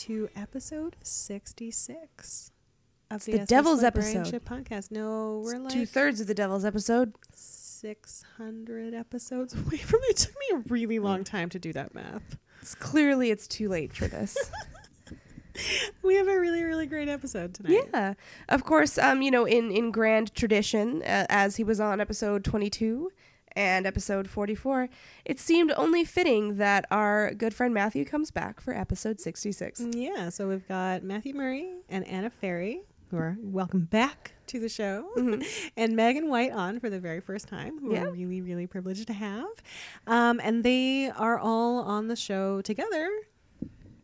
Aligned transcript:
to 0.00 0.30
episode 0.34 0.96
66 1.02 2.52
of 3.10 3.22
the 3.26 3.40
SS 3.40 3.48
Devil's 3.48 3.84
Episode 3.84 4.24
podcast. 4.46 4.90
No, 4.90 5.42
we're 5.44 5.58
like 5.58 5.70
Two 5.70 5.84
thirds 5.84 6.22
of 6.22 6.26
the 6.26 6.32
Devil's 6.32 6.64
episode. 6.64 7.12
600 7.34 8.94
episodes 8.94 9.52
away 9.66 9.76
from 9.76 10.00
it. 10.04 10.12
It 10.12 10.16
took 10.16 10.32
me 10.32 10.56
a 10.56 10.62
really 10.68 10.98
long 10.98 11.22
time 11.22 11.50
to 11.50 11.58
do 11.58 11.74
that 11.74 11.94
math. 11.94 12.38
It's 12.62 12.74
clearly 12.74 13.30
it's 13.30 13.46
too 13.46 13.68
late 13.68 13.92
for 13.92 14.08
this. 14.08 14.36
We 16.02 16.14
have 16.14 16.28
a 16.28 16.40
really, 16.40 16.62
really 16.62 16.86
great 16.86 17.08
episode 17.08 17.52
tonight. 17.52 17.84
yeah, 17.92 18.14
of 18.48 18.64
course. 18.64 18.96
Um, 18.96 19.20
you 19.20 19.30
know, 19.30 19.44
in 19.44 19.70
in 19.70 19.90
grand 19.90 20.34
tradition, 20.34 21.02
uh, 21.02 21.26
as 21.28 21.56
he 21.56 21.64
was 21.64 21.78
on 21.80 22.00
episode 22.00 22.44
twenty 22.44 22.70
two 22.70 23.10
and 23.56 23.86
episode 23.86 24.28
forty 24.28 24.54
four, 24.54 24.88
it 25.24 25.38
seemed 25.38 25.72
only 25.76 26.04
fitting 26.04 26.56
that 26.56 26.86
our 26.90 27.32
good 27.34 27.54
friend 27.54 27.72
Matthew 27.74 28.04
comes 28.04 28.30
back 28.30 28.60
for 28.60 28.72
episode 28.74 29.20
sixty 29.20 29.52
six. 29.52 29.80
Yeah, 29.80 30.28
so 30.28 30.48
we've 30.48 30.66
got 30.68 31.02
Matthew 31.02 31.34
Murray 31.34 31.70
and 31.88 32.06
Anna 32.06 32.30
Ferry, 32.30 32.82
who 33.10 33.16
are 33.16 33.36
welcome 33.40 33.80
back 33.86 34.32
to 34.48 34.58
the 34.60 34.68
show, 34.68 35.10
and 35.76 35.94
Megan 35.96 36.28
White 36.28 36.52
on 36.52 36.80
for 36.80 36.90
the 36.90 36.98
very 37.00 37.20
first 37.20 37.46
time, 37.48 37.78
who 37.78 37.92
Yeah. 37.92 38.04
we're 38.04 38.10
really, 38.12 38.40
really 38.42 38.66
privileged 38.66 39.06
to 39.08 39.12
have. 39.12 39.46
Um, 40.06 40.40
and 40.42 40.64
they 40.64 41.10
are 41.10 41.38
all 41.38 41.78
on 41.80 42.08
the 42.08 42.16
show 42.16 42.60
together 42.62 43.08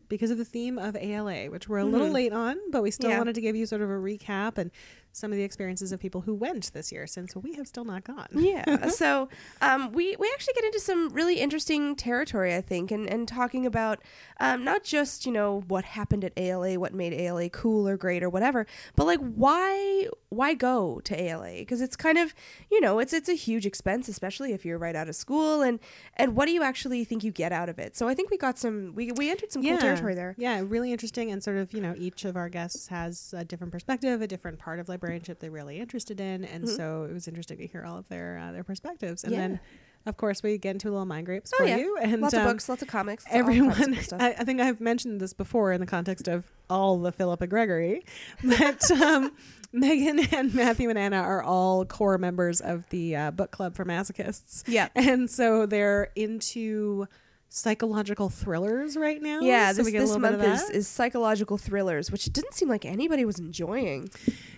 because 0.09 0.31
of 0.31 0.37
the 0.37 0.45
theme 0.45 0.79
of 0.79 0.95
ALA, 0.95 1.49
which 1.49 1.67
we're 1.67 1.79
a 1.79 1.83
little 1.85 2.07
Mhm. 2.07 2.13
late 2.13 2.31
on, 2.31 2.57
but 2.71 2.81
we 2.81 2.91
still 2.91 3.09
Yeah. 3.09 3.17
wanted 3.17 3.35
to 3.35 3.41
give 3.41 3.57
you 3.57 3.65
sort 3.65 3.81
of 3.81 3.89
a 3.89 3.93
recap 3.95 4.57
and 4.57 4.71
some 5.17 5.31
of 5.31 5.37
the 5.37 5.43
experiences 5.43 5.91
of 5.91 5.99
people 5.99 6.21
who 6.21 6.33
went 6.33 6.71
this 6.73 6.91
year, 6.91 7.07
since 7.07 7.35
we 7.35 7.53
have 7.53 7.67
still 7.67 7.85
not 7.85 8.03
gone. 8.03 8.27
yeah 8.33 8.87
so 9.01 9.29
um, 9.61 9.91
we 9.91 10.15
we 10.17 10.29
actually 10.33 10.53
get 10.53 10.63
into 10.63 10.79
some 10.79 11.09
really 11.09 11.39
interesting 11.39 11.95
territory 11.95 12.55
i 12.55 12.61
think 12.61 12.91
and 12.91 13.09
and 13.09 13.27
talking 13.27 13.65
about 13.65 13.99
um, 14.39 14.63
not 14.63 14.83
just 14.83 15.25
you 15.25 15.31
know 15.31 15.63
what 15.67 15.83
happened 15.85 16.23
at 16.23 16.33
ala 16.37 16.79
what 16.79 16.93
made 16.93 17.13
ala 17.13 17.49
cool 17.49 17.87
or 17.87 17.97
great 17.97 18.21
or 18.23 18.29
whatever 18.29 18.65
but 18.95 19.05
like 19.05 19.19
why 19.35 20.07
why 20.29 20.53
go 20.53 20.99
to 21.03 21.19
ala 21.19 21.51
because 21.57 21.81
it's 21.81 21.95
kind 21.95 22.17
of 22.17 22.33
you 22.69 22.79
know 22.81 22.99
it's 22.99 23.13
it's 23.13 23.29
a 23.29 23.33
huge 23.33 23.65
expense 23.65 24.07
especially 24.07 24.53
if 24.53 24.65
you're 24.65 24.77
right 24.77 24.95
out 24.95 25.07
of 25.09 25.15
school 25.15 25.61
and 25.61 25.79
and 26.15 26.35
what 26.35 26.45
do 26.45 26.51
you 26.51 26.63
actually 26.63 27.03
think 27.03 27.23
you 27.23 27.31
get 27.31 27.51
out 27.51 27.69
of 27.69 27.79
it 27.79 27.95
so 27.95 28.07
i 28.07 28.13
think 28.13 28.29
we 28.29 28.37
got 28.37 28.57
some 28.57 28.93
we, 28.95 29.11
we 29.13 29.29
entered 29.29 29.51
some 29.51 29.61
cool 29.61 29.71
territory 29.81 30.13
there 30.15 30.35
Yeah, 30.37 30.61
really 30.65 30.91
interesting. 30.91 31.31
And 31.31 31.43
sort 31.43 31.57
of, 31.57 31.73
you 31.73 31.81
know, 31.81 31.95
each 31.97 32.25
of 32.25 32.35
our 32.35 32.49
guests 32.49 32.87
has 32.87 33.33
a 33.35 33.43
different 33.43 33.71
perspective, 33.71 34.21
a 34.21 34.27
different 34.27 34.59
part 34.59 34.79
of 34.79 34.87
librarianship 35.07 35.39
they're 35.39 35.51
really 35.51 35.79
interested 35.79 36.19
in. 36.19 36.43
And 36.45 36.63
Mhm. 36.65 36.75
so 36.75 37.03
it 37.09 37.13
was 37.13 37.27
interesting 37.27 37.57
to 37.59 37.67
hear 37.67 37.83
all 37.83 37.97
of 37.97 38.07
their 38.09 38.37
uh, 38.37 38.51
their 38.51 38.63
perspectives. 38.63 39.23
And 39.23 39.33
Yeah. 39.33 39.39
then, 39.39 39.59
of 40.05 40.17
course, 40.17 40.41
we 40.43 40.57
get 40.57 40.71
into 40.71 40.89
a 40.89 40.91
little 40.91 41.05
mind 41.05 41.25
grapes 41.25 41.51
Oh, 41.55 41.63
for 41.63 41.67
yeah. 41.69 41.77
you. 41.77 41.97
And 42.01 42.21
lots 42.21 42.33
um, 42.33 42.41
of 42.41 42.47
books 42.53 42.69
lots 42.69 42.81
of 42.81 42.87
comics 42.87 43.25
all 43.25 43.31
kinds 43.31 43.41
of 43.49 43.49
Everyone, 43.57 43.95
stuff. 44.03 44.21
I, 44.21 44.31
I 44.39 44.43
think 44.43 44.61
I've 44.61 44.79
mentioned 44.81 45.19
this 45.19 45.33
before 45.33 45.71
in 45.73 45.79
the 45.81 45.87
context 45.87 46.27
of 46.27 46.45
all 46.69 46.97
the 46.99 47.11
Philippa 47.11 47.47
Gregory, 47.47 48.03
but 48.43 48.89
um, 48.91 49.31
Megan 49.73 50.19
and 50.33 50.53
Matthew 50.53 50.89
and 50.89 50.97
Anna 50.97 51.17
are 51.17 51.43
all 51.43 51.85
core 51.85 52.17
members 52.17 52.61
of 52.61 52.87
the 52.89 53.15
uh, 53.15 53.31
book 53.31 53.51
club 53.51 53.75
for 53.75 53.83
masochists. 53.85 54.63
yeah 54.67 54.87
And 54.95 55.29
so 55.29 55.65
they're 55.65 56.09
into 56.15 57.07
psychological 57.49 58.29
thrillers 58.29 58.97
right 58.97 59.21
now. 59.21 59.39
Yeah, 59.41 59.71
so 59.71 59.77
this, 59.77 59.85
we 59.85 59.91
get 59.91 59.99
a 59.99 60.05
this 60.05 60.17
month 60.17 60.41
of 60.43 60.75
is, 60.75 60.87
psychological 60.87 61.57
thrillers, 61.57 62.11
which 62.11 62.27
it 62.27 62.33
didn't 62.33 62.53
seem 62.53 62.67
like 62.69 62.85
anybody 62.85 63.25
was 63.25 63.39
enjoying. 63.39 64.09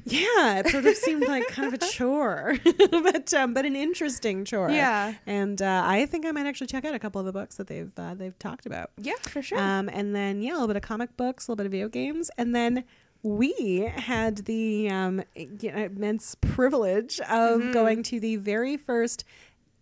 Yeah, 0.06 0.60
it 0.60 0.68
sort 0.70 0.86
of 0.86 0.96
seemed 0.96 1.28
like 1.28 1.48
kind 1.50 1.74
of 1.74 1.82
a 1.82 1.86
chore, 1.92 2.56
but 2.92 3.34
um, 3.34 3.54
but 3.54 3.66
an 3.66 3.76
interesting 3.76 4.44
chore. 4.46 4.72
Yeah. 4.72 5.14
and 5.28 5.62
uh, 5.62 5.84
I 5.86 6.06
think 6.08 6.26
I 6.26 6.32
might 6.32 6.48
actually 6.48 6.68
check 6.68 6.84
out 6.86 6.96
a 6.96 7.00
couple 7.00 7.20
of 7.20 7.26
the 7.26 7.34
books 7.34 7.56
that 7.58 7.68
they've 7.68 7.92
uh, 7.98 8.16
they've 8.16 8.38
talked 8.40 8.66
about. 8.66 8.92
Yeah, 8.98 9.14
for 9.22 9.42
sure. 9.42 9.60
Um, 9.60 9.90
and 9.90 10.16
then 10.16 10.42
yeah, 10.42 10.52
a 10.52 10.56
little 10.56 10.68
bit 10.68 10.78
of 10.78 10.82
comic 10.84 11.16
books, 11.16 11.48
a 11.48 11.52
little 11.52 11.58
bit 11.58 11.66
of 11.68 11.72
video 11.72 11.90
games, 11.90 12.32
and 12.38 12.56
then 12.56 12.84
we 13.22 13.82
had 13.98 14.38
the 14.46 14.90
um, 14.90 15.22
immense 15.36 16.36
privilege 16.36 17.20
of 17.22 17.60
Mhm. 17.60 17.74
going 17.74 18.04
to 18.04 18.20
the 18.20 18.38
very 18.38 18.78
first 18.78 19.26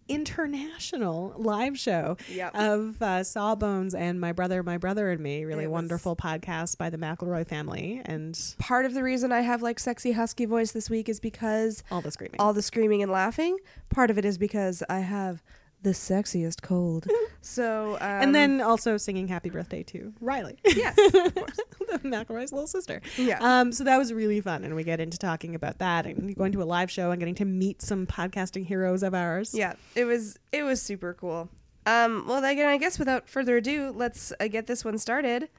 international 0.08 1.34
live 1.38 1.78
show 1.78 2.18
Yep. 2.30 2.56
of 2.56 3.02
uh, 3.02 3.24
Sawbones 3.24 3.94
and 3.94 4.20
My 4.20 4.32
Brother, 4.32 4.64
My 4.64 4.78
Brother 4.78 5.10
and 5.12 5.22
Me. 5.22 5.46
Really 5.46 5.68
wonderful 5.68 6.16
podcast 6.16 6.78
by 6.78 6.90
the 6.90 6.98
McElroy 6.98 7.48
family 7.48 8.02
and 8.06 8.38
Part 8.60 8.86
of 8.86 8.94
the 8.94 9.04
reason 9.04 9.32
I 9.32 9.42
have 9.42 9.62
like 9.62 9.80
sexy 9.80 10.14
husky 10.14 10.46
voice 10.46 10.72
this 10.72 10.90
week 10.90 11.10
is 11.10 11.20
because 11.20 11.84
all 11.92 12.02
the 12.02 12.12
screaming. 12.12 12.40
all 12.40 12.54
the 12.54 12.62
screaming 12.62 13.02
and 13.04 13.12
laughing. 13.12 13.58
Part 13.90 14.10
of 14.10 14.18
it 14.18 14.26
is 14.26 14.38
because 14.38 14.84
I 14.90 15.00
have 15.00 15.44
the 15.84 15.92
sexiest 15.92 16.62
cold. 16.62 17.08
so 17.42 17.96
um, 17.96 18.02
and 18.02 18.36
then 18.36 18.62
also 18.62 18.98
singing 18.98 19.28
happy 19.28 19.50
birthday 19.50 19.84
to 19.84 20.14
Riley, 20.20 20.58
yes, 20.66 20.98
of 20.98 21.36
course. 21.36 21.58
the 21.90 22.00
McElroy's 22.00 22.52
little 22.52 22.68
sister. 22.68 23.02
yeah. 23.18 23.38
Um, 23.42 23.72
so 23.72 23.84
that 23.84 23.98
was 23.98 24.14
really 24.14 24.42
fun, 24.42 24.64
and 24.64 24.76
we 24.76 24.84
get 24.84 25.00
into 25.00 25.18
talking 25.18 25.56
about 25.56 25.80
that 25.80 26.06
and 26.06 26.36
going 26.36 26.52
to 26.54 26.62
a 26.62 26.66
live 26.66 26.92
show 26.92 27.12
and 27.12 27.20
getting 27.20 27.36
to 27.36 27.46
meet 27.46 27.82
some 27.82 28.06
podcasting 28.06 28.66
heroes 28.66 29.04
of 29.04 29.14
ours. 29.14 29.54
yeah, 29.54 29.74
it 29.96 30.06
was 30.06 30.38
it 30.52 30.64
was 30.64 30.82
super 30.82 31.14
cool. 31.14 31.50
Um, 31.86 32.26
well, 32.28 32.44
again, 32.44 32.68
I 32.68 32.78
guess 32.78 33.00
without 33.00 33.30
further 33.30 33.58
ado, 33.58 33.94
let's 33.96 34.34
uh, 34.40 34.48
get 34.48 34.68
this 34.68 34.84
one 34.84 34.98
started. 34.98 35.50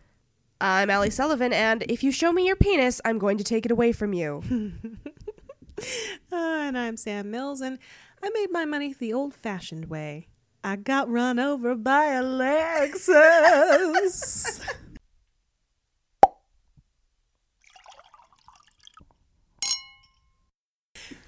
I'm 0.60 0.90
Allie 0.90 1.10
Sullivan, 1.10 1.52
and 1.52 1.84
if 1.88 2.02
you 2.02 2.10
show 2.12 2.32
me 2.32 2.44
your 2.46 2.56
penis, 2.56 3.00
I'm 3.04 3.18
going 3.18 3.38
to 3.38 3.44
take 3.44 3.64
it 3.64 3.70
away 3.70 3.92
from 3.92 4.12
you. 4.12 4.42
Uh, 6.32 6.66
and 6.66 6.76
I'm 6.76 6.96
Sam 6.96 7.30
Mills, 7.30 7.60
and 7.60 7.78
I 8.22 8.30
made 8.30 8.50
my 8.50 8.64
money 8.64 8.92
the 8.92 9.12
old-fashioned 9.12 9.88
way. 9.90 10.28
I 10.64 10.76
got 10.76 11.08
run 11.08 11.38
over 11.38 11.74
by 11.76 12.06
a 12.06 12.22
Lexus. 12.22 13.14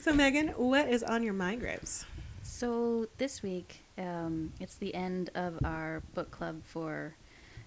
so, 0.00 0.12
Megan, 0.12 0.48
what 0.48 0.88
is 0.88 1.02
on 1.04 1.22
your 1.22 1.34
mind 1.34 1.60
grapes? 1.60 2.04
So 2.42 3.06
this 3.18 3.42
week, 3.42 3.80
um, 3.96 4.52
it's 4.58 4.74
the 4.74 4.94
end 4.94 5.30
of 5.34 5.58
our 5.64 6.02
book 6.14 6.32
club 6.32 6.62
for 6.64 7.14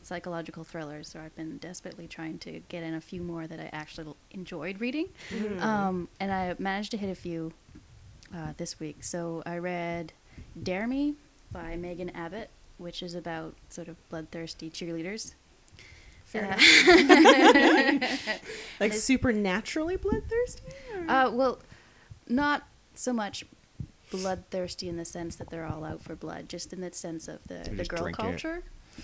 psychological 0.02 0.64
thrillers. 0.66 1.08
So 1.08 1.20
I've 1.22 1.36
been 1.36 1.58
desperately 1.60 2.08
trying 2.08 2.38
to 2.40 2.60
get 2.68 2.84
in 2.84 2.94
a 2.94 3.02
few 3.02 3.22
more 3.22 3.48
that 3.48 3.60
I 3.60 3.70
actually 3.72 4.14
enjoyed 4.32 4.82
reading, 4.82 5.08
um, 5.60 6.10
and 6.20 6.32
I 6.32 6.56
managed 6.60 6.92
to 6.92 6.98
hit 6.98 7.10
a 7.10 7.16
few 7.16 7.54
uh, 8.34 8.54
this 8.58 8.80
week. 8.80 9.04
So 9.04 9.44
I 9.46 9.58
read 9.58 10.14
"Dare 10.62 10.88
Me" 10.88 11.16
by 11.52 11.76
Megan 11.78 12.10
Abbott, 12.12 12.50
which 12.78 13.04
is 13.04 13.16
about 13.16 13.56
sort 13.70 13.88
of 13.88 13.96
bloodthirsty 14.10 14.70
cheerleaders. 14.70 15.34
Uh, 16.36 16.58
Like 18.80 18.94
supernaturally 19.10 19.98
bloodthirsty? 19.98 20.64
or- 20.96 21.10
Uh, 21.12 21.30
well, 21.30 21.60
not 22.28 22.64
so 22.96 23.14
much 23.14 23.46
bloodthirsty 24.12 24.90
in 24.90 24.98
the 24.98 25.06
sense 25.06 25.36
that 25.36 25.50
they're 25.50 25.66
all 25.66 25.84
out 25.84 26.02
for 26.02 26.16
blood, 26.16 26.50
just 26.50 26.74
in 26.74 26.82
the 26.82 26.92
sense 26.94 27.28
of 27.28 27.40
the, 27.48 27.56
They 27.70 27.76
the 27.76 27.86
girl 27.86 28.10
culture 28.12 28.64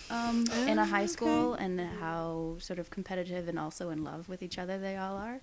um, 0.10 0.46
in 0.68 0.78
a 0.80 0.86
high 0.86 1.00
okay. 1.04 1.08
school 1.08 1.54
and 1.56 1.80
how 2.00 2.56
sort 2.60 2.80
of 2.80 2.90
competitive 2.90 3.48
and 3.48 3.58
also 3.60 3.90
in 3.90 4.04
love 4.04 4.30
with 4.30 4.42
each 4.44 4.58
other 4.58 4.78
they 4.78 4.98
all 4.98 5.18
are. 5.18 5.40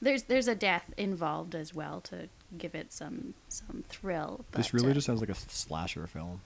There's 0.00 0.24
there's 0.24 0.48
a 0.48 0.54
death 0.54 0.92
involved 0.96 1.54
as 1.54 1.74
well 1.74 2.00
to 2.02 2.28
give 2.56 2.74
it 2.74 2.92
some 2.92 3.34
some 3.48 3.84
thrill. 3.88 4.44
But, 4.52 4.58
This 4.58 4.72
really 4.74 4.90
uh, 4.90 4.94
just 4.94 5.06
sounds 5.06 5.20
like 5.20 5.30
a 5.30 5.34
slasher 5.34 6.06
film. 6.06 6.40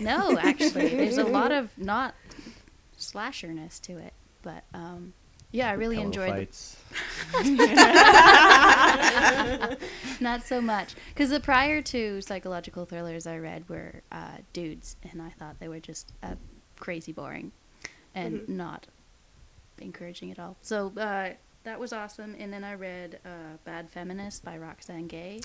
no, 0.00 0.38
actually, 0.38 0.88
there's 0.88 1.18
a 1.18 1.24
lot 1.24 1.52
of 1.58 1.70
not 1.78 2.14
slasherness 2.96 3.78
to 3.80 3.96
it, 3.98 4.12
but 4.42 4.64
um, 4.74 5.12
yeah, 5.52 5.70
I 5.70 5.74
really 5.74 5.96
Pillow 5.96 6.06
enjoyed. 6.06 6.48
the- 7.32 7.34
Not 10.20 10.42
so 10.44 10.60
much, 10.60 10.94
because 11.08 11.30
the 11.30 11.40
prior 11.40 11.82
two 11.82 12.20
psychological 12.22 12.86
thrillers 12.86 13.26
I 13.26 13.38
read 13.38 13.68
were 13.68 14.02
uh, 14.12 14.38
dudes, 14.52 14.96
and 15.10 15.20
I 15.22 15.30
thought 15.30 15.58
they 15.60 15.68
were 15.68 15.80
just 15.80 16.12
uh, 16.22 16.34
crazy 16.78 17.12
boring 17.12 17.52
and 18.14 18.40
Mhm. 18.40 18.48
not 18.48 18.86
encouraging 19.80 20.30
at 20.30 20.38
all. 20.38 20.56
So 20.62 20.92
uh, 20.96 21.30
that 21.64 21.80
was 21.80 21.92
awesome. 21.92 22.36
And 22.38 22.52
then 22.52 22.62
I 22.64 22.74
read 22.74 23.18
uh, 23.24 23.56
Bad 23.64 23.90
Feminist 23.90 24.44
by 24.44 24.56
Roxane 24.58 25.06
Gay. 25.08 25.40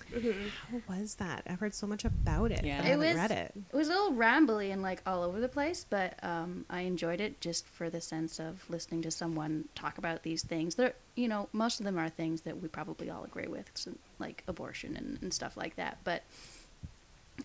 How 0.72 0.82
was 0.88 1.16
that? 1.16 1.44
I've 1.48 1.60
heard 1.60 1.74
so 1.74 1.88
much 1.88 2.06
about 2.06 2.52
it. 2.52 2.64
Yeah. 2.64 2.76
I 2.76 2.80
It 2.80 2.84
haven't 2.86 3.00
was- 3.08 3.16
read 3.16 3.32
it. 3.32 3.54
It 3.72 3.76
was 3.76 3.88
a 3.88 3.92
little 3.92 4.14
rambly 4.14 4.72
and 4.72 4.82
like 4.82 5.02
all 5.06 5.24
over 5.24 5.40
the 5.40 5.48
place, 5.50 5.86
but 5.90 6.22
um, 6.24 6.66
I 6.70 6.82
enjoyed 6.82 7.22
it 7.22 7.42
just 7.42 7.68
for 7.68 7.90
the 7.90 8.02
sense 8.02 8.40
of 8.40 8.64
listening 8.70 9.02
to 9.04 9.12
someone 9.12 9.66
talk 9.76 9.98
about 9.98 10.24
these 10.24 10.44
things. 10.44 10.76
They're, 10.76 10.94
you 11.16 11.28
know, 11.28 11.50
most 11.54 11.80
of 11.80 11.86
them 11.86 11.98
are 11.98 12.10
things 12.10 12.42
that 12.42 12.62
we 12.62 12.68
probably 12.68 13.10
all 13.10 13.24
agree 13.24 13.48
with, 13.48 13.70
so, 13.74 13.92
like 14.20 14.44
abortion 14.48 14.96
and, 14.96 15.18
and 15.22 15.34
stuff 15.34 15.56
like 15.58 15.76
that. 15.78 16.00
But 16.04 16.24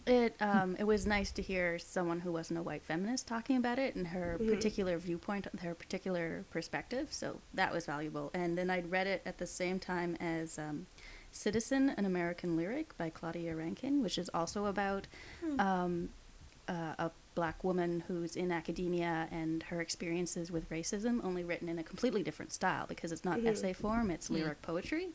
it 0.07 0.35
um, 0.41 0.77
it 0.79 0.85
was 0.85 1.07
nice 1.07 1.31
to 1.33 1.43
hear 1.43 1.79
someone 1.79 2.21
who 2.21 2.33
wasn't 2.33 2.59
a 2.59 2.63
white 2.63 2.83
feminist 2.85 3.27
talking 3.27 3.57
about 3.57 3.79
it 3.79 3.95
and 3.95 4.09
her 4.09 4.39
Mhm. 4.41 4.49
particular 4.49 4.99
viewpoint, 4.99 5.47
her 5.61 5.75
particular 5.75 6.45
perspective. 6.51 7.13
So 7.13 7.41
that 7.55 7.73
was 7.73 7.87
valuable. 7.87 8.31
And 8.35 8.57
then 8.59 8.71
I'd 8.71 8.91
read 8.91 9.07
it 9.07 9.23
at 9.25 9.39
the 9.39 9.47
same 9.47 9.79
time 9.79 10.17
as 10.21 10.59
um, 10.59 10.87
Citizen, 11.31 11.91
an 11.91 12.05
American 12.05 12.57
Lyric 12.57 12.97
by 12.97 13.11
Claudia 13.11 13.57
Rankine, 13.57 14.03
which 14.03 14.19
is 14.19 14.29
also 14.33 14.67
about 14.67 15.07
Hmm. 15.41 15.61
um, 15.61 16.09
uh, 16.69 16.95
a 16.99 17.11
black 17.35 17.63
woman 17.65 18.05
who's 18.07 18.37
in 18.37 18.51
academia 18.53 19.29
and 19.33 19.65
her 19.65 19.81
experiences 19.81 20.51
with 20.53 20.71
racism, 20.71 21.23
only 21.25 21.43
written 21.45 21.69
in 21.69 21.79
a 21.79 21.83
completely 21.83 22.23
different 22.23 22.53
style 22.53 22.87
because 22.87 23.11
it's 23.13 23.25
not 23.25 23.45
essay 23.45 23.73
form; 23.73 24.11
it's 24.11 24.31
lyric 24.31 24.63
poetry. 24.63 25.09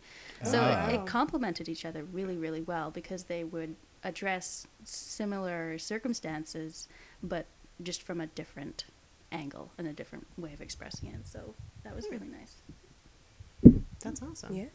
So 0.43 0.59
Ah. 0.61 0.89
it, 0.89 0.95
it 0.95 1.05
complemented 1.07 1.67
each 1.69 1.85
other 1.85 2.03
really, 2.03 2.35
really 2.37 2.61
well 2.61 2.91
because 2.91 3.23
they 3.23 3.43
would 3.45 3.75
address 4.03 4.67
similar 4.83 5.77
circumstances, 5.77 6.87
but 7.21 7.45
just 7.83 8.01
from 8.01 8.21
a 8.21 8.27
different 8.27 8.85
angle 9.31 9.71
and 9.77 9.87
a 9.87 9.93
different 9.93 10.27
way 10.37 10.53
of 10.53 10.61
expressing 10.61 11.09
it. 11.09 11.27
So 11.27 11.53
that 11.83 11.95
was 11.95 12.05
really 12.09 12.27
nice. 12.27 13.81
That's 14.01 14.21
awesome. 14.21 14.55
Yeah. 14.55 14.65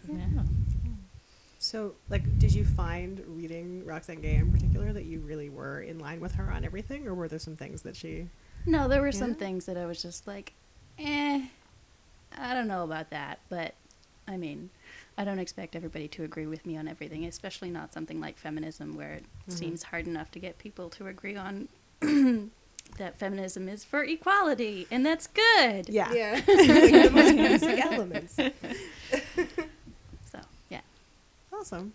So, 1.59 1.95
like, 2.11 2.39
did 2.39 2.53
you 2.53 2.63
find 2.63 3.25
reading 3.27 3.87
Roxane 3.87 4.21
Gay 4.21 4.35
in 4.35 4.53
particular 4.53 4.93
that 4.93 5.07
you 5.07 5.21
really 5.21 5.49
were 5.49 5.81
in 5.81 5.99
line 5.99 6.21
with 6.21 6.35
her 6.35 6.51
on 6.51 6.63
everything, 6.63 7.07
or 7.07 7.15
were 7.15 7.27
there 7.27 7.39
some 7.39 7.57
things 7.57 7.81
that 7.83 7.97
she? 7.97 8.29
No, 8.67 8.87
there 8.87 9.01
were 9.01 9.13
some 9.13 9.35
things 9.35 9.65
that 9.65 9.79
I 9.79 9.87
was 9.87 10.03
just 10.03 10.27
like, 10.27 10.53
eh, 10.99 11.47
I 12.37 12.53
don't 12.53 12.69
know 12.69 12.85
about 12.85 13.09
that. 13.11 13.39
But 13.49 13.75
I 14.29 14.37
mean, 14.37 14.69
I 15.17 15.25
don't 15.25 15.39
expect 15.39 15.77
everybody 15.77 16.09
to 16.09 16.25
agree 16.25 16.47
with 16.47 16.67
me 16.67 16.77
on 16.77 16.89
everything, 16.89 17.25
especially 17.25 17.71
not 17.71 17.93
something 17.93 18.21
like 18.21 18.37
feminism, 18.37 18.97
where 18.97 19.13
it 19.15 19.25
Mhm. 19.49 19.53
seems 19.53 19.83
hard 19.85 20.07
enough 20.07 20.31
to 20.33 20.39
get 20.41 20.59
people 20.59 20.91
to 20.91 21.07
agree 21.07 21.37
on 21.37 21.69
that 22.99 23.19
feminism 23.19 23.69
is 23.69 23.85
for 23.85 24.03
equality, 24.03 24.87
and 24.91 25.07
that's 25.07 25.27
good. 25.29 25.89
Yeah. 25.89 26.13
Yeah. 26.13 26.41
the 26.41 27.11
most 27.13 27.37
basic 27.37 27.85
elements. 27.85 28.37
So, 30.33 30.41
yeah. 30.69 30.81
Awesome. 31.53 31.93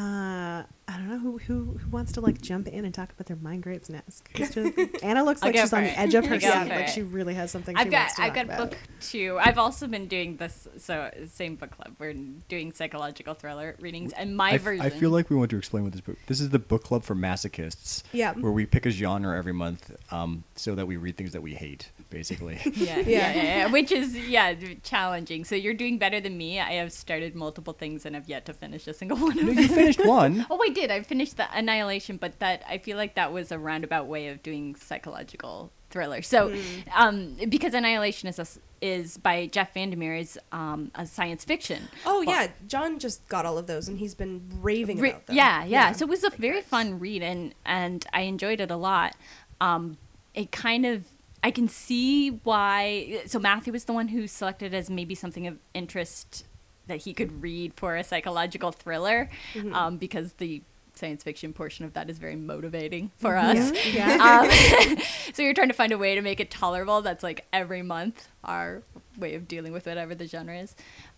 Uh, 0.00 0.62
I 0.88 0.96
don't 0.96 1.08
know 1.10 1.18
who, 1.18 1.36
who 1.38 1.64
who 1.78 1.90
wants 1.90 2.12
to 2.12 2.22
like 2.22 2.40
jump 2.40 2.66
in 2.68 2.86
and 2.86 2.94
talk 2.94 3.12
about 3.12 3.26
their 3.26 3.36
mind 3.36 3.62
grapes 3.62 3.90
next. 3.90 4.22
Just- 4.32 4.56
Anna 5.02 5.22
looks 5.22 5.42
like 5.42 5.54
she's 5.54 5.72
on 5.74 5.80
for 5.82 5.86
the 5.86 5.92
it. 5.92 5.98
edge 5.98 6.14
of 6.14 6.24
her 6.24 6.40
seat, 6.40 6.48
like 6.48 6.70
it. 6.70 6.88
she 6.90 7.02
really 7.02 7.34
has 7.34 7.50
something. 7.50 7.76
she 7.76 7.80
I've 7.82 7.90
got 7.90 7.98
wants 7.98 8.14
to 8.14 8.22
I've 8.22 8.34
got 8.34 8.44
about. 8.46 8.58
book 8.70 8.78
two. 9.00 9.38
I've 9.38 9.58
also 9.58 9.86
been 9.86 10.06
doing 10.06 10.36
this 10.38 10.66
so 10.78 11.10
same 11.30 11.56
book 11.56 11.72
club. 11.72 11.96
We're 11.98 12.14
doing 12.48 12.72
psychological 12.72 13.34
thriller 13.34 13.76
readings, 13.78 14.14
and 14.14 14.34
my 14.34 14.52
I, 14.52 14.54
f- 14.54 14.62
version. 14.62 14.86
I 14.86 14.88
feel 14.88 15.10
like 15.10 15.28
we 15.28 15.36
want 15.36 15.50
to 15.50 15.58
explain 15.58 15.82
what 15.84 15.92
this 15.92 16.00
book. 16.00 16.16
This 16.26 16.40
is 16.40 16.48
the 16.48 16.58
book 16.58 16.82
club 16.82 17.04
for 17.04 17.14
masochists. 17.14 18.02
Yeah. 18.12 18.32
Where 18.32 18.52
we 18.52 18.64
pick 18.64 18.86
a 18.86 18.90
genre 18.90 19.36
every 19.36 19.52
month, 19.52 19.94
um, 20.10 20.44
so 20.56 20.74
that 20.76 20.86
we 20.86 20.96
read 20.96 21.18
things 21.18 21.32
that 21.32 21.42
we 21.42 21.54
hate, 21.54 21.90
basically. 22.10 22.58
yeah, 22.74 22.98
yeah, 22.98 23.02
yeah, 23.06 23.32
yeah, 23.32 23.66
which 23.68 23.92
is 23.92 24.16
yeah 24.16 24.54
challenging. 24.82 25.44
So 25.44 25.54
you're 25.54 25.74
doing 25.74 25.98
better 25.98 26.20
than 26.20 26.36
me. 26.36 26.60
I 26.60 26.72
have 26.72 26.92
started 26.92 27.34
multiple 27.34 27.72
things 27.72 28.04
and 28.04 28.14
have 28.14 28.28
yet 28.28 28.44
to 28.46 28.52
finish 28.52 28.86
a 28.86 28.94
single 28.94 29.16
one. 29.16 29.36
no, 29.36 29.42
of 29.42 29.48
you 29.48 29.54
them. 29.54 29.68
finished 29.76 30.04
one. 30.04 30.46
Oh, 30.50 30.60
I 30.62 30.68
did. 30.70 30.90
I 30.90 31.02
finished 31.02 31.36
the 31.36 31.46
Annihilation, 31.56 32.16
but 32.16 32.38
that 32.40 32.62
I 32.68 32.78
feel 32.78 32.96
like 32.96 33.14
that 33.14 33.32
was 33.32 33.50
a 33.50 33.58
roundabout 33.58 34.06
way 34.06 34.28
of 34.28 34.42
doing 34.42 34.74
psychological 34.74 35.72
thriller. 35.90 36.22
So, 36.22 36.54
um, 36.94 37.36
because 37.48 37.74
Annihilation 37.74 38.28
is 38.28 38.38
a 38.38 38.42
s 38.42 38.58
is 38.80 39.18
by 39.18 39.46
Jeff 39.46 39.74
Vandermeer 39.74 40.14
is 40.14 40.38
um, 40.52 40.90
a 40.94 41.04
science 41.04 41.44
fiction. 41.44 41.88
Oh 42.06 42.24
Well, 42.24 42.42
yeah, 42.42 42.48
John 42.66 42.98
just 42.98 43.26
got 43.28 43.44
all 43.44 43.58
of 43.58 43.66
those, 43.66 43.88
and 43.88 43.98
he's 43.98 44.14
been 44.14 44.42
raving 44.62 44.98
Re- 44.98 45.10
about 45.10 45.26
them. 45.26 45.36
Yeah, 45.36 45.64
yeah, 45.64 45.92
So 45.92 46.06
it 46.06 46.08
was 46.08 46.24
a 46.24 46.30
very 46.30 46.62
fun 46.62 46.98
read, 46.98 47.22
and 47.22 47.54
and 47.66 48.06
I 48.12 48.22
enjoyed 48.22 48.60
it 48.60 48.70
a 48.70 48.76
lot. 48.76 49.16
Um, 49.60 49.98
it 50.34 50.50
kind 50.50 50.86
of 50.86 51.04
I 51.42 51.50
can 51.50 51.68
see 51.68 52.30
why. 52.30 53.22
So 53.26 53.38
Matthew 53.38 53.72
was 53.72 53.84
the 53.84 53.92
one 53.92 54.08
who 54.08 54.26
selected 54.26 54.74
as 54.74 54.90
maybe 54.90 55.14
something 55.14 55.46
of 55.46 55.58
interest 55.74 56.44
that 56.86 56.98
he 57.02 57.14
could 57.14 57.42
read 57.42 57.72
for 57.74 57.96
a 57.96 58.04
psychological 58.04 58.72
thriller, 58.72 59.30
Mm-hmm. 59.54 59.74
um, 59.74 59.96
because 59.96 60.34
the 60.34 60.62
science 60.94 61.22
fiction 61.22 61.52
portion 61.54 61.84
of 61.86 61.94
that 61.94 62.10
is 62.10 62.18
very 62.18 62.36
motivating 62.36 63.10
for 63.16 63.36
us. 63.36 63.72
Yeah. 63.86 64.18
Um, 64.90 64.98
so 65.32 65.42
you're 65.42 65.54
trying 65.54 65.68
to 65.68 65.74
find 65.74 65.92
a 65.92 65.98
way 65.98 66.14
to 66.14 66.20
make 66.20 66.40
it 66.40 66.50
tolerable. 66.50 67.00
That's 67.00 67.22
like 67.22 67.46
every 67.52 67.82
month 67.82 68.28
our 68.44 68.82
way 69.16 69.34
of 69.34 69.48
dealing 69.48 69.72
with 69.72 69.86
whatever 69.86 70.14
the 70.14 70.26
genre 70.26 70.58
is. 70.58 70.74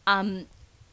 Um, 0.06 0.46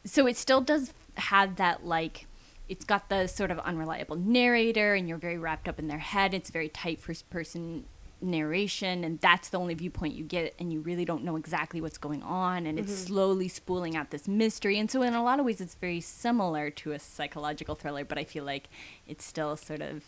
so 0.04 0.26
it 0.26 0.36
still 0.36 0.60
does 0.60 0.92
have 1.16 1.56
that 1.56 1.84
like 1.86 2.26
it's 2.68 2.84
got 2.84 3.08
the 3.10 3.26
sort 3.26 3.50
of 3.50 3.58
unreliable 3.60 4.16
narrator 4.16 4.94
and 4.94 5.08
you're 5.08 5.18
very 5.18 5.36
wrapped 5.36 5.68
up 5.68 5.78
in 5.78 5.88
their 5.88 5.98
head 5.98 6.32
it's 6.32 6.48
very 6.50 6.68
tight 6.68 7.00
first 7.00 7.28
person 7.28 7.84
narration 8.22 9.04
and 9.04 9.18
that's 9.20 9.48
the 9.48 9.58
only 9.58 9.74
viewpoint 9.74 10.14
you 10.14 10.24
get 10.24 10.54
and 10.58 10.72
you 10.72 10.80
really 10.80 11.04
don't 11.04 11.24
know 11.24 11.36
exactly 11.36 11.80
what's 11.80 11.98
going 11.98 12.22
on 12.22 12.66
and 12.66 12.78
it's 12.78 12.94
slowly 12.94 13.48
spooling 13.48 13.96
out 13.96 14.10
this 14.10 14.28
mystery. 14.28 14.78
And 14.78 14.90
so 14.90 15.02
in 15.02 15.14
a 15.14 15.22
lot 15.22 15.38
of 15.40 15.46
ways 15.46 15.60
it's 15.60 15.74
very 15.74 16.00
similar 16.00 16.70
to 16.70 16.92
a 16.92 16.98
psychological 16.98 17.74
thriller 17.74 18.04
but 18.04 18.18
i 18.18 18.24
feel 18.24 18.44
like 18.44 18.68
it's 19.06 19.24
still 19.24 19.56
sort 19.56 19.80
of 19.80 20.02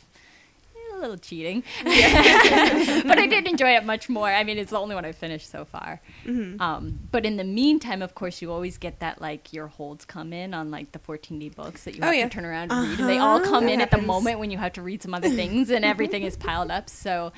eh, 0.75 0.97
a 0.97 0.99
little 0.99 1.17
cheating. 1.17 1.63
But 1.85 3.19
i 3.19 3.27
did 3.27 3.47
enjoy 3.49 3.71
it 3.77 3.85
much 3.85 4.09
more. 4.09 4.29
I 4.29 4.45
mean 4.45 4.59
it's 4.59 4.71
the 4.71 4.79
only 4.79 4.95
one 4.95 5.05
i've 5.05 5.17
finished 5.17 5.51
so 5.51 5.65
far. 5.65 6.01
Um, 6.27 7.01
but 7.11 7.25
in 7.25 7.37
the 7.37 7.45
meantime 7.45 8.03
of 8.03 8.15
course 8.15 8.41
you 8.43 8.53
always 8.53 8.79
get 8.79 9.01
that 9.01 9.21
like 9.21 9.53
your 9.53 9.67
holds 9.69 10.05
come 10.05 10.33
in 10.33 10.55
on 10.55 10.71
like 10.71 10.93
the 10.93 10.99
14d 10.99 11.55
books 11.55 11.85
that 11.85 11.95
you 11.95 12.01
Oh, 12.03 12.07
have 12.07 12.15
yeah. 12.15 12.25
to 12.29 12.31
turn 12.31 12.45
around 12.45 12.73
and 12.73 12.89
read 12.91 13.01
and 13.01 13.09
they 13.09 13.19
all 13.19 13.37
Uh-huh. 13.41 13.51
come 13.51 13.65
That 13.67 13.73
in 13.73 13.81
at 13.81 13.91
the 13.91 13.99
moment 14.03 14.39
when 14.39 14.51
you 14.51 14.59
have 14.59 14.73
to 14.75 14.83
read 14.83 15.03
some 15.03 15.15
other 15.15 15.31
things 15.31 15.71
and 15.71 15.85
everything 15.85 16.23
is 16.23 16.37
piled 16.37 16.71
up. 16.71 16.89
So 16.91 17.33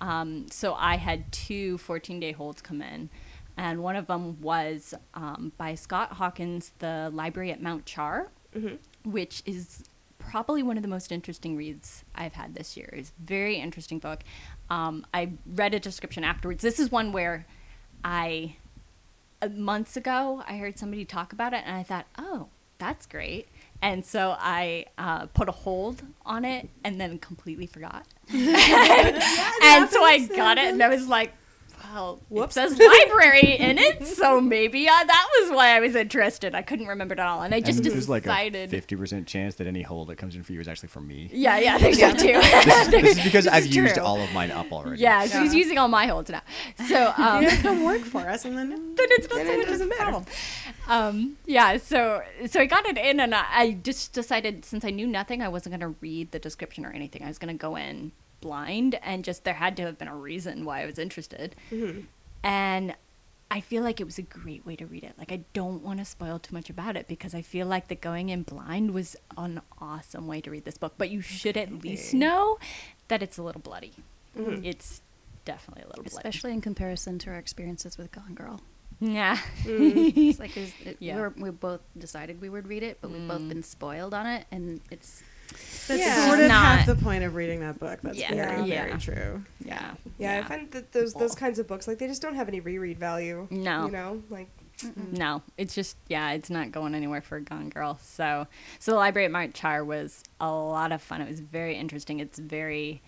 um, 0.00 0.46
so 0.50 0.74
i 0.74 0.96
had 0.96 1.30
two 1.32 1.78
14 1.78 2.20
day 2.20 2.32
holds 2.32 2.60
come 2.62 2.80
in 2.82 3.08
and 3.56 3.82
one 3.82 3.96
of 3.96 4.06
them 4.06 4.40
was 4.40 4.94
um, 5.14 5.52
by 5.56 5.74
scott 5.74 6.12
hawkins 6.14 6.72
the 6.78 7.10
library 7.12 7.50
at 7.50 7.60
mount 7.62 7.84
char 7.84 8.30
which 9.04 9.42
is 9.46 9.84
probably 10.18 10.62
one 10.62 10.76
of 10.76 10.82
the 10.82 10.88
most 10.88 11.12
interesting 11.12 11.56
reads 11.56 12.04
I've 12.14 12.34
had 12.34 12.54
this 12.54 12.76
year. 12.76 12.90
It's 12.92 13.10
a 13.10 13.22
very 13.26 13.56
interesting 13.56 13.98
book. 13.98 14.20
Um, 14.68 15.06
I 15.14 15.30
read 15.46 15.74
a 15.74 15.80
description 15.80 16.24
afterwards. 16.24 16.62
This 16.62 16.78
is 16.78 16.90
one 16.90 17.12
where 17.12 17.46
I, 18.04 18.56
uh, 19.40 19.48
months 19.48 19.96
ago, 19.96 20.42
I 20.46 20.56
heard 20.58 20.78
somebody 20.78 21.04
talk 21.04 21.32
about 21.32 21.54
it 21.54 21.62
and 21.64 21.76
I 21.76 21.82
thought, 21.82 22.06
oh, 22.18 22.48
that's 22.78 23.06
great. 23.06 23.48
And 23.80 24.04
so 24.04 24.34
I 24.38 24.86
uh, 24.98 25.26
put 25.26 25.48
a 25.48 25.52
hold 25.52 26.02
on 26.26 26.44
it 26.44 26.68
and 26.84 27.00
then 27.00 27.18
completely 27.18 27.66
forgot. 27.66 28.06
and 28.30 28.40
so 29.90 30.02
I 30.02 30.28
got 30.34 30.58
it 30.58 30.66
and 30.66 30.82
I 30.82 30.88
was 30.88 31.06
like, 31.06 31.32
well, 31.92 32.20
Whoops. 32.28 32.56
it 32.56 32.70
says 32.70 32.78
library 32.78 33.56
in 33.58 33.78
it, 33.78 34.06
so 34.06 34.40
maybe 34.40 34.88
uh, 34.88 34.92
that 35.04 35.28
was 35.40 35.50
why 35.52 35.76
I 35.76 35.80
was 35.80 35.94
interested. 35.94 36.54
I 36.54 36.62
couldn't 36.62 36.86
remember 36.86 37.14
it 37.14 37.20
at 37.20 37.26
all, 37.26 37.42
and 37.42 37.54
I 37.54 37.60
just 37.60 37.78
and 37.78 37.86
there's 37.90 38.08
like 38.08 38.22
a 38.24 38.28
decided. 38.28 38.70
fifty 38.70 38.96
percent 38.96 39.26
chance 39.26 39.54
that 39.56 39.66
any 39.66 39.82
hold 39.82 40.08
that 40.08 40.16
comes 40.16 40.34
in 40.36 40.42
for 40.42 40.52
you 40.52 40.60
is 40.60 40.68
actually 40.68 40.88
for 40.88 41.00
me. 41.00 41.28
yeah, 41.32 41.58
yeah, 41.58 41.78
there's 41.78 41.98
that 41.98 42.18
too. 42.18 42.28
This, 42.68 42.88
this 42.88 43.16
is 43.18 43.24
because 43.24 43.44
This 43.44 43.52
I've 43.54 43.64
is 43.66 43.74
used 43.76 43.94
true. 43.94 44.02
all 44.04 44.20
of 44.20 44.32
mine 44.32 44.50
up 44.50 44.70
already. 44.72 45.00
yeah, 45.00 45.26
so 45.26 45.40
he's 45.42 45.54
using 45.54 45.78
all 45.78 45.88
my 45.88 46.06
holds 46.06 46.30
now. 46.30 46.42
So 46.88 47.12
um, 47.18 47.42
You 47.42 47.48
have 47.48 47.58
to 47.58 47.62
come 47.68 47.84
work 47.84 48.02
for 48.02 48.20
us, 48.28 48.44
and 48.44 48.56
then 48.56 48.70
then 48.70 48.96
it's 48.98 49.28
not 49.28 49.36
Then 49.36 49.46
so 49.46 49.52
much 49.56 49.62
of 49.62 49.68
a 49.68 49.70
doesn't 49.72 49.92
problem. 49.92 50.24
Um, 50.88 51.36
yeah, 51.46 51.76
so 51.78 52.22
so 52.48 52.60
I 52.60 52.66
got 52.66 52.86
it 52.86 52.96
in, 52.98 53.20
and 53.20 53.34
I, 53.34 53.44
I 53.50 53.72
just 53.82 54.12
decided 54.12 54.64
since 54.64 54.84
I 54.84 54.90
knew 54.90 55.06
nothing, 55.06 55.42
I 55.42 55.48
wasn't 55.48 55.72
going 55.78 55.92
to 55.92 55.98
read 56.00 56.32
the 56.32 56.38
description 56.38 56.84
or 56.86 56.90
anything. 56.90 57.22
I 57.22 57.28
was 57.28 57.38
going 57.38 57.54
to 57.54 57.60
go 57.60 57.76
in 57.76 58.12
blind, 58.40 58.98
and 59.02 59.24
just 59.24 59.44
there 59.44 59.54
had 59.54 59.76
to 59.78 59.82
have 59.84 59.98
been 59.98 60.08
a 60.08 60.16
reason 60.16 60.64
why 60.64 60.82
I 60.82 60.86
was 60.86 60.98
interested. 60.98 61.54
Mm-hmm. 61.70 62.00
And 62.42 62.94
I 63.50 63.60
feel 63.60 63.82
like 63.82 64.00
it 64.00 64.04
was 64.04 64.18
a 64.18 64.22
great 64.22 64.66
way 64.66 64.76
to 64.76 64.86
read 64.86 65.04
it. 65.04 65.14
Like 65.18 65.32
I 65.32 65.40
don't 65.52 65.82
want 65.82 65.98
to 66.00 66.04
spoil 66.04 66.38
too 66.38 66.54
much 66.54 66.68
about 66.68 66.96
it 66.96 67.08
because 67.08 67.34
I 67.34 67.42
feel 67.42 67.66
like 67.66 67.88
the 67.88 67.94
going 67.94 68.28
in 68.28 68.42
blind 68.42 68.92
was 68.92 69.16
an 69.36 69.62
awesome 69.80 70.26
way 70.26 70.40
to 70.42 70.50
read 70.50 70.64
this 70.64 70.78
book. 70.78 70.94
But 70.98 71.10
you 71.10 71.20
should 71.20 71.56
at 71.56 71.82
least 71.82 72.12
know 72.14 72.58
that 73.08 73.22
it's 73.22 73.38
a 73.38 73.42
little 73.42 73.62
bloody. 73.62 73.94
Mm-hmm. 74.36 74.64
It's 74.64 75.00
definitely 75.44 75.84
a 75.84 75.86
little 75.88 76.04
bloody. 76.04 76.16
Especially 76.16 76.52
in 76.52 76.60
comparison 76.60 77.18
to 77.20 77.30
our 77.30 77.36
experiences 77.36 77.96
with 77.96 78.12
Gone 78.12 78.34
Girl. 78.34 78.60
Yeah. 79.00 79.38
Mm. 79.64 80.12
It's 80.28 80.38
like 80.38 80.56
it, 80.56 80.96
Yeah. 80.98 81.16
we, 81.16 81.20
were, 81.20 81.34
we 81.38 81.50
both 81.50 81.80
decided 81.96 82.40
we 82.40 82.48
would 82.48 82.66
read 82.66 82.82
it, 82.82 82.98
but 83.00 83.10
we've 83.10 83.26
both 83.26 83.40
mm. 83.40 83.48
been 83.48 83.62
spoiled 83.62 84.12
on 84.12 84.26
it, 84.26 84.46
and 84.50 84.80
it's 84.90 85.22
that's 85.48 85.88
Yeah. 86.00 86.26
sort 86.28 86.40
of 86.40 86.48
Not- 86.48 86.64
half 86.78 86.86
the 86.86 86.94
point 86.96 87.24
of 87.24 87.34
reading 87.34 87.60
that 87.60 87.78
book. 87.78 88.00
That's 88.02 88.18
Yeah. 88.18 88.34
very, 88.34 88.68
Yeah. 88.68 88.84
very 88.86 88.98
true. 89.00 89.44
Yeah. 89.64 89.94
Yeah, 90.18 90.40
I 90.44 90.48
find 90.48 90.70
that 90.72 90.92
those 90.92 91.14
those 91.14 91.34
kinds 91.34 91.58
of 91.58 91.66
books 91.66 91.86
like 91.88 91.98
they 91.98 92.06
just 92.06 92.22
don't 92.22 92.34
have 92.34 92.48
any 92.48 92.60
reread 92.60 92.98
value. 92.98 93.46
No. 93.50 93.86
you 93.86 93.92
know, 93.92 94.22
like 94.30 94.48
No, 95.10 95.42
it's 95.56 95.74
just 95.74 95.96
yeah, 96.08 96.30
it's 96.32 96.50
not 96.50 96.70
going 96.70 96.94
anywhere 96.94 97.20
for 97.20 97.36
a 97.36 97.40
Gone 97.40 97.68
Girl. 97.68 97.98
So, 98.00 98.46
so 98.78 98.92
the 98.92 98.96
library 98.98 99.24
at 99.26 99.32
Mount 99.32 99.52
Char 99.54 99.84
was 99.84 100.22
a 100.40 100.50
lot 100.52 100.92
of 100.92 101.02
fun. 101.02 101.20
It 101.20 101.28
was 101.28 101.40
very 101.40 101.74
interesting. 101.76 102.20
It's 102.20 102.38
very. 102.38 103.02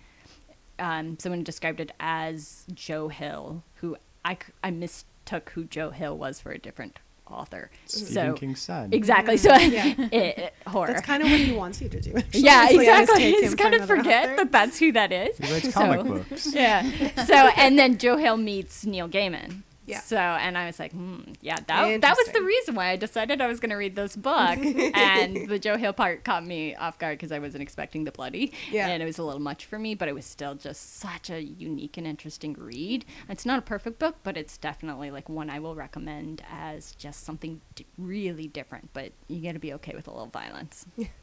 Um, 0.80 1.18
someone 1.18 1.44
described 1.44 1.78
it 1.78 1.92
as 2.00 2.64
Joe 2.73 3.09
Hill, 3.09 3.62
who 3.76 3.97
I 4.25 4.38
I 4.64 4.70
mistook 4.70 5.50
who 5.50 5.64
Joe 5.64 5.90
Hill 5.90 6.16
was 6.18 6.40
for 6.40 6.50
a 6.52 6.59
different 6.59 6.99
author. 7.30 7.70
Stephen 7.87 8.12
so 8.12 8.32
King's 8.34 8.60
son. 8.60 8.92
exactly. 8.92 9.37
So 9.37 9.54
Yeah. 9.54 9.87
it, 9.99 10.12
it- 10.38 10.54
horror. 10.66 10.88
That's 10.88 11.06
kind 11.06 11.22
of 11.22 11.30
what 11.30 11.40
he 11.40 11.52
wants 11.52 11.80
you 11.80 11.88
to 11.88 12.00
do. 12.00 12.12
Actually. 12.16 12.40
yeah, 12.40 12.64
It's 12.64 12.75
exactly. 12.75 13.14
mistake 13.25 13.34
It's 13.44 13.52
him 13.52 13.58
kind 13.58 13.75
of 13.75 13.87
forget 13.87 14.25
author. 14.25 14.37
that 14.37 14.52
that's 14.52 14.78
who 14.78 14.92
that 14.92 15.12
is. 15.12 15.38
He 15.38 15.52
writes 15.52 15.64
So- 15.66 15.70
comic 15.72 16.06
books. 16.06 16.52
Yeah. 16.54 16.82
So 17.25 17.34
and 17.34 17.78
then 17.78 17.99
Joe 17.99 18.16
Hill 18.16 18.37
meets 18.37 18.84
Neil 18.84 19.08
Gaiman. 19.08 19.62
Yeah. 19.90 20.00
So, 20.00 20.16
and 20.16 20.56
I 20.56 20.66
was 20.66 20.78
like, 20.78 20.92
hmm, 20.92 21.20
yeah, 21.40 21.56
that, 21.66 22.00
that 22.00 22.16
was 22.16 22.28
the 22.28 22.42
reason 22.42 22.75
why 22.75 22.90
I 22.90 22.97
decided 22.97 23.40
I 23.40 23.47
was 23.47 23.61
going 23.61 23.70
to 23.70 23.76
read 23.76 23.97
this 23.97 24.16
book. 24.16 24.59
and 24.94 25.49
the 25.49 25.59
Joe 25.59 25.76
Hill 25.76 25.92
part 25.92 26.25
caught 26.25 26.44
me 26.44 26.75
off 26.75 26.99
guard 26.99 27.18
because 27.18 27.32
I 27.32 27.38
wasn't 27.38 27.62
expecting 27.62 28.04
the 28.04 28.12
bloody. 28.12 28.52
Yeah. 28.70 28.88
And 28.88 29.02
it 29.02 29.06
was 29.06 29.18
a 29.18 29.23
little 29.23 29.40
much 29.40 29.66
for 29.66 29.78
me, 29.78 29.94
but 29.94 30.09
it 30.09 30.14
was 30.14 30.25
still 30.25 30.54
just 30.54 30.99
such 30.99 31.30
a 31.30 31.42
unique 31.42 31.97
and 31.97 32.06
interesting 32.06 32.54
read. 32.54 33.04
It's 33.28 33.47
not 33.47 33.59
a 33.59 33.62
perfect 33.62 33.99
book, 33.99 34.16
but 34.23 34.37
it's 34.37 34.56
definitely 34.56 35.11
like 35.11 35.28
one 35.28 35.50
I 35.50 35.59
will 35.59 35.75
recommend 35.75 36.42
as 36.50 36.92
just 36.92 37.25
something 37.25 37.61
d- 37.75 37.87
really 37.99 38.49
different. 38.49 38.90
But 38.92 39.12
you 39.28 39.42
got 39.42 39.52
to 39.52 39.59
be 39.59 39.73
okay 39.75 39.94
with 39.94 40.06
a 40.06 40.11
little 40.11 40.26
violence. 40.26 40.87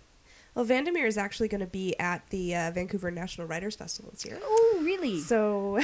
Well, 0.58 0.66
Vandermeer 0.66 1.06
is 1.06 1.20
actually 1.20 1.50
going 1.50 1.62
to 1.62 1.68
be 1.68 1.96
at 2.00 2.28
the 2.32 2.56
uh, 2.56 2.72
Vancouver 2.72 3.12
National 3.12 3.46
Writers 3.46 3.76
Festival 3.76 4.10
this 4.10 4.26
year. 4.26 4.40
Oh, 4.42 4.82
really? 4.82 5.20
So 5.20 5.74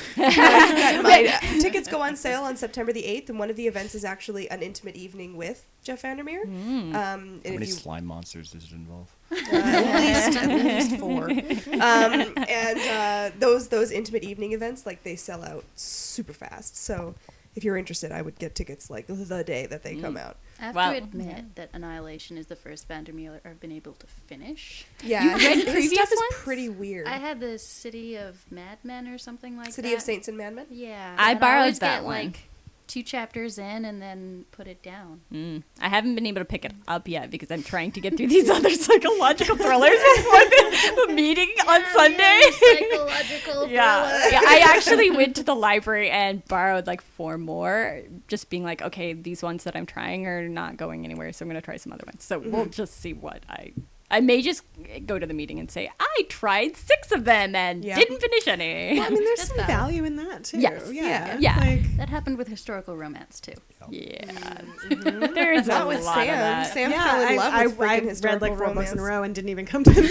my 0.18 1.32
uh, 1.32 1.60
tickets 1.62 1.88
go 1.88 2.02
on 2.02 2.14
sale 2.14 2.42
on 2.42 2.54
September 2.54 2.92
the 2.92 3.02
8th, 3.02 3.30
and 3.30 3.38
one 3.38 3.48
of 3.48 3.56
the 3.56 3.66
events 3.66 3.94
is 3.94 4.04
actually 4.04 4.50
an 4.50 4.60
intimate 4.60 4.94
evening 4.94 5.38
with 5.38 5.66
Jeff 5.82 6.02
Vandermeer. 6.02 6.42
Um, 6.42 6.92
How 6.92 7.16
many 7.44 7.64
you, 7.64 7.72
slime 7.72 8.04
monsters 8.04 8.50
does 8.50 8.64
it 8.64 8.72
involve? 8.72 9.10
uh, 9.32 9.36
at 9.52 9.96
least 9.96 10.36
at 10.36 10.48
least 10.50 10.96
four. 10.98 11.30
Um, 11.30 12.34
and 12.46 12.78
uh, 12.78 13.34
those 13.38 13.68
those 13.68 13.90
intimate 13.90 14.22
evening 14.22 14.52
events, 14.52 14.84
like 14.84 15.02
they 15.02 15.16
sell 15.16 15.42
out 15.42 15.64
super 15.76 16.34
fast. 16.34 16.76
So 16.76 17.14
if 17.54 17.64
you're 17.64 17.78
interested, 17.78 18.12
I 18.12 18.20
would 18.20 18.38
get 18.38 18.54
tickets 18.54 18.90
like 18.90 19.06
the 19.06 19.44
day 19.44 19.64
that 19.64 19.82
they 19.82 19.96
come 19.96 20.18
out. 20.18 20.36
I 20.60 20.64
have 20.66 20.74
Well- 20.74 20.92
to 20.92 20.96
admit 20.98 21.54
that 21.56 21.70
Annihilation 21.72 22.38
is 22.38 22.46
the 22.46 22.56
first 22.56 22.86
Vandermeer 22.88 23.40
I've 23.44 23.60
been 23.60 23.72
able 23.72 23.92
to 23.94 24.06
finish. 24.26 24.86
Yeah, 25.02 25.24
You 25.24 25.30
read 25.32 25.40
his, 25.40 25.64
his 25.64 25.72
previous 25.72 25.92
stuff 25.94 26.12
is 26.12 26.22
pretty 26.30 26.68
weird. 26.68 27.06
I 27.08 27.18
had 27.18 27.40
the 27.40 27.58
City 27.58 28.16
of 28.16 28.44
Madmen 28.50 29.08
or 29.08 29.18
something 29.18 29.56
like 29.56 29.72
City 29.72 29.82
that. 29.82 29.88
City 29.88 29.94
of 29.96 30.00
Saints 30.02 30.28
and 30.28 30.36
Madmen. 30.38 30.66
Yeah. 30.70 31.16
I 31.18 31.32
and 31.32 31.40
borrowed 31.40 31.58
always 31.60 31.78
that 31.80 31.96
get, 31.98 32.04
one. 32.04 32.24
like 32.26 32.48
two 32.86 33.02
chapters 33.02 33.58
in 33.58 33.84
and 33.84 34.00
then 34.00 34.44
put 34.50 34.66
it 34.66 34.82
down. 34.82 35.22
Mm. 35.32 35.62
I 35.80 35.88
haven't 35.88 36.14
been 36.14 36.26
able 36.26 36.40
to 36.40 36.44
pick 36.44 36.64
it 36.64 36.72
up 36.86 37.08
yet 37.08 37.30
because 37.30 37.50
I'm 37.50 37.62
trying 37.62 37.92
to 37.92 38.00
get 38.00 38.16
through 38.16 38.28
these 38.28 38.50
other 38.56 38.70
psychological 38.70 39.56
thrillers 39.56 39.98
before 40.16 41.06
the 41.06 41.06
meeting 41.14 41.52
on 41.68 41.82
Sunday. 41.92 42.40
Psychological 42.52 43.68
yeah. 43.68 44.28
yeah, 44.30 44.40
I 44.42 44.62
actually 44.64 45.10
went 45.10 45.36
to 45.36 45.42
the 45.42 45.54
library 45.54 46.10
and 46.10 46.44
borrowed 46.46 46.86
like 46.86 47.00
four 47.02 47.38
more, 47.38 48.02
just 48.28 48.50
being 48.50 48.64
like, 48.64 48.82
okay, 48.82 49.12
these 49.12 49.42
ones 49.42 49.64
that 49.64 49.76
I'm 49.76 49.86
trying 49.86 50.26
are 50.26 50.48
not 50.48 50.76
going 50.76 51.04
anywhere, 51.04 51.32
so 51.32 51.44
I'm 51.44 51.48
gonna 51.48 51.60
try 51.60 51.76
some 51.76 51.92
other 51.92 52.04
ones. 52.06 52.24
So 52.24 52.38
we'll 52.38 52.66
just 52.66 53.00
see 53.00 53.12
what 53.12 53.42
I. 53.48 53.72
I 54.10 54.20
may 54.20 54.42
just 54.42 54.62
go 55.06 55.18
to 55.18 55.26
the 55.26 55.34
meeting 55.34 55.58
and 55.58 55.70
say 55.70 55.90
I 55.98 56.26
tried 56.28 56.76
six 56.76 57.10
of 57.10 57.24
them 57.24 57.54
and 57.56 57.84
Yeah. 57.84 57.96
didn't 57.96 58.20
finish 58.20 58.46
any. 58.46 58.98
Well, 58.98 59.06
I 59.06 59.10
mean, 59.10 59.24
there's 59.24 59.38
That's 59.38 59.48
some 59.48 59.56
valid. 59.58 59.70
value 59.70 60.04
in 60.04 60.16
that 60.16 60.44
too. 60.44 60.60
Yes. 60.60 60.90
Yeah. 60.92 61.36
Yeah. 61.40 61.58
Like, 61.58 61.96
That 61.96 62.08
happened 62.10 62.38
with 62.38 62.46
historical 62.48 62.96
romance 62.96 63.40
too. 63.40 63.54
yeah, 63.90 64.24
mm-hmm. 64.24 65.34
there 65.34 65.52
is 65.52 65.66
a 65.68 65.70
Not 65.72 65.88
with 65.88 66.04
lot 66.04 66.18
of 66.18 66.24
Sam. 66.24 66.38
that. 66.38 66.72
Sam 66.72 66.90
yeah, 66.90 67.04
fell 67.04 67.20
in 67.22 67.28
I, 67.28 67.36
love 67.36 67.54
I, 67.54 67.66
with 67.66 67.80
I 67.80 68.00
freaking 68.00 68.24
read 68.24 68.42
like 68.42 68.56
four 68.56 68.74
books 68.74 68.92
in 68.92 68.98
a 68.98 69.02
row 69.02 69.22
and 69.22 69.34
didn't 69.34 69.50
even 69.50 69.66
come 69.66 69.84
to 69.84 69.90
me. 69.90 70.06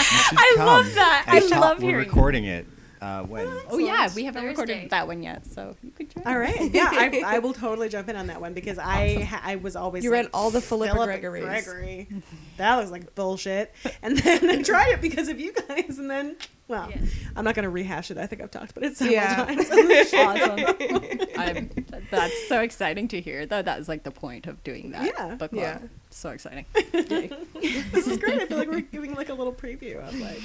I 0.00 0.54
love 0.58 0.94
that. 0.94 1.24
I 1.28 1.38
And 1.38 1.50
love 1.50 1.82
We're 1.82 1.98
recording 1.98 2.44
it 2.44 2.66
uh, 3.00 3.22
when? 3.24 3.46
Oh 3.70 3.78
yeah, 3.78 4.08
we 4.14 4.24
haven't 4.24 4.42
Thursday. 4.42 4.50
recorded 4.62 4.90
that 4.90 5.06
one 5.06 5.22
yet, 5.22 5.46
so 5.46 5.76
you 5.82 5.90
could 5.90 6.10
try. 6.10 6.22
All 6.26 6.38
right. 6.38 6.70
Yeah, 6.72 6.88
I, 6.90 7.22
I 7.26 7.38
will 7.38 7.52
totally 7.52 7.88
jump 7.88 8.08
in 8.08 8.16
on 8.16 8.26
that 8.28 8.40
one 8.40 8.54
because 8.54 8.78
I 8.78 9.22
ha- 9.22 9.40
I 9.44 9.56
was 9.56 9.76
always 9.76 10.04
You 10.04 10.10
like, 10.10 10.24
read 10.24 10.30
all 10.34 10.50
the 10.50 10.60
Philippa 10.60 10.92
Philippa 10.94 11.06
Gregories. 11.20 11.44
Gregory. 11.44 12.08
That 12.58 12.76
was 12.76 12.90
like 12.90 13.14
bullshit. 13.14 13.72
And 14.02 14.18
then 14.18 14.50
I 14.50 14.62
tried 14.62 14.88
it 14.94 15.00
because 15.00 15.28
of 15.28 15.38
you 15.38 15.52
guys, 15.52 15.96
and 16.00 16.10
then 16.10 16.34
well, 16.66 16.90
Yeah. 16.90 16.96
I'm 17.36 17.44
not 17.44 17.54
going 17.54 17.62
to 17.62 17.70
rehash 17.70 18.10
it. 18.10 18.18
I 18.18 18.26
think 18.26 18.42
I've 18.42 18.50
talked 18.50 18.72
about 18.72 18.82
it 18.82 18.96
several 18.96 19.14
Yeah. 19.14 19.44
times. 19.44 19.70
awesome. 20.12 21.20
I'm, 21.38 21.70
that's 22.10 22.48
so 22.48 22.60
exciting 22.60 23.06
to 23.08 23.20
hear. 23.20 23.46
Though 23.46 23.62
that 23.62 23.78
is 23.78 23.88
like 23.88 24.02
the 24.02 24.10
point 24.10 24.48
of 24.48 24.62
doing 24.64 24.90
that 24.90 25.06
Yeah. 25.06 25.36
book 25.36 25.52
club. 25.52 25.62
Yeah. 25.62 25.78
So 26.10 26.30
exciting. 26.30 26.64
this 26.74 28.06
is 28.08 28.18
great. 28.18 28.42
I 28.42 28.46
feel 28.46 28.58
like 28.58 28.68
we're 28.68 28.80
giving 28.80 29.14
like 29.14 29.28
a 29.28 29.34
little 29.34 29.52
preview 29.52 29.98
of 30.06 30.18
like 30.18 30.40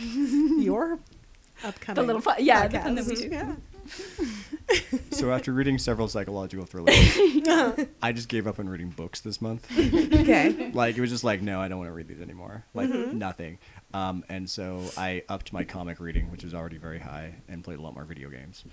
your 0.63 0.99
upcoming. 1.63 1.95
The 2.01 2.07
little 2.07 2.21
fun, 2.21 2.35
yeah, 2.39 2.67
the 2.67 2.79
fun 2.79 2.95
that 2.95 3.05
we 3.05 3.15
podcast. 3.15 3.21
do. 3.21 3.29
Yeah. 3.29 3.55
So 5.11 5.31
after 5.31 5.51
reading 5.53 5.77
several 5.77 6.07
psychological 6.07 6.65
thrillers, 6.65 6.95
I 8.01 8.11
just 8.13 8.29
gave 8.29 8.47
up 8.47 8.59
on 8.59 8.67
reading 8.67 8.89
books 8.89 9.19
this 9.21 9.41
month. 9.41 9.67
Okay. 9.77 10.71
Like 10.73 10.97
it 10.97 11.01
was 11.01 11.09
just 11.11 11.23
like, 11.23 11.41
no, 11.41 11.61
I 11.61 11.67
don't 11.67 11.77
want 11.77 11.89
to 11.89 11.93
read 11.93 12.07
these 12.07 12.21
anymore. 12.21 12.63
Like 12.73 12.89
nothing. 12.89 13.59
Um, 13.93 14.23
and 14.29 14.49
so 14.49 14.81
I 14.97 15.23
upped 15.29 15.53
my 15.53 15.63
comic 15.65 15.99
reading, 15.99 16.31
which 16.31 16.43
was 16.43 16.53
already 16.53 16.77
very 16.77 16.99
high, 16.99 17.35
and 17.47 17.63
played 17.63 17.77
a 17.77 17.81
lot 17.81 17.93
more 17.93 18.05
video 18.05 18.29
games. 18.29 18.63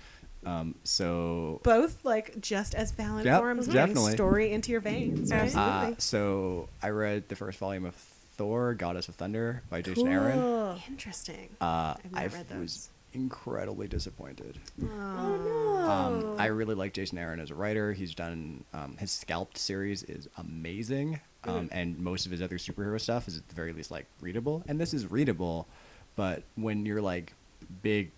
Um, 0.45 0.75
so 0.83 1.59
Both 1.63 2.03
like 2.03 2.39
just 2.41 2.73
as 2.73 2.91
valid 2.91 3.25
Yep, 3.25 3.39
forms 3.39 3.67
of 3.67 3.73
definitely. 3.73 4.13
story 4.13 4.51
into 4.51 4.71
your 4.71 4.81
veins. 4.81 5.31
Right? 5.31 5.41
Absolutely. 5.41 5.91
Uh, 5.93 5.95
so 5.99 6.69
I 6.81 6.89
read 6.89 7.29
the 7.29 7.35
first 7.35 7.59
volume 7.59 7.85
of 7.85 7.95
Thor: 8.41 8.73
Goddess 8.73 9.07
of 9.07 9.13
Thunder 9.13 9.61
by 9.69 9.83
Jason 9.83 10.07
Aaron. 10.07 10.81
Interesting. 10.87 11.49
Uh, 11.61 11.93
I've 11.95 12.15
I 12.15 12.23
not 12.23 12.33
read 12.33 12.49
those. 12.49 12.59
was 12.59 12.89
incredibly 13.13 13.87
disappointed. 13.87 14.57
Oh 14.81 14.85
no. 14.87 15.77
Um, 15.91 16.35
I 16.39 16.47
really 16.47 16.73
like 16.73 16.93
Jason 16.93 17.19
Aaron 17.19 17.39
as 17.39 17.51
a 17.51 17.55
writer. 17.55 17.93
He's 17.93 18.15
done 18.15 18.63
um, 18.73 18.97
his 18.97 19.11
Scalped 19.11 19.59
series 19.59 20.01
is 20.01 20.27
amazing, 20.39 21.19
um, 21.43 21.69
and 21.71 21.99
most 21.99 22.25
of 22.25 22.31
his 22.31 22.41
other 22.41 22.57
superhero 22.57 22.99
stuff 22.99 23.27
is 23.27 23.37
at 23.37 23.47
the 23.47 23.53
very 23.53 23.73
least 23.73 23.91
like 23.91 24.07
readable. 24.21 24.63
And 24.67 24.79
this 24.79 24.91
is 24.91 25.11
readable, 25.11 25.67
but 26.15 26.41
when 26.55 26.83
you're 26.87 27.01
like 27.01 27.33
big, 27.83 28.09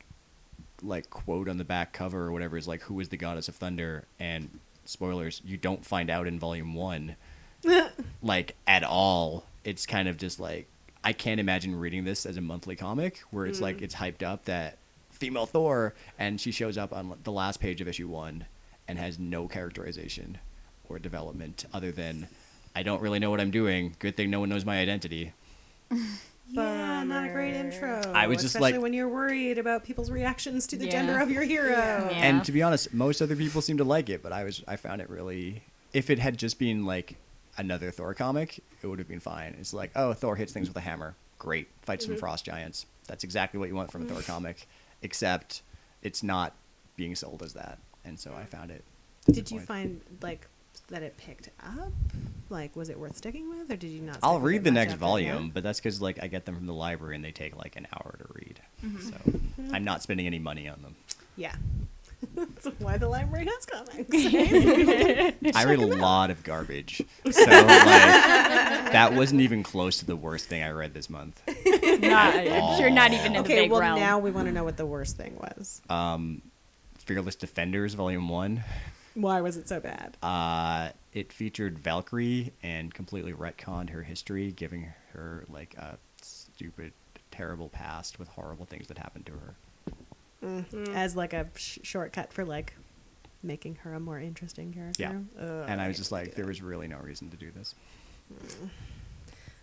like 0.82 1.10
quote 1.10 1.50
on 1.50 1.58
the 1.58 1.66
back 1.66 1.92
cover 1.92 2.28
or 2.28 2.32
whatever 2.32 2.56
is 2.56 2.66
like 2.66 2.82
who 2.84 3.02
is 3.02 3.10
the 3.10 3.18
goddess 3.18 3.50
of 3.50 3.56
thunder 3.56 4.06
and 4.22 4.58
spoilers 4.86 5.42
you 5.46 5.56
don't 5.58 5.86
find 5.86 6.10
out 6.10 6.28
in 6.28 6.38
volume 6.40 6.74
one 6.74 7.16
like 8.22 8.56
at 8.68 8.84
all 8.84 9.46
it's 9.64 9.86
kind 9.86 10.08
of 10.08 10.18
just 10.18 10.40
like 10.40 10.68
i 11.04 11.14
can't 11.14 11.40
imagine 11.40 11.78
reading 11.78 12.04
this 12.04 12.26
as 12.26 12.38
a 12.38 12.42
monthly 12.42 12.76
comic 12.76 13.20
where 13.32 13.46
it's 13.46 13.62
like 13.62 13.78
mm. 13.78 13.82
it's 13.84 13.96
hyped 13.96 14.24
up 14.24 14.46
that 14.46 14.78
female 15.12 15.46
thor 15.46 15.94
and 16.18 16.40
she 16.40 16.52
shows 16.52 16.78
up 16.78 16.92
on 16.94 17.18
the 17.24 17.32
last 17.32 17.60
page 17.60 17.82
of 17.82 17.88
issue 17.88 18.08
one 18.08 18.46
and 18.88 18.98
has 18.98 19.20
no 19.20 19.48
characterization 19.48 20.38
or 20.90 21.00
development 21.00 21.66
other 21.74 21.92
than 21.92 22.28
i 22.76 22.84
don't 22.84 23.02
really 23.02 23.20
know 23.20 23.30
what 23.30 23.40
i'm 23.40 23.52
doing 23.52 23.96
good 24.00 24.16
thing 24.18 24.30
no 24.30 24.40
one 24.40 24.50
knows 24.50 24.66
my 24.66 24.80
identity 24.80 25.34
Yeah, 26.54 27.04
not 27.04 27.26
a 27.26 27.30
great 27.30 27.56
intro. 27.56 28.02
I 28.14 28.28
was 28.28 28.38
just 28.38 28.56
especially 28.56 28.74
like- 28.74 28.82
when 28.82 28.94
you're 28.94 29.10
worried 29.10 29.58
about 29.58 29.84
people's 29.84 30.12
reactions 30.12 30.68
to 30.68 30.78
the 30.78 30.86
Yeah. 30.86 30.92
gender 30.92 31.20
of 31.20 31.32
your 31.32 31.44
hero. 31.44 31.72
Yeah. 31.72 32.10
And 32.10 32.44
to 32.46 32.52
be 32.52 32.62
honest, 32.62 32.94
most 32.94 33.22
other 33.22 33.36
people 33.36 33.62
seem 33.62 33.78
to 33.78 33.84
like 33.84 34.10
it, 34.10 34.22
but 34.22 34.32
I 34.32 34.44
was 34.44 34.64
I 34.68 34.76
found 34.76 35.02
it 35.02 35.10
really. 35.10 35.64
If 35.94 36.10
it 36.10 36.20
had 36.20 36.38
just 36.38 36.60
been 36.60 36.86
like 36.86 37.16
another 37.58 37.92
Thor 37.92 38.14
comic, 38.14 38.64
it 38.82 38.88
would 38.88 39.00
have 39.00 39.08
been 39.08 39.20
fine. 39.20 39.56
It's 39.60 39.74
like, 39.74 39.92
oh, 39.96 40.14
Thor 40.14 40.36
hits 40.36 40.54
things 40.54 40.68
with 40.68 40.78
a 40.78 40.82
hammer. 40.82 41.16
Great, 41.40 41.68
fights 41.82 42.06
some 42.06 42.14
mm-hmm. 42.14 42.20
frost 42.20 42.46
giants. 42.46 42.86
That's 43.08 43.24
exactly 43.24 43.60
what 43.60 43.70
you 43.70 43.76
want 43.76 43.92
from 43.92 44.04
a 44.04 44.06
Thor 44.06 44.22
mm. 44.22 44.26
comic, 44.26 44.68
except 45.02 45.62
it's 46.02 46.24
not 46.24 46.54
being 46.96 47.16
sold 47.16 47.44
as 47.44 47.54
that, 47.54 47.80
and 48.06 48.18
so 48.20 48.32
I 48.32 48.44
mm. 48.44 48.48
found 48.48 48.72
it. 48.72 48.84
Did 49.30 49.52
you 49.52 49.60
find 49.60 50.02
like 50.22 50.48
that 50.90 51.04
it 51.04 51.18
picked 51.18 51.50
up? 51.62 51.92
Like, 52.50 52.76
was 52.76 52.90
it 52.90 53.00
worth 53.00 53.18
sticking 53.18 53.50
with, 53.50 53.72
or 53.72 53.76
did 53.76 53.90
you 53.90 54.02
not? 54.02 54.20
I'll 54.22 54.40
read 54.40 54.64
the 54.64 54.72
next 54.72 54.94
volume, 54.94 55.48
that? 55.48 55.54
but 55.54 55.64
that's 55.64 55.80
because 55.80 56.02
like 56.02 56.22
I 56.22 56.28
get 56.28 56.46
them 56.46 56.56
from 56.56 56.66
the 56.66 56.74
library 56.74 57.16
and 57.16 57.24
they 57.26 57.32
take 57.32 57.56
like 57.56 57.76
an 57.76 57.88
hour 57.94 58.16
to 58.20 58.34
read. 58.36 58.62
Mm-hmm. 58.84 59.02
So 59.02 59.16
mm-hmm. 59.32 59.76
I'm 59.76 59.84
not 59.84 60.02
spending 60.02 60.28
any 60.28 60.40
money 60.40 60.68
on 60.68 60.82
them. 60.82 60.96
Yeah, 61.36 61.56
that's 62.36 62.68
why 62.80 62.98
the 62.98 63.08
library 63.08 63.46
has 63.46 63.66
comics. 63.66 64.10
I 65.56 65.66
read 65.66 65.80
a 65.80 65.86
lot 65.86 66.30
of 66.30 66.44
garbage, 66.44 67.02
so 67.30 67.42
like 67.42 67.48
that 68.92 69.14
wasn't 69.14 69.42
even 69.42 69.64
close 69.64 70.00
to 70.00 70.06
the 70.06 70.16
worst 70.16 70.48
thing 70.48 70.64
I 70.64 70.72
read 70.72 70.94
this 70.94 71.10
month. 71.10 71.42
Not, 71.48 72.80
you're 72.80 72.90
not 72.90 73.14
even 73.14 73.28
in 73.28 73.34
the 73.34 73.40
okay, 73.40 73.62
big 73.62 73.72
well 73.72 73.82
realm. 73.82 74.00
now 74.00 74.20
we 74.20 74.32
want 74.32 74.48
to 74.48 74.54
know 74.54 74.64
what 74.64 74.78
the 74.78 74.86
worst 74.86 75.18
thing 75.18 75.36
was. 75.38 75.82
Um, 75.90 76.42
Fearless 77.00 77.36
Defenders, 77.36 77.94
Volume 77.94 78.30
One. 78.30 78.64
Why 79.16 79.42
was 79.42 79.58
it 79.58 79.68
so 79.70 79.80
bad? 79.80 80.18
Uh, 80.24 80.90
it 81.12 81.32
featured 81.32 81.78
Valkyrie 81.78 82.52
and 82.64 82.94
completely 82.94 83.34
retconned 83.34 83.92
her 83.92 84.04
history, 84.04 84.52
giving 84.52 84.92
her 85.14 85.46
like 85.50 85.76
a 85.76 85.98
stupid, 86.22 86.94
terrible 87.32 87.70
past 87.70 88.18
with 88.18 88.28
horrible 88.30 88.66
things 88.66 88.88
that 88.88 88.98
happened 88.98 89.26
to 89.28 89.34
her. 89.34 89.56
Mm. 90.44 90.94
As 90.96 91.16
like 91.16 91.34
a 91.34 91.48
sh- 91.56 91.80
shortcut 91.84 92.34
for 92.34 92.44
like 92.46 92.74
making 93.42 93.76
her 93.84 93.94
a 93.94 94.00
more 94.00 94.20
interesting 94.20 94.74
character. 94.74 95.02
Yeah. 95.02 95.42
Ugh, 95.44 95.66
and 95.68 95.80
I 95.82 95.88
was 95.88 95.98
just 95.98 96.12
like, 96.12 96.36
do 96.36 96.36
there 96.36 96.46
was 96.48 96.62
really 96.62 96.88
no 96.88 96.98
reason 97.00 97.30
to 97.30 97.38
do 97.38 97.50
this. 97.52 97.76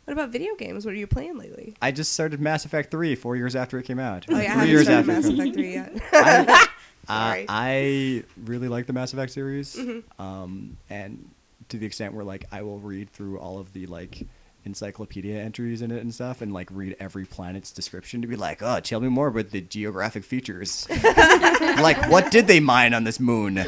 What 0.05 0.13
about 0.15 0.31
video 0.31 0.55
games? 0.57 0.85
What 0.85 0.95
are 0.95 0.99
you 0.99 1.07
playing 1.07 1.39
lately? 1.39 1.77
I 1.81 1.93
just 1.93 2.13
started 2.13 2.41
Mass 2.41 2.65
Effect 2.65 2.91
3 2.91 3.15
four 3.15 3.37
years 3.37 3.55
after 3.55 3.79
it 3.79 3.85
came 3.85 3.99
out. 3.99 4.27
Oh 4.29 4.33
yeah, 4.33 4.39
I 4.39 4.41
Three 4.43 4.49
haven't 4.49 4.69
years 4.69 4.83
started 4.85 5.11
after. 5.11 5.11
it 5.11 5.15
Mass 5.15 5.27
came- 5.27 5.41
Effect 5.41 5.55
3 5.55 5.73
yet. 5.73 6.03
I, 6.13 6.67
Sorry. 7.07 7.43
uh, 7.43 7.47
I 7.49 8.25
really 8.45 8.69
like 8.69 8.87
the 8.87 8.93
Mass 8.93 9.13
Effect 9.13 9.33
series, 9.33 9.75
Mm-hmm. 9.77 10.23
um, 10.23 10.77
and 10.91 11.29
to 11.69 11.77
the 11.79 11.87
extent 11.87 12.15
where 12.15 12.25
like 12.25 12.45
I 12.53 12.63
will 12.63 12.79
read 12.81 13.11
through 13.11 13.39
all 13.39 13.59
of 13.59 13.73
the 13.73 13.87
like 13.87 14.27
encyclopedia 14.65 15.39
entries 15.41 15.83
in 15.83 15.91
it 15.91 16.01
and 16.03 16.13
stuff, 16.15 16.41
and 16.43 16.53
like 16.53 16.69
read 16.73 16.97
every 17.01 17.25
planet's 17.25 17.73
description 17.73 18.21
to 18.23 18.29
be 18.29 18.37
like, 18.37 18.63
oh, 18.63 18.81
tell 18.81 19.01
me 19.01 19.09
more 19.09 19.29
about 19.29 19.51
the 19.51 19.61
geographic 19.61 20.25
features. 20.25 20.87
like, 21.03 22.09
what 22.11 22.31
did 22.31 22.47
they 22.47 22.61
mine 22.61 22.95
on 22.95 23.05
this 23.05 23.19
moon? 23.21 23.59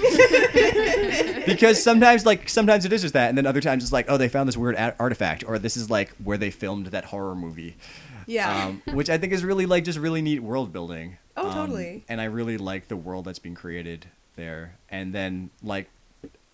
because 1.46 1.82
sometimes, 1.82 2.24
like, 2.26 2.48
sometimes 2.48 2.84
it 2.84 2.92
is 2.92 3.02
just 3.02 3.14
that, 3.14 3.28
and 3.28 3.38
then 3.38 3.46
other 3.46 3.60
times 3.60 3.82
it's 3.82 3.92
like, 3.92 4.06
oh, 4.08 4.16
they 4.16 4.28
found 4.28 4.48
this 4.48 4.56
weird 4.56 4.74
a- 4.76 4.94
artifact, 4.98 5.44
or 5.46 5.58
this 5.58 5.76
is 5.76 5.90
like 5.90 6.10
where 6.22 6.38
they 6.38 6.50
filmed 6.50 6.86
that 6.88 7.06
horror 7.06 7.34
movie. 7.34 7.76
Yeah. 8.26 8.66
Um, 8.66 8.82
which 8.94 9.10
I 9.10 9.18
think 9.18 9.32
is 9.32 9.42
really 9.44 9.66
like 9.66 9.84
just 9.84 9.98
really 9.98 10.22
neat 10.22 10.40
world 10.40 10.72
building. 10.72 11.18
Oh, 11.36 11.48
Um, 11.48 11.54
totally. 11.54 12.04
And 12.08 12.20
I 12.20 12.24
really 12.24 12.56
like 12.56 12.86
the 12.88 12.96
world 12.96 13.24
that's 13.24 13.40
being 13.40 13.56
created 13.56 14.06
there. 14.36 14.76
And 14.88 15.12
then 15.12 15.50
like 15.62 15.90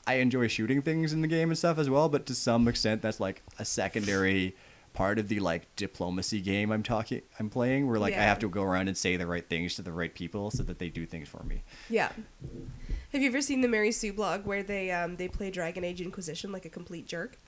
I 0.09 0.15
enjoy 0.15 0.49
shooting 0.49 0.81
things 0.81 1.13
in 1.13 1.21
the 1.21 1.29
game 1.29 1.51
and 1.51 1.59
stuff 1.59 1.79
as 1.79 1.91
well, 1.91 2.09
but 2.09 2.25
to 2.27 2.35
some 2.35 2.67
extent 2.67 3.03
that's 3.03 3.21
like 3.21 3.43
a 3.59 3.65
secondary 3.65 4.57
part 4.95 5.19
of 5.19 5.29
the 5.29 5.39
like 5.39 5.77
diplomacy 5.77 6.41
game 6.41 6.73
I'm 6.73 6.83
talking 6.83 7.21
I'm 7.39 7.51
playing 7.51 7.87
where 7.87 8.01
like 8.01 8.15
I 8.15 8.23
have 8.23 8.39
to 8.41 8.49
go 8.49 8.63
around 8.63 8.89
and 8.89 8.97
say 8.97 9.17
the 9.17 9.27
right 9.27 9.47
things 9.47 9.75
to 9.77 9.83
the 9.83 9.93
right 9.93 10.13
people 10.13 10.51
so 10.51 10.63
that 10.63 10.79
they 10.79 10.89
do 10.89 11.05
things 11.05 11.29
for 11.29 11.43
me. 11.45 11.63
Yeah. 11.91 12.11
Have 13.13 13.21
you 13.21 13.29
ever 13.29 13.43
seen 13.43 13.61
the 13.61 13.69
Mary 13.69 13.93
Sue 13.93 14.15
blog 14.15 14.47
where 14.47 14.63
they 14.63 14.91
um, 14.91 15.17
they 15.17 15.29
play 15.29 15.51
Dragon 15.51 15.85
Age 15.85 16.01
Inquisition 16.01 16.53
like 16.53 16.65
a 16.65 16.71
complete 16.71 17.07
jerk? 17.07 17.39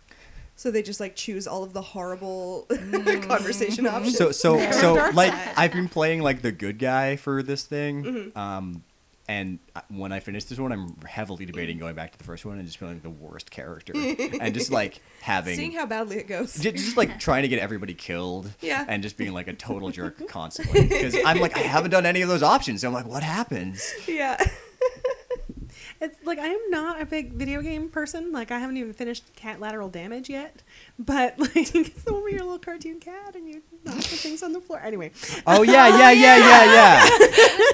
So 0.55 0.71
they 0.71 0.83
just 0.83 1.01
like 1.01 1.17
choose 1.17 1.47
all 1.47 1.65
of 1.65 1.73
the 1.73 1.81
horrible 1.81 2.67
conversation 3.23 3.87
options. 3.87 4.19
So 4.19 4.33
so 4.33 4.71
so 4.71 5.11
like. 5.15 5.33
I've 5.57 5.73
been 5.73 5.89
playing 5.89 6.21
like 6.21 6.43
the 6.43 6.53
good 6.53 6.79
guy 6.79 7.17
for 7.17 7.43
this 7.43 7.65
thing. 7.65 8.05
Mm-hmm. 8.05 8.39
Um 8.39 8.85
and 9.31 9.59
when 9.89 10.11
I 10.11 10.19
finish 10.19 10.45
this 10.45 10.59
one, 10.59 10.73
I'm 10.73 10.97
heavily 11.07 11.47
debating 11.47 11.79
going 11.79 11.95
back 11.95 12.11
to 12.13 12.19
the 12.19 12.25
first 12.25 12.45
one 12.45 12.57
and 12.59 12.67
just 12.67 12.79
feeling 12.79 12.99
the 13.01 13.11
worst 13.11 13.51
character, 13.51 13.93
and 13.97 14.53
just 14.53 14.73
like 14.73 15.01
having 15.21 15.55
Seeing 15.57 15.71
how 15.73 15.87
badly 15.87 16.17
it 16.17 16.27
goes. 16.27 16.55
Ju- 16.59 16.73
just 16.73 16.97
like 16.97 17.21
trying 17.27 17.43
to 17.43 17.49
get 17.49 17.61
everybody 17.61 17.95
killed 17.95 18.51
Yeah. 18.61 18.85
and 18.89 19.03
just 19.05 19.17
being 19.17 19.33
like 19.33 19.47
a 19.47 19.53
total 19.53 19.91
jerk 19.91 20.27
constantly 20.29 20.83
because 20.83 21.17
i'm 21.25 21.39
like 21.39 21.57
i 21.57 21.61
haven't 21.61 21.91
done 21.93 22.07
any 22.07 22.23
of 22.23 22.29
those 22.29 22.43
options 22.43 22.81
so 22.81 22.89
i'm 22.89 22.95
like 22.95 23.07
what 23.07 23.23
happens 23.23 23.93
yeah. 24.09 24.37
It's 26.01 26.19
like 26.25 26.39
I 26.39 26.47
am 26.49 26.71
not 26.71 27.01
a 27.01 27.05
big 27.05 27.33
video 27.33 27.61
game 27.61 27.89
person. 27.89 28.33
Like 28.33 28.51
I 28.51 28.59
haven't 28.59 28.77
even 28.79 28.93
finished 28.93 29.35
Cat 29.37 29.61
Lateral 29.61 29.89
Damage 29.89 30.31
yet. 30.31 30.63
But 30.99 31.39
like 31.39 31.75
it's 31.75 32.03
the 32.05 32.13
one 32.13 32.23
where 32.23 32.33
you're 32.33 32.41
a 32.41 32.45
little 32.45 32.59
cartoon 32.59 33.01
cat 33.01 33.35
and 33.35 33.49
you 33.49 33.63
knock 33.85 33.97
the 33.97 34.17
things 34.17 34.43
on 34.43 34.53
the 34.53 34.61
floor. 34.61 34.81
Anyway, 34.81 35.13
oh 35.47 35.63
yeah 35.63 35.89
yeah 35.89 36.11
yeah 36.11 36.37
yeah 36.37 36.65
yeah 36.65 37.01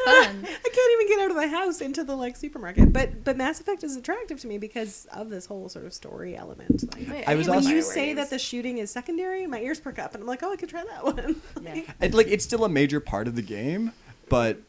I 0.09 0.25
can't 0.25 0.93
even 0.93 1.09
get 1.09 1.21
out 1.21 1.31
of 1.31 1.37
the 1.37 1.49
house 1.49 1.81
into 1.81 2.05
the 2.05 2.17
like 2.17 2.37
supermarket. 2.37 2.93
But 2.93 3.23
but 3.25 3.37
Mass 3.37 3.61
Effect 3.61 3.85
is 3.85 3.97
attractive 3.97 4.41
to 4.41 4.47
me 4.49 4.59
because 4.59 5.07
of 5.13 5.31
this 5.31 5.47
whole 5.47 5.69
sort 5.69 5.85
of 5.85 5.95
story 5.95 6.37
element. 6.37 6.83
Like, 7.09 7.29
I 7.29 7.35
was 7.35 7.49
when 7.49 7.59
also- 7.59 7.71
you 7.71 7.83
say 7.83 8.15
that 8.15 8.31
the 8.31 8.39
shooting 8.39 8.79
is 8.79 8.91
secondary, 8.91 9.47
my 9.47 9.61
ears 9.61 9.81
perk 9.81 9.99
up 9.99 10.15
and 10.15 10.23
I'm 10.23 10.27
like, 10.27 10.43
oh, 10.43 10.53
I 10.53 10.57
could 10.57 10.69
try 10.69 10.85
that 10.85 11.05
one. 11.05 11.41
Yeah. 11.63 11.83
it, 12.01 12.15
like 12.15 12.27
it's 12.29 12.45
still 12.45 12.65
a 12.65 12.69
major 12.69 13.01
part 13.01 13.29
of 13.29 13.37
the 13.37 13.43
game 13.43 13.93
but 14.29 14.61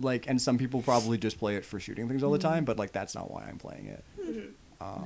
like 0.00 0.28
and 0.28 0.40
some 0.40 0.58
people 0.58 0.82
probably 0.82 1.18
just 1.18 1.38
play 1.38 1.56
it 1.56 1.64
for 1.64 1.80
shooting 1.80 2.08
things 2.08 2.22
all 2.22 2.30
the 2.30 2.38
time 2.38 2.64
but 2.64 2.78
like 2.78 2.92
that's 2.92 3.14
not 3.14 3.30
why 3.30 3.44
i'm 3.48 3.58
playing 3.58 3.86
it. 3.86 4.04
Uh, 4.80 4.98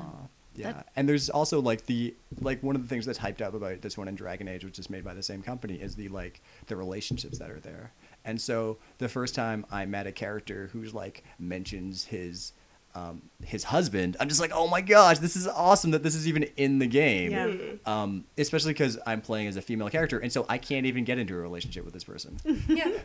yeah. 0.54 0.72
That- 0.72 0.88
and 0.96 1.08
there's 1.08 1.30
also 1.30 1.60
like 1.60 1.86
the 1.86 2.14
like 2.40 2.62
one 2.62 2.76
of 2.76 2.82
the 2.82 2.88
things 2.88 3.06
that's 3.06 3.18
hyped 3.18 3.40
up 3.40 3.54
about 3.54 3.80
this 3.80 3.96
one 3.96 4.06
in 4.08 4.14
dragon 4.14 4.48
age 4.48 4.64
which 4.64 4.78
is 4.78 4.90
made 4.90 5.02
by 5.04 5.14
the 5.14 5.22
same 5.22 5.42
company 5.42 5.76
is 5.76 5.94
the 5.94 6.08
like 6.08 6.42
the 6.66 6.76
relationships 6.76 7.38
that 7.38 7.50
are 7.50 7.60
there. 7.60 7.92
And 8.24 8.40
so 8.40 8.76
the 8.98 9.08
first 9.08 9.34
time 9.34 9.64
i 9.70 9.86
met 9.86 10.06
a 10.06 10.12
character 10.12 10.68
who's 10.72 10.92
like 10.94 11.24
mentions 11.38 12.04
his 12.04 12.52
um, 12.94 13.22
his 13.42 13.64
husband 13.64 14.18
i'm 14.20 14.28
just 14.28 14.38
like 14.42 14.50
oh 14.52 14.68
my 14.68 14.82
gosh 14.82 15.18
this 15.18 15.34
is 15.34 15.48
awesome 15.48 15.92
that 15.92 16.02
this 16.02 16.14
is 16.14 16.28
even 16.28 16.42
in 16.58 16.78
the 16.78 16.86
game. 16.86 17.30
Yeah. 17.30 17.50
um, 17.86 18.24
especially 18.36 18.74
because 18.74 18.98
i'm 19.06 19.22
playing 19.22 19.46
as 19.46 19.56
a 19.56 19.62
female 19.62 19.88
character 19.88 20.18
and 20.18 20.30
so 20.30 20.44
i 20.50 20.58
can't 20.58 20.84
even 20.84 21.04
get 21.04 21.18
into 21.18 21.34
a 21.34 21.38
relationship 21.38 21.86
with 21.86 21.94
this 21.94 22.04
person. 22.04 22.36
Yeah. 22.68 22.90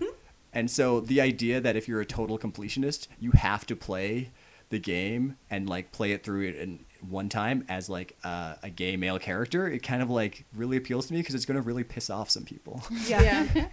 and 0.54 0.70
so 0.72 1.00
the 1.00 1.22
idea 1.22 1.60
that 1.62 1.76
if 1.76 1.88
you're 1.88 2.02
a 2.02 2.06
total 2.06 2.38
completionist, 2.40 3.08
you 3.20 3.32
have 3.32 3.66
to 3.68 3.76
play 3.76 4.32
the 4.70 4.80
game 4.80 5.38
and 5.50 5.70
like 5.70 5.92
play 5.92 6.12
it 6.12 6.24
through 6.24 6.44
it 6.48 6.56
in 6.56 6.80
one 7.08 7.30
time 7.30 7.64
as 7.70 7.90
like 7.90 8.18
uh, 8.24 8.56
a 8.64 8.70
gay 8.70 8.98
male 8.98 9.20
character, 9.20 9.68
it 9.68 9.84
kind 9.84 10.02
of 10.02 10.10
like 10.10 10.46
really 10.56 10.78
appeals 10.78 11.08
to 11.08 11.14
me 11.14 11.20
because 11.20 11.36
it's 11.36 11.46
going 11.46 11.56
to 11.56 11.62
really 11.62 11.84
piss 11.84 12.10
off 12.10 12.30
some 12.30 12.44
people. 12.44 12.84
Yeah. 13.08 13.48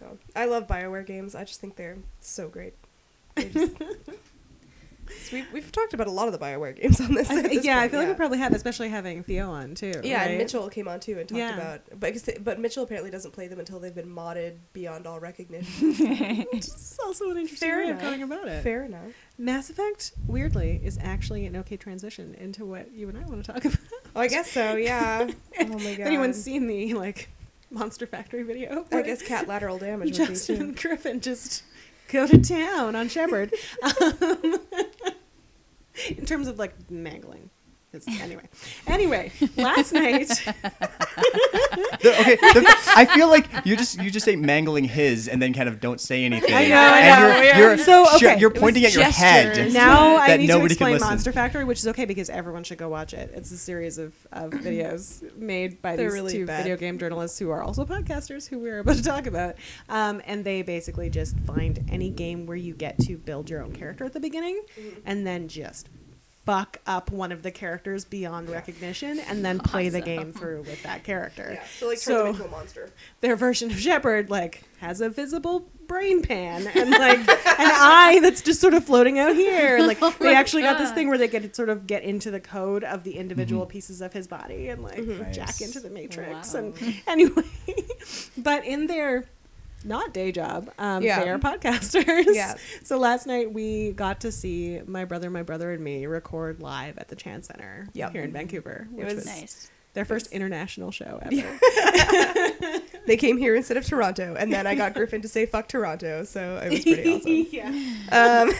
So, 0.00 0.18
I 0.36 0.44
love 0.44 0.66
Bioware 0.66 1.06
games. 1.06 1.34
I 1.34 1.44
just 1.44 1.60
think 1.62 1.76
they're 1.76 1.96
so 2.20 2.48
great. 2.48 2.74
They 3.36 3.48
just- 3.48 3.72
So 5.24 5.36
we've, 5.36 5.46
we've 5.52 5.72
talked 5.72 5.94
about 5.94 6.06
a 6.06 6.10
lot 6.10 6.26
of 6.26 6.32
the 6.32 6.38
Bioware 6.38 6.76
games 6.80 7.00
on 7.00 7.14
this. 7.14 7.30
I- 7.30 7.42
this 7.48 7.64
yeah, 7.64 7.78
I 7.78 7.80
point, 7.82 7.90
feel 7.92 8.00
like 8.00 8.06
yeah. 8.06 8.12
we 8.12 8.16
probably 8.16 8.38
have, 8.38 8.52
especially 8.52 8.88
having 8.90 9.22
Theo 9.22 9.50
on 9.50 9.74
too. 9.74 9.92
Yeah, 10.04 10.18
right? 10.18 10.28
and 10.30 10.38
Mitchell 10.38 10.68
came 10.68 10.86
on 10.88 11.00
too 11.00 11.18
and 11.18 11.28
talked 11.28 11.38
Yeah. 11.38 11.54
about, 11.56 11.80
but 11.98 12.14
but 12.44 12.60
Mitchell 12.60 12.82
apparently 12.84 13.10
doesn't 13.10 13.30
play 13.32 13.48
them 13.48 13.58
until 13.58 13.80
they've 13.80 13.94
been 13.94 14.08
modded 14.14 14.56
beyond 14.72 15.06
all 15.06 15.18
recognition. 15.20 15.94
It's 16.52 16.98
also 17.00 17.30
an 17.30 17.36
interesting 17.38 17.68
Fair 17.68 17.78
way 17.78 17.84
enough. 17.88 18.02
of 18.02 18.08
going 18.08 18.22
about 18.22 18.48
it. 18.48 18.62
Fair 18.62 18.84
enough. 18.84 19.12
Mass 19.38 19.70
Effect, 19.70 20.12
weirdly, 20.26 20.80
is 20.84 20.98
actually 21.02 21.46
an 21.46 21.56
okay 21.56 21.76
transition 21.76 22.34
into 22.34 22.64
what 22.64 22.92
you 22.92 23.08
and 23.08 23.16
I 23.18 23.22
want 23.22 23.44
to 23.44 23.52
talk 23.52 23.64
about. 23.64 23.78
Oh, 24.14 24.20
I 24.20 24.28
guess 24.28 24.50
so. 24.50 24.76
Yeah. 24.76 25.28
oh 25.60 25.64
my 25.66 25.94
god. 25.94 26.06
anyone's 26.06 26.42
seen 26.42 26.66
the 26.66 26.94
like 26.94 27.30
Monster 27.70 28.06
Factory 28.06 28.42
video, 28.42 28.84
I 28.92 29.02
guess 29.02 29.22
cat 29.22 29.48
lateral 29.48 29.78
damage 29.78 30.18
would 30.18 30.28
be 30.28 30.34
Justin 30.34 30.72
Griffin 30.74 31.20
just 31.20 31.62
go 32.08 32.26
to 32.26 32.38
town 32.38 32.94
on 32.94 33.08
Shepard. 33.08 33.52
Um, 33.82 34.58
in 36.16 36.24
terms 36.26 36.48
of 36.48 36.58
like 36.58 36.90
mangling. 36.90 37.50
His, 37.94 38.06
anyway, 38.20 38.42
anyway, 38.86 39.32
last 39.56 39.92
night. 39.92 40.28
The- 42.00 42.20
okay, 42.20 42.36
the- 42.36 42.74
I 42.96 43.06
feel 43.06 43.28
like 43.28 43.46
you 43.64 43.76
just 43.76 44.00
you 44.00 44.10
just 44.10 44.24
say 44.24 44.36
mangling 44.36 44.84
his 44.84 45.26
and 45.28 45.40
then 45.40 45.52
kind 45.54 45.68
of 45.68 45.80
don't 45.80 46.00
say 46.00 46.24
anything. 46.24 46.52
I 46.54 46.66
know, 46.68 46.76
I 46.76 47.20
know, 47.20 47.40
You're, 47.40 47.56
you're, 47.56 47.78
So, 47.78 48.04
sho- 48.04 48.16
okay, 48.16 48.38
you're 48.38 48.50
pointing 48.50 48.84
at 48.84 48.94
your 48.94 49.04
head. 49.04 49.54
gestures. 49.54 49.74
Now 49.74 50.16
I 50.16 50.36
need 50.36 50.48
to 50.48 50.64
explain. 50.64 50.98
Monster 51.00 51.32
Factory, 51.32 51.64
which 51.64 51.78
is 51.78 51.88
okay 51.88 52.04
because 52.04 52.28
everyone 52.30 52.62
should 52.64 52.78
go 52.78 52.88
watch 52.88 53.14
it. 53.14 53.30
It's 53.34 53.50
a 53.50 53.56
series 53.58 53.98
of, 53.98 54.12
of 54.32 54.50
videos 54.52 55.34
made 55.36 55.80
by 55.82 55.96
They're 55.96 56.06
these 56.10 56.14
really 56.14 56.32
two 56.32 56.46
bad. 56.46 56.62
video 56.62 56.76
game 56.76 56.98
journalists 56.98 57.38
who 57.38 57.50
are 57.50 57.62
also 57.62 57.84
podcasters 57.84 58.48
who 58.48 58.58
we're 58.58 58.80
about 58.80 58.96
to 58.96 59.02
talk 59.02 59.26
about. 59.26 59.56
Um, 59.88 60.20
and 60.26 60.44
they 60.44 60.62
basically 60.62 61.10
just 61.10 61.38
find 61.40 61.84
any 61.90 62.10
game 62.10 62.46
where 62.46 62.56
you 62.56 62.74
get 62.74 62.98
to 63.00 63.16
build 63.16 63.48
your 63.50 63.62
own 63.62 63.72
character 63.72 64.04
at 64.04 64.12
the 64.12 64.20
beginning 64.20 64.60
Mm-hmm. 64.78 65.00
and 65.06 65.26
then 65.26 65.48
just 65.48 65.88
fuck 66.44 66.78
up 66.86 67.10
one 67.10 67.32
of 67.32 67.42
the 67.42 67.50
characters 67.50 68.04
beyond 68.04 68.50
recognition 68.50 69.18
and 69.18 69.42
then 69.44 69.58
play 69.58 69.88
the 69.88 70.00
game 70.02 70.32
through 70.32 70.60
with 70.62 70.82
that 70.82 71.02
character. 71.02 71.52
Yeah. 71.54 71.64
So 71.78 71.86
like 71.88 71.98
turn 72.00 72.14
So- 72.14 72.18
them 72.24 72.34
into 72.34 72.44
a 72.44 72.48
monster. 72.48 72.90
their 73.22 73.34
version 73.36 73.70
of 73.70 73.80
Shepard 73.80 74.28
like 74.30 74.62
has 74.78 75.00
a 75.00 75.08
visible 75.08 75.66
brain 75.86 76.20
pan 76.22 76.66
and 76.74 76.90
like 76.90 77.18
an 77.18 77.26
eye 77.58 78.18
that's 78.22 78.42
just 78.42 78.60
sort 78.60 78.74
of 78.74 78.84
floating 78.84 79.18
out 79.18 79.34
here. 79.34 79.80
Like 79.80 79.98
Oh 80.02 80.14
they 80.18 80.32
my 80.32 80.38
actually 80.38 80.62
got 80.62 80.76
this 80.78 80.90
thing 80.92 81.08
where 81.08 81.16
they 81.18 81.28
get 81.28 81.42
to 81.44 81.54
sort 81.54 81.68
of 81.70 81.86
get 81.86 82.02
into 82.02 82.30
the 82.30 82.40
code 82.40 82.84
of 82.84 83.04
the 83.04 83.16
individual 83.16 83.62
Mm-hmm. 83.62 83.70
pieces 83.70 84.00
of 84.02 84.12
his 84.12 84.26
body 84.26 84.68
and 84.68 84.82
like 84.82 84.98
Nice. 85.02 85.34
jack 85.36 85.60
into 85.62 85.80
the 85.80 85.88
matrix. 85.90 86.52
Wow. 86.52 86.60
And 86.60 86.94
anyway, 87.06 87.42
but 88.36 88.64
in 88.66 88.86
their 88.86 89.24
not 89.84 90.12
day 90.14 90.32
job, 90.32 90.70
um, 90.78 91.02
Yeah. 91.02 91.22
they 91.22 91.30
are 91.30 91.38
podcasters. 91.38 92.24
Yeah. 92.34 92.54
So 92.82 92.98
last 92.98 93.26
night 93.26 93.52
we 93.52 93.92
got 93.92 94.20
to 94.22 94.32
see 94.32 94.80
my 94.86 95.04
brother, 95.04 95.30
my 95.30 95.42
brother, 95.42 95.72
and 95.72 95.82
me 95.84 96.06
record 96.06 96.60
live 96.60 96.98
at 96.98 97.08
the 97.08 97.16
Chan 97.16 97.42
Centre 97.44 97.86
Yep. 97.92 98.12
here 98.12 98.22
in 98.22 98.32
Vancouver, 98.32 98.88
which 98.90 99.04
was 99.06 99.14
was, 99.16 99.26
Nice. 99.26 99.70
their 99.94 100.04
first 100.04 100.32
international 100.32 100.90
show 100.90 101.18
ever. 101.22 101.34
Yeah. 101.34 102.78
They 103.06 103.18
came 103.18 103.36
here 103.36 103.54
instead 103.54 103.76
of 103.76 103.84
Toronto, 103.84 104.34
and 104.34 104.50
then 104.50 104.66
I 104.66 104.74
got 104.74 104.94
Griffin 104.94 105.20
to 105.20 105.28
say 105.28 105.44
"fuck 105.44 105.68
Toronto," 105.68 106.24
so 106.24 106.56
it 106.64 106.70
was 106.70 106.80
pretty 106.84 107.12
awesome. 107.12 107.46
yeah. 107.50 107.68
Um, 108.10 108.50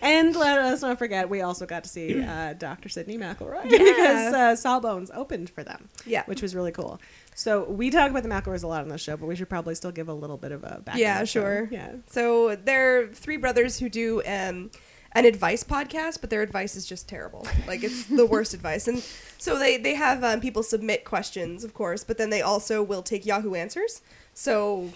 And 0.00 0.36
let 0.36 0.58
us 0.60 0.80
not 0.82 0.96
forget, 0.96 1.28
we 1.28 1.40
also 1.40 1.66
got 1.66 1.82
to 1.82 1.90
see 1.90 2.22
uh, 2.22 2.52
Dr. 2.52 2.88
Sydnee 2.88 3.18
McElroy 3.18 3.68
because 3.68 4.32
uh, 4.32 4.54
Sawbones 4.54 5.10
opened 5.12 5.50
for 5.50 5.64
them, 5.64 5.88
yeah, 6.06 6.22
which 6.26 6.40
was 6.40 6.54
really 6.54 6.70
cool. 6.70 7.00
So 7.38 7.62
we 7.70 7.90
talk 7.90 8.10
about 8.10 8.24
the 8.24 8.28
McElroys 8.28 8.64
a 8.64 8.66
lot 8.66 8.82
on 8.82 8.88
this 8.88 9.00
show, 9.00 9.16
but 9.16 9.26
we 9.26 9.36
should 9.36 9.48
probably 9.48 9.76
still 9.76 9.92
give 9.92 10.08
a 10.08 10.12
little 10.12 10.36
bit 10.36 10.50
of 10.50 10.64
a 10.64 10.80
background. 10.80 10.98
Yeah, 10.98 11.22
sure. 11.22 11.68
Yeah. 11.70 11.92
So 12.08 12.56
they're 12.56 13.06
three 13.14 13.36
brothers 13.36 13.78
who 13.78 13.88
do 13.88 14.22
um, 14.26 14.72
an 15.12 15.24
advice 15.24 15.62
podcast, 15.62 16.20
but 16.20 16.30
their 16.30 16.42
advice 16.42 16.74
is 16.74 16.84
just 16.84 17.08
terrible. 17.08 17.46
Like 17.68 17.84
it's 17.84 18.06
the 18.06 18.26
worst 18.34 18.54
advice. 18.54 18.88
And 18.88 19.04
so 19.38 19.56
they 19.56 19.76
they 19.76 19.94
have 19.94 20.24
um, 20.24 20.40
people 20.40 20.64
submit 20.64 21.04
questions, 21.04 21.62
of 21.62 21.74
course, 21.74 22.02
but 22.02 22.18
then 22.18 22.30
they 22.30 22.42
also 22.42 22.82
will 22.82 23.02
take 23.02 23.24
Yahoo 23.24 23.54
Answers. 23.54 24.02
So 24.34 24.90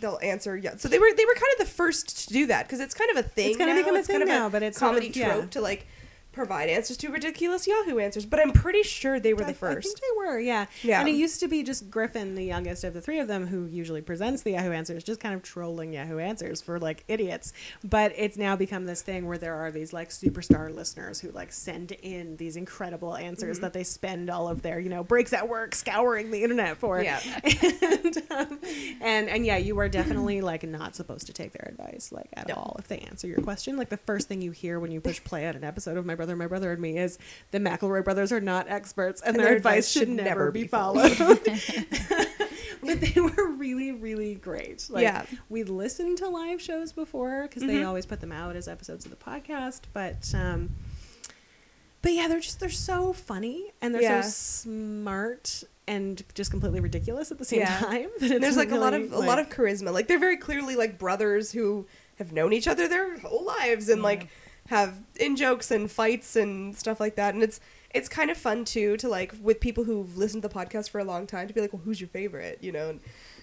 they'll 0.00 0.20
answer. 0.22 0.56
Yeah. 0.56 0.76
So 0.76 0.88
they 0.88 1.00
were 1.00 1.12
they 1.16 1.24
were 1.24 1.34
kind 1.34 1.52
of 1.58 1.66
the 1.66 1.72
first 1.72 2.28
to 2.28 2.32
do 2.32 2.46
that 2.46 2.68
because 2.68 2.78
it's 2.78 2.94
kind 2.94 3.10
of 3.10 3.16
a 3.16 3.28
thing. 3.28 3.48
It's 3.48 3.56
kinda 3.56 3.74
now. 3.74 3.80
become 3.80 3.94
a 3.94 3.96
kind 3.96 4.06
thing 4.06 4.22
of 4.22 4.28
now, 4.28 4.48
but 4.48 4.62
it's 4.62 4.78
sort 4.78 4.94
of- 4.94 5.02
comedy 5.02 5.18
yeah. 5.18 5.32
trope 5.32 5.50
to 5.50 5.60
like 5.60 5.88
provide 6.32 6.68
answers 6.68 6.96
to 6.98 7.08
ridiculous 7.10 7.66
Yahoo 7.66 7.98
answers, 7.98 8.24
but 8.24 8.38
I'm 8.40 8.52
pretty 8.52 8.82
sure 8.82 9.18
they 9.18 9.34
were 9.34 9.42
I- 9.42 9.46
the 9.46 9.50
I 9.50 9.54
think 9.54 9.74
first. 9.74 10.00
they 10.00 10.16
were, 10.16 10.38
yeah. 10.38 10.66
Yeah. 10.82 11.00
And 11.00 11.08
it 11.08 11.12
used 11.16 11.40
to 11.40 11.48
be 11.48 11.62
just 11.62 11.90
Griffin, 11.90 12.34
the 12.36 12.44
youngest 12.44 12.84
of 12.84 12.94
the 12.94 13.00
three 13.00 13.18
of 13.18 13.26
them, 13.28 13.46
who 13.48 13.66
usually 13.66 14.00
presents 14.00 14.42
the 14.42 14.52
Yahoo 14.52 14.70
Answers, 14.72 15.02
just 15.04 15.20
kind 15.20 15.34
of 15.34 15.42
trolling 15.42 15.92
Yahoo 15.92 16.18
Answers 16.18 16.60
for 16.62 16.78
like 16.78 17.04
idiots. 17.08 17.52
But 17.82 18.12
it's 18.16 18.36
now 18.36 18.54
become 18.56 18.86
this 18.86 19.02
thing 19.02 19.26
where 19.26 19.38
there 19.38 19.54
are 19.56 19.70
these 19.70 19.92
like 19.92 20.10
superstar 20.10 20.74
listeners 20.74 21.20
who 21.20 21.30
like 21.32 21.52
send 21.52 21.92
in 21.92 22.36
these 22.36 22.56
incredible 22.56 23.16
answers 23.16 23.56
Mm-hmm. 23.56 23.62
that 23.64 23.72
they 23.72 23.84
spend 23.84 24.30
all 24.30 24.48
of 24.48 24.62
their 24.62 24.78
you 24.78 24.88
know 24.88 25.02
breaks 25.02 25.32
at 25.32 25.48
work 25.48 25.74
scouring 25.74 26.30
the 26.30 26.42
internet 26.42 26.76
for. 26.76 27.02
Yeah. 27.02 27.20
and, 27.44 28.22
um, 28.30 28.58
and 29.00 29.28
and 29.28 29.46
yeah, 29.46 29.56
you 29.56 29.78
are 29.78 29.88
definitely 29.88 30.40
like 30.40 30.62
not 30.62 30.94
supposed 30.94 31.26
to 31.26 31.32
take 31.32 31.52
their 31.52 31.68
advice 31.68 32.12
like 32.12 32.28
at 32.34 32.48
No. 32.48 32.54
all 32.54 32.76
if 32.78 32.88
they 32.88 32.98
answer 32.98 33.26
your 33.26 33.40
question. 33.40 33.76
Like 33.76 33.88
the 33.88 33.96
first 33.96 34.28
thing 34.28 34.42
you 34.42 34.50
hear 34.52 34.78
when 34.78 34.90
you 34.92 35.00
push 35.00 35.22
play 35.24 35.46
on 35.48 35.56
an 35.56 35.64
episode 35.64 35.96
of 35.96 36.06
My 36.06 36.14
Brother, 36.20 36.36
My 36.36 36.46
Brother 36.46 36.70
and 36.72 36.82
Me 36.82 36.98
is 36.98 37.18
the 37.50 37.58
McElroy 37.58 38.04
brothers 38.04 38.30
are 38.30 38.42
not 38.42 38.68
experts 38.68 39.22
and, 39.22 39.36
their, 39.36 39.54
advice, 39.56 39.90
should 39.90 40.10
never 40.10 40.50
be 40.50 40.66
followed. 40.66 41.16
but 42.82 43.00
they 43.00 43.18
were 43.20 43.48
really, 43.52 43.92
really 43.92 44.34
great. 44.34 44.86
Like, 44.90 45.02
Yeah. 45.02 45.24
we 45.48 45.64
listened 45.64 46.18
to 46.18 46.28
live 46.28 46.60
shows 46.60 46.92
before 46.92 47.42
because 47.44 47.62
they 47.62 47.76
Mhm. 47.80 47.86
always 47.88 48.04
put 48.04 48.20
them 48.20 48.32
out 48.32 48.54
as 48.54 48.68
episodes 48.68 49.06
of 49.06 49.10
the 49.10 49.16
podcast, 49.16 49.80
but. 49.94 50.30
um 50.34 50.70
but 52.02 52.12
yeah, 52.14 52.28
they're 52.28 52.40
just 52.40 52.60
they're 52.60 52.70
so 52.70 53.12
funny 53.12 53.72
and 53.82 53.94
they're 53.94 54.00
Yeah. 54.02 54.20
so 54.22 54.30
smart 54.30 55.64
and 55.86 56.22
just 56.34 56.50
completely 56.50 56.80
ridiculous 56.80 57.30
at 57.30 57.36
the 57.38 57.44
same 57.44 57.60
Yeah. 57.60 57.78
time. 57.78 58.08
There's 58.20 58.56
like 58.56 58.70
a 58.72 58.76
lot 58.76 58.92
really, 58.94 59.04
of 59.06 59.12
a 59.12 59.18
lot 59.18 59.38
of 59.38 59.48
charisma. 59.50 59.92
Like 59.92 60.06
they're 60.08 60.18
very 60.18 60.36
clearly 60.38 60.76
like 60.76 60.98
brothers 60.98 61.52
who 61.52 61.86
have 62.16 62.32
known 62.32 62.52
each 62.54 62.66
other 62.68 62.88
their 62.88 63.18
whole 63.18 63.44
lives 63.44 63.88
and 63.90 64.02
like 64.02 64.28
have 64.70 65.00
in 65.18 65.34
jokes 65.34 65.72
and 65.72 65.90
fights 65.90 66.36
and 66.36 66.76
stuff 66.76 67.00
like 67.00 67.16
that. 67.16 67.34
And 67.34 67.42
it's 67.42 67.60
it's 67.92 68.08
kind 68.08 68.30
of 68.30 68.36
fun 68.36 68.64
too 68.64 68.96
to 68.98 69.08
like 69.08 69.34
with 69.42 69.58
people 69.58 69.82
who've 69.82 70.16
listened 70.16 70.42
to 70.42 70.48
the 70.48 70.54
podcast 70.54 70.90
for 70.90 71.00
a 71.00 71.04
long 71.04 71.26
time 71.26 71.48
to 71.48 71.54
be 71.54 71.60
like, 71.60 71.72
well, 71.72 71.82
who's 71.84 72.00
your 72.00 72.08
favorite? 72.08 72.58
You 72.62 72.72
know. 72.72 72.90
And, 72.90 73.00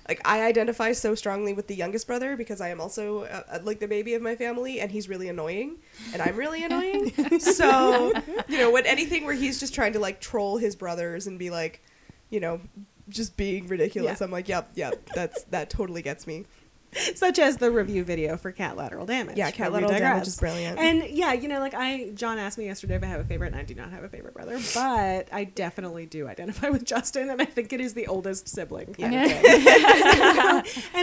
like 0.08 0.22
I 0.24 0.44
identify 0.44 0.94
so 0.94 1.16
strongly 1.16 1.52
with 1.52 1.68
the 1.68 1.76
youngest 1.76 2.08
brother 2.08 2.38
because 2.38 2.62
I 2.62 2.70
am 2.70 2.80
also 2.80 3.24
uh, 3.24 3.44
uh, 3.52 3.60
like 3.64 3.82
the 3.82 3.90
baby 3.90 4.14
of 4.14 4.22
my 4.22 4.38
family, 4.38 4.80
and 4.80 4.90
he's 4.90 5.10
really 5.10 5.28
annoying, 5.28 5.80
and 6.14 6.22
I'm 6.22 6.38
really 6.38 6.64
annoying. 6.64 7.12
so 7.42 8.14
you 8.48 8.58
know, 8.58 8.72
when 8.72 8.86
anything 8.86 9.26
where 9.26 9.36
he's 9.36 9.60
just 9.60 9.76
trying 9.76 9.92
to 9.94 10.00
like 10.00 10.22
troll 10.22 10.56
his 10.56 10.78
brothers 10.78 11.28
and 11.28 11.38
be 11.38 11.50
like, 11.50 11.82
you 12.30 12.40
know, 12.40 12.62
just 13.10 13.36
being 13.36 13.68
ridiculous, 13.68 14.22
Yeah. 14.22 14.26
I'm 14.26 14.32
like, 14.32 14.48
yep, 14.48 14.70
yep, 14.76 15.10
that's 15.14 15.44
that 15.46 15.70
totally 15.70 16.02
gets 16.02 16.26
me. 16.26 16.46
such 17.16 17.40
as 17.40 17.58
the 17.58 17.72
review 17.72 18.04
video 18.04 18.38
for 18.38 18.52
cat 18.52 18.78
lateral 18.78 19.06
damage. 19.06 19.38
Yeah, 19.38 19.52
cat 19.52 19.72
lateral 19.72 19.92
damage 19.92 20.28
is 20.28 20.38
brilliant. 20.38 20.80
And 20.80 21.04
yeah, 21.10 21.34
you 21.34 21.48
know, 21.48 21.60
like 21.60 21.74
I, 21.74 22.12
John 22.16 22.38
asked 22.38 22.58
me 22.58 22.66
yesterday 22.66 22.96
if 22.96 23.04
I 23.04 23.08
have 23.08 23.20
a 23.20 23.24
favorite, 23.24 23.48
and 23.48 23.56
I 23.56 23.64
do 23.64 23.76
not 23.76 23.92
have 23.92 24.04
a 24.04 24.10
favorite 24.10 24.34
brother, 24.34 24.60
but 24.74 25.28
I 25.32 25.44
definitely 25.44 26.06
do 26.06 26.28
identify 26.28 26.70
with 26.72 26.86
Justin, 26.86 27.30
and 27.30 27.42
I 27.42 27.46
think 27.46 27.74
it 27.74 27.82
is 27.82 27.94
the 27.94 28.08
oldest 28.08 28.48
sibling. 28.48 28.94
thing. 28.94 29.14
and 29.14 29.28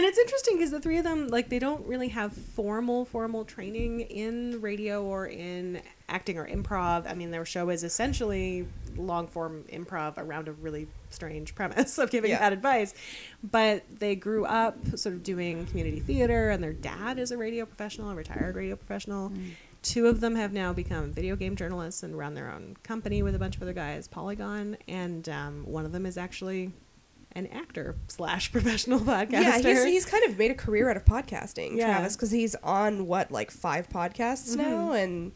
it's 0.05 0.17
interesting 0.17 0.57
because 0.57 0.71
the 0.71 0.79
three 0.79 0.97
of 0.97 1.03
them, 1.03 1.27
like, 1.27 1.49
they 1.49 1.59
don't 1.59 1.85
really 1.87 2.09
have 2.09 2.33
formal, 2.33 3.05
formal 3.05 3.45
training 3.45 4.01
in 4.01 4.61
radio 4.61 5.03
or 5.03 5.27
in 5.27 5.81
acting 6.09 6.37
or 6.37 6.47
improv. 6.47 7.09
I 7.09 7.13
mean, 7.13 7.31
their 7.31 7.45
show 7.45 7.69
is 7.69 7.83
essentially 7.83 8.67
long 8.97 9.27
form 9.27 9.63
improv 9.71 10.17
around 10.17 10.47
a 10.47 10.51
really 10.53 10.87
strange 11.09 11.55
premise 11.55 11.97
of 11.99 12.11
giving 12.11 12.31
Yeah. 12.31 12.39
bad 12.39 12.53
advice. 12.53 12.93
But 13.43 13.83
they 13.99 14.15
grew 14.15 14.45
up 14.45 14.77
sort 14.97 15.15
of 15.15 15.23
doing 15.23 15.65
community 15.67 15.99
theater, 15.99 16.49
and 16.49 16.63
their 16.63 16.73
dad 16.73 17.19
is 17.19 17.31
a 17.31 17.37
radio 17.37 17.65
professional, 17.65 18.09
a 18.09 18.15
retired 18.15 18.55
radio 18.55 18.75
professional. 18.75 19.31
Two 19.81 20.07
of 20.07 20.19
them 20.19 20.35
have 20.35 20.51
now 20.51 20.73
become 20.73 21.11
video 21.11 21.35
game 21.35 21.55
journalists 21.55 22.01
and 22.01 22.17
run 22.17 22.33
their 22.33 22.51
own 22.51 22.75
company 22.81 23.21
with 23.21 23.35
a 23.35 23.39
bunch 23.39 23.55
of 23.55 23.61
other 23.61 23.73
guys, 23.73 24.07
Polygon, 24.07 24.77
and 24.87 25.29
um, 25.29 25.63
one 25.65 25.85
of 25.85 25.91
them 25.91 26.07
is 26.07 26.17
actually 26.17 26.71
an 27.33 27.45
actor 27.47 27.95
slash 28.07 28.51
professional 28.51 28.99
podcaster. 28.99 29.31
Yeah, 29.31 29.57
he's, 29.61 29.83
he's 29.83 30.05
kind 30.05 30.23
of 30.23 30.39
made 30.39 30.49
a 30.49 30.55
career 30.55 30.89
out 30.89 30.97
of 30.97 31.05
podcasting, 31.05 31.75
Yeah. 31.77 31.91
Travis, 31.97 32.15
because 32.15 32.31
he's 32.31 32.55
on 32.63 33.05
what 33.05 33.29
like 33.31 33.51
five 33.51 33.87
podcasts 33.89 34.55
now, 34.55 34.93
and 34.93 35.33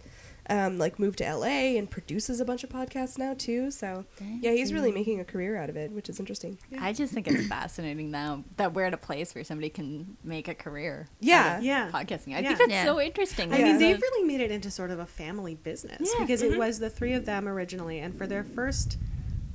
um, 0.50 0.78
like 0.78 1.00
moved 1.00 1.20
to 1.20 1.34
LA 1.36 1.78
and 1.78 1.90
produces 1.90 2.40
a 2.40 2.46
bunch 2.46 2.64
of 2.64 2.70
podcasts 2.70 3.18
now 3.18 3.34
too. 3.34 3.72
So 3.72 4.06
yeah, 4.42 4.52
he's 4.52 4.74
really 4.74 4.92
making 4.92 5.20
a 5.20 5.24
career 5.26 5.56
out 5.58 5.70
of 5.70 5.78
it, 5.78 5.92
which 5.92 6.10
is 6.10 6.20
interesting. 6.20 6.58
I 6.80 6.94
just 6.94 7.14
think 7.14 7.28
it's 7.28 7.48
fascinating 7.48 8.12
now 8.12 8.44
that 8.58 8.74
we're 8.74 8.86
at 8.86 8.94
a 8.94 8.98
place 8.98 9.36
where 9.36 9.44
somebody 9.44 9.70
can 9.70 10.18
make 10.24 10.48
a 10.48 10.56
career. 10.56 11.08
Yeah. 11.20 11.40
out 11.54 11.58
of 11.60 11.64
Yeah. 11.64 11.90
podcasting. 11.92 12.36
I 12.36 12.40
Yeah. 12.40 12.48
think 12.50 12.60
that's 12.60 12.72
Yeah. 12.72 12.86
so 12.86 13.00
interesting. 13.00 13.54
I 13.54 13.58
Yeah. 13.60 13.64
mean, 13.66 13.78
they've 13.78 14.02
really 14.02 14.28
made 14.28 14.42
it 14.42 14.52
into 14.52 14.72
sort 14.72 14.92
of 14.92 15.00
a 15.00 15.06
family 15.06 15.56
business 15.56 16.10
Yeah. 16.14 16.24
because 16.26 16.42
it 16.42 16.54
Mhm. 16.54 16.58
was 16.58 16.80
the 16.80 16.90
three 16.90 17.14
of 17.14 17.26
them 17.26 17.48
originally, 17.48 18.00
and 18.00 18.16
for 18.18 18.26
their 18.28 18.44
first, 18.44 18.98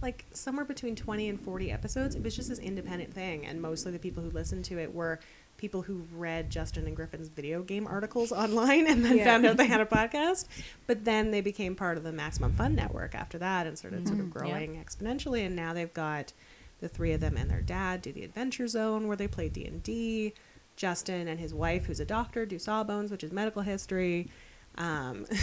like 0.05 0.25
somewhere 0.33 0.64
between 0.64 0.95
twenty 0.95 1.29
and 1.29 1.40
forty 1.40 1.73
episodes, 1.73 2.14
it 2.14 2.23
was 2.23 2.37
just 2.37 2.49
this 2.49 2.61
independent 2.61 3.12
thing, 3.12 3.45
and 3.47 3.61
mostly 3.61 3.90
the 3.90 3.99
people 3.99 4.23
who 4.23 4.31
listened 4.31 4.64
to 4.67 4.79
it 4.79 4.95
were 4.95 5.19
people 5.57 5.83
who 5.83 6.05
read 6.14 6.51
Justin 6.51 6.87
and 6.87 6.95
Griffin's 6.97 7.29
video 7.29 7.62
game 7.62 7.87
articles 7.87 8.31
online 8.45 8.87
and 8.87 9.05
then 9.05 9.17
Yeah. 9.19 9.25
found 9.25 9.47
out 9.47 9.57
they 9.57 9.67
had 9.67 9.81
a 9.81 9.87
podcast. 9.99 10.47
But 10.87 11.05
then 11.05 11.31
they 11.33 11.40
became 11.40 11.75
part 11.75 11.97
of 11.97 12.05
the 12.05 12.12
Maximum 12.12 12.53
Fun 12.55 12.75
Network 12.77 13.14
after 13.14 13.38
that, 13.38 13.67
and 13.67 13.77
started 13.79 14.07
sort 14.07 14.21
of 14.21 14.27
Mhm. 14.27 14.35
Yeah. 14.35 14.40
growing 14.51 14.85
exponentially. 14.85 15.45
And 15.47 15.57
now 15.57 15.73
they've 15.73 15.93
got 15.95 16.33
the 16.81 16.88
three 16.88 17.12
of 17.12 17.21
them 17.21 17.37
and 17.37 17.51
their 17.51 17.62
dad 17.62 18.03
do 18.03 18.12
the 18.12 18.25
Adventure 18.25 18.69
Zone 18.69 19.09
where 19.09 19.17
they 19.17 19.29
play 19.29 19.49
D 19.49 19.64
and 19.64 19.83
D. 19.83 20.35
Justin 20.77 21.29
and 21.29 21.38
his 21.38 21.55
wife, 21.55 21.87
who's 21.87 22.01
a 22.01 22.05
doctor, 22.05 22.45
do 22.45 22.59
Sawbones, 22.59 23.12
which 23.12 23.23
is 23.23 23.31
medical 23.33 23.62
history. 23.62 24.29
Um, 24.76 25.26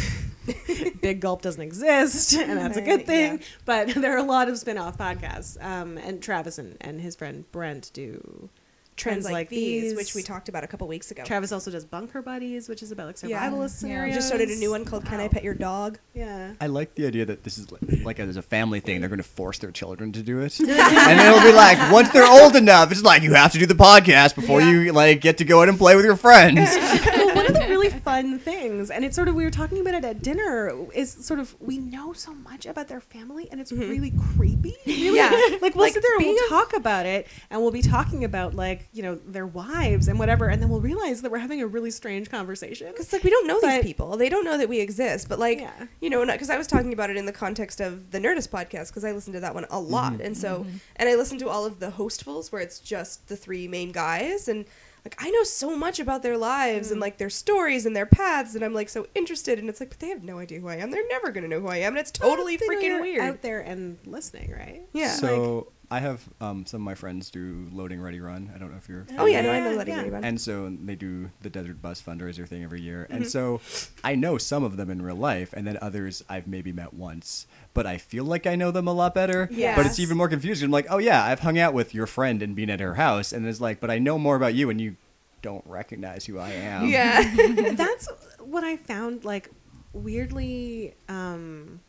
Big 1.01 1.19
Gulp 1.21 1.41
doesn't 1.41 1.61
exist, 1.61 2.33
and 2.37 2.57
that's 2.57 2.77
a 2.77 2.81
good 2.81 3.05
thing. 3.05 3.37
yeah. 3.39 3.45
But 3.65 3.89
there 3.95 4.13
are 4.13 4.17
a 4.17 4.23
lot 4.23 4.49
of 4.49 4.57
spin 4.57 4.77
off 4.77 4.97
podcasts. 4.97 5.63
Um, 5.63 5.97
and 5.97 6.21
Travis 6.21 6.57
and, 6.57 6.77
and 6.81 6.99
his 7.01 7.15
friend 7.15 7.49
Brent 7.51 7.91
do 7.93 8.49
Trends 8.97 9.29
like, 9.31 9.49
these, 9.49 9.95
which 9.95 10.13
we 10.13 10.21
talked 10.21 10.47
about 10.49 10.63
a 10.63 10.67
couple 10.67 10.87
weeks 10.87 11.09
ago. 11.11 11.23
Travis 11.23 11.51
also 11.51 11.71
does 11.71 11.85
Bunker 11.85 12.21
Buddies, 12.21 12.67
which 12.69 12.83
is 12.83 12.91
about 12.91 13.07
like 13.07 13.15
Yeah. 13.23 13.49
survivalist 13.49 13.59
Yeah. 13.61 13.67
scenarios. 13.67 14.15
Just 14.15 14.27
started 14.27 14.49
a 14.49 14.55
new 14.57 14.69
one 14.69 14.85
called 14.85 15.05
"Can 15.05 15.19
I 15.19 15.27
Pet 15.27 15.43
Your 15.43 15.55
Dog?" 15.55 15.97
Yeah. 16.13 16.53
I 16.59 16.67
like 16.67 16.93
the 16.95 17.07
idea 17.07 17.25
that 17.25 17.43
this 17.43 17.57
is 17.57 17.71
like, 17.71 17.81
like 18.03 18.19
as 18.19 18.35
a 18.37 18.41
family 18.43 18.79
thing, 18.79 18.99
they're 18.99 19.09
going 19.09 19.17
to 19.17 19.23
force 19.23 19.57
their 19.59 19.71
children 19.71 20.11
to 20.11 20.21
do 20.21 20.41
it, 20.41 20.59
and 20.59 21.19
it'll 21.19 21.41
be 21.41 21.53
like 21.53 21.91
once 21.91 22.09
they're 22.11 22.29
old 22.29 22.55
enough, 22.55 22.91
it's 22.91 23.01
like 23.01 23.23
you 23.23 23.33
have 23.33 23.51
to 23.53 23.59
do 23.59 23.65
the 23.65 23.73
podcast 23.75 24.35
before 24.35 24.61
you 24.61 24.91
like 24.91 25.21
get 25.21 25.37
to 25.39 25.45
go 25.45 25.61
out 25.63 25.69
and 25.69 25.77
play 25.79 25.95
with 25.95 26.05
your 26.05 26.17
friends. 26.17 26.59
well, 26.59 27.35
one 27.35 27.47
of 27.47 27.53
the 27.53 27.65
really 27.81 27.99
fun 27.99 28.39
things, 28.39 28.89
and 28.91 29.03
it's 29.05 29.15
sort 29.15 29.27
of 29.27 29.35
we 29.35 29.43
were 29.43 29.51
talking 29.51 29.79
about 29.79 29.93
it 29.93 30.05
at 30.05 30.21
dinner, 30.21 30.71
is 30.93 31.11
sort 31.11 31.39
of 31.39 31.55
we 31.59 31.77
know 31.77 32.13
so 32.13 32.33
much 32.33 32.65
about 32.65 32.87
their 32.87 33.01
family, 33.01 33.47
and 33.51 33.59
it's 33.59 33.71
really 33.71 34.11
creepy. 34.35 34.75
Really, 34.85 35.01
Mm-hmm. 35.01 35.15
Yeah. 35.15 35.57
like 35.61 35.75
we'll 35.75 35.85
Like, 35.85 35.93
sit 35.93 36.03
there 36.03 36.15
and 36.17 36.25
we'll 36.25 36.45
a- 36.45 36.49
talk 36.49 36.73
about 36.75 37.05
it, 37.05 37.27
and 37.49 37.61
we'll 37.61 37.71
be 37.71 37.81
talking 37.81 38.23
about 38.23 38.53
like 38.53 38.87
you 38.93 39.01
know 39.03 39.15
their 39.15 39.47
wives 39.47 40.07
and 40.07 40.17
whatever, 40.19 40.47
and 40.47 40.61
then 40.61 40.69
we'll 40.69 40.81
realize 40.81 41.21
that 41.21 41.31
we're 41.31 41.39
having 41.39 41.61
a 41.61 41.67
really 41.67 41.91
strange 41.91 42.29
conversation. 42.29 42.87
Because 42.87 43.11
like 43.11 43.23
we 43.23 43.29
don't 43.29 43.47
know 43.47 43.59
But- 43.61 43.75
these 43.77 43.83
people, 43.83 44.17
they 44.17 44.29
don't 44.29 44.45
know 44.45 44.57
that 44.57 44.69
we 44.69 44.79
exist. 44.79 45.27
But 45.29 45.39
like 45.39 45.59
Yeah. 45.59 45.85
you 46.01 46.09
know, 46.09 46.25
because 46.25 46.49
I 46.49 46.57
was 46.57 46.67
talking 46.67 46.93
about 46.93 47.09
it 47.09 47.17
in 47.17 47.25
the 47.25 47.31
context 47.33 47.81
of 47.81 48.11
the 48.11 48.19
Nerdist 48.19 48.49
podcast 48.49 48.87
because 48.89 49.03
I 49.03 49.11
listened 49.11 49.33
to 49.35 49.39
that 49.41 49.53
one 49.53 49.65
a 49.69 49.79
lot, 49.79 50.21
and 50.21 50.37
so 50.37 50.65
and 50.97 51.09
I 51.09 51.15
listened 51.15 51.39
to 51.41 51.49
all 51.49 51.65
of 51.65 51.79
the 51.79 51.91
hostfuls 51.91 52.51
where 52.51 52.61
it's 52.61 52.79
just 52.79 53.27
the 53.27 53.35
three 53.35 53.67
main 53.67 53.91
guys, 53.91 54.47
and 54.47 54.65
like 55.05 55.15
I 55.17 55.31
know 55.31 55.43
so 55.43 55.75
much 55.75 55.99
about 55.99 56.21
their 56.21 56.37
lives 56.37 56.91
and 56.91 56.99
mm. 56.99 57.01
like 57.01 57.17
their 57.17 57.29
stories 57.29 57.85
and 57.85 57.95
their 57.95 58.05
paths, 58.05 58.55
and 58.55 58.63
I'm 58.63 58.73
like 58.73 58.89
so 58.89 59.07
interested, 59.15 59.59
and 59.59 59.69
it's 59.69 59.79
like, 59.79 59.89
but 59.89 59.99
they 59.99 60.09
have 60.09 60.23
no 60.23 60.37
idea 60.37 60.59
who 60.59 60.67
I 60.67 60.75
am. 60.75 60.91
They're 60.91 61.07
never 61.09 61.31
gonna 61.31 61.47
know 61.47 61.59
who 61.59 61.67
I 61.67 61.77
am, 61.77 61.93
and 61.93 61.99
it's 61.99 62.11
totally 62.11 62.57
freaking 62.57 63.01
weird. 63.01 63.21
out 63.21 63.41
there 63.41 63.61
and 63.61 63.97
listening, 64.05 64.51
right? 64.51 64.83
Yeah. 64.93 65.13
So 65.13 65.71
I 65.91 65.99
have 65.99 66.23
um, 66.39 66.65
some 66.65 66.81
of 66.81 66.85
my 66.85 66.95
friends 66.95 67.29
do 67.29 67.67
loading 67.73 68.01
ready 68.01 68.21
run. 68.21 68.49
I 68.55 68.57
don't 68.57 68.71
know 68.71 68.77
if 68.77 68.87
you're. 68.87 69.05
oh 69.17 69.25
yeah, 69.25 69.41
no, 69.41 69.51
I 69.51 69.59
know 69.59 69.71
Loading 69.73 69.93
yeah. 69.93 70.07
run. 70.07 70.23
And 70.23 70.39
so 70.39 70.69
they 70.69 70.95
do 70.95 71.29
the 71.41 71.49
Desert 71.49 71.81
Bus 71.81 72.01
fundraiser 72.01 72.47
thing 72.47 72.63
every 72.63 72.81
year. 72.81 73.03
Mm-hmm. 73.03 73.13
And 73.17 73.27
so 73.27 73.59
I 74.01 74.15
know 74.15 74.37
some 74.37 74.63
of 74.63 74.77
them 74.77 74.89
in 74.89 75.01
real 75.01 75.17
life, 75.17 75.51
and 75.51 75.67
then 75.67 75.77
others 75.81 76.23
I've 76.29 76.47
maybe 76.47 76.71
met 76.71 76.93
once. 76.93 77.45
But 77.73 77.85
I 77.85 77.97
feel 77.97 78.23
like 78.23 78.47
I 78.47 78.55
know 78.55 78.71
them 78.71 78.87
a 78.87 78.93
lot 78.93 79.13
better. 79.13 79.49
Yeah. 79.51 79.75
But 79.75 79.85
it's 79.85 79.99
even 79.99 80.15
more 80.15 80.29
confusing. 80.29 80.67
I'm 80.67 80.71
like, 80.71 80.87
oh 80.89 80.97
yeah, 80.97 81.25
I've 81.25 81.41
hung 81.41 81.59
out 81.59 81.73
with 81.73 81.93
your 81.93 82.07
friend 82.07 82.41
and 82.41 82.55
been 82.55 82.69
at 82.69 82.79
her 82.79 82.95
house, 82.95 83.33
and 83.33 83.45
it's 83.45 83.59
like, 83.59 83.81
but 83.81 83.91
I 83.91 83.99
know 83.99 84.17
more 84.17 84.37
about 84.37 84.53
you, 84.53 84.69
and 84.69 84.79
you 84.79 84.95
don't 85.41 85.65
recognize 85.67 86.25
who 86.25 86.39
I 86.39 86.51
am. 86.51 86.87
yeah. 86.87 87.73
that's 87.73 88.07
what 88.39 88.63
I 88.63 88.77
found 88.77 89.25
like 89.25 89.49
weirdly 89.93 90.93
um 91.09 91.81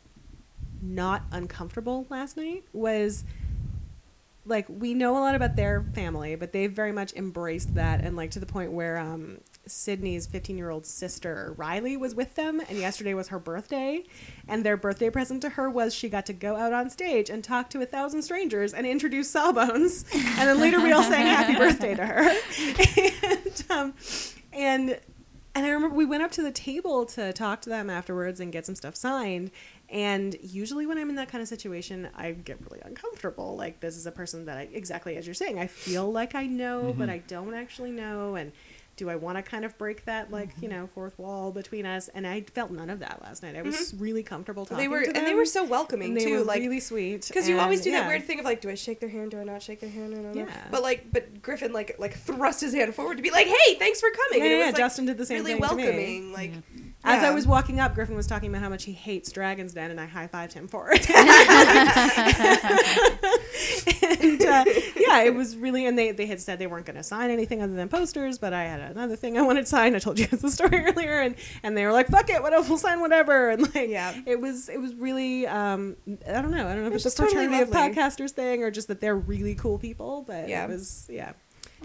not 0.82 1.22
uncomfortable 1.30 2.06
last 2.10 2.36
night 2.36 2.64
was 2.72 3.24
like 4.44 4.66
we 4.68 4.94
know 4.94 5.16
a 5.16 5.20
lot 5.20 5.34
about 5.34 5.56
their 5.56 5.84
family, 5.94 6.34
but 6.34 6.52
they've 6.52 6.72
very 6.72 6.92
much 6.92 7.12
embraced 7.14 7.74
that 7.74 8.00
and 8.00 8.16
like 8.16 8.32
to 8.32 8.40
the 8.40 8.46
point 8.46 8.72
where 8.72 8.98
um 8.98 9.38
Sydnee's 9.66 10.26
15 10.26 10.58
year 10.58 10.70
old 10.70 10.84
sister 10.84 11.54
Riley 11.56 11.96
was 11.96 12.14
with 12.14 12.34
them, 12.34 12.60
and 12.60 12.78
yesterday 12.78 13.14
was 13.14 13.28
her 13.28 13.38
birthday. 13.38 14.02
And 14.48 14.64
their 14.64 14.76
birthday 14.76 15.10
present 15.10 15.42
to 15.42 15.50
her 15.50 15.70
was 15.70 15.94
she 15.94 16.08
got 16.08 16.26
to 16.26 16.32
go 16.32 16.56
out 16.56 16.72
on 16.72 16.90
stage 16.90 17.30
and 17.30 17.44
talk 17.44 17.70
to 17.70 17.80
a 17.82 17.86
thousand 17.86 18.22
strangers 18.22 18.74
and 18.74 18.86
introduce 18.86 19.30
Sawbones. 19.30 20.04
And 20.14 20.48
then 20.48 20.58
later 20.60 20.80
we 20.80 20.92
all 20.92 21.02
sang 21.02 21.26
happy 21.26 21.56
birthday 21.56 21.94
to 21.94 22.06
her. 22.06 22.30
and, 23.22 23.64
um, 23.70 23.94
and 24.52 24.98
and 25.54 25.66
I 25.66 25.68
remember 25.68 25.94
we 25.94 26.06
went 26.06 26.22
up 26.22 26.30
to 26.32 26.42
the 26.42 26.50
table 26.50 27.04
to 27.06 27.32
talk 27.32 27.60
to 27.62 27.68
them 27.68 27.90
afterwards 27.90 28.40
and 28.40 28.50
get 28.52 28.64
some 28.64 28.74
stuff 28.74 28.96
signed. 28.96 29.50
And 29.92 30.34
usually, 30.40 30.86
when 30.86 30.96
I'm 30.96 31.10
in 31.10 31.16
that 31.16 31.28
kind 31.28 31.42
of 31.42 31.48
situation, 31.48 32.08
I 32.16 32.32
get 32.32 32.58
really 32.62 32.80
uncomfortable. 32.82 33.56
Like, 33.56 33.80
this 33.80 33.98
is 33.98 34.06
a 34.06 34.10
person 34.10 34.46
that 34.46 34.56
I, 34.56 34.68
exactly 34.72 35.18
as 35.18 35.26
you're 35.26 35.34
saying, 35.34 35.58
I 35.58 35.66
feel 35.66 36.10
like 36.10 36.34
I 36.34 36.46
know, 36.46 36.94
but 36.96 37.08
mm-hmm. 37.08 37.10
I 37.10 37.18
don't 37.18 37.52
actually 37.52 37.90
know. 37.90 38.34
And 38.34 38.52
do 38.96 39.10
I 39.10 39.16
want 39.16 39.36
to 39.36 39.42
kind 39.42 39.66
of 39.66 39.76
break 39.76 40.06
that, 40.06 40.30
like, 40.30 40.48
you 40.62 40.68
mm-hmm. 40.70 40.80
know, 40.80 40.86
fourth 40.86 41.18
wall 41.18 41.52
between 41.52 41.84
us? 41.84 42.08
And 42.08 42.26
I 42.26 42.40
felt 42.40 42.70
none 42.70 42.88
of 42.88 43.00
that 43.00 43.20
last 43.22 43.42
night. 43.42 43.54
I 43.54 43.60
was 43.60 43.92
mm-hmm. 43.92 44.02
really 44.02 44.22
comfortable 44.22 44.64
talking 44.64 44.78
They 44.78 44.88
were 44.88 45.02
to 45.02 45.12
them. 45.12 45.16
and 45.16 45.26
they 45.26 45.34
were 45.34 45.44
so 45.44 45.62
welcoming 45.62 46.08
and 46.08 46.16
they 46.16 46.24
too. 46.24 46.38
were 46.38 46.44
like 46.44 46.60
really 46.60 46.80
sweet. 46.80 47.26
because 47.28 47.46
you 47.46 47.58
always 47.58 47.82
do 47.82 47.90
that 47.90 48.08
weird 48.08 48.24
thing 48.24 48.38
of 48.38 48.46
like, 48.46 48.62
do 48.62 48.70
I 48.70 48.74
shake 48.74 48.98
their 48.98 49.10
hand? 49.10 49.32
Do 49.32 49.40
I 49.40 49.44
not 49.44 49.62
shake 49.62 49.80
their 49.80 49.90
hand? 49.90 50.14
I 50.14 50.22
don't 50.22 50.34
know. 50.34 50.46
Yeah. 50.46 50.66
But 50.70 50.82
like, 50.82 51.12
but 51.12 51.42
Griffin 51.42 51.74
like 51.74 51.96
like 51.98 52.16
thrust 52.16 52.62
his 52.62 52.72
hand 52.72 52.94
forward 52.94 53.18
to 53.18 53.22
be 53.22 53.30
like, 53.30 53.46
hey, 53.46 53.74
thanks 53.74 54.00
for 54.00 54.08
coming. 54.10 54.38
Yeah, 54.38 54.44
and 54.44 54.52
it 54.54 54.58
yeah, 54.58 54.66
was, 54.66 54.72
like, 54.72 54.80
Justin 54.80 55.04
did 55.04 55.18
the 55.18 55.26
same 55.26 55.44
really 55.44 55.60
thing 55.60 55.68
to 55.68 55.74
me. 55.74 55.82
welcoming. 55.84 56.32
Like, 56.32 56.52
As 57.04 57.24
I 57.24 57.30
was 57.30 57.46
walking 57.46 57.80
up, 57.80 57.94
Griffin 57.94 58.14
was 58.14 58.26
talking 58.26 58.50
about 58.50 58.62
how 58.62 58.68
much 58.68 58.84
he 58.84 58.92
hates 58.92 59.32
Dragon's 59.32 59.72
Den, 59.74 59.90
and 59.90 60.00
I 60.00 60.06
high 60.06 60.28
fived 60.28 60.52
him 60.52 60.68
for 60.68 60.88
it. 60.92 61.08
and 64.20 64.42
uh, 64.42 64.64
yeah, 64.96 65.22
it 65.22 65.34
was 65.34 65.56
really. 65.56 65.86
And 65.86 65.98
they, 65.98 66.12
they 66.12 66.26
had 66.26 66.40
said 66.40 66.58
they 66.58 66.66
weren't 66.66 66.86
going 66.86 66.96
to 66.96 67.02
sign 67.02 67.30
anything 67.30 67.62
other 67.62 67.74
than 67.74 67.88
posters, 67.88 68.38
but 68.38 68.52
I 68.52 68.64
had 68.64 68.80
another 68.80 69.16
thing 69.16 69.38
I 69.38 69.42
wanted 69.42 69.66
signed. 69.68 69.96
I 69.96 69.98
told 69.98 70.18
you 70.18 70.26
guys 70.26 70.40
the 70.42 70.50
story 70.50 70.84
earlier, 70.84 71.20
and 71.20 71.34
and 71.62 71.76
they 71.76 71.84
were 71.84 71.92
like, 71.92 72.08
"Fuck 72.08 72.30
it, 72.30 72.42
whatever, 72.42 72.68
we'll 72.68 72.78
sign 72.78 73.00
whatever." 73.00 73.50
And 73.50 73.62
like, 73.74 73.88
Yeah. 73.88 74.14
it 74.26 74.40
was 74.40 74.68
it 74.68 74.80
was 74.80 74.94
really. 74.94 75.46
Um, 75.46 75.96
I 76.28 76.40
don't 76.40 76.50
know. 76.50 76.66
I 76.68 76.74
don't 76.74 76.82
know 76.82 76.86
if 76.86 76.92
It 76.92 76.94
was 76.94 77.06
it's 77.06 77.18
a 77.18 77.22
just 77.22 77.24
totally 77.34 77.46
fraternity 77.48 77.62
of 77.62 77.96
podcasters 77.96 78.30
thing 78.30 78.62
or 78.62 78.70
just 78.70 78.88
that 78.88 79.00
they're 79.00 79.16
really 79.16 79.54
cool 79.54 79.78
people. 79.78 80.24
But 80.26 80.48
Yeah. 80.48 80.64
it 80.64 80.70
was 80.70 81.06
yeah. 81.10 81.32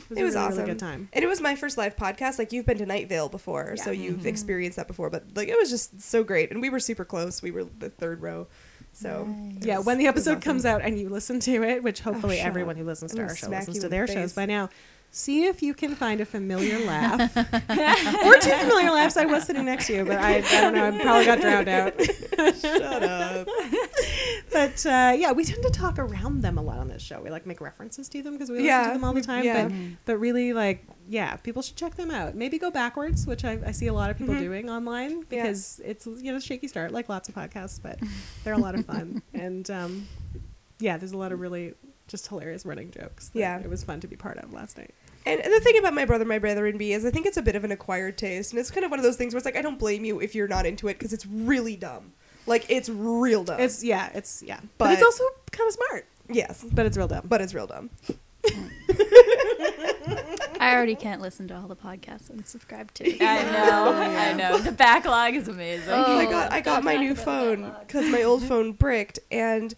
It 0.10 0.20
it 0.20 0.24
was 0.24 0.36
really, 0.36 0.46
awesome. 0.46 0.58
really 0.60 0.72
good 0.72 0.80
time. 0.80 1.10
And 1.14 1.24
it 1.24 1.28
was 1.28 1.42
my 1.42 1.56
first 1.56 1.78
live 1.78 1.96
podcast. 1.96 2.40
Like 2.40 2.52
you've 2.52 2.66
been 2.66 2.78
to 2.78 2.86
Night 2.86 3.10
Vale 3.10 3.30
before, 3.30 3.78
so 3.78 3.92
you've 3.92 4.20
mm-hmm. 4.20 4.28
experienced 4.28 4.78
that 4.78 4.88
before. 4.88 5.10
But 5.10 5.26
like 5.36 5.48
it 5.50 5.58
was 5.58 5.70
just 5.70 6.02
so 6.02 6.24
great, 6.24 6.52
and 6.52 6.62
we 6.62 6.70
were 6.70 6.80
super 6.80 7.06
close. 7.06 7.42
We 7.42 7.52
were 7.52 7.66
the 7.66 7.90
third 7.90 8.22
row, 8.22 8.48
so 8.94 9.28
it 9.58 9.66
Yeah, 9.66 9.78
was- 9.78 9.86
when 9.86 9.98
the 9.98 10.08
episode 10.08 10.32
awesome. 10.32 10.42
comes 10.42 10.66
out 10.66 10.82
and 10.82 11.00
you 11.00 11.10
listen 11.10 11.40
to 11.42 11.64
it, 11.64 11.84
which 11.84 12.02
oh, 12.02 12.12
hopefully 12.14 12.38
shut 12.38 12.48
everyone 12.48 12.76
up. 12.76 12.80
who 12.80 12.86
listens 12.86 13.12
I'm 13.12 13.18
to 13.18 13.24
our 13.24 13.36
show 13.36 13.50
listens 13.50 13.80
to 13.80 13.90
their 13.90 14.08
the 14.08 14.14
shows 14.14 14.34
by 14.34 14.46
now, 14.46 14.70
see 15.12 15.46
if 15.46 15.64
you 15.64 15.74
can 15.74 15.96
find 15.96 16.22
a 16.22 16.26
familiar 16.26 16.78
laugh 16.86 17.20
or 17.38 18.38
two 18.40 18.52
familiar 18.52 18.92
laughs. 18.92 19.18
I 19.18 19.26
was 19.26 19.44
sitting 19.46 19.66
next 19.66 19.88
to 19.88 19.94
you, 19.96 20.06
but 20.06 20.18
I, 20.20 20.38
I 20.38 20.62
don't 20.62 20.74
know. 20.76 20.86
I 20.88 21.02
probably 21.02 21.26
got 21.26 21.42
drowned 21.42 21.68
out. 21.68 21.94
Shut 22.56 23.04
up. 23.04 23.48
but 24.52 24.86
uh, 24.86 25.14
yeah, 25.18 25.32
we 25.32 25.44
tend 25.44 25.64
to 25.64 25.70
talk 25.72 25.98
around 25.98 26.42
them 26.42 26.58
a 26.58 26.62
lot 26.62 26.78
on 26.78 26.88
this 26.88 27.02
show. 27.02 27.20
We 27.22 27.30
like 27.30 27.46
make 27.46 27.62
references 27.62 28.08
to 28.10 28.22
them 28.22 28.34
because 28.34 28.50
we 28.50 28.60
listen 28.62 28.84
to 28.86 28.90
them 28.94 29.04
all 29.04 29.14
the 29.14 29.22
time. 29.22 29.44
Yeah. 29.44 29.68
But 29.68 29.74
but 30.06 30.18
really, 30.18 30.54
like, 30.54 30.86
yeah, 31.08 31.36
people 31.38 31.62
should 31.62 31.76
check 31.78 31.96
them 31.96 32.12
out. 32.12 32.36
Maybe 32.36 32.58
go 32.60 32.70
backwards, 32.70 33.26
which 33.26 33.44
I, 33.44 33.60
I 33.66 33.72
see 33.72 33.88
a 33.88 33.94
lot 33.94 34.10
of 34.12 34.18
people 34.18 34.36
Mhm. 34.36 34.40
doing 34.40 34.70
online 34.70 35.20
Yeah. 35.30 35.44
because 35.44 35.82
it's 35.84 36.06
you 36.06 36.32
know 36.32 36.40
shaky 36.40 36.68
start 36.68 36.92
like 36.92 37.10
lots 37.10 37.28
of 37.30 37.36
podcasts, 37.36 37.82
but 37.82 37.98
they're 38.44 38.54
a 38.54 38.58
lot 38.58 38.76
of 38.76 38.86
fun 38.86 39.22
and 39.34 39.70
um, 39.72 40.08
yeah, 40.80 40.98
there's 40.98 41.14
a 41.14 41.18
lot 41.18 41.32
of 41.32 41.40
really 41.40 41.74
just 42.08 42.28
hilarious 42.28 42.66
running 42.66 42.92
jokes. 42.92 43.30
that 43.30 43.40
Yeah. 43.40 43.60
it 43.60 43.70
was 43.70 43.84
fun 43.84 44.00
to 44.02 44.08
be 44.08 44.16
part 44.16 44.38
of 44.38 44.54
last 44.54 44.78
night. 44.78 44.94
And, 45.26 45.42
and 45.42 45.54
the 45.54 45.60
thing 45.60 45.78
about 45.78 45.94
my 45.94 46.06
brother, 46.06 46.24
my 46.26 46.40
brother 46.40 46.66
and 46.68 46.78
me 46.78 46.94
is 46.94 47.04
I 47.06 47.12
think 47.12 47.26
it's 47.26 47.36
a 47.38 47.42
bit 47.42 47.56
of 47.56 47.64
an 47.66 47.72
acquired 47.72 48.18
taste, 48.18 48.52
and 48.54 48.60
it's 48.60 48.72
kind 48.72 48.86
of 48.86 48.92
one 48.92 49.00
of 49.00 49.04
those 49.04 49.18
things 49.18 49.34
where 49.34 49.38
it's 49.40 49.46
like 49.46 49.58
I 49.58 49.62
don't 49.62 49.78
blame 49.80 50.06
you 50.06 50.22
if 50.22 50.34
you're 50.36 50.48
not 50.48 50.66
into 50.66 50.88
it 50.88 50.94
because 50.94 51.12
it's 51.14 51.26
really 51.26 51.76
dumb. 51.76 52.14
Like 52.46 52.66
it's 52.70 52.88
real 52.88 53.44
dumb. 53.44 53.60
It's 53.60 53.84
yeah, 53.84 54.10
it's 54.14 54.42
yeah, 54.42 54.60
but, 54.78 54.86
But- 54.86 54.94
it's 54.94 55.04
also 55.04 55.24
kind 55.52 55.68
of 55.68 55.74
smart, 55.74 56.06
yes, 56.30 56.66
but 56.72 56.86
it's 56.86 56.96
real 56.98 57.10
dumb. 57.10 57.24
but 57.26 57.42
it's 57.42 57.54
real 57.54 57.68
dumb. 57.68 57.90
I 60.60 60.74
already 60.74 60.96
can't 60.96 61.22
listen 61.22 61.48
to 61.50 61.56
all 61.56 61.68
the 61.68 61.76
podcasts 61.76 62.30
I'm 62.30 62.44
subscribed 62.44 62.96
to. 62.96 63.24
I 63.24 63.44
know, 63.52 63.94
I 63.94 64.34
know. 64.34 64.58
The 64.58 64.72
backlog 64.72 65.36
is 65.36 65.48
amazing. 65.48 65.90
Oh, 65.90 66.18
I 66.20 66.26
Oh, 66.26 66.30
got 66.32 66.52
I 66.52 66.62
got 66.62 66.84
my 66.84 66.96
new 66.96 67.16
phone 67.16 67.74
because 67.86 68.10
my 68.12 68.24
old 68.24 68.44
phone 68.48 68.72
bricked, 68.74 69.20
and 69.32 69.74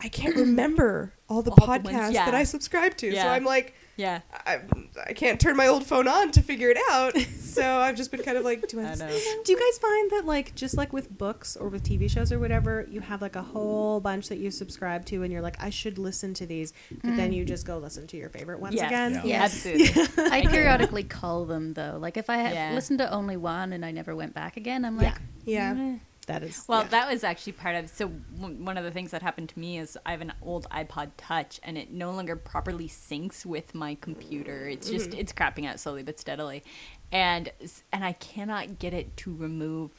I 0.00 0.08
can't 0.08 0.36
remember 0.36 1.14
all 1.28 1.42
the 1.42 1.50
All 1.52 1.56
the 1.56 1.66
ones- 1.66 1.86
podcasts 1.88 2.12
yeah. 2.12 2.26
that 2.26 2.34
I 2.34 2.44
subscribe 2.44 2.96
to. 2.98 3.12
So 3.14 3.26
I'm 3.26 3.44
like, 3.44 3.74
Yeah, 3.96 4.20
I, 4.30 4.60
I 5.06 5.14
can't 5.14 5.40
turn 5.40 5.56
my 5.56 5.66
old 5.68 5.86
phone 5.86 6.06
on 6.06 6.30
to 6.32 6.42
figure 6.42 6.68
it 6.68 6.76
out. 6.90 7.16
so 7.40 7.62
I've 7.78 7.96
just 7.96 8.10
been 8.10 8.22
kind 8.22 8.36
of 8.36 8.44
like, 8.44 8.68
do 8.68 8.78
I? 8.78 8.84
I 8.84 8.94
know. 8.94 9.08
Do 9.08 9.52
you 9.52 9.58
guys 9.58 9.78
find 9.78 10.10
that 10.10 10.26
like 10.26 10.54
just 10.54 10.76
like 10.76 10.92
with 10.92 11.16
books 11.16 11.56
or 11.56 11.70
with 11.70 11.82
TV 11.82 12.10
shows 12.10 12.30
or 12.30 12.38
whatever, 12.38 12.86
you 12.90 13.00
have 13.00 13.22
like 13.22 13.36
a 13.36 13.42
whole 13.42 13.98
bunch 14.00 14.28
that 14.28 14.36
you 14.36 14.50
subscribe 14.50 15.06
to 15.06 15.22
and 15.22 15.32
you're 15.32 15.40
like, 15.42 15.56
I 15.62 15.70
should 15.70 15.96
listen 15.98 16.34
to 16.34 16.46
these, 16.46 16.74
but 17.02 17.16
then 17.16 17.32
you 17.32 17.46
just 17.46 17.64
go 17.66 17.78
listen 17.78 18.06
to 18.08 18.18
your 18.18 18.28
favorite 18.28 18.60
ones 18.60 18.74
yes, 18.74 18.86
again? 18.88 19.12
Yeah. 19.14 19.22
Yes. 19.24 19.66
absolutely. 19.66 20.24
I 20.30 20.42
periodically 20.46 21.04
cull 21.04 21.46
them 21.46 21.72
though. 21.72 21.96
Like 21.98 22.18
if 22.18 22.28
I 22.28 22.36
had 22.36 22.52
Yeah. 22.52 22.74
listened 22.74 22.98
to 22.98 23.10
only 23.10 23.38
one 23.38 23.72
and 23.72 23.82
I 23.82 23.92
never 23.92 24.14
went 24.14 24.34
back 24.34 24.58
again, 24.58 24.84
I'm 24.84 25.00
Yeah. 25.00 25.08
like, 25.08 25.18
Yeah. 25.46 25.74
"Eh." 25.76 25.96
That 26.26 26.42
is 26.42 26.64
Well, 26.66 26.82
yeah. 26.82 26.88
that 26.88 27.10
was 27.12 27.24
actually 27.24 27.52
part 27.52 27.76
of. 27.76 27.88
So 27.88 28.08
w- 28.08 28.56
one 28.56 28.76
of 28.76 28.84
the 28.84 28.90
things 28.90 29.12
that 29.12 29.22
happened 29.22 29.48
to 29.50 29.58
me 29.58 29.78
is 29.78 29.96
I 30.04 30.10
have 30.10 30.20
an 30.20 30.32
old 30.42 30.68
iPod 30.70 31.10
Touch, 31.16 31.60
and 31.62 31.78
it 31.78 31.92
no 31.92 32.10
longer 32.10 32.34
properly 32.34 32.88
syncs 32.88 33.46
with 33.46 33.74
my 33.74 33.96
computer. 34.00 34.68
It's 34.68 34.90
just 34.90 35.10
mm-hmm. 35.10 35.20
it's 35.20 35.32
crapping 35.32 35.66
out 35.66 35.78
slowly 35.78 36.02
but 36.02 36.18
steadily, 36.18 36.64
and 37.12 37.50
and 37.92 38.04
I 38.04 38.12
cannot 38.12 38.78
get 38.80 38.92
it 38.92 39.16
to 39.18 39.34
remove 39.34 39.92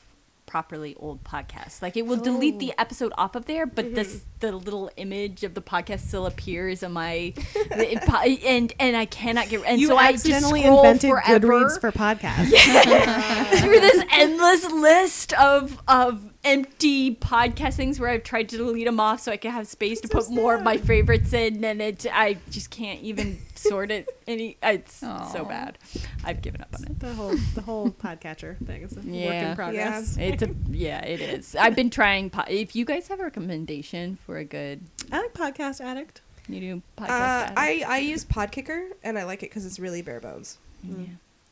properly 0.47 0.95
old 0.95 1.23
podcasts. 1.23 1.81
Like 1.81 1.95
it 1.95 2.07
will 2.07 2.17
delete 2.17 2.57
the 2.57 2.71
oh. 2.71 2.81
episode 2.81 3.13
off 3.17 3.35
of 3.35 3.45
there, 3.45 3.67
but 3.67 3.93
this 3.93 4.15
mm-hmm. 4.15 4.29
the 4.39 4.51
little 4.53 4.89
image 4.97 5.43
of 5.43 5.53
the 5.53 5.61
podcast 5.61 6.07
still 6.07 6.25
appears 6.25 6.81
on 6.81 6.93
my 6.93 7.33
it 7.55 8.43
and 8.43 8.73
and 8.79 8.97
I 8.97 9.05
cannot 9.05 9.49
get 9.49 9.63
and 9.65 9.79
you 9.79 9.87
so 9.87 9.97
I 9.97 10.13
just 10.13 10.25
invented 10.25 11.09
forever 11.09 11.47
Goodreads 11.47 11.79
for 11.79 11.91
podcasts. 11.91 12.49
through 13.59 13.79
this 13.79 14.03
endless 14.11 14.71
list 14.71 15.33
of 15.33 15.79
of 15.87 16.23
empty 16.43 17.15
podcast 17.15 17.73
things 17.75 17.99
where 17.99 18.09
I've 18.09 18.23
tried 18.23 18.49
to 18.49 18.57
delete 18.57 18.85
them 18.85 18.99
off 18.99 19.21
so 19.21 19.31
I 19.31 19.37
can 19.37 19.51
have 19.51 19.67
space 19.67 19.99
to 20.01 20.07
put 20.07 20.29
more 20.29 20.55
of 20.55 20.63
my 20.63 20.77
favorites 20.77 21.33
in, 21.33 21.63
and 21.63 21.81
it 21.81 22.05
I 22.11 22.37
just 22.49 22.69
can't 22.69 23.01
even 23.01 23.39
sort 23.55 23.91
it 23.91 24.07
any. 24.27 24.57
It's 24.63 24.95
so 24.95 25.45
bad. 25.47 25.77
I've 26.23 26.41
given 26.41 26.61
up 26.61 26.69
on 26.75 26.83
it. 26.83 26.99
the 26.99 27.13
whole 27.13 27.35
the 27.55 27.61
whole 27.61 27.89
podcatcher 27.89 28.57
thing 28.65 28.83
is 28.83 28.93
a 28.93 28.97
work 28.97 29.05
Yeah. 29.07 29.49
in 29.51 29.55
progress. 29.55 30.17
It's 30.17 30.43
a 30.43 30.49
yeah, 30.69 30.99
it 31.03 31.21
is. 31.21 31.55
I've 31.55 31.75
been 31.75 31.89
trying. 31.89 32.29
Po- 32.29 32.45
if 32.47 32.75
you 32.75 32.85
guys 32.85 33.07
have 33.09 33.19
a 33.19 33.23
recommendation 33.23 34.17
for 34.25 34.37
a 34.37 34.45
good 34.45 34.81
I 35.11 35.19
like 35.21 35.33
Podcast 35.33 35.81
Addict. 35.81 36.21
new 36.47 36.81
podcast, 36.97 37.09
Uh, 37.09 37.11
ad- 37.47 37.53
I 37.57 37.83
I 37.87 37.97
use 37.99 38.23
Podkicker 38.25 38.89
and 39.03 39.17
I 39.19 39.23
like 39.25 39.43
it 39.43 39.49
because 39.49 39.65
it's 39.65 39.79
really 39.79 40.01
bare 40.01 40.19
bones. 40.19 40.57
yeah. 40.83 41.05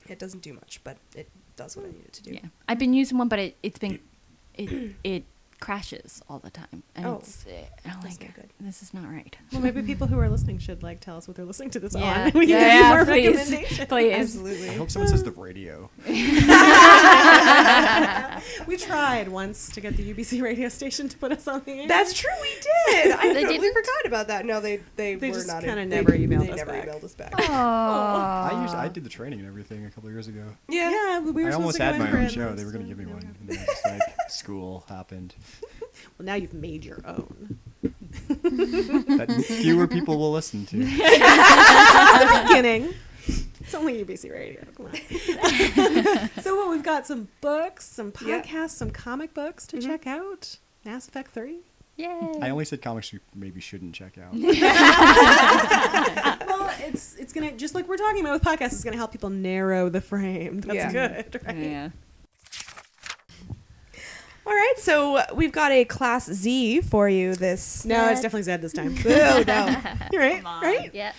It 0.07 0.19
doesn't 0.19 0.41
do 0.43 0.53
much, 0.53 0.79
but 0.83 0.97
it 1.15 1.27
does 1.55 1.75
what 1.75 1.85
I 1.85 1.89
need 1.89 2.05
it 2.05 2.13
to 2.13 2.23
do. 2.23 2.31
yeah, 2.33 2.45
I've 2.69 2.77
been 2.77 2.93
using 2.93 3.17
one, 3.17 3.27
but 3.27 3.39
it 3.39 3.57
it's 3.63 3.79
been 3.79 3.99
it 4.57 4.95
it 5.03 5.23
crashes 5.59 6.21
all 6.29 6.39
the 6.39 6.49
time, 6.49 6.83
and 6.95 7.05
Oh. 7.05 7.15
it's 7.21 7.45
uh, 7.47 7.51
I'm 7.89 8.01
like 8.01 8.21
not 8.21 8.33
good. 8.35 8.49
this 8.59 8.83
is 8.83 8.93
not 8.93 9.09
right. 9.09 9.35
Well, 9.51 9.61
maybe 9.61 9.81
people 9.81 10.07
who 10.07 10.19
are 10.19 10.29
listening 10.29 10.59
should 10.59 10.83
like 10.83 10.99
tell 10.99 11.17
us 11.17 11.27
what 11.27 11.37
they're 11.37 11.45
listening 11.45 11.69
to 11.71 11.79
this 11.79 11.95
Yeah, 11.95 12.25
on. 12.25 12.31
We 12.39 12.47
can 12.47 12.49
yeah, 12.49 12.59
give 12.59 12.81
yeah, 12.81 12.95
more 12.95 13.05
please, 13.05 13.87
please. 13.89 14.13
Absolutely. 14.13 14.69
I 14.69 14.73
hope 14.73 14.91
someone 14.91 15.09
says 15.09 15.23
the 15.23 15.31
radio. 15.31 15.89
We 18.67 18.77
tried 18.77 19.27
once 19.29 19.69
to 19.73 19.81
get 19.81 19.95
the 19.97 20.13
UBC 20.13 20.41
radio 20.41 20.69
station 20.69 21.09
to 21.09 21.17
put 21.17 21.31
us 21.31 21.47
on 21.47 21.61
the 21.65 21.71
air. 21.81 21.87
That's 21.87 22.13
true. 22.13 22.29
We 22.41 22.49
did. 22.93 23.11
I 23.13 23.33
They 23.33 23.43
totally 23.43 23.57
didn't? 23.59 23.73
forgot 23.73 24.05
about 24.05 24.27
that. 24.27 24.45
No, 24.45 24.59
they 24.59 24.81
they, 24.95 25.15
They 25.15 25.29
were 25.29 25.35
just 25.35 25.47
not. 25.47 25.63
kinda 25.63 25.81
in- 25.81 25.89
never 25.89 26.11
they, 26.11 26.19
emailed 26.19 26.45
they 26.47 26.51
us 26.51 26.57
never 26.57 26.71
back. 26.71 26.87
emailed 26.87 27.03
us 27.03 27.15
back. 27.15 27.33
I 27.39 28.61
used 28.63 28.75
I 28.75 28.87
did 28.87 29.03
the 29.03 29.09
training 29.09 29.39
and 29.39 29.47
everything 29.47 29.85
a 29.85 29.91
couple 29.91 30.09
years 30.09 30.27
ago. 30.27 30.43
Yeah. 30.69 30.89
yeah, 30.89 31.19
we 31.19 31.43
were 31.43 31.49
I 31.49 31.53
almost 31.53 31.77
had 31.77 31.97
my 31.99 32.11
own 32.11 32.29
show. 32.29 32.53
They 32.53 32.65
were 32.65 32.71
going 32.71 32.83
to 32.83 32.89
give 32.89 32.97
me 32.97 33.05
one. 33.05 33.15
happened. 33.21 33.35
And 33.41 33.49
then 33.49 33.65
just 33.65 33.85
like 33.85 34.01
school 34.29 34.85
happened. 34.89 35.35
Well, 36.17 36.25
now 36.25 36.35
you've 36.35 36.53
made 36.53 36.83
your 36.85 36.99
own. 37.05 37.57
That 37.81 39.43
fewer 39.47 39.87
people 39.87 40.17
will 40.17 40.31
listen 40.31 40.65
to. 40.67 40.77
the 40.85 42.41
beginning. 42.47 42.93
It's 43.59 43.73
only 43.73 44.03
UBC 44.03 44.31
Radio. 44.31 44.61
Come 44.75 44.85
on. 44.87 44.93
so, 46.41 46.55
well, 46.55 46.69
we've 46.69 46.83
got 46.83 47.07
some 47.07 47.27
books, 47.41 47.85
some 47.85 48.11
Yeah. 48.25 48.41
podcasts, 48.41 48.71
some 48.71 48.91
comic 48.91 49.33
books 49.33 49.65
to 49.67 49.77
Mhm. 49.77 49.85
check 49.85 50.05
out. 50.07 50.57
Mass 50.85 51.07
Effect 51.07 51.31
3. 51.31 51.59
Yay! 51.97 52.09
I 52.41 52.49
only 52.49 52.65
said 52.65 52.81
comics 52.81 53.11
you 53.13 53.19
maybe 53.33 53.61
shouldn't 53.61 53.95
check 53.95 54.17
out. 54.17 54.33
well, 54.33 54.43
it's 56.79 57.15
it's 57.15 57.31
gonna 57.33 57.53
just 57.53 57.73
like 57.73 57.87
we're 57.87 57.95
talking 57.97 58.19
about 58.21 58.33
with 58.33 58.43
podcasts, 58.43 58.73
it's 58.73 58.83
gonna 58.83 58.97
help 58.97 59.11
people 59.13 59.29
narrow 59.29 59.87
the 59.89 60.01
frame. 60.01 60.59
That's 60.61 60.75
Yeah. 60.93 61.21
good, 61.21 61.39
right? 61.45 61.55
yeah. 61.57 61.89
All 64.47 64.53
right. 64.53 64.73
So 64.77 65.21
we've 65.33 65.51
got 65.51 65.71
a 65.71 65.85
Class 65.85 66.31
Z 66.31 66.81
for 66.81 67.09
you. 67.09 67.35
This. 67.35 67.83
No, 67.85 68.09
it's 68.09 68.21
definitely 68.21 68.43
Zed 68.43 68.61
this 68.61 68.73
time. 68.73 68.95
Oh 69.05 69.43
no. 69.47 69.75
You're 70.11 70.21
right, 70.21 70.37
Come 70.37 70.45
on. 70.47 70.61
right? 70.63 70.91
yeah. 70.93 71.13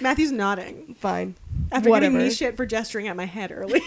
Matthew's 0.00 0.32
nodding 0.32 0.94
Fine. 0.98 1.36
after 1.72 1.88
Whatever. 1.90 2.12
giving 2.12 2.28
me 2.28 2.34
shit 2.34 2.56
for 2.56 2.66
gesturing 2.66 3.08
at 3.08 3.16
my 3.16 3.24
head 3.24 3.50
earlier. 3.52 3.80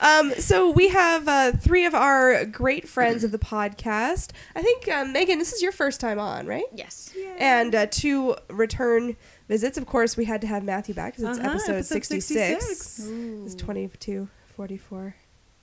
um, 0.00 0.32
so 0.38 0.70
we 0.70 0.88
have 0.88 1.28
uh, 1.28 1.52
three 1.52 1.84
of 1.84 1.94
our 1.94 2.44
great 2.44 2.88
friends 2.88 3.24
of 3.24 3.32
the 3.32 3.38
podcast. 3.38 4.30
I 4.54 4.62
think 4.62 4.88
um, 4.88 5.12
Megan, 5.12 5.38
this 5.38 5.52
is 5.52 5.62
your 5.62 5.72
first 5.72 6.00
time 6.00 6.18
on, 6.18 6.46
right? 6.46 6.64
Yes. 6.74 7.12
And 7.38 7.74
uh, 7.74 7.86
two 7.90 8.36
return 8.48 9.16
visits. 9.48 9.78
Of 9.78 9.86
course, 9.86 10.16
we 10.16 10.24
had 10.24 10.40
to 10.42 10.46
have 10.46 10.62
Matthew 10.64 10.94
back 10.94 11.16
because 11.16 11.30
it's 11.30 11.38
Uh-huh, 11.38 11.50
episode, 11.54 11.72
episode 11.76 11.94
66. 11.94 12.64
66. 12.66 13.08
It's 13.46 13.54
22, 13.54 14.28
44. 14.56 15.14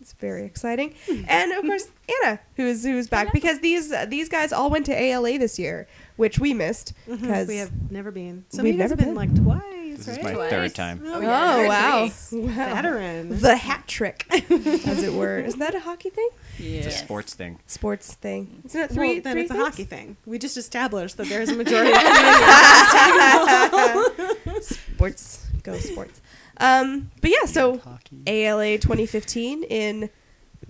It's 0.02 0.14
very 0.14 0.44
exciting. 0.46 0.96
and 1.30 1.52
of 1.54 1.64
course, 1.64 1.88
Anna, 2.26 2.40
who's 2.58 2.84
who's 2.84 3.08
back 3.08 3.32
because 3.32 3.60
these 3.62 3.90
uh, 3.92 4.06
these 4.06 4.28
guys 4.28 4.52
all 4.52 4.70
went 4.70 4.86
to 4.88 4.92
ALA 5.02 5.38
this 5.38 5.58
year, 5.58 5.88
which 6.18 6.40
we 6.40 6.54
missed 6.54 6.94
Mhm, 7.08 7.22
because 7.22 7.48
we 7.48 7.58
have 7.58 7.72
never 7.90 8.12
been. 8.12 8.44
So 8.50 8.64
We've 8.64 8.74
of 8.74 8.76
you 8.78 8.82
guys 8.84 8.90
never 8.90 8.96
been, 8.98 9.06
been. 9.14 9.16
like 9.16 9.34
twice, 9.62 10.06
This 10.06 10.08
is 10.10 10.18
right? 10.24 10.36
my 10.36 10.50
third 10.50 10.76
time. 10.76 11.04
Oh, 11.06 11.14
Oh, 11.16 11.22
yeah, 11.22 11.58
you're 11.58 11.68
wow. 11.70 12.08
three. 12.10 12.40
wow. 12.42 12.48
Veteran. 12.76 13.40
The 13.40 13.56
hat 13.56 13.88
trick, 13.88 14.26
as 14.30 15.04
it 15.04 15.14
were. 15.14 15.40
Is 15.40 15.56
that 15.56 15.74
a 15.74 15.80
hockey 15.80 16.10
thing? 16.10 16.30
It's 16.60 16.88
a 16.88 16.92
sports 16.92 17.34
thing. 17.34 17.60
Sports 17.68 18.14
thing. 18.16 18.62
Isn't 18.66 18.82
it 18.82 18.90
Well, 18.92 18.96
three? 18.96 19.20
then 19.20 19.34
three 19.34 19.42
it's 19.44 19.52
a 19.52 19.54
things? 19.56 19.66
hockey 19.68 19.84
thing. 19.86 20.18
We 20.26 20.38
just 20.40 20.58
established 20.58 21.18
that 21.18 21.28
there's 21.28 21.50
a 21.50 21.56
majority 21.56 21.92
of 21.92 21.98
Sports. 24.64 25.46
Go 25.64 25.78
sports. 25.78 26.22
Um, 26.58 27.10
but 27.22 27.32
yeah, 27.32 27.46
so 27.46 27.82
ALA 28.28 28.78
2015 28.78 29.64
in 29.64 30.10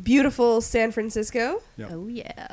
beautiful 0.02 0.62
San 0.62 0.92
Francisco. 0.92 1.62
Yep. 1.78 1.90
Oh 1.92 2.08
yeah. 2.08 2.48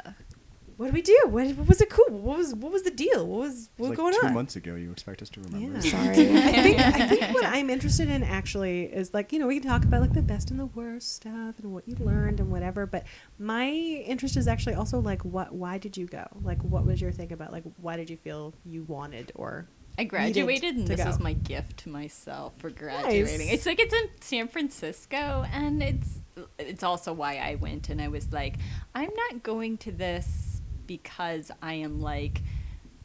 What 0.80 0.86
did 0.86 0.94
we 0.94 1.02
do? 1.02 1.18
What, 1.26 1.46
what 1.56 1.68
was 1.68 1.82
it 1.82 1.90
cool? 1.90 2.06
What 2.08 2.38
was 2.38 2.54
what 2.54 2.72
was 2.72 2.84
the 2.84 2.90
deal? 2.90 3.26
What 3.26 3.40
was 3.40 3.66
It's 3.66 3.70
what 3.76 3.90
was 3.90 3.98
like 3.98 3.98
going 3.98 4.14
two 4.18 4.26
on? 4.28 4.32
months 4.32 4.56
ago. 4.56 4.76
You 4.76 4.90
expect 4.90 5.20
us 5.20 5.28
to 5.28 5.42
remember? 5.42 5.78
Yeah. 5.78 5.80
Sorry. 5.90 6.08
I 6.08 6.62
think 6.62 6.80
I 6.80 7.06
think 7.06 7.34
what 7.34 7.44
I'm 7.44 7.68
interested 7.68 8.08
in 8.08 8.22
actually 8.22 8.84
is 8.84 9.12
like 9.12 9.30
you 9.30 9.38
know 9.38 9.46
we 9.46 9.60
can 9.60 9.68
talk 9.68 9.84
about 9.84 10.00
like 10.00 10.14
the 10.14 10.22
best 10.22 10.50
and 10.50 10.58
the 10.58 10.64
worst 10.64 11.16
stuff 11.16 11.58
and 11.58 11.74
what 11.74 11.86
you 11.86 11.96
learned 11.96 12.40
and 12.40 12.50
whatever, 12.50 12.86
but 12.86 13.04
my 13.38 13.68
interest 13.68 14.38
is 14.38 14.48
actually 14.48 14.72
also 14.72 15.00
like 15.00 15.22
what 15.22 15.52
why 15.52 15.76
did 15.76 15.98
you 15.98 16.06
go? 16.06 16.26
Like 16.42 16.62
what 16.62 16.86
was 16.86 16.98
your 16.98 17.12
thing 17.12 17.30
about 17.30 17.52
like 17.52 17.64
why 17.76 17.98
did 17.98 18.08
you 18.08 18.16
feel 18.16 18.54
you 18.64 18.84
wanted 18.84 19.32
or 19.34 19.68
I 19.98 20.04
graduated, 20.04 20.76
and 20.76 20.88
this 20.88 21.02
go. 21.02 21.04
was 21.04 21.20
my 21.20 21.34
gift 21.34 21.76
to 21.80 21.90
myself 21.90 22.54
for 22.56 22.70
graduating. 22.70 23.48
It's 23.48 23.66
like 23.66 23.80
it's 23.80 23.92
in 23.92 24.08
San 24.22 24.48
Francisco, 24.48 25.44
and 25.52 25.82
it's 25.82 26.22
it's 26.58 26.82
also 26.82 27.12
why 27.12 27.36
I 27.36 27.56
went. 27.56 27.90
And 27.90 28.00
I 28.00 28.08
was 28.08 28.32
like, 28.32 28.56
I'm 28.94 29.12
not 29.14 29.42
going 29.42 29.76
to 29.78 29.92
this 29.92 30.49
because 30.90 31.52
I 31.62 31.74
am 31.74 32.00
like 32.00 32.42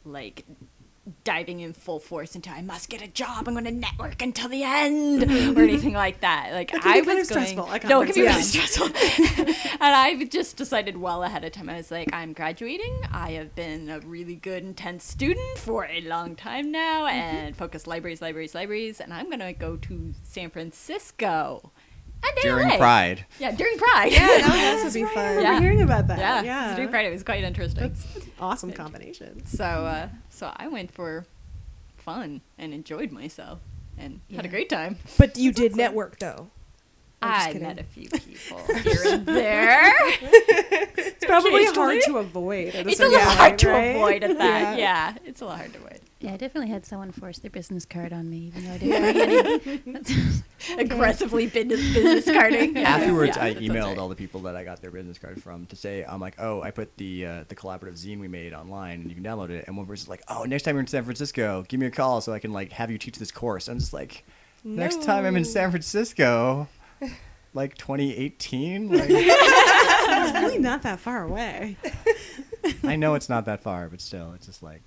like 0.04 0.44
diving 1.22 1.60
in 1.60 1.72
full 1.72 2.00
force 2.00 2.34
into 2.34 2.50
I 2.50 2.62
must 2.62 2.88
get 2.88 3.00
a 3.00 3.06
job. 3.06 3.46
I'm 3.46 3.54
going 3.54 3.64
to 3.64 3.70
network 3.70 4.20
until 4.22 4.48
the 4.48 4.64
end 4.64 5.22
or 5.22 5.62
anything 5.62 5.92
like 5.94 6.22
that. 6.22 6.50
Like 6.52 6.72
That 6.72 6.84
I 6.84 6.96
was 7.02 7.06
going, 7.06 7.24
stressful, 7.24 7.70
a 7.70 7.86
no, 7.86 8.00
it 8.00 8.06
can 8.06 8.14
be 8.16 8.22
really 8.22 8.42
stressful. 8.54 8.86
and 9.80 9.94
I've 9.94 10.28
just 10.30 10.56
decided 10.56 10.96
well 10.96 11.22
ahead 11.22 11.44
of 11.44 11.52
time. 11.52 11.70
I 11.70 11.76
was 11.76 11.92
like, 11.92 12.12
I'm 12.12 12.32
graduating. 12.32 13.02
I 13.12 13.32
have 13.32 13.54
been 13.54 13.88
a 13.88 14.00
really 14.00 14.34
good, 14.34 14.64
intense 14.64 15.04
student 15.04 15.58
for 15.58 15.86
a 15.86 16.00
long 16.00 16.34
time 16.34 16.72
now, 16.72 17.06
and 17.06 17.56
focus 17.56 17.86
libraries, 17.86 18.20
libraries, 18.20 18.56
libraries. 18.56 19.00
And 19.00 19.14
I'm 19.14 19.30
gonna 19.30 19.52
go 19.52 19.76
to 19.76 20.12
San 20.24 20.50
Francisco. 20.50 21.70
And 22.28 22.42
During 22.42 22.68
LA. 22.68 22.76
Pride. 22.76 23.24
Yeah, 23.38 23.52
during 23.52 23.78
Pride. 23.78 24.12
Yeah, 24.12 24.18
that 24.26 24.80
would 24.84 24.92
be 24.94 25.04
I 25.04 25.06
fun. 25.08 25.24
remember 25.36 25.42
Yeah. 25.42 25.60
hearing 25.60 25.82
about 25.82 26.06
that. 26.08 26.18
yeah, 26.18 26.42
Yeah, 26.42 26.74
during 26.76 26.90
Pride. 26.90 27.06
It 27.06 27.10
was 27.12 27.22
quite 27.22 27.44
interesting. 27.44 27.80
That's 27.94 28.06
awesome 28.40 28.72
combination. 28.72 29.44
So, 29.46 29.64
uh, 29.64 30.08
so 30.30 30.52
I 30.56 30.68
went 30.68 30.90
for 30.92 31.26
fun 31.96 32.40
and 32.58 32.72
enjoyed 32.74 33.12
myself 33.12 33.60
and 33.98 34.20
had 34.34 34.44
a 34.44 34.48
great 34.48 34.68
time. 34.68 34.96
But 35.18 35.36
you 35.38 35.52
did 35.52 35.76
network 35.76 36.18
though. 36.18 36.50
I'm 37.22 37.32
just 37.34 37.46
I 37.48 37.52
kidding. 37.52 37.66
met 37.68 37.78
a 37.78 37.84
few 37.84 38.08
people 38.12 38.58
here 38.82 39.14
and 39.14 39.24
there. 39.26 39.94
It's 40.00 41.24
probably 41.24 41.64
hard 41.66 42.00
to 42.02 42.18
avoid. 42.18 42.74
It's 42.74 43.00
a 43.00 43.08
little 43.08 43.20
hard 43.20 43.58
to 43.60 43.70
avoid 43.70 44.22
at 44.22 44.36
that. 44.38 44.78
Yeah. 44.78 45.12
Yeah. 45.14 45.14
it's 45.24 45.40
a 45.40 45.44
little 45.46 45.56
hard 45.58 45.72
to 45.72 45.78
avoid. 45.78 46.00
Yeah, 46.26 46.32
I 46.32 46.38
definitely 46.38 46.70
had 46.70 46.84
someone 46.84 47.12
force 47.12 47.38
their 47.38 47.52
business 47.52 47.84
card 47.84 48.12
on 48.12 48.28
me, 48.28 48.48
even 48.48 48.64
though 48.64 48.72
I 48.72 48.78
didn't 48.78 49.62
bring 49.62 49.68
any. 49.68 49.76
That's- 49.92 50.42
Aggressively 50.76 51.46
business, 51.46 51.80
business 51.94 52.24
carding. 52.24 52.76
Afterwards, 52.84 53.36
Yeah, 53.36 53.44
I 53.44 53.54
emailed 53.54 53.90
right. 53.90 53.98
all 53.98 54.08
the 54.08 54.16
people 54.16 54.40
that 54.40 54.56
I 54.56 54.64
got 54.64 54.82
their 54.82 54.90
business 54.90 55.18
card 55.18 55.40
from 55.40 55.66
to 55.66 55.76
say, 55.76 56.04
I'm 56.04 56.20
like, 56.20 56.34
oh, 56.40 56.62
I 56.62 56.72
put 56.72 56.96
the 56.96 57.26
uh, 57.26 57.44
the 57.46 57.54
collaborative 57.54 57.92
zine 57.92 58.18
we 58.18 58.26
made 58.26 58.54
online, 58.54 59.02
and 59.02 59.08
you 59.08 59.14
can 59.14 59.22
download 59.22 59.50
it. 59.50 59.66
And 59.68 59.76
one 59.76 59.86
person's 59.86 60.08
like, 60.08 60.22
oh, 60.26 60.42
next 60.42 60.64
time 60.64 60.74
you're 60.74 60.80
in 60.80 60.88
San 60.88 61.04
Francisco, 61.04 61.64
give 61.68 61.78
me 61.78 61.86
a 61.86 61.92
call 61.92 62.20
so 62.20 62.32
I 62.32 62.40
can 62.40 62.52
like 62.52 62.72
have 62.72 62.90
you 62.90 62.98
teach 62.98 63.20
this 63.20 63.30
course. 63.30 63.68
I'm 63.68 63.78
just 63.78 63.92
like, 63.92 64.24
next 64.64 65.04
time 65.04 65.24
I'm 65.26 65.36
in 65.36 65.44
San 65.44 65.70
Francisco, 65.70 66.66
like 67.54 67.78
2018. 67.78 68.88
Like, 68.88 69.06
It's 69.08 70.32
really 70.40 70.58
not 70.58 70.82
that 70.82 70.98
far 70.98 71.22
away. 71.22 71.76
I 72.82 72.96
know 72.96 73.14
it's 73.14 73.28
not 73.28 73.44
that 73.44 73.62
far, 73.62 73.88
but 73.88 74.00
still, 74.00 74.32
it's 74.32 74.46
just 74.46 74.60
like, 74.64 74.82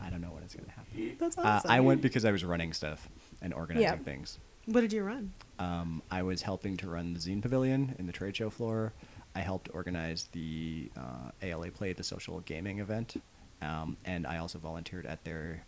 I 0.00 0.10
don't 0.10 0.20
know 0.20 0.28
when 0.32 0.42
it's 0.42 0.54
gonna 0.54 0.70
happen. 0.70 1.16
That's 1.18 1.36
Uh. 1.38 1.62
I 1.68 1.80
went 1.80 2.02
because 2.02 2.24
I 2.24 2.30
was 2.32 2.44
running 2.44 2.72
stuff 2.72 3.08
and 3.42 3.52
organizing 3.54 3.82
Yeah. 3.82 3.96
things. 4.04 4.38
What 4.66 4.80
did 4.80 4.92
you 4.92 5.02
run? 5.04 5.32
Um, 5.58 6.02
I 6.10 6.22
was 6.22 6.42
helping 6.42 6.76
to 6.78 6.88
run 6.88 7.14
the 7.14 7.20
zine 7.20 7.40
pavilion 7.40 7.94
in 7.98 8.06
the 8.06 8.12
trade 8.12 8.36
show 8.36 8.50
floor. 8.50 8.92
I 9.34 9.40
helped 9.40 9.68
organize 9.72 10.28
the 10.32 10.90
uh, 10.96 11.30
ALA 11.42 11.70
Play, 11.70 11.92
the 11.92 12.02
social 12.02 12.40
gaming 12.40 12.78
event, 12.80 13.16
um, 13.62 13.96
and 14.04 14.26
I 14.26 14.38
also 14.38 14.58
volunteered 14.58 15.06
at 15.06 15.22
their. 15.24 15.62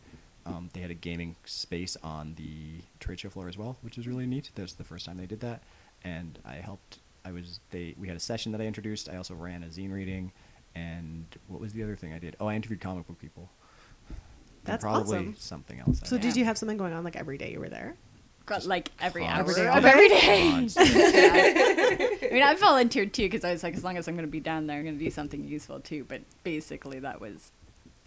Um, 0.47 0.71
they 0.73 0.81
had 0.81 0.91
a 0.91 0.95
gaming 0.95 1.37
space 1.45 1.95
on 2.03 2.35
the 2.37 2.81
trade 3.01 3.21
show 3.21 3.29
floor 3.29 3.49
as 3.49 3.59
well, 3.59 3.77
which 3.83 3.99
was 3.99 4.09
really 4.09 4.27
neat. 4.27 4.51
That 4.55 4.63
was 4.63 4.73
the 4.75 4.85
first 4.85 5.05
time 5.05 5.19
they 5.19 5.27
did 5.27 5.41
that, 5.41 5.63
and 6.03 6.39
I 6.45 6.55
helped. 6.55 7.01
I 7.25 7.33
was 7.33 7.61
they. 7.71 7.95
We 7.99 8.09
had 8.09 8.17
a 8.17 8.21
session 8.21 8.53
that 8.53 8.61
I 8.61 8.65
introduced. 8.65 9.09
I 9.11 9.17
also 9.17 9.35
ran 9.35 9.63
a 9.63 9.67
zine 9.67 9.93
reading, 9.93 10.33
and 10.75 11.27
what 11.49 11.61
was 11.61 11.73
the 11.75 11.83
other 11.83 11.95
thing 11.97 12.13
I 12.15 12.19
did? 12.19 12.35
Oh, 12.41 12.47
I 12.47 12.55
interviewed 12.57 12.81
comic 12.81 13.07
book 13.07 13.19
people. 13.19 13.51
And 14.69 14.75
That's 14.75 14.85
probably 14.85 15.19
awesome. 15.19 15.35
something 15.39 15.81
else. 15.81 16.01
So 16.05 16.11
don't 16.11 16.21
did 16.21 16.29
know. 16.35 16.41
you 16.41 16.45
have 16.45 16.59
something 16.59 16.77
going 16.77 16.93
on 16.93 17.05
like 17.05 17.17
every 17.17 17.39
day 17.39 17.53
you 17.53 17.59
were 17.59 17.71
there? 17.71 17.95
Got, 18.45 18.67
like 18.67 18.91
every 19.01 19.25
hour 19.25 19.45
Constantly. 19.45 19.79
of 19.79 19.85
every 19.85 20.09
day. 20.09 20.51
Constantly. 20.51 21.01
I 22.29 22.31
mean, 22.33 22.43
I 22.43 22.55
volunteered 22.55 23.15
too 23.15 23.23
because 23.23 23.45
I 23.45 23.53
was 23.53 23.63
like, 23.63 23.75
as 23.75 23.83
long 23.85 23.97
as 23.97 24.09
I'm 24.09 24.15
going 24.15 24.27
to 24.27 24.31
be 24.31 24.41
down 24.41 24.67
there, 24.67 24.79
I'm 24.79 24.85
going 24.85 24.99
to 24.99 25.05
do 25.05 25.11
something 25.11 25.43
useful 25.43 25.81
too. 25.81 26.05
But 26.07 26.21
basically, 26.45 26.99
that 27.01 27.21
was 27.21 27.51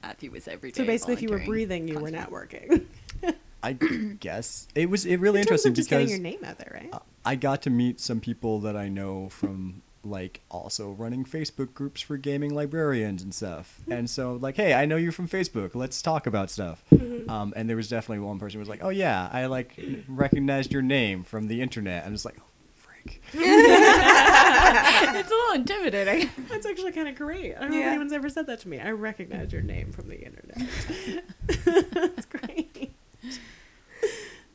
Matthew 0.04 0.32
was 0.32 0.48
every 0.48 0.72
day. 0.72 0.78
So 0.78 0.86
basically, 0.86 1.14
if 1.16 1.22
you 1.24 1.30
were 1.30 1.40
breathing, 1.40 1.88
you 1.88 1.96
were 2.00 2.12
constantly. 2.12 2.80
networking. 3.24 3.36
I 3.64 3.74
guess 3.74 4.68
it 4.74 4.90
was 4.90 5.06
it 5.06 5.18
really 5.18 5.42
In 5.42 5.46
terms 5.46 5.66
interesting 5.66 5.72
of 5.72 5.76
just 5.76 5.90
because 5.90 6.10
getting 6.10 6.24
your 6.24 6.32
name 6.32 6.44
out 6.44 6.58
there, 6.58 6.72
right? 6.74 7.02
I 7.26 7.36
got 7.36 7.62
to 7.64 7.70
meet 7.70 8.00
some 8.00 8.20
people 8.20 8.60
that 8.62 8.76
I 8.76 8.88
know 8.88 9.30
from 9.30 9.84
like 10.04 10.42
also 10.50 10.92
running 10.92 11.24
Facebook 11.26 11.74
groups 11.74 12.02
for 12.02 12.18
gaming 12.18 12.54
librarians 12.54 13.22
and 13.22 13.34
stuff. 13.34 13.80
And 13.90 14.10
so 14.10 14.34
like, 14.34 14.56
hey, 14.56 14.74
I 14.74 14.86
know 14.86 14.96
you 14.98 15.12
from 15.12 15.28
Facebook. 15.28 15.76
Let's 15.76 16.02
talk 16.02 16.26
about 16.28 16.50
stuff. 16.50 16.84
Um, 17.30 17.54
and 17.56 17.70
there 17.70 17.76
was 17.78 17.88
definitely 17.90 18.26
one 18.26 18.40
person 18.40 18.56
who 18.58 18.60
was 18.62 18.70
like, 18.70 18.84
oh 18.84 18.90
yeah, 18.90 19.30
I 19.32 19.46
like 19.46 19.80
recognized 20.08 20.72
your 20.74 20.82
name 20.82 21.24
from 21.24 21.48
the 21.48 21.62
internet. 21.62 22.06
I'm 22.06 22.14
just 22.14 22.26
like, 22.26 22.38
oh, 22.40 22.44
frick. 22.76 23.22
it's 23.34 25.30
a 25.32 25.34
little 25.34 25.54
intimidating. 25.56 26.30
That's 26.50 26.66
actually 26.66 26.92
kind 26.94 27.08
of 27.08 27.16
great. 27.16 27.56
I 27.56 27.62
don't 27.62 27.72
know 27.72 27.80
if 27.80 27.86
anyone's 27.86 28.14
ever 28.14 28.30
said 28.30 28.48
that 28.48 28.60
to 28.62 28.70
me. 28.70 28.80
I 28.80 28.92
recognize 28.92 29.52
your 29.54 29.62
name 29.62 29.92
from 29.92 30.08
the 30.10 30.20
internet. 30.20 30.58
That's 32.16 32.26
great. 32.26 32.92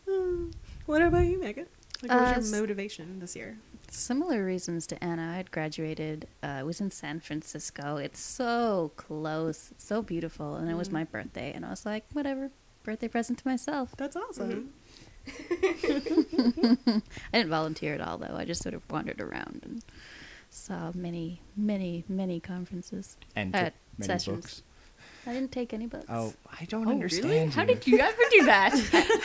what 0.86 1.02
about 1.02 1.24
you, 1.26 1.40
Megan? 1.40 1.66
Like, 2.02 2.10
what 2.10 2.20
Uh, 2.20 2.34
was 2.36 2.46
s- 2.46 2.50
your 2.52 2.60
motivation 2.60 3.18
this 3.20 3.34
year? 3.36 3.56
Similar 3.88 4.44
reasons 4.44 4.86
to 4.88 5.02
Anna. 5.02 5.30
I 5.32 5.36
had 5.36 5.50
graduated. 5.50 6.26
Uh, 6.42 6.46
I 6.46 6.62
was 6.62 6.80
in 6.80 6.90
San 6.90 7.20
Francisco. 7.20 7.96
It's 7.96 8.20
so 8.20 8.92
close. 8.96 9.70
It's 9.70 9.84
so 9.84 10.02
beautiful. 10.02 10.56
And 10.56 10.70
it 10.70 10.74
was 10.76 10.90
my 10.90 11.04
birthday. 11.04 11.52
And 11.54 11.64
I 11.64 11.70
was 11.70 11.86
like, 11.86 12.04
whatever. 12.12 12.50
Birthday 12.82 13.08
present 13.08 13.38
to 13.40 13.48
myself. 13.48 13.94
That's 13.96 14.16
awesome. 14.16 14.72
I 15.28 17.02
didn't 17.32 17.48
volunteer 17.50 17.94
at 17.94 18.00
all, 18.00 18.18
though. 18.18 18.34
I 18.36 18.44
just 18.44 18.62
sort 18.62 18.74
of 18.74 18.82
wandered 18.90 19.20
around 19.20 19.60
and 19.64 19.82
saw 20.50 20.92
many, 20.94 21.40
many, 21.56 22.04
many 22.08 22.38
conferences. 22.40 23.16
And 23.34 23.54
Uh, 23.54 23.70
many 23.98 24.06
sessions. 24.06 24.40
books. 24.44 24.62
I 25.26 25.32
didn't 25.32 25.50
take 25.52 25.72
any 25.72 25.86
books. 25.86 26.06
Oh, 26.08 26.34
I 26.60 26.64
don't 26.66 26.86
Oh, 26.86 26.90
understand. 26.90 27.24
really? 27.32 27.46
How 27.46 27.64
did 27.64 27.86
you 27.86 27.98
ever 28.00 28.22
do 28.30 28.44
that? 28.46 28.72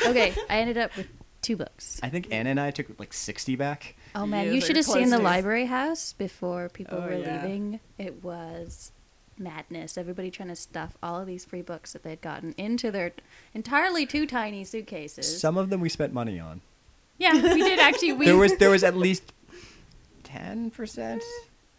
okay, 0.08 0.34
I 0.50 0.58
ended 0.60 0.78
up 0.78 0.96
with 0.98 1.08
two 1.44 1.56
books. 1.56 2.00
I 2.02 2.10
think 2.10 2.28
Anna 2.32 2.50
and 2.52 2.60
I 2.60 2.72
took 2.72 2.88
like 3.00 3.14
60 3.14 3.56
back. 3.56 3.96
Oh 4.14 4.26
man, 4.26 4.48
Yeah, 4.48 4.52
you 4.54 4.62
should 4.62 4.76
have 4.76 4.86
seen 4.86 5.10
the 5.10 5.20
library 5.20 5.66
house 5.66 6.14
before 6.14 6.70
people 6.70 6.98
Oh, 6.98 7.08
were 7.08 7.16
yeah. 7.16 7.42
leaving. 7.44 7.80
It 7.98 8.24
was 8.24 8.92
madness. 9.38 9.98
Everybody 9.98 10.30
trying 10.30 10.50
to 10.50 10.56
stuff 10.56 10.98
all 11.02 11.20
of 11.20 11.28
these 11.28 11.46
free 11.46 11.62
books 11.62 11.94
that 11.94 12.04
they'd 12.04 12.22
gotten 12.22 12.54
into 12.58 12.92
their 12.92 13.12
entirely 13.54 14.06
too 14.06 14.28
tiny 14.28 14.64
suitcases. 14.64 15.40
Some 15.40 15.58
of 15.58 15.70
them 15.70 15.80
we 15.82 15.90
spent 15.90 16.14
money 16.14 16.40
on. 16.40 16.62
yeah, 17.18 17.34
we 17.34 17.62
did 17.64 17.80
actually. 17.80 18.14
We 18.14 18.26
there 18.26 18.38
was 18.38 18.56
there 18.58 18.70
was 18.70 18.84
at 18.92 18.96
least 18.98 19.32
10%. 20.24 21.22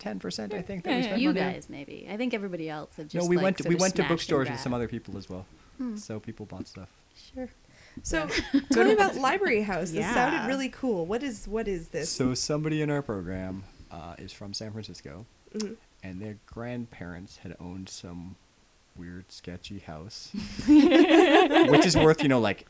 10% 0.00 0.52
I 0.52 0.62
think 0.62 0.82
that 0.84 0.96
we 0.96 1.02
spent 1.04 1.20
you 1.20 1.28
money 1.28 1.40
on. 1.40 1.52
guys 1.52 1.66
maybe. 1.68 2.08
I 2.10 2.16
think 2.16 2.34
everybody 2.34 2.68
else 2.68 2.96
had 2.96 3.08
just 3.08 3.24
no, 3.24 3.28
we 3.28 3.36
like, 3.36 3.44
went 3.44 3.56
to, 3.58 3.62
sort 3.64 3.68
we 3.74 3.76
went 3.76 3.92
to 3.94 3.96
snatched 3.98 4.10
and 4.10 4.16
bookstores 4.16 4.50
with 4.50 4.58
some 4.60 4.74
other 4.74 4.88
people 4.88 5.16
as 5.16 5.28
well. 5.30 5.46
Hmm. 5.78 5.96
So 5.96 6.18
people 6.18 6.46
bought 6.46 6.66
stuff. 6.66 6.88
Sure. 7.34 7.48
So 8.02 8.26
tell 8.72 8.84
me 8.84 8.92
about 8.92 9.16
Library 9.16 9.62
House. 9.62 9.90
This 9.90 10.00
Yeah. 10.00 10.14
sounded 10.14 10.46
really 10.48 10.68
cool. 10.70 11.06
What 11.06 11.22
is 11.22 11.46
what 11.46 11.68
is 11.68 11.88
this? 11.88 12.10
So 12.10 12.34
somebody 12.34 12.82
in 12.82 12.90
our 12.90 13.02
program 13.02 13.64
uh, 13.90 14.14
is 14.18 14.32
from 14.32 14.54
San 14.54 14.72
Francisco, 14.72 15.26
Mhm. 15.54 15.76
and 16.02 16.20
their 16.20 16.38
grandparents 16.46 17.36
had 17.38 17.54
owned 17.60 17.88
some 17.88 18.36
weird, 18.96 19.30
sketchy 19.32 19.78
house, 19.80 20.30
which 20.66 21.86
is 21.86 21.96
worth 21.96 22.22
you 22.22 22.28
know 22.28 22.40
like 22.40 22.66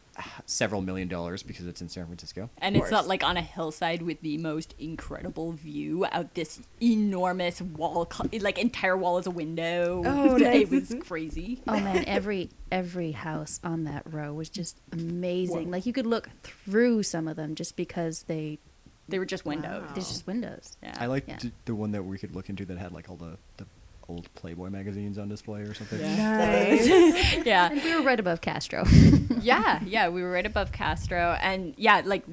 several 0.46 0.82
million 0.82 1.08
dollars 1.08 1.42
because 1.42 1.66
it's 1.66 1.80
in 1.80 1.88
San 1.88 2.04
Francisco. 2.06 2.50
And 2.58 2.76
it's 2.76 2.90
not 2.90 3.08
like 3.08 3.24
on 3.24 3.36
a 3.36 3.42
hillside 3.42 4.02
with 4.02 4.20
the 4.20 4.36
most 4.38 4.74
incredible 4.78 5.52
view 5.52 6.04
out 6.12 6.34
this 6.34 6.60
enormous 6.82 7.62
wall, 7.62 8.10
like 8.40 8.58
entire 8.58 8.96
wall 8.96 9.18
is 9.18 9.26
a 9.26 9.30
window. 9.30 10.02
Oh, 10.04 10.36
nice. 10.38 10.70
It 10.70 10.70
was 10.70 10.96
crazy. 11.06 11.62
Oh 11.66 11.78
man, 11.80 12.04
every 12.06 12.50
every 12.70 13.12
house 13.12 13.58
on 13.64 13.84
that 13.84 14.02
row 14.12 14.32
was 14.32 14.48
just 14.50 14.78
amazing. 14.92 15.64
Whoa. 15.66 15.70
Like 15.72 15.86
you 15.86 15.92
could 15.92 16.06
look 16.06 16.28
through 16.42 17.02
some 17.04 17.26
of 17.26 17.36
them 17.36 17.54
just 17.54 17.76
because 17.76 18.24
they 18.24 18.58
They 19.08 19.18
were 19.18 19.26
just 19.26 19.44
windows. 19.46 19.82
Wow. 19.82 19.92
there's 19.94 20.08
just 20.08 20.26
windows. 20.26 20.76
Yeah. 20.82 20.94
I 20.98 21.06
liked 21.06 21.28
Yeah. 21.28 21.50
the 21.64 21.74
one 21.74 21.92
that 21.92 22.04
we 22.04 22.18
could 22.18 22.34
look 22.34 22.48
into 22.50 22.64
that 22.66 22.78
had 22.78 22.92
like 22.92 23.08
all 23.10 23.16
the, 23.16 23.38
the 23.56 23.66
old 24.12 24.32
Playboy 24.34 24.68
magazines 24.70 25.18
on 25.18 25.28
display 25.28 25.62
or 25.62 25.74
something. 25.74 26.00
Nice. 26.00 26.86
yeah. 27.46 27.70
And 27.70 27.82
we 27.82 27.94
were 27.94 28.02
right 28.02 28.20
above 28.20 28.40
Castro. 28.40 28.84
yeah, 29.40 29.80
yeah, 29.84 30.08
we 30.08 30.22
were 30.22 30.30
right 30.30 30.46
above 30.46 30.72
Castro, 30.72 31.36
and 31.40 31.74
yeah, 31.76 32.02
like 32.04 32.24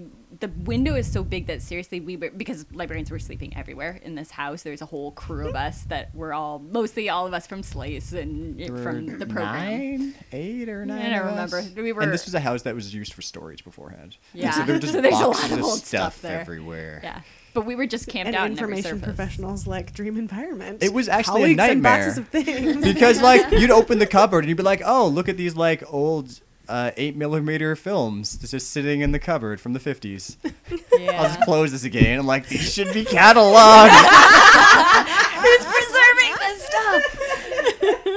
the 0.42 0.48
window 0.64 0.94
is 0.96 1.12
so 1.12 1.24
big 1.24 1.48
that 1.48 1.62
seriously 1.62 2.00
we 2.00 2.16
were 2.16 2.30
because 2.30 2.66
librarians 2.72 3.10
were 3.12 3.20
sleeping 3.20 3.56
everywhere 3.58 4.00
in 4.04 4.16
this 4.16 4.32
house. 4.32 4.62
There's 4.64 4.82
a 4.82 4.86
whole 4.86 5.12
crew 5.12 5.50
of 5.50 5.56
us 5.56 5.84
that 5.86 6.14
were 6.16 6.34
all 6.34 6.60
mostly 6.60 7.10
all 7.10 7.26
of 7.28 7.34
us 7.34 7.48
from 7.48 7.62
SLAIS 7.64 8.14
and 8.14 8.58
There 8.60 8.78
from 8.78 9.18
the 9.20 9.26
program. 9.26 9.54
nine, 10.00 10.16
eight 10.32 10.70
or 10.70 10.86
nine. 10.86 11.02
I 11.02 11.10
don't 11.10 11.20
of 11.22 11.26
remember. 11.32 11.58
us. 11.60 11.72
We 11.76 11.92
were- 11.94 12.02
and 12.04 12.14
this 12.14 12.26
was 12.26 12.36
a 12.36 12.40
house 12.40 12.62
that 12.64 12.76
was 12.76 12.94
used 12.94 13.14
for 13.14 13.22
storage 13.22 13.64
beforehand. 13.64 14.18
And 14.34 14.44
Yeah. 14.44 14.52
so 14.52 14.64
there 14.64 14.76
were 14.76 14.80
just 14.88 14.94
So 14.94 15.02
there's 15.02 15.20
a 15.20 15.28
lot 15.28 15.46
of 15.46 15.52
of 15.60 15.64
old 15.64 15.80
stuff, 15.80 16.14
stuff 16.18 16.22
there. 16.22 16.40
everywhere. 16.42 17.00
Yeah, 17.04 17.22
but 17.54 17.66
we 17.66 17.76
were 17.76 17.86
just 17.88 18.08
camped 18.08 18.28
and 18.28 18.36
out 18.36 18.48
information 18.50 18.84
surface. 18.84 19.04
professionals 19.04 19.68
like 19.68 19.94
Dream 19.94 20.18
Environment. 20.18 20.82
It 20.84 20.94
was 20.94 21.08
actually 21.10 21.54
a 21.54 21.56
Colleagues 21.56 21.60
and 21.72 21.82
nightmare. 21.82 22.06
boxes 22.06 22.18
of 22.18 22.28
things. 22.30 22.84
because 22.94 23.22
like 23.24 23.52
you'd 23.52 23.72
open 23.72 24.00
the 24.00 24.08
cupboard 24.08 24.40
and 24.40 24.50
you'd 24.50 24.58
be 24.58 24.64
like, 24.64 24.82
oh, 24.86 25.08
look 25.08 25.28
at 25.30 25.38
these 25.38 25.56
like 25.56 25.84
old 25.92 26.40
uh, 26.68 26.92
eight 26.98 27.16
millimeter 27.16 27.76
films 27.76 28.38
that's 28.38 28.52
just 28.52 28.70
sitting 28.70 29.02
in 29.02 29.12
the 29.12 29.18
cupboard 29.20 29.60
from 29.60 29.74
the 29.74 29.80
fifties. 29.80 30.38
I'll 30.46 31.24
just 31.28 31.42
close 31.42 31.72
this 31.72 31.84
again. 31.84 32.20
I'm 32.20 32.28
like, 32.28 32.48
these 32.48 32.72
should 32.72 32.94
be 32.94 33.04
cataloged. 33.06 33.90
Who's 35.40 35.66
preserving 35.66 36.36
this 36.40 36.64
stuff? 36.64 37.04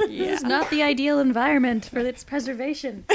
yeah. 0.09 0.33
It's 0.33 0.43
not 0.43 0.69
the 0.69 0.83
ideal 0.83 1.19
environment 1.19 1.85
for 1.85 1.99
its 1.99 2.23
preservation. 2.23 3.05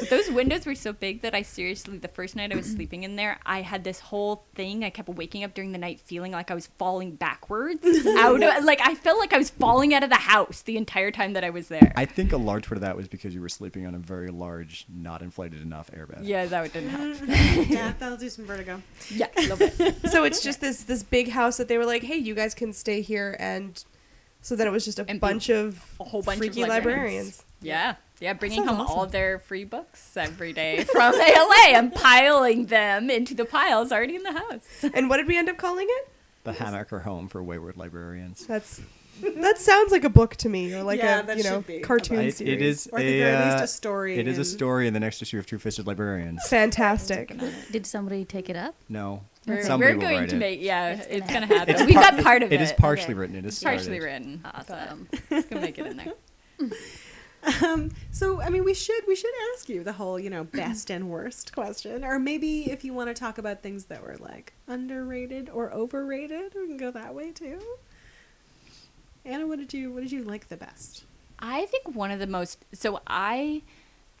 But 0.00 0.10
those 0.10 0.30
windows 0.30 0.64
were 0.66 0.74
so 0.74 0.92
big 0.92 1.22
that 1.22 1.34
I 1.34 1.42
seriously, 1.42 1.98
the 1.98 2.08
first 2.08 2.36
night 2.36 2.52
I 2.52 2.56
was 2.56 2.66
sleeping 2.66 3.02
in 3.04 3.16
there, 3.16 3.38
I 3.44 3.62
had 3.62 3.84
this 3.84 4.00
whole 4.00 4.44
thing. 4.54 4.84
I 4.84 4.90
kept 4.90 5.08
waking 5.08 5.44
up 5.44 5.54
during 5.54 5.72
the 5.72 5.78
night 5.78 6.00
feeling 6.00 6.32
like 6.32 6.50
I 6.50 6.54
was 6.54 6.68
falling 6.78 7.16
backwards 7.16 7.84
out 8.18 8.42
of, 8.42 8.64
like 8.64 8.80
I 8.82 8.94
felt 8.94 9.18
like 9.18 9.32
I 9.32 9.38
was 9.38 9.50
falling 9.50 9.94
out 9.94 10.02
of 10.04 10.10
the 10.10 10.16
house 10.16 10.62
the 10.62 10.76
entire 10.76 11.10
time 11.10 11.32
that 11.32 11.44
I 11.44 11.50
was 11.50 11.68
there. 11.68 11.92
I 11.96 12.04
think 12.04 12.32
a 12.32 12.36
large 12.36 12.64
part 12.66 12.76
of 12.76 12.82
that 12.82 12.96
was 12.96 13.08
because 13.08 13.34
you 13.34 13.40
were 13.40 13.48
sleeping 13.48 13.86
on 13.86 13.94
a 13.94 13.98
very 13.98 14.28
large, 14.30 14.86
not 14.88 15.22
inflated 15.22 15.62
enough 15.62 15.90
airbag. 15.90 16.20
yeah, 16.22 16.46
that 16.46 16.72
didn't 16.72 16.90
help. 16.90 17.68
yeah, 17.68 17.92
that'll 17.98 18.18
do 18.18 18.28
some 18.28 18.44
vertigo. 18.46 18.82
Yeah, 19.10 19.26
a 19.36 19.40
little 19.42 19.56
bit. 19.56 19.96
so 20.10 20.24
it's 20.24 20.42
just 20.42 20.60
this 20.60 20.84
this 20.84 21.02
big 21.02 21.28
house 21.30 21.56
that 21.56 21.68
they 21.68 21.78
were 21.78 21.86
like, 21.86 22.02
hey, 22.02 22.16
you 22.16 22.34
guys 22.34 22.54
can 22.54 22.72
stay 22.72 23.00
here, 23.00 23.36
and 23.40 23.82
so 24.42 24.54
then 24.54 24.66
it 24.66 24.70
was 24.70 24.84
just 24.84 24.98
a 24.98 25.04
And 25.08 25.20
bunch 25.20 25.48
of 25.50 25.82
A 26.00 26.04
whole 26.04 26.22
bunch 26.22 26.38
freaky 26.38 26.62
of 26.62 26.68
librarians. 26.68 27.42
librarians. 27.42 27.44
Yeah, 27.60 27.96
yeah, 28.20 28.32
bringing 28.32 28.64
home 28.66 28.80
all 28.80 28.86
awesome. 28.86 29.00
of 29.00 29.12
their 29.12 29.38
free 29.38 29.64
books 29.64 30.16
every 30.16 30.52
day 30.52 30.84
from 30.92 31.14
ALA 31.14 31.54
and 31.78 31.94
piling 31.94 32.66
them 32.66 33.10
into 33.10 33.34
the 33.34 33.44
piles 33.44 33.92
already 33.92 34.16
in 34.16 34.22
the 34.22 34.32
house. 34.32 34.84
And 34.94 35.08
what 35.08 35.18
did 35.18 35.26
we 35.28 35.36
end 35.36 35.48
up 35.48 35.56
calling 35.56 35.86
it? 35.88 36.08
The 36.44 36.52
Hamaker 36.52 37.00
Home 37.00 37.28
for 37.28 37.42
Wayward 37.42 37.76
Librarians. 37.76 38.46
That's 38.46 38.80
that 39.20 39.58
sounds 39.58 39.90
like 39.90 40.04
a 40.04 40.08
book 40.08 40.36
to 40.36 40.48
me, 40.48 40.72
or 40.72 40.84
like 40.84 40.98
Yeah, 41.00 41.26
a 41.28 41.36
you 41.36 41.42
know 41.42 41.60
be. 41.62 41.80
cartoon 41.80 42.20
It- 42.20 42.36
series. 42.36 42.52
it 42.54 42.62
is 42.62 42.88
Or 42.92 43.00
at 43.00 43.04
a, 43.04 43.18
very 43.18 43.44
least, 43.46 43.58
uh, 43.58 43.64
a 43.64 43.66
story 43.66 44.16
It 44.16 44.28
is 44.28 44.38
a 44.38 44.44
story 44.44 44.86
in 44.86 44.94
the 44.94 45.00
next 45.00 45.20
issue 45.20 45.38
of 45.40 45.44
Two 45.46 45.58
Fisted 45.58 45.86
Librarians. 45.88 46.46
fantastic. 46.48 47.32
Did 47.72 47.84
somebody 47.84 48.24
take 48.24 48.48
it 48.48 48.54
up? 48.54 48.76
No, 48.88 49.24
We're, 49.46 49.64
somebody 49.64 49.92
we're 49.94 49.96
will 49.98 50.02
going 50.06 50.18
write 50.20 50.28
to 50.30 50.36
it. 50.36 50.38
make, 50.38 50.60
yeah, 50.62 50.90
It's 50.90 51.06
it's, 51.10 51.26
gonna 51.32 51.46
gonna 51.48 51.58
happen. 51.58 51.74
It's 51.74 51.84
we 51.84 51.94
par- 51.94 52.02
got 52.12 52.22
part 52.22 52.42
of 52.44 52.52
it. 52.52 52.60
It 52.60 52.62
is 52.62 52.72
partially 52.74 53.06
Okay. 53.14 53.14
written. 53.14 53.36
It 53.36 53.44
is 53.44 53.54
It's 53.54 53.64
partially 53.64 53.98
started. 53.98 54.04
written. 54.04 54.40
Awesome. 54.44 55.08
It's 55.30 55.48
gonna 55.48 55.62
make 55.62 55.78
it 55.80 55.86
in 55.88 55.96
there. 55.96 56.12
Um, 57.62 57.90
so 58.10 58.40
I 58.40 58.50
mean, 58.50 58.64
we 58.64 58.74
should 58.74 59.02
we 59.06 59.14
should 59.14 59.32
ask 59.54 59.68
you 59.68 59.84
the 59.84 59.92
whole 59.92 60.18
you 60.18 60.30
know 60.30 60.44
best 60.52 60.90
and 60.90 61.08
worst 61.08 61.52
question, 61.52 62.04
or 62.04 62.18
maybe 62.18 62.70
if 62.70 62.84
you 62.84 62.92
want 62.92 63.08
to 63.08 63.14
talk 63.14 63.38
about 63.38 63.62
things 63.62 63.86
that 63.86 64.02
were 64.02 64.16
like 64.18 64.52
underrated 64.66 65.48
or 65.50 65.72
overrated, 65.72 66.54
we 66.54 66.66
can 66.66 66.76
go 66.76 66.90
that 66.90 67.14
way 67.14 67.30
too. 67.32 67.60
Anna, 69.24 69.46
what 69.46 69.58
did 69.58 69.72
you 69.72 69.92
what 69.92 70.02
did 70.02 70.12
you 70.12 70.24
like 70.24 70.48
the 70.48 70.56
best? 70.56 71.04
I 71.38 71.66
think 71.66 71.94
one 71.94 72.10
of 72.10 72.18
the 72.18 72.26
most 72.26 72.64
so 72.72 73.00
I 73.06 73.62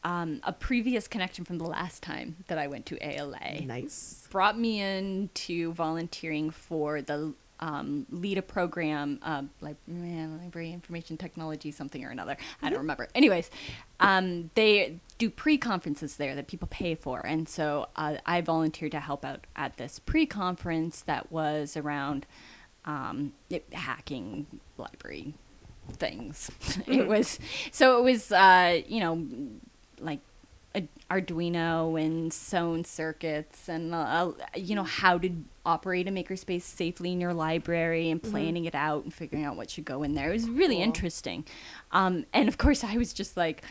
um, 0.04 0.40
a 0.44 0.52
previous 0.52 1.08
connection 1.08 1.44
from 1.44 1.58
the 1.58 1.64
last 1.64 2.02
time 2.02 2.36
that 2.46 2.56
I 2.58 2.68
went 2.68 2.86
to 2.86 2.98
ALA 3.04 3.62
Nice. 3.64 4.28
brought 4.30 4.58
me 4.58 4.80
into 4.80 5.72
volunteering 5.72 6.50
for 6.50 7.02
the 7.02 7.34
um, 7.60 8.06
LITA 8.10 8.42
program 8.42 9.18
uh, 9.22 9.42
like 9.60 9.76
man, 9.86 10.38
library 10.38 10.72
information 10.72 11.16
technology 11.16 11.70
something 11.70 12.04
or 12.04 12.10
another. 12.10 12.36
I 12.62 12.70
don't 12.70 12.78
remember. 12.78 13.08
Anyways 13.14 13.50
um, 14.00 14.50
they 14.54 15.00
do 15.18 15.30
pre-conferences 15.30 16.16
there 16.16 16.34
that 16.34 16.46
people 16.46 16.68
pay 16.68 16.94
for. 16.94 17.24
And 17.26 17.48
so 17.48 17.88
uh, 17.96 18.16
I 18.24 18.40
volunteered 18.40 18.92
to 18.92 19.00
help 19.00 19.24
out 19.24 19.46
at 19.56 19.76
this 19.76 19.98
pre-conference 19.98 21.02
that 21.02 21.32
was 21.32 21.76
around 21.76 22.26
um, 22.84 23.32
it, 23.50 23.66
hacking 23.72 24.46
library 24.76 25.34
things. 25.92 26.50
it 26.86 27.06
was 27.06 27.38
so 27.72 27.98
it 27.98 28.02
was 28.02 28.32
uh, 28.32 28.80
you 28.86 29.00
know 29.00 29.26
like 30.00 30.20
Arduino 31.10 32.00
and 32.00 32.32
sewn 32.32 32.84
circuits 32.84 33.68
and 33.68 33.94
uh, 33.94 34.30
you 34.54 34.74
know 34.74 34.84
how 34.84 35.18
to 35.18 35.30
operate 35.68 36.08
a 36.08 36.10
makerspace 36.10 36.62
safely 36.62 37.12
in 37.12 37.20
your 37.20 37.34
library 37.34 38.10
and 38.10 38.22
planning 38.22 38.64
it 38.64 38.74
out 38.74 39.04
and 39.04 39.12
figuring 39.12 39.44
out 39.44 39.56
what 39.56 39.68
should 39.70 39.84
go 39.84 40.02
in 40.02 40.14
there. 40.14 40.30
It 40.30 40.32
was 40.32 40.48
really 40.48 40.76
Cool. 40.76 40.84
interesting, 40.84 41.44
um, 41.92 42.24
and 42.32 42.48
of 42.48 42.56
course 42.58 42.82
I 42.82 42.96
was 42.96 43.12
just 43.12 43.36
like. 43.36 43.62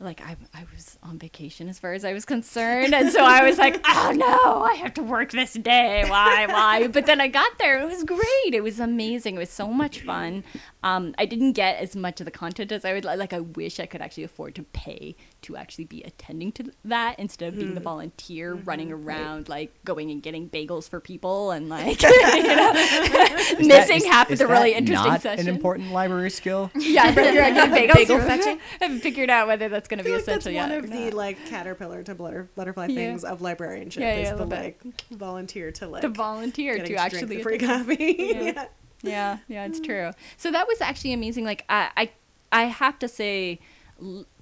Like 0.00 0.20
I, 0.20 0.36
I 0.54 0.64
was 0.72 0.96
on 1.02 1.18
vacation 1.18 1.68
as 1.68 1.80
far 1.80 1.92
as 1.92 2.04
I 2.04 2.12
was 2.12 2.24
concerned, 2.24 2.94
and 2.94 3.10
so 3.10 3.24
I 3.24 3.42
was 3.42 3.58
like, 3.58 3.80
"Oh 3.84 4.12
no, 4.14 4.62
I 4.62 4.74
have 4.74 4.94
to 4.94 5.02
work 5.02 5.32
this 5.32 5.54
day. 5.54 6.04
Why, 6.06 6.46
why?" 6.46 6.86
But 6.86 7.06
then 7.06 7.20
I 7.20 7.26
got 7.26 7.58
there; 7.58 7.80
it 7.80 7.86
was 7.86 8.04
great. 8.04 8.54
It 8.54 8.62
was 8.62 8.78
amazing. 8.78 9.34
It 9.34 9.38
was 9.40 9.50
so 9.50 9.66
much 9.66 10.02
fun. 10.02 10.44
Um, 10.84 11.16
I 11.18 11.26
didn't 11.26 11.54
get 11.54 11.80
as 11.80 11.96
much 11.96 12.20
of 12.20 12.26
the 12.26 12.30
content 12.30 12.70
as 12.70 12.84
I 12.84 12.92
would 12.92 13.04
like. 13.04 13.32
I 13.32 13.40
wish 13.40 13.80
I 13.80 13.86
could 13.86 14.00
actually 14.00 14.22
afford 14.22 14.54
to 14.54 14.62
pay 14.62 15.16
to 15.42 15.56
actually 15.56 15.84
be 15.84 16.02
attending 16.02 16.52
to 16.52 16.72
that 16.84 17.18
instead 17.18 17.48
of 17.48 17.58
being 17.58 17.74
the 17.74 17.80
mm. 17.80 17.84
volunteer 17.84 18.54
mm-hmm. 18.54 18.64
running 18.64 18.92
around, 18.92 19.48
like 19.48 19.72
going 19.84 20.10
and 20.10 20.22
getting 20.22 20.48
bagels 20.48 20.88
for 20.88 21.00
people 21.00 21.50
and 21.50 21.68
like 21.68 22.02
you 22.02 22.08
know, 22.42 22.72
missing 23.58 23.68
that- 23.68 23.90
is- 23.90 24.04
half 24.04 24.30
is 24.30 24.40
of 24.40 24.48
the 24.48 24.52
really 24.52 24.74
interesting 24.74 25.12
not 25.12 25.22
session. 25.22 25.48
an 25.48 25.54
important 25.54 25.92
library 25.92 26.30
skill. 26.30 26.70
yeah, 26.74 27.14
but 27.14 27.32
you're 27.32 27.44
getting 27.44 27.72
bagels. 27.72 27.94
Bagel 27.94 28.20
fetching? 28.20 28.58
I 28.80 28.84
haven't 28.84 29.00
figured 29.00 29.30
out 29.30 29.46
whether 29.46 29.68
that's 29.68 29.88
going 29.88 29.98
to 29.98 30.04
be 30.04 30.10
like 30.10 30.24
that's 30.24 30.46
essential 30.46 30.60
one 30.60 30.70
yet. 30.70 30.84
of 30.84 30.90
the 30.90 31.10
like 31.12 31.44
caterpillar 31.46 32.02
to 32.04 32.14
butter, 32.14 32.48
butterfly 32.54 32.86
Yeah. 32.86 32.94
things 32.94 33.24
of 33.24 33.40
librarianship 33.40 34.00
Yeah, 34.02 34.16
yeah, 34.16 34.32
is 34.32 34.38
the 34.38 34.46
like 34.46 34.82
volunteer 35.10 35.70
to 35.72 35.86
like 35.86 36.02
to 36.02 36.08
volunteer 36.08 36.84
to 36.84 36.94
actually 36.94 37.36
the 37.36 37.42
free 37.42 37.58
coffee. 37.58 38.16
Yeah. 38.18 38.66
yeah. 39.02 39.38
yeah 39.46 39.64
it's 39.64 39.78
mm. 39.78 39.84
true 39.84 40.10
so 40.36 40.50
that 40.50 40.66
was 40.66 40.80
actually 40.80 41.12
amazing 41.12 41.44
like 41.44 41.64
i 41.68 41.88
i, 41.96 42.10
I 42.50 42.62
have 42.64 42.98
to 42.98 43.06
say 43.06 43.60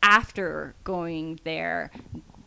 after 0.02 0.74
going 0.84 1.40
there 1.44 1.90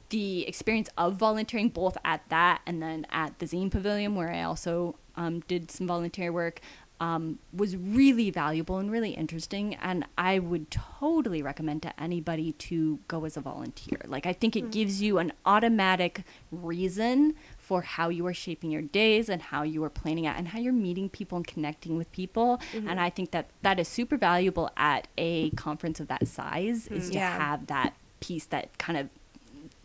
the 0.09 0.47
experience 0.47 0.89
of 0.97 1.15
volunteering 1.15 1.69
both 1.69 1.97
at 2.03 2.21
that 2.29 2.61
and 2.65 2.81
then 2.81 3.05
at 3.11 3.37
the 3.39 3.45
zine 3.45 3.69
pavilion 3.69 4.15
where 4.15 4.31
i 4.31 4.41
also 4.41 4.95
um, 5.15 5.41
did 5.41 5.69
some 5.69 5.87
volunteer 5.87 6.31
work 6.31 6.61
um, 7.01 7.39
was 7.53 7.77
really 7.77 8.29
valuable 8.29 8.77
and 8.77 8.91
really 8.91 9.11
interesting. 9.11 9.75
And 9.75 10.05
i 10.17 10.39
would 10.39 10.69
totally 10.71 11.41
recommend 11.41 11.81
to 11.83 12.01
anybody 12.01 12.53
to 12.53 12.99
go 13.07 13.25
as 13.25 13.37
a 13.37 13.41
volunteer. 13.41 14.01
Like 14.05 14.25
i 14.25 14.33
think 14.33 14.55
it 14.55 14.71
gives 14.71 15.01
you 15.01 15.17
an 15.17 15.33
automatic 15.45 16.23
reason 16.51 17.35
for 17.69 17.81
how 17.83 18.09
you 18.09 18.25
are 18.25 18.33
shaping 18.33 18.71
your 18.71 18.81
days 18.81 19.29
and 19.29 19.39
how 19.43 19.61
you 19.61 19.83
are 19.83 19.91
planning 19.91 20.25
out 20.25 20.35
and 20.39 20.47
how 20.47 20.57
you're 20.57 20.73
meeting 20.73 21.07
people 21.07 21.35
and 21.35 21.45
connecting 21.45 21.97
with 21.99 22.11
people 22.11 22.59
and 22.73 22.99
i 22.99 23.09
think 23.11 23.29
that 23.29 23.45
that 23.61 23.79
is 23.79 23.87
super 23.87 24.17
valuable 24.17 24.67
at 24.75 25.07
a 25.19 25.51
conference 25.51 25.99
of 25.99 26.07
that 26.07 26.27
size 26.27 26.87
is 26.87 27.09
to 27.11 27.15
Yeah. 27.19 27.37
have 27.37 27.67
that 27.67 27.93
piece 28.21 28.45
that 28.47 28.65
kind 28.79 28.97
of 28.97 29.09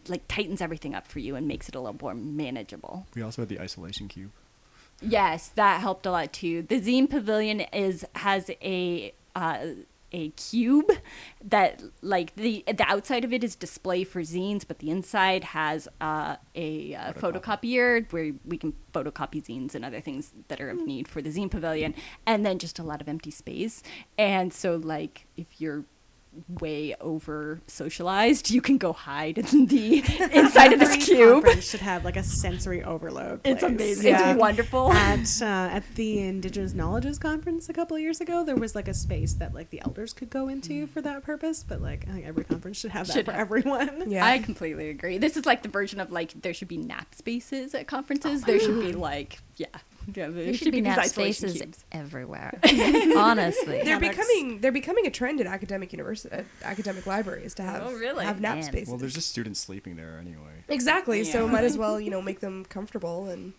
like 0.08 0.26
tightens 0.28 0.62
everything 0.62 0.94
up 0.94 1.06
for 1.06 1.18
you 1.18 1.36
and 1.36 1.46
makes 1.46 1.68
it 1.68 1.74
a 1.74 1.80
little 1.80 1.98
more 2.00 2.14
manageable 2.14 3.06
We 3.14 3.20
also 3.20 3.42
had 3.42 3.50
the 3.50 3.60
isolation 3.60 4.08
cube. 4.08 4.30
Yes, 5.02 5.48
that 5.56 5.80
helped 5.82 6.06
a 6.06 6.10
lot 6.10 6.32
too. 6.32 6.62
The 6.62 6.80
Zine 6.80 7.10
Pavilion 7.10 7.60
is 7.60 8.06
has 8.14 8.50
a 8.62 9.12
uh, 9.36 9.58
a 10.14 10.30
cube 10.30 10.90
that 11.44 11.82
like 12.00 12.34
the 12.36 12.64
the 12.66 12.84
outside 12.88 13.24
of 13.24 13.32
it 13.32 13.42
is 13.42 13.56
display 13.56 14.04
for 14.04 14.22
zines, 14.22 14.64
but 14.66 14.78
the 14.78 14.88
inside 14.88 15.42
has 15.44 15.88
uh, 16.00 16.36
a 16.54 16.94
uh, 16.94 17.12
Photocopy. 17.12 17.20
photocopier 17.20 18.12
where 18.12 18.32
we 18.44 18.56
can 18.56 18.72
photocopy 18.94 19.44
zines 19.44 19.74
and 19.74 19.84
other 19.84 20.00
things 20.00 20.32
that 20.48 20.60
are 20.60 20.70
of 20.70 20.86
need 20.86 21.08
for 21.08 21.20
the 21.20 21.30
zine 21.30 21.50
pavilion, 21.50 21.94
and 22.24 22.46
then 22.46 22.58
just 22.58 22.78
a 22.78 22.84
lot 22.84 23.00
of 23.00 23.08
empty 23.08 23.32
space. 23.32 23.82
And 24.16 24.52
so, 24.52 24.76
like, 24.76 25.26
if 25.36 25.60
you're 25.60 25.84
way 26.60 26.94
over 27.00 27.60
socialized, 27.66 28.50
you 28.50 28.60
can 28.60 28.78
go 28.78 28.92
hide 28.92 29.38
in 29.38 29.66
the 29.66 29.98
inside 30.32 30.72
of 30.72 30.80
this 30.80 30.96
cube. 31.04 31.44
conference 31.44 31.68
should 31.70 31.80
have 31.80 32.04
like 32.04 32.16
a 32.16 32.22
sensory 32.22 32.82
overload. 32.82 33.40
It's 33.44 33.62
amazing. 33.62 34.08
Yeah. 34.08 34.32
It's 34.32 34.38
wonderful. 34.40 34.92
at 34.92 35.42
uh, 35.42 35.44
at 35.74 35.84
the 35.94 36.20
Indigenous 36.20 36.74
Knowledges 36.74 37.18
Conference 37.18 37.68
a 37.68 37.72
couple 37.72 37.96
of 37.96 38.02
years 38.02 38.20
ago, 38.20 38.44
there 38.44 38.56
was 38.56 38.74
like 38.74 38.88
a 38.88 38.94
space 38.94 39.34
that 39.34 39.54
like 39.54 39.70
the 39.70 39.80
elders 39.82 40.12
could 40.12 40.30
go 40.30 40.48
into 40.48 40.86
for 40.88 41.00
that 41.02 41.22
purpose. 41.22 41.62
But 41.62 41.80
like, 41.80 42.06
I 42.08 42.12
think 42.12 42.26
every 42.26 42.44
conference 42.44 42.78
should 42.78 42.90
have 42.92 43.06
that 43.06 43.12
Should 43.12 43.26
for 43.26 43.32
have. 43.32 43.40
everyone. 43.40 44.10
Yeah. 44.10 44.24
I 44.26 44.38
completely 44.38 44.90
agree. 44.90 45.18
This 45.18 45.36
is 45.36 45.46
like 45.46 45.62
the 45.62 45.68
version 45.68 46.00
of 46.00 46.10
like 46.12 46.32
there 46.42 46.54
should 46.54 46.68
be 46.68 46.76
nap 46.78 47.14
spaces 47.14 47.74
at 47.74 47.86
conferences. 47.86 48.42
there 48.42 48.60
should 48.60 48.80
be 48.80 48.92
like 49.10 49.38
yeah, 49.56 49.66
yeah 50.14 50.28
there 50.28 50.44
There 50.44 50.54
should 50.54 50.72
be 50.72 50.80
these 50.80 50.96
nap 50.96 51.06
spaces 51.06 51.60
cubes. 51.60 51.84
everywhere. 51.92 52.58
Honestly. 53.16 53.82
they're 53.82 53.98
Hammocks. 53.98 54.16
becoming 54.16 54.60
they're 54.60 54.72
becoming 54.72 55.06
a 55.06 55.10
trend 55.10 55.40
at 55.40 55.46
academic 55.46 55.92
university 55.92 56.44
academic 56.62 57.06
libraries 57.06 57.54
to 57.54 57.62
have 57.62 57.82
Oh, 57.86 57.92
really? 57.94 58.24
have 58.24 58.40
nap 58.40 58.56
Man. 58.56 58.62
spaces. 58.64 58.88
Well, 58.88 58.98
there's 58.98 59.14
just 59.14 59.30
students 59.30 59.60
sleeping 59.60 59.96
there 59.96 60.18
anyway. 60.20 60.64
Exactly. 60.68 61.24
So 61.24 61.46
might 61.48 61.64
as 61.64 61.78
well, 61.82 62.00
you 62.00 62.10
know, 62.10 62.22
make 62.22 62.40
them 62.40 62.64
comfortable 62.64 63.28
and 63.28 63.52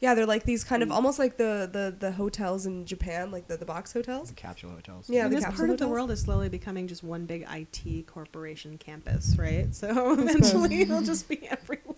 yeah, 0.00 0.14
they're 0.16 0.26
like 0.26 0.42
these 0.42 0.64
kind 0.64 0.82
of 0.82 0.88
mm. 0.88 0.92
almost 0.94 1.20
like 1.20 1.36
the 1.36 1.70
the 1.72 1.94
the 1.96 2.10
hotels 2.10 2.66
in 2.66 2.84
Japan, 2.86 3.30
like 3.30 3.46
the 3.46 3.56
the 3.56 3.64
box 3.64 3.92
hotels. 3.92 4.30
The 4.30 4.34
capsule 4.34 4.70
hotels. 4.70 5.08
Yeah, 5.08 5.22
And 5.26 5.30
the 5.32 5.36
this 5.36 5.44
capsule 5.44 5.58
part 5.58 5.70
of 5.70 5.78
the 5.78 5.84
hotels. 5.84 5.94
world 5.96 6.10
is 6.10 6.20
slowly 6.22 6.48
becoming 6.48 6.88
just 6.88 7.04
one 7.04 7.24
big 7.24 7.46
IT 7.48 8.08
corporation 8.08 8.78
campus, 8.78 9.36
right? 9.38 9.72
So 9.72 10.12
eventually 10.14 10.80
it'll 10.80 11.02
just 11.02 11.28
be 11.28 11.46
everywhere. 11.48 11.94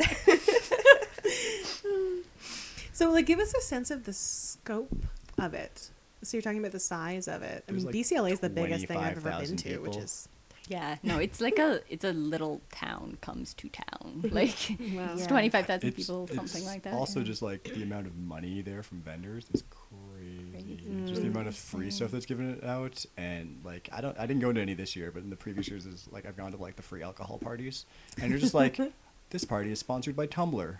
So, 2.95 3.11
like, 3.11 3.27
give 3.27 3.39
us 3.41 3.53
a 3.55 3.61
sense 3.61 3.91
of 3.91 4.05
the 4.05 4.13
scope 4.15 5.05
of 5.39 5.53
it. 5.53 5.91
So 6.23 6.37
you're 6.39 6.43
talking 6.43 6.61
about 6.61 6.73
the 6.73 6.81
size 6.81 7.29
of 7.29 7.43
it. 7.43 7.65
I 7.69 7.73
There's, 7.73 7.85
mean, 7.85 7.93
like, 7.93 7.95
BCLA 7.95 8.33
is 8.33 8.41
the 8.41 8.49
biggest 8.49 8.87
thing 8.87 8.97
I've 8.97 9.19
ever 9.19 9.21
been 9.21 9.33
25,000 9.33 9.57
to, 9.59 9.79
which 9.81 9.97
is 9.97 10.29
Yeah, 10.69 10.97
no, 11.03 11.19
it's 11.19 11.43
like 11.43 11.59
a 11.59 11.81
it's 11.91 12.05
a 12.05 12.13
little 12.15 12.63
town 12.73 13.19
comes 13.21 13.53
to 13.55 13.69
town. 13.69 14.23
Like 14.33 14.57
Wow. 14.81 15.11
it's 15.13 15.21
Yeah. 15.23 15.27
twenty 15.27 15.51
five 15.51 15.67
thousand 15.67 15.93
people, 15.93 16.27
something 16.29 16.65
like 16.65 16.83
that. 16.85 16.95
Also, 16.95 17.21
yeah. 17.21 17.27
just 17.27 17.43
like 17.43 17.65
the 17.65 17.83
amount 17.83 18.07
of 18.07 18.17
money 18.17 18.63
there 18.63 18.83
from 18.83 19.03
vendors 19.03 19.45
is 19.53 19.63
crazy. 19.69 20.49
Crazy. 20.53 21.07
Just 21.07 21.21
the 21.21 21.29
mm. 21.29 21.33
amount 21.33 21.49
of 21.49 21.57
free 21.57 21.91
stuff 21.91 22.11
that's 22.13 22.25
given 22.25 22.59
out, 22.65 23.05
and 23.19 23.61
like 23.65 23.91
I 23.93 24.01
don't, 24.01 24.19
I 24.19 24.27
didn't 24.27 24.41
go 24.41 24.53
to 24.53 24.61
any 24.61 24.73
this 24.73 24.97
year, 24.97 25.11
but 25.11 25.23
in 25.23 25.29
the 25.29 25.37
previous 25.37 25.69
years, 25.69 25.85
is 25.85 26.09
like 26.11 26.25
I've 26.25 26.37
gone 26.37 26.53
to 26.53 26.57
like 26.57 26.77
the 26.77 26.83
free 26.83 27.03
alcohol 27.03 27.39
parties, 27.39 27.85
and 28.21 28.31
you're 28.31 28.41
just 28.41 28.55
like, 28.55 28.81
this 29.31 29.45
party 29.45 29.71
is 29.71 29.79
sponsored 29.79 30.17
by 30.17 30.27
Tumblr, 30.27 30.79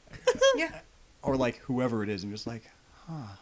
Yeah. 0.56 0.80
Or 1.22 1.36
like 1.36 1.56
whoever 1.58 2.02
it 2.02 2.08
is, 2.08 2.22
and 2.22 2.30
you're 2.30 2.36
just 2.36 2.46
like, 2.46 2.64
huh, 3.06 3.36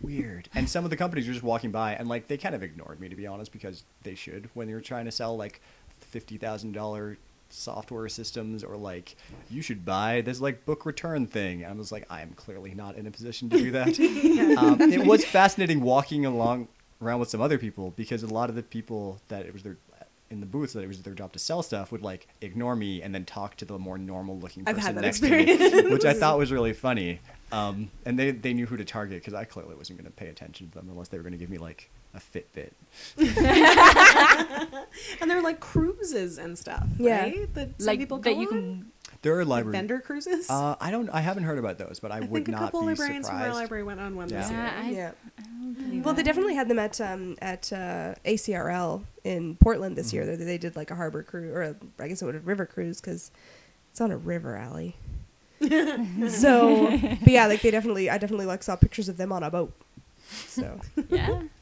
weird. 0.00 0.48
And 0.54 0.68
some 0.68 0.84
of 0.84 0.90
the 0.90 0.96
companies 0.96 1.28
are 1.28 1.32
just 1.32 1.44
walking 1.44 1.70
by, 1.70 1.94
and 1.94 2.08
like 2.08 2.28
they 2.28 2.36
kind 2.36 2.54
of 2.54 2.62
ignored 2.62 3.00
me 3.00 3.08
to 3.08 3.16
be 3.16 3.26
honest, 3.26 3.52
because 3.52 3.84
they 4.02 4.14
should 4.14 4.48
when 4.54 4.66
they 4.66 4.74
were 4.74 4.80
trying 4.80 5.04
to 5.04 5.12
sell 5.12 5.36
like 5.36 5.60
fifty 6.00 6.36
thousand 6.36 6.72
dollar 6.72 7.18
software 7.52 8.08
systems 8.08 8.64
or 8.64 8.78
like 8.78 9.14
you 9.50 9.60
should 9.60 9.84
buy 9.84 10.22
this 10.22 10.40
like 10.40 10.64
book 10.64 10.86
return 10.86 11.26
thing. 11.26 11.62
And 11.62 11.72
i 11.72 11.76
was 11.76 11.92
like, 11.92 12.06
I 12.10 12.22
am 12.22 12.32
clearly 12.32 12.74
not 12.74 12.96
in 12.96 13.06
a 13.06 13.10
position 13.10 13.50
to 13.50 13.58
do 13.58 13.70
that. 13.72 13.88
um, 14.58 14.80
it 14.80 15.04
was 15.06 15.24
fascinating 15.24 15.80
walking 15.82 16.24
along 16.24 16.68
around 17.02 17.20
with 17.20 17.28
some 17.28 17.40
other 17.40 17.58
people 17.58 17.92
because 17.96 18.22
a 18.22 18.26
lot 18.32 18.48
of 18.48 18.56
the 18.56 18.62
people 18.62 19.20
that 19.28 19.44
it 19.44 19.52
was 19.52 19.62
their 19.62 19.76
in 20.32 20.40
the 20.40 20.46
booths 20.46 20.72
that 20.72 20.82
it 20.82 20.88
was 20.88 21.00
their 21.02 21.14
job 21.14 21.32
to 21.34 21.38
sell 21.38 21.62
stuff 21.62 21.92
would 21.92 22.02
like 22.02 22.26
ignore 22.40 22.74
me 22.74 23.02
and 23.02 23.14
then 23.14 23.24
talk 23.24 23.54
to 23.56 23.64
the 23.64 23.78
more 23.78 23.98
normal 23.98 24.38
looking 24.38 24.64
I've 24.66 24.76
person 24.76 24.86
had 24.88 24.96
that 24.96 25.02
next 25.02 25.20
to 25.20 25.30
me, 25.30 25.90
which 25.92 26.04
I 26.04 26.14
thought 26.14 26.38
was 26.38 26.50
really 26.50 26.72
funny. 26.72 27.20
Um, 27.52 27.90
and 28.06 28.18
they 28.18 28.30
they 28.30 28.54
knew 28.54 28.66
who 28.66 28.76
to 28.78 28.84
target 28.84 29.20
because 29.20 29.34
I 29.34 29.44
clearly 29.44 29.76
wasn't 29.76 29.98
going 29.98 30.10
to 30.10 30.16
pay 30.16 30.28
attention 30.28 30.68
to 30.70 30.74
them 30.78 30.88
unless 30.90 31.08
they 31.08 31.18
were 31.18 31.22
going 31.22 31.32
to 31.34 31.38
give 31.38 31.50
me 31.50 31.58
like 31.58 31.90
a 32.14 32.18
Fitbit. 32.18 32.72
and 35.20 35.30
they're 35.30 35.42
like 35.42 35.60
cruises 35.60 36.38
and 36.38 36.58
stuff, 36.58 36.86
Yeah. 36.98 37.22
right? 37.22 37.54
That 37.54 37.68
some 37.78 37.86
like 37.86 37.98
people 37.98 38.18
that 38.18 38.32
go 38.34 38.40
you 38.40 38.46
on? 38.48 38.52
can 38.52 38.92
There 39.22 39.38
are 39.38 39.44
library 39.44 39.72
vendor 39.72 40.00
cruises. 40.00 40.50
Uh, 40.50 40.74
I 40.80 40.90
don't. 40.90 41.08
I 41.10 41.20
haven't 41.20 41.44
heard 41.44 41.58
about 41.58 41.78
those, 41.78 42.00
but 42.00 42.10
I, 42.10 42.16
I 42.16 42.20
would 42.20 42.30
think 42.32 42.48
a 42.48 42.50
not 42.52 42.60
couple 42.60 42.80
be 42.80 42.86
librarians 42.88 43.28
from 43.28 43.36
our 43.36 43.42
surprised. 43.44 43.60
library 43.60 43.84
went 43.84 44.00
on 44.00 44.16
one 44.16 44.28
this 44.28 44.50
Yeah. 44.50 44.50
year. 44.50 44.58
Yeah, 44.58 44.82
I- 44.82 44.90
yeah. 44.90 45.10
I 45.38 45.42
don't 45.42 46.02
Well, 46.02 46.14
they 46.14 46.22
definitely 46.24 46.54
had 46.56 46.68
them 46.68 46.78
at 46.80 47.00
um, 47.00 47.36
at 47.40 47.72
uh, 47.72 48.14
ACRL 48.24 49.02
in 49.24 49.54
Portland 49.56 49.96
this 49.96 50.12
year. 50.12 50.26
They, 50.26 50.36
they 50.36 50.58
did 50.58 50.74
like 50.74 50.90
a 50.90 50.96
harbor 50.96 51.22
cruise, 51.22 51.54
or 51.54 51.62
a, 51.62 51.76
I 52.00 52.08
guess 52.08 52.20
it 52.20 52.24
would 52.26 52.34
a 52.34 52.40
river 52.40 52.66
cruise 52.66 53.00
because 53.00 53.30
it's 53.92 54.00
on 54.00 54.10
a 54.10 54.16
river 54.16 54.56
alley. 54.56 54.96
so, 56.28 56.90
but 56.98 57.28
yeah, 57.28 57.46
like 57.46 57.62
they 57.62 57.70
definitely, 57.70 58.10
I 58.10 58.18
definitely 58.18 58.46
like 58.46 58.62
saw 58.64 58.74
pictures 58.74 59.08
of 59.08 59.16
them 59.16 59.30
on 59.32 59.42
a 59.44 59.50
boat. 59.50 59.72
So 60.28 60.80
yeah. 61.08 61.42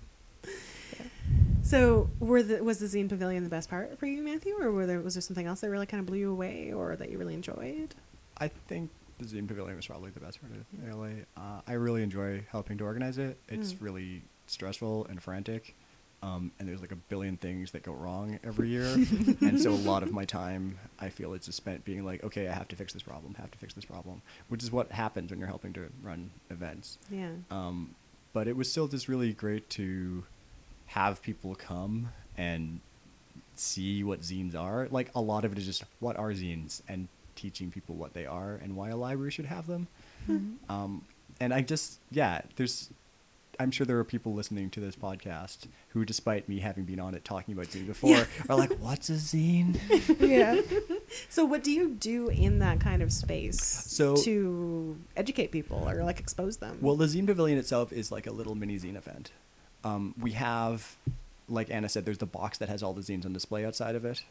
So, 1.70 2.10
were 2.18 2.42
the 2.42 2.64
was 2.64 2.78
the 2.80 2.86
zine 2.86 3.08
pavilion 3.08 3.44
the 3.44 3.50
best 3.50 3.70
part 3.70 3.96
for 3.98 4.06
you, 4.06 4.22
Matthew, 4.22 4.56
or 4.60 4.72
were 4.72 4.86
there 4.86 5.00
was 5.00 5.14
there 5.14 5.20
something 5.20 5.46
else 5.46 5.60
that 5.60 5.70
really 5.70 5.86
kind 5.86 6.00
of 6.00 6.06
blew 6.06 6.18
you 6.18 6.30
away, 6.32 6.72
or 6.72 6.96
that 6.96 7.10
you 7.10 7.16
really 7.18 7.34
enjoyed? 7.34 7.94
I 8.38 8.48
think 8.48 8.90
the 9.18 9.24
Zine 9.26 9.46
Pavilion 9.46 9.76
was 9.76 9.86
probably 9.86 10.10
the 10.10 10.18
best 10.20 10.40
part 10.40 10.52
of 10.54 10.96
LA. 10.98 11.10
Uh, 11.36 11.60
I 11.68 11.74
really 11.74 12.02
enjoy 12.02 12.44
helping 12.50 12.78
to 12.78 12.84
organize 12.84 13.18
it. 13.18 13.36
It's 13.48 13.74
Mm. 13.74 13.82
really 13.82 14.22
stressful 14.46 15.06
and 15.06 15.22
frantic, 15.22 15.76
um, 16.22 16.50
and 16.58 16.66
there's 16.68 16.80
like 16.80 16.90
a 16.90 16.96
billion 16.96 17.36
things 17.36 17.70
that 17.72 17.82
go 17.84 17.92
wrong 17.92 18.40
every 18.42 18.68
year. 18.68 18.84
and 19.42 19.60
so 19.60 19.70
a 19.70 19.82
lot 19.84 20.02
of 20.02 20.10
my 20.12 20.24
time, 20.24 20.78
I 20.98 21.10
feel 21.10 21.34
it's 21.34 21.46
just 21.46 21.58
spent 21.58 21.84
being 21.84 22.04
like, 22.04 22.24
okay, 22.24 22.48
I 22.48 22.52
have 22.52 22.66
to 22.68 22.76
fix 22.76 22.92
this 22.94 23.02
problem, 23.02 23.34
have 23.34 23.50
to 23.52 23.58
fix 23.58 23.74
this 23.74 23.84
problem, 23.84 24.22
which 24.48 24.62
is 24.64 24.72
what 24.72 24.90
happens 24.90 25.30
when 25.30 25.38
you're 25.38 25.48
helping 25.48 25.72
to 25.74 25.88
run 26.02 26.30
events. 26.50 26.98
Yeah. 27.10 27.30
Um, 27.50 27.94
but 28.32 28.48
it 28.48 28.56
was 28.56 28.70
still 28.70 28.88
just 28.88 29.06
really 29.06 29.32
great 29.34 29.68
to 29.70 30.24
have 30.90 31.22
people 31.22 31.54
come 31.54 32.08
and 32.36 32.80
see 33.54 34.02
what 34.04 34.20
zines 34.20 34.54
are. 34.54 34.88
Like 34.90 35.10
a 35.14 35.20
lot 35.20 35.44
of 35.44 35.52
it 35.52 35.58
is 35.58 35.66
just 35.66 35.84
what 36.00 36.16
are 36.16 36.30
zines 36.30 36.82
and 36.88 37.08
teaching 37.36 37.70
people 37.70 37.94
what 37.94 38.12
they 38.12 38.26
are 38.26 38.58
and 38.62 38.76
why 38.76 38.90
a 38.90 38.96
library 38.96 39.30
should 39.30 39.46
have 39.46 39.66
them. 39.66 39.86
Um, 40.68 41.02
and 41.40 41.52
I 41.54 41.60
just 41.62 41.98
yeah, 42.10 42.42
there's 42.56 42.90
I'm 43.58 43.70
sure 43.70 43.84
there 43.86 43.98
are 43.98 44.04
people 44.04 44.32
listening 44.32 44.70
to 44.70 44.80
this 44.80 44.96
podcast 44.96 45.66
who, 45.90 46.04
despite 46.06 46.48
me 46.48 46.60
having 46.60 46.84
been 46.84 46.98
on 46.98 47.14
it 47.14 47.24
talking 47.26 47.52
about 47.52 47.66
zine 47.66 47.86
before, 47.86 48.10
Yeah. 48.10 48.24
are 48.48 48.56
like, 48.56 48.72
"What's 48.78 49.10
a 49.10 49.14
zine?" 49.14 49.76
yeah, 50.20 50.60
So, 51.28 51.44
what 51.44 51.62
do 51.62 51.70
you 51.70 51.90
do 51.90 52.28
in 52.28 52.60
that 52.60 52.80
kind 52.80 53.02
of 53.02 53.12
space 53.12 53.60
So- 53.62 54.16
to 54.16 54.96
educate 55.16 55.50
people 55.50 55.86
or 55.88 56.02
like 56.04 56.20
expose 56.20 56.56
them? 56.56 56.78
Well, 56.80 56.96
the 56.96 57.04
Zine 57.06 57.26
Pavilion 57.26 57.58
itself 57.58 57.92
is 57.92 58.10
like 58.10 58.26
a 58.26 58.32
little 58.32 58.54
mini 58.54 58.78
zine 58.78 58.96
event. 58.96 59.30
Um, 59.84 60.14
we 60.20 60.32
have, 60.32 60.96
like 61.48 61.70
Anna 61.70 61.88
said, 61.88 62.04
there's 62.04 62.18
the 62.18 62.26
box 62.26 62.58
that 62.58 62.68
has 62.68 62.82
all 62.82 62.92
the 62.92 63.00
zines 63.02 63.24
on 63.24 63.32
display 63.32 63.64
outside 63.64 63.94
of 63.94 64.04
it, 64.04 64.22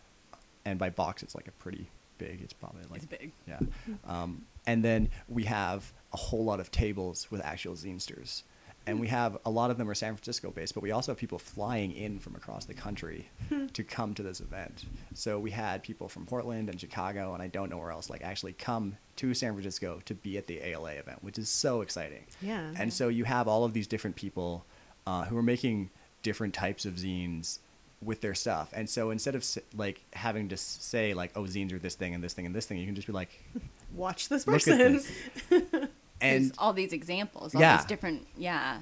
and 0.66 0.78
by 0.78 0.90
box 0.90 1.24
it's 1.24 1.36
like 1.36 1.48
a 1.48 1.52
pretty 1.54 1.88
big. 2.18 2.42
It's 2.42 2.54
probably 2.54 2.84
like 2.90 3.04
It's 3.04 3.06
big. 3.06 3.32
Yeah, 3.48 3.60
um, 4.08 4.44
and 4.68 4.84
then 4.84 5.10
we 5.28 5.44
have 5.46 5.92
a 6.14 6.18
whole 6.18 6.44
lot 6.44 6.60
of 6.60 6.72
tables 6.72 7.28
with 7.32 7.42
actual 7.44 7.76
zinesters. 7.76 8.44
And 8.88 9.00
we 9.00 9.08
have 9.08 9.38
a 9.46 9.52
lot 9.52 9.70
of 9.70 9.78
them 9.78 9.88
are 9.88 9.94
San 9.94 10.16
Francisco 10.16 10.50
based, 10.50 10.74
but 10.74 10.82
we 10.82 10.90
also 10.90 11.12
have 11.12 11.20
people 11.20 11.38
flying 11.38 11.92
in 11.92 12.18
from 12.18 12.36
across 12.36 12.66
the 12.66 12.74
country 12.74 13.30
to 13.74 13.84
come 13.84 14.16
to 14.16 14.24
this 14.24 14.40
event. 14.40 14.86
So 15.14 15.38
we 15.38 15.52
had 15.52 15.84
people 15.84 16.10
from 16.10 16.26
Portland 16.26 16.70
and 16.70 16.80
Chicago, 16.80 17.36
and 17.36 17.44
I 17.44 17.48
don't 17.48 17.70
know 17.70 17.78
where 17.78 17.92
else, 17.92 18.10
like 18.10 18.24
actually 18.24 18.54
come 18.54 18.98
to 19.18 19.34
San 19.36 19.52
Francisco 19.54 20.00
to 20.06 20.16
be 20.16 20.40
at 20.40 20.48
the 20.48 20.66
ALA 20.66 20.94
event, 20.94 21.24
which 21.24 21.38
is 21.38 21.50
so 21.50 21.82
exciting. 21.82 22.26
Yeah. 22.42 22.72
And 22.80 22.92
so 22.92 23.10
you 23.10 23.26
have 23.26 23.48
all 23.48 23.64
of 23.64 23.74
these 23.74 23.86
different 23.86 24.16
people 24.16 24.66
uh, 25.10 25.24
who 25.26 25.36
are 25.38 25.44
making 25.44 25.90
different 26.22 26.54
types 26.54 26.86
of 26.86 26.94
zines 26.96 27.60
with 28.02 28.22
their 28.22 28.36
stuff. 28.36 28.70
And 28.74 28.90
so 28.90 29.10
instead 29.12 29.36
of 29.36 29.44
like 29.76 29.98
having 30.14 30.48
to 30.50 30.58
say 30.58 31.14
like, 31.14 31.32
oh, 31.36 31.44
zines 31.44 31.74
are 31.74 31.80
this 31.80 31.96
thing 31.96 32.14
and 32.14 32.24
this 32.24 32.34
thing 32.34 32.46
and 32.46 32.54
this 32.56 32.66
thing, 32.66 32.78
you 32.78 32.86
can 32.86 32.96
just 32.96 33.08
be 33.08 33.14
like, 33.14 33.32
Watch 33.96 34.30
this 34.30 34.46
look 34.48 34.56
at 34.68 34.78
person. 34.78 34.94
this. 34.94 35.12
There's 35.50 35.90
and 36.22 36.52
all 36.58 36.74
these 36.74 36.94
examples, 36.94 37.56
all 37.56 37.62
Yeah. 37.62 37.78
these 37.78 37.86
different 37.86 38.28
yeah. 38.38 38.80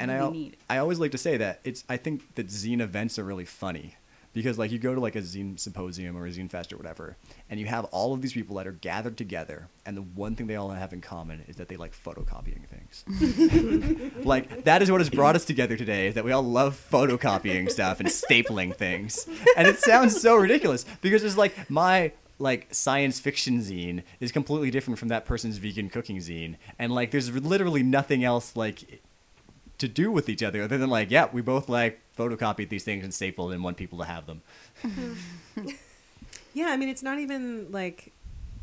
and 0.00 0.10
I, 0.10 0.14
really 0.14 0.26
al- 0.26 0.32
neat. 0.32 0.54
I 0.70 0.78
always 0.78 0.98
like 0.98 1.10
to 1.12 1.18
say 1.18 1.36
that 1.36 1.60
it's 1.64 1.84
I 1.88 1.96
think 1.96 2.34
that 2.36 2.46
zine 2.48 2.80
events 2.80 3.18
are 3.18 3.24
really 3.24 3.44
funny 3.44 3.96
because 4.36 4.58
like 4.58 4.70
you 4.70 4.78
go 4.78 4.94
to 4.94 5.00
like 5.00 5.16
a 5.16 5.22
zine 5.22 5.58
symposium 5.58 6.14
or 6.14 6.26
a 6.26 6.30
zine 6.30 6.50
fest 6.50 6.70
or 6.70 6.76
whatever 6.76 7.16
and 7.48 7.58
you 7.58 7.64
have 7.64 7.86
all 7.86 8.12
of 8.12 8.20
these 8.20 8.34
people 8.34 8.54
that 8.56 8.66
are 8.66 8.72
gathered 8.72 9.16
together 9.16 9.66
and 9.86 9.96
the 9.96 10.02
one 10.02 10.36
thing 10.36 10.46
they 10.46 10.56
all 10.56 10.68
have 10.68 10.92
in 10.92 11.00
common 11.00 11.42
is 11.48 11.56
that 11.56 11.68
they 11.68 11.76
like 11.78 11.94
photocopying 11.94 12.66
things. 12.68 14.12
Like 14.26 14.64
that 14.64 14.82
is 14.82 14.90
what 14.90 15.00
has 15.00 15.08
brought 15.08 15.36
us 15.36 15.44
together 15.44 15.76
today 15.76 16.08
is 16.08 16.14
that 16.14 16.24
we 16.24 16.32
all 16.32 16.42
love 16.42 16.78
photocopying 16.90 17.70
stuff 17.70 18.00
and 18.00 18.08
stapling 18.08 18.74
things. 18.74 19.26
And 19.56 19.66
it 19.66 19.78
sounds 19.78 20.20
so 20.20 20.36
ridiculous 20.36 20.84
because 21.00 21.24
it's 21.24 21.36
like 21.36 21.70
my 21.70 22.12
like 22.38 22.66
science 22.74 23.18
fiction 23.18 23.60
zine 23.60 24.02
is 24.20 24.32
completely 24.32 24.70
different 24.70 24.98
from 24.98 25.08
that 25.08 25.24
person's 25.24 25.56
vegan 25.56 25.88
cooking 25.88 26.18
zine 26.18 26.56
and 26.78 26.94
like 26.94 27.10
there's 27.10 27.32
literally 27.32 27.82
nothing 27.82 28.24
else 28.24 28.54
like 28.54 29.00
to 29.78 29.88
do 29.88 30.10
with 30.10 30.28
each 30.28 30.42
other 30.42 30.62
other 30.62 30.78
than 30.78 30.90
like, 30.90 31.10
yeah, 31.10 31.28
we 31.32 31.42
both 31.42 31.68
like 31.68 32.00
photocopied 32.16 32.68
these 32.68 32.84
things 32.84 33.04
and 33.04 33.12
stapled 33.12 33.52
and 33.52 33.62
want 33.62 33.76
people 33.76 33.98
to 33.98 34.04
have 34.04 34.26
them. 34.26 34.42
Yeah, 36.56 36.68
I 36.68 36.78
mean, 36.78 36.88
it's 36.88 37.02
not 37.02 37.18
even 37.18 37.70
like 37.70 38.14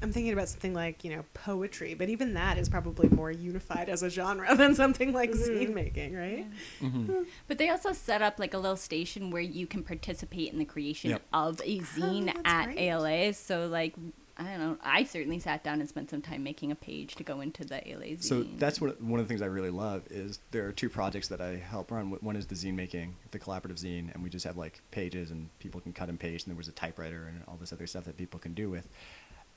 I'm 0.01 0.11
thinking 0.11 0.33
about 0.33 0.49
something 0.49 0.73
like 0.73 1.03
you 1.03 1.15
know 1.15 1.23
poetry, 1.35 1.93
but 1.93 2.09
even 2.09 2.33
that 2.33 2.57
is 2.57 2.67
probably 2.67 3.07
more 3.09 3.29
unified 3.29 3.87
as 3.87 4.01
a 4.01 4.09
genre 4.09 4.55
than 4.57 4.73
something 4.73 5.13
like 5.13 5.29
mm-hmm. 5.29 5.69
zine 5.69 5.73
making, 5.75 6.15
right? 6.15 6.47
Mm-hmm. 6.81 7.21
But 7.47 7.59
they 7.59 7.69
also 7.69 7.91
set 7.91 8.23
up 8.23 8.39
like 8.39 8.55
a 8.55 8.57
little 8.57 8.77
station 8.77 9.29
where 9.29 9.43
you 9.43 9.67
can 9.67 9.83
participate 9.83 10.51
in 10.51 10.57
the 10.57 10.65
creation 10.65 11.11
Yep. 11.11 11.21
of 11.33 11.61
a 11.63 11.81
zine 11.81 12.25
that's 12.33 12.39
at 12.45 12.65
great. 12.65 12.79
ALA. 12.79 13.33
So 13.33 13.67
like 13.67 13.93
I 14.35 14.43
don't 14.45 14.59
know. 14.59 14.77
I 14.83 15.03
certainly 15.03 15.37
sat 15.39 15.63
down 15.63 15.79
and 15.79 15.87
spent 15.87 16.09
some 16.09 16.21
time 16.21 16.43
making 16.43 16.71
a 16.71 16.75
page 16.75 17.15
to 17.15 17.23
go 17.23 17.41
into 17.41 17.63
the 17.63 17.87
ALA 17.87 18.05
zine. 18.05 18.23
So 18.23 18.43
that's 18.57 18.81
what 18.81 18.99
one 18.99 19.19
of 19.19 19.27
the 19.27 19.29
things 19.29 19.43
I 19.43 19.47
really 19.47 19.69
love 19.69 20.03
is 20.09 20.39
there 20.49 20.67
are 20.67 20.71
two 20.71 20.89
projects 20.89 21.27
that 21.27 21.39
I 21.39 21.57
help 21.57 21.91
run. 21.91 22.09
One 22.09 22.35
is 22.35 22.47
the 22.47 22.55
zine 22.55 22.73
making, 22.73 23.15
the 23.29 23.37
collaborative 23.37 23.79
zine, 23.79 24.11
and 24.13 24.23
we 24.23 24.31
just 24.31 24.45
have 24.45 24.57
like 24.57 24.81
pages 24.89 25.29
and 25.29 25.49
people 25.59 25.81
can 25.81 25.93
cut 25.93 26.09
and 26.09 26.19
paste, 26.19 26.47
and 26.47 26.53
there 26.53 26.57
was 26.57 26.67
a 26.67 26.71
typewriter 26.71 27.27
and 27.27 27.43
all 27.47 27.57
this 27.59 27.71
other 27.71 27.85
stuff 27.85 28.05
that 28.05 28.17
people 28.17 28.39
can 28.39 28.55
do 28.55 28.71
with. 28.71 28.87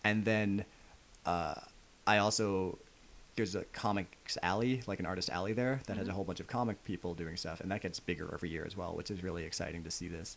And 0.05 0.27
then 0.27 0.66
uh, 1.24 1.55
I 2.07 2.18
also 2.18 2.79
there's 3.37 3.55
a 3.55 3.64
comics 3.66 4.37
alley, 4.43 4.83
like 4.87 4.99
an 4.99 5.07
artist 5.07 5.31
alley 5.31 5.53
there 5.53 5.81
that 5.87 5.97
has 5.99 6.09
a 6.09 6.12
whole 6.12 6.24
bunch 6.24 6.41
of 6.41 6.47
comic 6.47 6.83
people 6.85 7.14
doing 7.14 7.37
stuff, 7.37 7.61
and 7.61 7.70
that 7.70 7.83
gets 7.83 8.01
bigger 8.01 8.29
every 8.33 8.49
year 8.49 8.64
as 8.66 8.77
well, 8.77 8.95
which 8.95 9.11
is 9.11 9.22
really 9.22 9.45
exciting 9.45 9.85
to 9.85 9.91
see 9.91 10.09
this. 10.09 10.37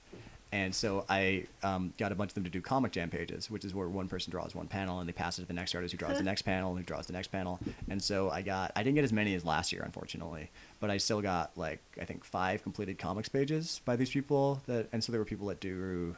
And 0.52 0.74
so 0.74 1.06
I 1.08 1.46
um, 1.62 1.94
got 2.00 2.12
a 2.12 2.16
bunch 2.16 2.32
of 2.32 2.36
them 2.36 2.44
to 2.44 2.50
do 2.50 2.60
comic 2.60 2.92
jam 2.92 3.10
pages, 3.10 3.52
which 3.52 3.64
is 3.64 3.76
where 3.76 3.88
one 3.88 4.08
person 4.08 4.32
draws 4.32 4.56
one 4.56 4.68
panel 4.68 5.00
and 5.00 5.08
they 5.08 5.14
pass 5.14 5.38
it 5.38 5.44
to 5.44 5.48
the 5.48 5.54
next 5.54 5.76
artist 5.76 5.92
who 5.92 5.98
draws 5.98 6.18
the 6.18 6.24
next 6.32 6.42
panel 6.42 6.72
and 6.72 6.80
who 6.80 6.86
draws 6.86 7.06
the 7.06 7.14
next 7.14 7.28
panel. 7.28 7.60
And 7.88 8.02
so 8.02 8.32
I 8.32 8.42
got 8.42 8.72
I 8.76 8.82
didn't 8.82 8.96
get 8.96 9.04
as 9.04 9.14
many 9.14 9.36
as 9.36 9.46
last 9.46 9.72
year, 9.72 9.84
unfortunately, 9.86 10.50
but 10.80 10.90
I 10.90 10.98
still 10.98 11.22
got 11.22 11.52
like 11.56 11.80
I 12.02 12.06
think 12.06 12.24
five 12.24 12.64
completed 12.64 12.98
comics 12.98 13.30
pages 13.30 13.82
by 13.86 13.96
these 13.96 14.10
people. 14.10 14.62
That 14.66 14.88
and 14.92 15.04
so 15.04 15.12
there 15.12 15.22
were 15.22 15.26
people 15.26 15.48
that 15.48 15.60
do, 15.60 16.16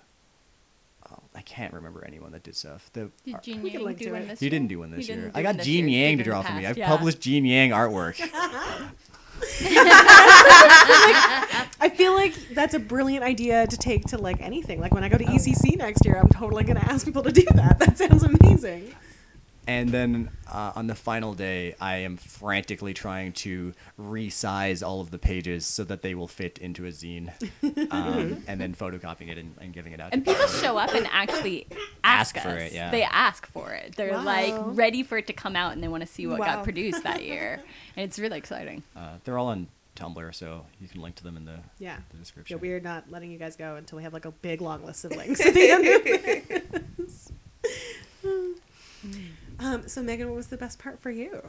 oh, 1.11 1.19
I 1.35 1.41
can't 1.41 1.73
remember 1.73 2.05
anyone 2.05 2.31
that 2.31 2.43
did 2.43 2.55
stuff. 2.55 2.89
The 2.93 3.11
Did 3.25 3.35
ar- 3.35 3.41
Gene 3.41 3.61
We 3.61 3.71
can 3.71 3.81
Yang 3.81 3.85
link 3.85 3.99
do 3.99 4.11
one 4.13 4.21
it. 4.21 4.27
this 4.29 4.39
he 4.39 4.49
didn't 4.49 4.67
do 4.69 4.79
one 4.79 4.91
this 4.91 5.09
year. 5.09 5.29
I 5.35 5.41
got 5.41 5.57
this 5.57 5.65
Gene 5.65 5.89
Yang 5.89 6.19
to 6.19 6.23
draw 6.23 6.41
for 6.41 6.53
me. 6.53 6.65
I've 6.65 6.77
yeah. 6.77 6.87
published 6.87 7.19
Gene 7.19 7.43
Yang 7.43 7.71
artwork. 7.71 8.17
I 11.79 11.91
feel 11.95 12.13
like 12.13 12.33
that's 12.49 12.73
a 12.73 12.79
brilliant 12.79 13.23
idea 13.23 13.67
to 13.67 13.77
take 13.77 14.05
to 14.07 14.17
like 14.17 14.41
anything. 14.41 14.79
Like 14.79 14.93
when 14.93 15.03
I 15.03 15.09
go 15.09 15.17
to 15.17 15.25
ECC 15.25 15.77
next 15.77 16.05
year, 16.05 16.15
I'm 16.15 16.29
totally 16.29 16.63
gonna 16.63 16.81
ask 16.81 17.05
people 17.05 17.23
to 17.23 17.31
do 17.31 17.45
that. 17.55 17.79
That 17.79 17.97
sounds 17.97 18.23
amazing. 18.23 18.93
And 19.67 19.89
then 19.89 20.31
uh, 20.51 20.71
on 20.75 20.87
the 20.87 20.95
final 20.95 21.33
day, 21.35 21.75
I 21.79 21.97
am 21.97 22.17
frantically 22.17 22.93
trying 22.93 23.33
to 23.33 23.73
resize 23.99 24.85
all 24.85 25.01
of 25.01 25.11
the 25.11 25.19
pages 25.19 25.65
so 25.67 25.83
that 25.83 26.01
they 26.01 26.15
will 26.15 26.27
fit 26.27 26.57
into 26.57 26.85
a 26.85 26.89
zine, 26.89 27.29
um, 27.91 28.43
and 28.47 28.59
then 28.59 28.73
photocopying 28.73 29.29
it 29.29 29.37
and, 29.37 29.55
and 29.61 29.71
giving 29.71 29.93
it 29.93 29.99
out. 29.99 30.09
And 30.13 30.25
to 30.25 30.31
people 30.33 30.47
show 30.47 30.77
up 30.77 30.93
and 30.95 31.07
actually 31.11 31.67
ask, 32.03 32.35
Ask 32.35 32.43
for 32.45 32.49
us. 32.55 32.61
it, 32.63 32.73
yeah. 32.73 32.89
They 32.89 33.03
ask 33.03 33.45
for 33.47 33.71
it. 33.73 33.95
They're 33.95 34.17
like 34.17 34.55
ready 34.75 35.03
for 35.03 35.17
it 35.17 35.27
to 35.27 35.33
come 35.33 35.55
out 35.55 35.73
and 35.73 35.83
they 35.83 35.87
want 35.87 36.01
to 36.01 36.07
see 36.07 36.25
what 36.25 36.39
Wow. 36.39 36.55
got 36.55 36.63
produced 36.63 37.03
that 37.03 37.23
year. 37.31 37.61
And 37.95 38.03
it's 38.03 38.17
really 38.17 38.39
exciting. 38.39 38.81
Uh, 38.95 39.17
they're 39.23 39.37
all 39.37 39.47
on 39.47 39.67
Tumblr, 39.95 40.33
so 40.33 40.65
you 40.79 40.87
can 40.87 41.01
link 41.01 41.15
to 41.15 41.23
them 41.23 41.37
in 41.37 41.45
the, 41.45 41.59
Yeah. 41.77 41.97
the 42.09 42.15
Yeah, 42.15 42.19
description. 42.19 42.59
we're 42.59 42.79
not 42.79 43.11
letting 43.11 43.29
you 43.31 43.37
guys 43.37 43.55
go 43.55 43.75
until 43.75 43.97
we 43.97 44.03
have 44.03 44.13
like 44.13 44.25
a 44.25 44.31
big 44.31 44.59
long 44.61 44.83
list 44.83 45.05
of 45.05 45.11
links 45.15 45.39
at 45.45 45.53
the 45.53 45.69
end 45.69 45.85
of 45.87 46.97
this. 46.97 47.31
Um, 49.61 49.87
so 49.87 50.01
Megan, 50.01 50.27
what 50.27 50.35
was 50.35 50.47
the 50.47 50.57
best 50.57 50.79
part 50.79 50.99
for 50.99 51.11
you? 51.11 51.41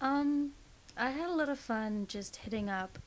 Um, 0.00 0.52
I 0.96 1.10
had 1.10 1.28
a 1.28 1.34
lot 1.34 1.48
of 1.48 1.58
fun 1.58 2.06
just 2.08 2.36
hitting 2.36 2.68
up 2.68 2.98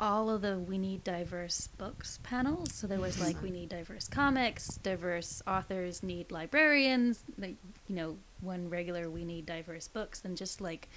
all 0.00 0.30
of 0.30 0.42
the 0.42 0.58
We 0.58 0.78
Need 0.78 1.04
Diverse 1.04 1.68
Books 1.78 2.18
panels. 2.22 2.72
So 2.72 2.86
there 2.86 3.00
was 3.00 3.20
like 3.20 3.40
We 3.42 3.50
Need 3.50 3.68
Diverse 3.68 4.08
Comics, 4.08 4.78
Diverse 4.82 5.42
Authors 5.46 6.02
Need 6.02 6.32
Librarians, 6.32 7.22
like, 7.38 7.56
you 7.88 7.94
know, 7.94 8.16
one 8.40 8.68
regular 8.68 9.10
We 9.10 9.24
Need 9.24 9.46
Diverse 9.46 9.88
Books, 9.88 10.22
and 10.24 10.36
just 10.36 10.60
like 10.60 10.88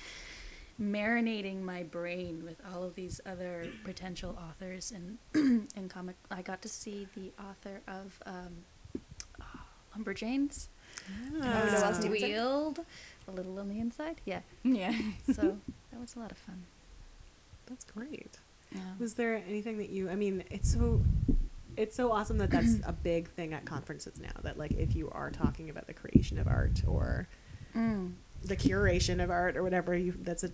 marinating 0.81 1.61
my 1.61 1.83
brain 1.83 2.43
with 2.45 2.61
all 2.71 2.83
of 2.83 2.95
these 2.95 3.19
other 3.25 3.67
potential 3.83 4.37
authors 4.47 4.91
and 4.91 5.17
and 5.75 5.89
comic. 5.89 6.15
I 6.29 6.41
got 6.41 6.61
to 6.61 6.69
see 6.69 7.07
the 7.15 7.31
author 7.43 7.81
of 7.87 8.19
um, 8.25 8.63
Lumberjanes. 9.95 10.67
Ah. 11.41 11.65
Noelle 11.71 11.93
Stevenson? 11.93 12.29
Wheeled, 12.29 12.79
a 13.27 13.31
little 13.31 13.59
on 13.59 13.69
the 13.69 13.79
inside. 13.79 14.21
Yeah. 14.25 14.39
Yeah. 14.63 14.93
So 15.33 15.57
that 15.91 15.99
was 16.01 16.15
a 16.15 16.19
lot 16.19 16.31
of 16.31 16.37
fun. 16.37 16.63
That's 17.67 17.85
great. 17.85 18.37
Yeah. 18.73 18.81
Was 18.99 19.13
there 19.15 19.41
anything 19.47 19.77
that 19.77 19.89
you? 19.89 20.09
I 20.09 20.15
mean, 20.15 20.43
it's 20.49 20.71
so 20.73 21.01
it's 21.75 21.95
so 21.95 22.11
awesome 22.11 22.37
that 22.39 22.49
that's 22.49 22.75
a 22.85 22.91
big 22.93 23.29
thing 23.29 23.53
at 23.53 23.65
conferences 23.65 24.19
now. 24.19 24.31
That 24.43 24.57
like 24.57 24.71
if 24.71 24.95
you 24.95 25.09
are 25.11 25.29
talking 25.31 25.69
about 25.69 25.87
the 25.87 25.93
creation 25.93 26.37
of 26.39 26.47
art 26.47 26.81
or 26.87 27.27
Mm. 27.75 28.13
the 28.43 28.55
curation 28.57 29.21
of 29.23 29.29
art 29.29 29.55
or 29.57 29.61
whatever, 29.63 29.95
you 29.95 30.13
that's 30.21 30.43
a 30.43 30.51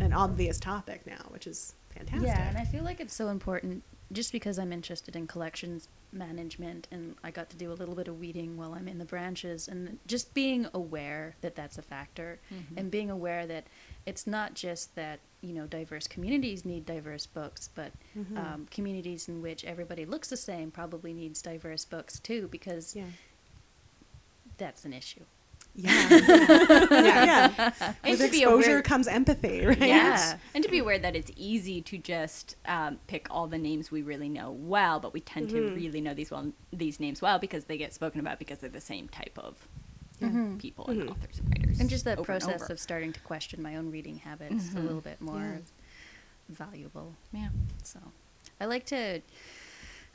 an 0.00 0.12
obvious 0.12 0.58
topic 0.58 1.06
now, 1.06 1.26
which 1.28 1.46
is 1.46 1.74
fantastic. 1.94 2.28
Yeah, 2.28 2.48
and 2.48 2.56
I 2.58 2.64
feel 2.64 2.82
like 2.84 3.00
it's 3.00 3.14
so 3.14 3.28
important 3.28 3.82
just 4.12 4.32
because 4.32 4.58
I'm 4.58 4.72
interested 4.72 5.14
in 5.16 5.26
collections 5.26 5.88
management 6.12 6.88
and 6.90 7.14
I 7.24 7.30
got 7.30 7.48
to 7.50 7.56
do 7.56 7.72
a 7.72 7.74
little 7.74 7.94
bit 7.94 8.08
of 8.08 8.18
weeding 8.20 8.56
while 8.56 8.74
I'm 8.74 8.88
in 8.88 8.98
the 8.98 9.04
branches 9.04 9.68
and 9.68 9.98
just 10.06 10.34
being 10.34 10.66
aware 10.74 11.34
that 11.40 11.54
that's 11.54 11.78
a 11.78 11.82
factor 11.82 12.38
Mhm. 12.50 12.76
and 12.76 12.90
being 12.90 13.10
aware 13.10 13.46
that 13.46 13.64
it's 14.04 14.26
not 14.26 14.54
just 14.54 14.94
that, 14.94 15.20
you 15.40 15.52
know, 15.54 15.66
diverse 15.66 16.06
communities 16.08 16.64
need 16.64 16.84
diverse 16.84 17.26
books, 17.26 17.68
but 17.74 17.92
Mhm. 18.16 18.36
um, 18.36 18.66
communities 18.70 19.28
in 19.28 19.40
which 19.42 19.64
everybody 19.64 20.04
looks 20.04 20.28
the 20.28 20.36
same 20.36 20.70
probably 20.70 21.12
needs 21.12 21.40
diverse 21.40 21.84
books 21.84 22.18
too 22.20 22.48
because 22.48 22.94
yeah. 22.94 23.06
that's 24.58 24.84
an 24.84 24.92
issue. 24.92 25.24
Yeah. 25.74 26.08
yeah. 26.10 26.90
Yeah. 26.90 27.72
And 28.04 28.18
With 28.18 28.20
exposure 28.34 28.70
aware- 28.70 28.82
comes 28.82 29.08
empathy, 29.08 29.64
right? 29.64 29.78
Yeah. 29.78 30.36
And 30.54 30.62
to 30.64 30.70
be 30.70 30.78
aware 30.78 30.98
that 30.98 31.16
it's 31.16 31.30
easy 31.36 31.80
to 31.82 31.96
just 31.98 32.56
um, 32.66 32.98
pick 33.06 33.26
all 33.30 33.46
the 33.46 33.56
names 33.58 33.90
we 33.90 34.02
really 34.02 34.28
know 34.28 34.50
well, 34.50 35.00
but 35.00 35.12
we 35.14 35.20
tend 35.20 35.48
to 35.50 35.56
Mhm. 35.56 35.76
really 35.76 36.00
know 36.02 36.12
these 36.14 36.30
well 36.30 36.52
these 36.72 37.00
names 37.00 37.22
well 37.22 37.38
because 37.38 37.64
they 37.64 37.78
get 37.78 37.94
spoken 37.94 38.20
about 38.20 38.38
because 38.38 38.58
they're 38.58 38.68
the 38.70 38.80
same 38.80 39.08
type 39.08 39.38
of 39.38 39.66
Mhm. 40.20 40.58
people 40.58 40.86
and 40.88 41.02
Mhm. 41.02 41.10
authors 41.10 41.38
and 41.38 41.48
writers. 41.48 41.80
And 41.80 41.88
just 41.90 42.04
the 42.04 42.16
process 42.16 42.68
of 42.68 42.78
starting 42.78 43.12
to 43.14 43.20
question 43.20 43.62
my 43.62 43.76
own 43.76 43.90
reading 43.90 44.18
habits 44.18 44.68
a 44.72 44.76
Mhm. 44.76 44.82
little 44.84 45.00
bit 45.00 45.20
more 45.22 45.40
Yeah. 45.40 45.58
valuable. 46.48 47.14
yeah. 47.32 47.48
So 47.82 47.98
I 48.60 48.66
like 48.66 48.84
to 48.86 49.22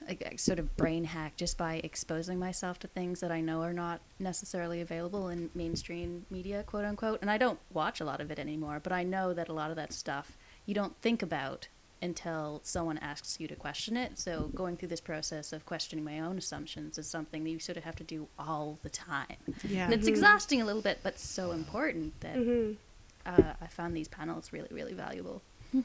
like, 0.05 0.39
sort 0.39 0.59
of 0.59 0.75
brain 0.77 1.03
hack 1.05 1.35
just 1.35 1.57
by 1.57 1.75
exposing 1.83 2.39
myself 2.39 2.79
to 2.79 2.87
things 2.87 3.19
that 3.19 3.31
I 3.31 3.41
know 3.41 3.61
are 3.61 3.73
not 3.73 4.01
necessarily 4.19 4.81
available 4.81 5.27
in 5.29 5.49
mainstream 5.55 6.25
media, 6.29 6.63
quote 6.63 6.85
unquote. 6.85 7.21
And 7.21 7.31
I 7.31 7.37
don't 7.37 7.59
watch 7.71 7.99
a 7.99 8.05
lot 8.05 8.21
of 8.21 8.31
it 8.31 8.39
anymore, 8.39 8.79
but 8.81 8.93
I 8.93 9.03
know 9.03 9.33
that 9.33 9.49
a 9.49 9.53
lot 9.53 9.69
of 9.69 9.75
that 9.75 9.93
stuff 9.93 10.37
you 10.65 10.73
don't 10.73 10.95
think 11.01 11.21
about 11.21 11.67
until 12.01 12.61
someone 12.63 12.99
asks 12.99 13.39
you 13.39 13.47
to 13.47 13.55
question 13.55 13.97
it. 13.97 14.19
So 14.19 14.51
going 14.53 14.77
through 14.77 14.89
this 14.89 15.01
process 15.01 15.51
of 15.51 15.65
questioning 15.65 16.05
my 16.05 16.19
own 16.19 16.37
assumptions 16.37 16.97
is 16.99 17.07
something 17.07 17.43
that 17.43 17.49
you 17.49 17.57
sort 17.59 17.75
of 17.77 17.83
have 17.85 17.95
to 17.95 18.03
do 18.03 18.27
all 18.37 18.77
the 18.83 18.89
time. 18.89 19.37
Yeah. 19.67 19.85
And 19.85 19.93
it's 19.95 20.05
Mhm. 20.05 20.11
exhausting 20.11 20.61
a 20.61 20.65
little 20.65 20.83
bit, 20.83 20.99
but 21.01 21.17
so 21.19 21.51
important 21.51 22.19
that 22.21 22.35
Mhm. 22.35 22.77
uh, 23.25 23.53
I 23.59 23.65
found 23.67 23.97
these 23.97 24.07
panels 24.07 24.53
really, 24.53 24.69
really 24.71 24.93
valuable. 24.93 25.41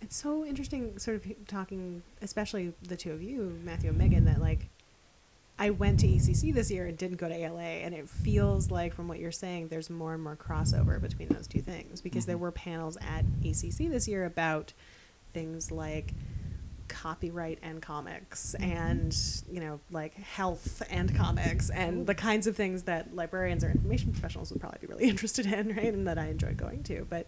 It's 0.00 0.16
so 0.16 0.44
interesting, 0.44 0.98
sort 0.98 1.16
of 1.16 1.46
talking, 1.46 2.02
especially 2.22 2.72
the 2.82 2.96
two 2.96 3.12
of 3.12 3.22
you, 3.22 3.58
Matthew 3.64 3.88
and 3.90 3.98
Megan, 3.98 4.24
that 4.26 4.40
like 4.40 4.68
I 5.58 5.70
went 5.70 6.00
to 6.00 6.06
ECC 6.06 6.52
this 6.52 6.70
year 6.70 6.86
and 6.86 6.98
didn't 6.98 7.16
go 7.16 7.28
to 7.28 7.34
ALA, 7.34 7.62
and 7.62 7.94
it 7.94 8.08
feels 8.08 8.70
like 8.70 8.94
from 8.94 9.08
what 9.08 9.18
you're 9.18 9.32
saying, 9.32 9.68
there's 9.68 9.88
more 9.88 10.12
and 10.14 10.22
more 10.22 10.36
crossover 10.36 11.00
between 11.00 11.28
those 11.28 11.46
two 11.46 11.60
things 11.62 12.00
because 12.02 12.26
there 12.26 12.36
Mhm. 12.36 12.40
were 12.40 12.52
panels 12.52 12.98
at 13.00 13.24
ECC 13.42 13.88
this 13.88 14.06
year 14.06 14.24
about 14.26 14.72
things 15.32 15.70
like 15.72 16.12
copyright 16.88 17.58
and 17.62 17.82
comics 17.82 18.54
and 18.54 19.42
you 19.50 19.58
know 19.58 19.80
like 19.90 20.14
health 20.14 20.82
and 20.88 21.12
comics 21.16 21.68
and 21.70 22.06
the 22.06 22.14
kinds 22.14 22.46
of 22.46 22.54
things 22.54 22.84
that 22.84 23.12
librarians 23.12 23.64
or 23.64 23.70
information 23.70 24.12
professionals 24.12 24.52
would 24.52 24.60
probably 24.60 24.78
be 24.80 24.86
really 24.86 25.04
interested 25.08 25.46
in 25.46 25.74
right 25.74 25.92
and 25.92 26.06
that 26.06 26.16
i 26.16 26.26
enjoyed 26.28 26.56
going 26.56 26.82
to. 26.84 27.04
But 27.10 27.26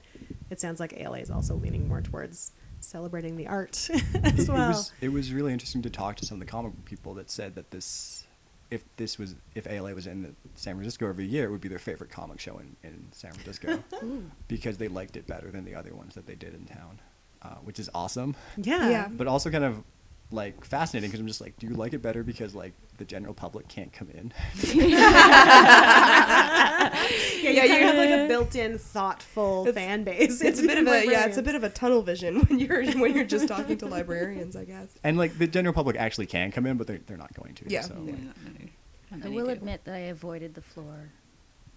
it 0.50 0.60
sounds 0.60 0.80
like 0.80 0.94
ala 0.98 1.18
is 1.18 1.30
also 1.30 1.54
leaning 1.54 1.88
more 1.88 2.00
towards 2.00 2.52
celebrating 2.80 3.36
the 3.36 3.46
art 3.46 3.90
as 3.90 3.90
it, 4.14 4.38
it 4.40 4.48
well 4.48 4.68
was 4.68 4.92
it 5.00 5.12
was 5.12 5.32
really 5.32 5.52
interesting 5.52 5.82
to 5.82 5.90
talk 5.90 6.16
to 6.16 6.26
some 6.26 6.36
of 6.36 6.40
the 6.40 6.50
comic 6.50 6.72
book 6.74 6.84
people 6.84 7.14
that 7.14 7.30
said 7.30 7.54
that 7.54 7.70
this 7.70 8.24
if 8.70 8.84
this 8.96 9.18
was 9.18 9.34
if 9.54 9.66
ALA 9.66 9.94
was 9.94 10.06
in 10.06 10.36
San 10.54 10.74
Francisco 10.74 11.08
every 11.08 11.24
year, 11.24 11.44
it 11.46 11.50
would 11.50 11.60
be 11.60 11.68
their 11.68 11.78
favorite 11.78 12.10
comic 12.10 12.38
show 12.38 12.58
in, 12.58 12.76
in 12.82 13.08
San 13.12 13.32
Francisco 13.32 13.82
because 14.48 14.76
they 14.76 14.88
liked 14.88 15.16
it 15.16 15.26
better 15.26 15.50
than 15.50 15.64
the 15.64 15.74
other 15.74 15.94
ones 15.94 16.14
that 16.14 16.26
they 16.26 16.34
did 16.34 16.54
in 16.54 16.66
town, 16.66 17.00
uh, 17.42 17.54
which 17.64 17.78
is 17.78 17.88
awesome. 17.94 18.36
yeah 18.58 18.90
Yeah. 18.90 19.08
But 19.10 19.26
also 19.26 19.50
kind 19.50 19.64
of 19.64 19.82
like 20.30 20.64
fascinating 20.64 21.08
because 21.10 21.20
I'm 21.20 21.26
just 21.26 21.40
like, 21.40 21.56
do 21.58 21.66
you 21.66 21.74
like 21.74 21.92
it 21.94 22.02
better 22.02 22.22
because 22.22 22.54
like 22.54 22.72
the 22.98 23.04
general 23.04 23.32
public 23.34 23.66
can't 23.68 23.92
come 23.92 24.10
in? 24.10 24.32
Yeah, 27.40 27.50
you 27.50 27.52
Yeah, 27.54 27.66
kind 27.68 27.82
of 27.82 27.88
have 27.88 27.96
like 27.96 28.10
a 28.10 28.28
built-in 28.28 28.78
thoughtful 28.78 29.66
It's- 29.66 29.74
fan 29.74 30.04
base. 30.04 30.40
It's 30.40 30.60
a 30.60 30.66
bit 30.66 30.78
of 30.78 30.86
a 30.86 31.06
yeah, 31.06 31.24
it's 31.26 31.36
a 31.38 31.42
bit 31.42 31.54
of 31.54 31.64
a 31.64 31.68
tunnel 31.70 32.02
vision 32.02 32.40
when 32.42 32.58
you're 32.58 32.84
when 32.98 33.14
you're 33.14 33.24
just 33.24 33.48
talking 33.48 33.76
to 33.78 33.86
librarians, 33.96 34.56
I 34.56 34.64
guess. 34.64 34.88
and 35.04 35.16
like 35.16 35.38
the 35.38 35.46
general 35.46 35.72
public 35.72 35.96
actually 35.96 36.26
can 36.26 36.50
come 36.52 36.66
in, 36.66 36.76
but 36.76 36.86
they're, 36.86 37.00
they're 37.06 37.16
not 37.16 37.32
going 37.34 37.54
to. 37.54 37.64
Yeah. 37.68 37.82
So 37.82 37.94
Yeah. 38.06 39.24
I 39.24 39.28
will 39.28 39.48
admit 39.48 39.84
that 39.84 39.94
I 39.94 39.98
avoided 40.10 40.54
the 40.54 40.60
floor. 40.62 41.08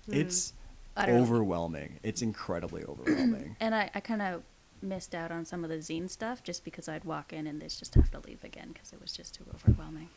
it's 0.09 0.51
mm. 0.51 0.53
Utterly. 0.97 1.19
overwhelming. 1.21 1.99
It's 2.03 2.21
incredibly 2.21 2.83
overwhelming. 2.89 3.55
And 3.61 3.73
I, 3.73 3.89
I 3.95 3.99
kind 4.01 4.21
of 4.21 4.43
missed 4.81 5.13
out 5.13 5.31
on 5.31 5.45
some 5.45 5.63
of 5.63 5.69
the 5.69 5.77
zine 5.77 6.09
stuff 6.09 6.43
just 6.43 6.63
because 6.63 6.87
I'd 6.89 7.03
walk 7.03 7.33
in 7.33 7.47
and 7.47 7.61
they'd 7.61 7.69
just 7.69 7.95
have 7.95 8.11
to 8.11 8.19
leave 8.19 8.43
again 8.43 8.71
because 8.73 8.93
it 8.93 9.01
was 9.01 9.13
just 9.13 9.35
too 9.35 9.45
overwhelming. 9.53 10.09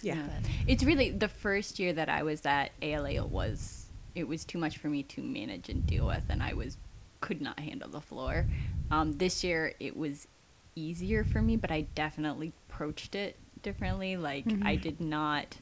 Yeah. 0.00 0.22
It's 0.66 0.84
really 0.84 1.10
the 1.10 1.28
first 1.28 1.78
year 1.78 1.92
that 1.92 2.08
I 2.08 2.22
was 2.22 2.44
at 2.46 2.70
ALA 2.82 3.24
was 3.24 3.86
it 4.14 4.26
was 4.26 4.44
too 4.44 4.58
much 4.58 4.78
for 4.78 4.88
me 4.88 5.02
to 5.04 5.22
manage 5.22 5.68
and 5.68 5.86
deal 5.86 6.06
with, 6.06 6.22
and 6.28 6.42
I 6.42 6.54
was 6.54 6.76
could 7.20 7.40
not 7.40 7.58
handle 7.58 7.88
the 7.88 8.00
floor. 8.00 8.46
Um, 8.90 9.14
this 9.18 9.42
year 9.42 9.74
it 9.80 9.96
was 9.96 10.28
easier 10.74 11.24
for 11.24 11.42
me, 11.42 11.56
but 11.56 11.70
I 11.70 11.82
definitely 11.94 12.52
approached 12.68 13.14
it 13.14 13.36
differently. 13.62 14.16
Like 14.16 14.46
I 14.64 14.76
did 14.76 15.00
not. 15.00 15.56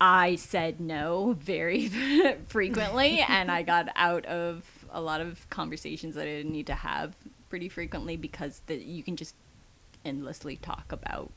I 0.00 0.36
said 0.36 0.80
no 0.80 1.36
very 1.38 1.88
frequently, 2.48 3.24
and 3.26 3.50
I 3.50 3.62
got 3.62 3.88
out 3.96 4.24
of 4.26 4.64
a 4.90 5.00
lot 5.00 5.20
of 5.20 5.48
conversations 5.50 6.14
that 6.14 6.22
I 6.22 6.36
didn't 6.36 6.52
need 6.52 6.66
to 6.66 6.74
have 6.74 7.16
pretty 7.48 7.68
frequently 7.68 8.16
because 8.16 8.62
the, 8.66 8.76
you 8.76 9.02
can 9.02 9.16
just 9.16 9.34
endlessly 10.04 10.56
talk 10.56 10.92
about 10.92 11.30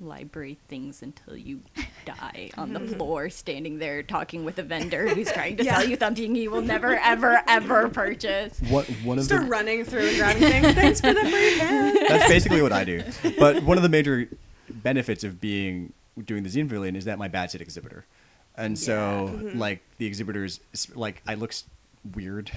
library 0.00 0.58
things 0.68 1.02
until 1.02 1.36
you 1.36 1.60
die 2.04 2.50
on 2.56 2.72
the 2.72 2.80
mm-hmm. 2.80 2.94
floor, 2.94 3.30
standing 3.30 3.78
there 3.78 4.02
talking 4.02 4.44
with 4.44 4.58
a 4.58 4.62
vendor 4.62 5.08
who's 5.08 5.30
trying 5.32 5.56
to 5.56 5.64
sell 5.64 5.84
you 5.84 5.96
something 5.96 6.34
you 6.34 6.50
will 6.50 6.62
never, 6.62 6.98
ever, 6.98 7.42
ever 7.46 7.88
purchase. 7.90 8.60
What 8.68 8.86
one 9.04 9.18
of 9.18 9.24
Start 9.24 9.42
the 9.42 9.48
running 9.48 9.84
through 9.84 10.08
and 10.08 10.16
grabbing 10.16 10.42
things. 10.42 10.74
Thanks 10.74 11.00
for 11.00 11.12
the 11.12 11.20
free 11.20 11.58
pen. 11.58 11.94
that's 12.08 12.28
basically 12.28 12.62
what 12.62 12.72
I 12.72 12.84
do. 12.84 13.02
But 13.38 13.62
one 13.62 13.76
of 13.76 13.82
the 13.82 13.88
major 13.88 14.28
benefits 14.68 15.24
of 15.24 15.40
being 15.40 15.92
doing 16.24 16.42
the 16.42 16.48
zine 16.48 16.68
pavilion 16.68 16.96
is 16.96 17.04
that 17.04 17.18
my 17.18 17.28
badge 17.28 17.50
said 17.50 17.60
exhibitor, 17.60 18.04
and 18.56 18.78
so 18.78 19.30
mm-hmm. 19.32 19.58
like 19.58 19.82
the 19.98 20.06
exhibitors, 20.06 20.60
like 20.94 21.22
I 21.26 21.34
look 21.34 21.52
s- 21.52 21.64
weird. 22.14 22.50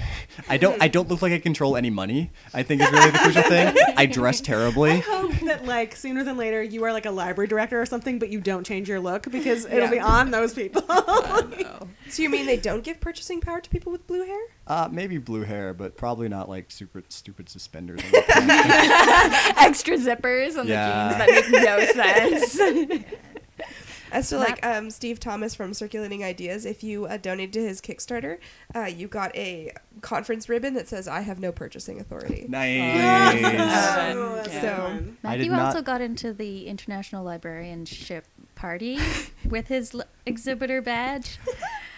I 0.47 0.57
don't. 0.57 0.81
I 0.81 0.87
don't 0.87 1.09
look 1.09 1.21
like 1.21 1.33
I 1.33 1.39
control 1.39 1.75
any 1.75 1.89
money. 1.89 2.31
I 2.53 2.63
think 2.63 2.81
is 2.81 2.91
really 2.91 3.11
the 3.11 3.17
crucial 3.19 3.43
thing. 3.43 3.75
I 3.97 4.05
dress 4.05 4.39
terribly. 4.51 4.91
I 4.91 4.97
hope 4.99 5.31
that 5.45 5.65
like 5.65 5.95
sooner 5.95 6.23
than 6.23 6.37
later 6.37 6.61
you 6.63 6.83
are 6.85 6.93
like 6.93 7.05
a 7.05 7.11
library 7.11 7.47
director 7.47 7.81
or 7.81 7.85
something, 7.85 8.19
but 8.19 8.29
you 8.29 8.39
don't 8.39 8.65
change 8.65 8.87
your 8.87 8.99
look 8.99 9.29
because 9.29 9.65
it'll 9.65 9.79
Yeah. 9.81 9.89
be 9.91 9.99
on 9.99 10.31
those 10.31 10.53
people. 10.53 10.83
So 12.09 12.21
you 12.21 12.29
mean 12.29 12.45
they 12.45 12.57
don't 12.57 12.83
give 12.83 12.99
purchasing 13.01 13.41
power 13.41 13.59
to 13.59 13.67
people 13.71 13.91
with 13.91 14.05
blue 14.05 14.23
hair? 14.23 14.39
Uh, 14.67 14.87
maybe 14.91 15.17
blue 15.17 15.41
hair, 15.41 15.73
but 15.73 15.97
probably 15.97 16.29
not 16.29 16.47
like 16.47 16.69
super 16.69 17.01
stupid 17.09 17.49
suspenders. 17.49 18.01
on 18.03 18.11
the 18.11 18.21
pants. 18.27 19.59
Extra 19.59 19.97
zippers 19.97 20.55
on 20.55 20.67
Yeah. 20.67 21.17
the 21.17 21.25
jeans 21.25 21.41
that 21.43 21.51
make 21.51 21.63
no 21.65 22.97
sense. 22.99 23.13
As 24.13 24.29
to 24.29 24.37
like 24.37 24.65
um, 24.65 24.89
Steve 24.91 25.19
Thomas 25.19 25.55
from 25.55 25.73
Circulating 25.73 26.23
Ideas, 26.23 26.65
if 26.65 26.83
you 26.83 27.05
uh, 27.05 27.17
donated 27.17 27.53
to 27.53 27.61
his 27.67 27.81
Kickstarter, 27.81 28.37
uh, 28.75 28.81
you 28.85 29.07
got 29.07 29.35
a 29.35 29.73
conference 30.01 30.47
ribbon 30.47 30.75
that 30.75 30.87
says 30.87 31.07
"I 31.07 31.21
have 31.21 31.39
no 31.39 31.51
purchasing 31.51 31.99
authority." 31.99 32.45
nice. 32.47 34.15
Oh, 34.15 34.35
that's 34.35 34.53
Yeah. 34.53 34.61
so 34.61 34.75
fun. 34.77 35.17
I 35.23 35.37
did 35.37 35.49
Matthew 35.49 35.51
not- 35.51 35.65
also 35.65 35.81
got 35.81 36.01
into 36.01 36.31
the 36.33 36.67
International 36.67 37.23
Librarianship 37.25 38.25
Party 38.55 38.99
with 39.49 39.67
his 39.67 39.93
l- 39.93 40.03
exhibitor 40.25 40.81
badge. 40.81 41.37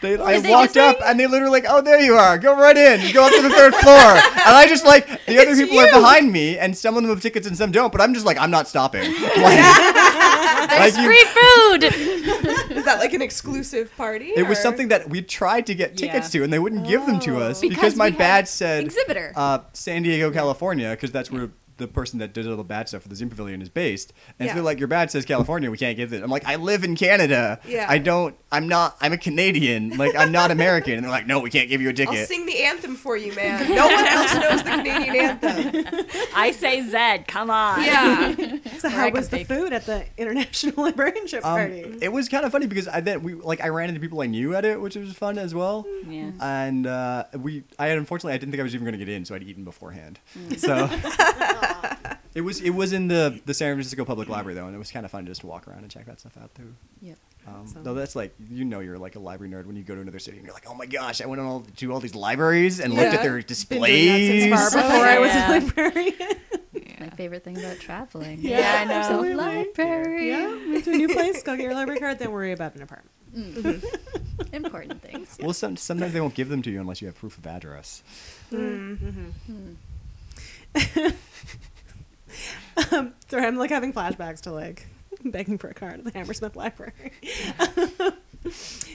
They, 0.02 0.18
I 0.18 0.40
they 0.42 0.52
walked 0.52 0.74
just 0.76 1.00
up 1.00 1.08
and 1.08 1.18
they 1.20 1.26
literally 1.26 1.52
like, 1.62 1.66
"Oh, 1.68 1.82
there 1.82 2.00
you 2.00 2.16
are. 2.16 2.38
Go 2.38 2.54
right 2.56 2.76
in. 2.78 3.12
Go 3.14 3.26
up 3.26 3.32
to 3.34 3.42
the 3.42 3.50
third 3.50 3.74
floor." 3.74 3.96
And 4.46 4.54
I 4.56 4.68
just 4.68 4.86
like 4.86 5.08
the 5.26 5.40
other 5.42 5.56
people 5.56 5.80
are 5.80 5.90
behind 5.90 6.32
me, 6.32 6.60
and 6.60 6.78
some 6.78 6.96
of 6.98 7.02
them 7.02 7.10
have 7.10 7.22
tickets 7.22 7.48
and 7.48 7.58
some 7.58 7.72
don't. 7.72 7.92
But 7.92 8.02
I'm 8.02 8.14
just 8.14 8.26
like, 8.26 8.38
I'm 8.38 8.52
not 8.52 8.68
stopping. 8.68 9.02
Like, 9.38 10.70
There's 10.70 10.96
like 10.96 10.98
you- 10.98 11.06
free 11.06 11.24
food. 11.24 11.84
Is 12.78 12.86
that 12.86 12.98
like 13.00 13.14
an 13.14 13.22
exclusive 13.22 13.96
party? 13.96 14.32
it 14.36 14.44
was 14.48 14.60
something 14.60 14.90
that 14.90 15.10
we 15.10 15.22
tried 15.22 15.66
to 15.68 15.76
get 15.76 15.96
tickets 15.98 16.34
Yeah. 16.36 16.40
to, 16.42 16.44
and 16.44 16.52
they 16.54 16.60
wouldn't 16.60 16.86
give 16.88 17.06
them 17.06 17.20
to 17.22 17.38
us 17.42 17.62
because, 17.62 17.76
Because 17.76 17.96
my 17.96 18.10
we 18.10 18.18
badge 18.18 18.48
said 18.48 18.84
exhibitor. 18.84 19.32
uh, 19.36 19.60
San 19.74 20.04
Diego, 20.04 20.30
California, 20.30 20.90
because 20.92 21.12
that's 21.12 21.32
where 21.32 21.50
the 21.78 21.88
person 21.88 22.20
that 22.20 22.34
did 22.34 22.48
all 22.48 22.56
the 22.56 22.64
badge 22.64 22.88
stuff 22.90 23.02
for 23.04 23.10
the 23.10 23.16
Zine 23.16 23.30
Pavilion 23.30 23.62
is 23.62 23.70
based. 23.70 24.14
And 24.40 24.48
so 24.48 24.52
Yeah. 24.52 24.54
they're 24.56 24.64
like, 24.64 24.80
"Your 24.80 24.88
badge 24.88 25.10
says 25.12 25.26
California. 25.26 25.70
We 25.70 25.78
can't 25.78 25.98
give 25.98 26.14
it." 26.14 26.24
I'm 26.24 26.30
like, 26.30 26.46
"I 26.46 26.56
live 26.56 26.84
in 26.84 26.96
Canada. 26.96 27.60
Yeah. 27.68 27.86
I 27.90 27.98
don't. 27.98 28.36
I'm 28.52 28.68
not. 28.68 28.96
I'm 29.02 29.12
a 29.14 29.18
Canadian. 29.18 29.98
Like, 29.98 30.16
I'm 30.16 30.32
not 30.32 30.52
American." 30.52 30.94
And 30.94 31.04
they're 31.04 31.12
like, 31.12 31.28
"No, 31.28 31.40
we 31.40 31.50
can't 31.50 31.68
give 31.70 31.82
you 31.82 31.88
a 31.88 31.92
I'll 31.92 31.96
ticket." 31.96 32.28
sing 32.28 32.46
the 32.46 32.64
anthem 32.64 32.96
for 32.96 33.18
you, 33.18 33.34
man. 33.36 33.70
No 33.76 33.88
one 33.88 34.06
else 34.06 34.34
knows 34.36 34.64
the 34.64 34.70
Canadian 34.70 35.16
anthem. 35.16 36.06
I 36.36 36.52
say 36.52 36.88
Zed, 36.90 37.28
come 37.28 37.50
on. 37.50 37.84
Yeah. 37.84 38.36
So 38.80 38.90
how 38.90 39.10
was 39.10 39.30
the 39.30 39.44
food 39.46 39.74
at 39.74 39.86
the 39.86 40.06
International 40.18 40.84
Librarianship 40.84 41.44
Um, 41.46 41.58
Party? 41.58 41.98
it 42.02 42.12
was 42.12 42.30
kind 42.30 42.46
of 42.46 42.52
funny 42.52 42.68
because 42.68 42.88
I 42.88 43.00
then 43.00 43.24
we 43.24 43.34
like 43.34 43.62
I 43.64 43.70
ran 43.70 43.90
into 43.90 44.00
people 44.02 44.22
I 44.22 44.28
knew 44.28 44.54
at 44.56 44.64
it, 44.66 44.80
which 44.80 44.96
was 44.96 45.12
fun 45.14 45.38
as 45.40 45.56
well. 45.56 45.86
Yeah. 46.08 46.32
And 46.42 46.86
uh, 46.86 47.24
we, 47.40 47.64
I 47.80 47.88
unfortunately 47.88 48.34
I 48.34 48.38
didn't 48.38 48.52
think 48.52 48.60
I 48.60 48.64
was 48.64 48.76
even 48.76 48.86
going 48.86 48.98
to 49.00 49.04
get 49.04 49.10
in, 49.12 49.26
so 49.26 49.34
I'd 49.34 49.44
eaten 49.44 49.64
beforehand. 49.64 50.20
Mm. 50.38 50.60
So 50.60 50.88
it 52.36 52.42
was 52.42 52.62
it 52.62 52.72
was 52.72 52.94
in 52.94 53.08
the 53.08 53.40
the 53.46 53.54
San 53.54 53.76
Francisco 53.76 54.06
Public 54.06 54.30
Library 54.30 54.56
though, 54.56 54.66
and 54.68 54.76
it 54.76 54.80
was 54.80 54.92
kind 54.92 55.06
of 55.06 55.12
fun 55.12 55.26
to 55.26 55.32
just 55.32 55.42
to 55.42 55.48
walk 55.48 55.68
around 55.68 55.80
and 55.80 55.90
check 55.92 56.06
that 56.06 56.20
stuff 56.20 56.38
out 56.42 56.54
too. 56.56 56.74
Yep. 57.02 57.18
Um, 57.48 57.54
Awesome. 57.64 57.84
Though 57.84 57.94
that's 57.94 58.16
like 58.16 58.34
you 58.50 58.66
know 58.66 58.80
you're 58.80 58.98
like 58.98 59.16
a 59.16 59.20
library 59.20 59.52
nerd 59.54 59.66
when 59.68 59.76
you 59.76 59.84
go 59.84 59.94
to 59.96 60.02
another 60.02 60.20
city 60.20 60.38
and 60.38 60.46
you're 60.46 60.54
like, 60.54 60.68
oh 60.70 60.74
my 60.74 60.86
gosh, 60.88 61.22
I 61.22 61.28
went 61.28 61.40
on 61.40 61.48
all 61.48 61.62
to 61.78 61.94
all 61.94 62.00
these 62.00 62.16
libraries 62.16 62.80
and 62.80 62.94
looked 62.94 63.14
at 63.14 63.22
their 63.22 63.34
Been 63.34 63.42
doing 63.42 63.46
displays. 63.48 64.50
that 64.50 64.50
since 64.50 64.74
far 64.74 64.84
before 64.84 65.06
I 65.06 65.20
was 65.20 65.32
a 65.32 65.60
librarian. 65.60 66.38
My 67.00 67.10
favorite 67.10 67.44
thing 67.44 67.58
about 67.58 67.78
traveling. 67.80 68.40
Yeah, 68.42 68.80
I 68.80 68.84
know. 68.86 68.94
So 68.94 68.98
absolutely. 68.98 69.36
library. 69.36 70.30
yeah, 70.30 70.48
move 70.48 70.84
to 70.86 70.92
a 70.92 70.96
new 70.96 71.08
place, 71.10 71.44
go 71.44 71.56
get 71.56 71.64
your 71.64 71.74
library 71.74 72.00
card, 72.00 72.20
then 72.20 72.32
worry 72.32 72.52
about 72.52 72.74
an 72.76 72.82
apartment. 72.82 73.12
Mm-hmm. 73.36 74.54
Important 74.56 75.02
things. 75.02 75.38
Well, 75.42 75.54
some, 75.54 75.76
sometimes 75.78 76.14
they 76.14 76.22
won't 76.22 76.36
give 76.36 76.48
them 76.50 76.62
to 76.62 76.72
you 76.72 76.80
unless 76.80 77.02
you 77.02 77.08
have 77.08 77.16
proof 77.16 77.38
of 77.38 77.46
address. 77.46 78.02
Mm-hmm. 78.52 79.30
Hmm. 79.52 79.74
Um, 82.92 83.14
I'm 83.32 83.56
like 83.56 83.70
having 83.70 83.94
flashbacks 83.94 84.42
to 84.42 84.52
like 84.52 84.88
begging 85.24 85.58
for 85.58 85.70
a 85.70 85.74
card 85.74 86.00
at 86.00 86.04
the 86.04 86.12
Hammersmith 86.12 86.56
Library. 86.56 87.12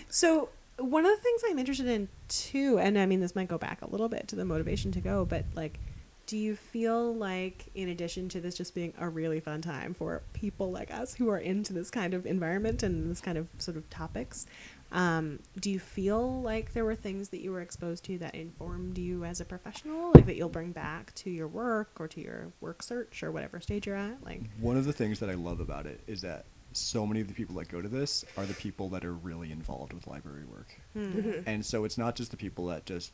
so 0.09 0.51
one 0.79 1.05
of 1.05 1.11
the 1.11 1.23
things 1.23 1.43
I'm 1.49 1.59
interested 1.59 1.89
in 1.89 2.09
too, 2.29 2.79
and 2.79 2.99
I 2.99 3.07
mean 3.07 3.21
this 3.21 3.35
might 3.35 3.49
go 3.49 3.59
back 3.59 3.83
a 3.83 3.87
little 3.87 4.09
bit 4.09 4.29
to 4.29 4.37
the 4.37 4.45
motivation 4.45 4.93
to 4.93 5.01
go, 5.01 5.25
but 5.25 5.45
like, 5.55 5.79
do 6.27 6.37
you 6.37 6.55
feel 6.55 7.15
like 7.15 7.67
in 7.75 7.89
addition 7.89 8.29
to 8.29 8.41
this 8.41 8.55
just 8.55 8.75
being 8.75 8.95
a 8.99 9.09
really 9.09 9.41
fun 9.41 9.63
time 9.63 9.95
for 9.95 10.23
people 10.33 10.71
like 10.71 10.93
us 10.93 11.15
who 11.15 11.29
are 11.29 11.39
into 11.39 11.73
this 11.73 11.91
kind 11.91 12.15
of 12.15 12.25
environment 12.25 12.83
and 12.83 13.11
this 13.11 13.21
kind 13.21 13.37
of 13.37 13.49
sort 13.59 13.77
of 13.77 13.89
topics, 13.91 14.47
um, 14.93 15.39
do 15.59 15.71
you 15.71 15.79
feel 15.79 16.43
like 16.43 16.73
there 16.73 16.85
were 16.85 16.95
things 16.95 17.29
that 17.29 17.41
you 17.41 17.53
were 17.53 17.61
exposed 17.61 18.05
to 18.07 18.19
that 18.19 18.35
informed 18.35 18.99
you 18.99 19.25
as 19.25 19.41
a 19.41 19.45
professional, 19.45 20.11
like 20.15 20.27
that 20.27 20.37
you'll 20.37 20.49
bring 20.49 20.73
back 20.73 21.15
to 21.17 21.31
your 21.31 21.49
work 21.49 21.91
or 21.99 22.09
to 22.09 22.21
your 22.21 22.53
work 22.61 22.83
search 22.83 23.23
or 23.23 23.31
whatever 23.31 23.61
stage 23.61 23.87
you're 23.87 23.97
at? 23.97 24.23
Like, 24.25 24.43
One 24.61 24.77
of 24.77 24.85
the 24.85 24.93
things 24.93 25.21
that 25.21 25.31
I 25.31 25.35
love 25.35 25.61
about 25.61 25.87
it 25.87 26.01
is 26.07 26.21
that 26.23 26.45
so 26.73 27.07
many 27.07 27.21
of 27.21 27.29
the 27.29 27.35
people 27.35 27.57
that 27.57 27.69
go 27.69 27.81
to 27.81 27.89
this 27.89 28.25
are 28.37 28.47
the 28.47 28.55
people 28.55 28.89
that 28.91 29.05
are 29.05 29.15
really 29.15 29.53
involved 29.53 29.93
with 29.93 30.07
library 30.07 30.45
work. 30.45 30.81
hmm. 30.95 31.41
And 31.47 31.65
so 31.65 31.85
it's 31.85 31.99
not 31.99 32.17
just 32.17 32.31
the 32.31 32.37
people 32.37 32.67
that 32.67 32.87
just 32.87 33.13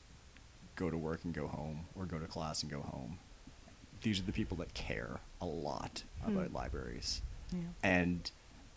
go 0.77 0.91
to 0.91 0.97
work 0.97 1.25
and 1.25 1.35
go 1.35 1.47
home 1.47 1.87
or 1.95 2.05
go 2.05 2.19
to 2.19 2.27
class 2.27 2.63
and 2.63 2.71
go 2.71 2.81
home. 2.81 3.19
These 4.03 4.21
are 4.21 4.25
the 4.25 4.33
people 4.33 4.59
that 4.59 4.73
care 4.75 5.21
a 5.41 5.47
lot 5.47 6.05
about 6.27 6.53
libraries. 6.53 7.23
Yeah. 7.53 7.61
And 7.83 8.31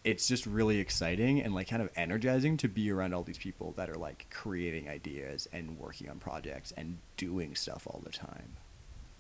it's 0.04 0.28
just 0.28 0.45
really 0.45 0.80
exciting 0.80 1.41
and 1.41 1.54
like 1.54 1.68
kind 1.68 1.82
of 1.82 1.89
energizing 1.95 2.58
to 2.58 2.68
be 2.68 2.91
around 2.91 3.14
all 3.14 3.24
these 3.24 3.38
people 3.38 3.74
that 3.78 3.89
are 3.89 3.95
like 3.95 4.28
creating 4.30 4.89
ideas 4.89 5.47
and 5.52 5.78
working 5.78 6.10
on 6.10 6.20
projects 6.20 6.72
and 6.78 6.97
doing 7.18 7.56
stuff 7.56 7.86
all 7.86 8.02
the 8.04 8.12
time. 8.12 8.56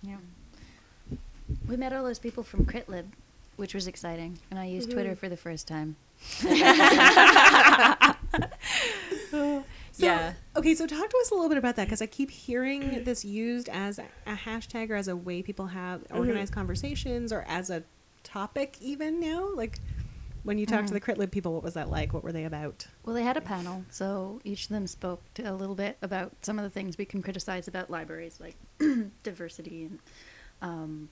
Yeah. 0.01 0.17
We 1.67 1.77
met 1.77 1.93
all 1.93 2.03
those 2.03 2.19
people 2.19 2.43
from 2.43 2.65
CritLib, 2.65 3.05
which 3.57 3.73
was 3.73 3.87
exciting, 3.87 4.39
and 4.51 4.59
I 4.59 4.65
used 4.65 4.91
Twitter 4.91 5.15
for 5.15 5.27
the 5.27 5.37
first 5.37 5.67
time. 5.67 5.95
So, 9.99 10.05
Yeah. 10.05 10.33
Okay, 10.55 10.75
so 10.75 10.87
talk 10.87 11.09
to 11.09 11.17
us 11.17 11.31
a 11.31 11.33
little 11.33 11.49
bit 11.49 11.57
about 11.57 11.75
that 11.75 11.85
because 11.85 12.01
I 12.01 12.05
keep 12.05 12.31
hearing 12.31 13.03
this 13.03 13.25
used 13.25 13.67
as 13.69 13.99
a, 13.99 14.05
a 14.25 14.35
hashtag 14.35 14.89
or 14.89 14.95
as 14.95 15.07
a 15.07 15.15
way 15.15 15.41
people 15.41 15.67
have 15.67 16.03
mm-hmm. 16.03 16.17
organized 16.17 16.53
conversations 16.53 17.33
or 17.33 17.43
as 17.47 17.69
a 17.69 17.83
topic 18.23 18.77
even 18.79 19.19
now. 19.19 19.49
Like 19.53 19.79
when 20.43 20.57
you 20.57 20.65
talked 20.65 20.87
to 20.87 20.93
the 20.93 21.01
CritLib 21.01 21.31
people, 21.31 21.53
what 21.53 21.63
was 21.63 21.73
that 21.75 21.89
like? 21.89 22.13
What 22.13 22.23
were 22.23 22.31
they 22.31 22.45
about? 22.45 22.87
Well, 23.05 23.15
they 23.15 23.23
had 23.23 23.37
a 23.37 23.41
panel, 23.41 23.85
so 23.89 24.39
each 24.43 24.63
of 24.63 24.69
them 24.69 24.87
spoke 24.87 25.21
to 25.35 25.43
a 25.43 25.53
little 25.53 25.75
bit 25.75 25.97
about 26.01 26.31
some 26.41 26.57
of 26.59 26.63
the 26.63 26.69
things 26.69 26.97
we 26.97 27.05
can 27.05 27.21
criticize 27.21 27.67
about 27.67 27.89
libraries, 27.89 28.39
like 28.39 28.55
diversity 29.23 29.85
and 29.85 29.99
um, 30.61 31.09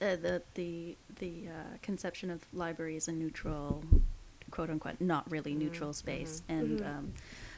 uh, 0.00 0.16
the 0.16 0.42
the 0.54 0.96
the 1.18 1.48
uh, 1.48 1.76
conception 1.82 2.30
of 2.30 2.46
library 2.52 2.96
as 2.96 3.08
a 3.08 3.12
neutral, 3.12 3.84
quote 4.50 4.70
unquote, 4.70 5.00
not 5.00 5.30
really 5.30 5.54
neutral 5.54 5.92
space, 5.92 6.42
and 6.48 6.80
Mhm. 6.80 6.86
um, 6.98 7.12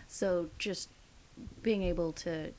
so 0.08 0.50
just 0.58 0.88
being 1.62 1.82
able 1.82 2.12
to 2.12 2.52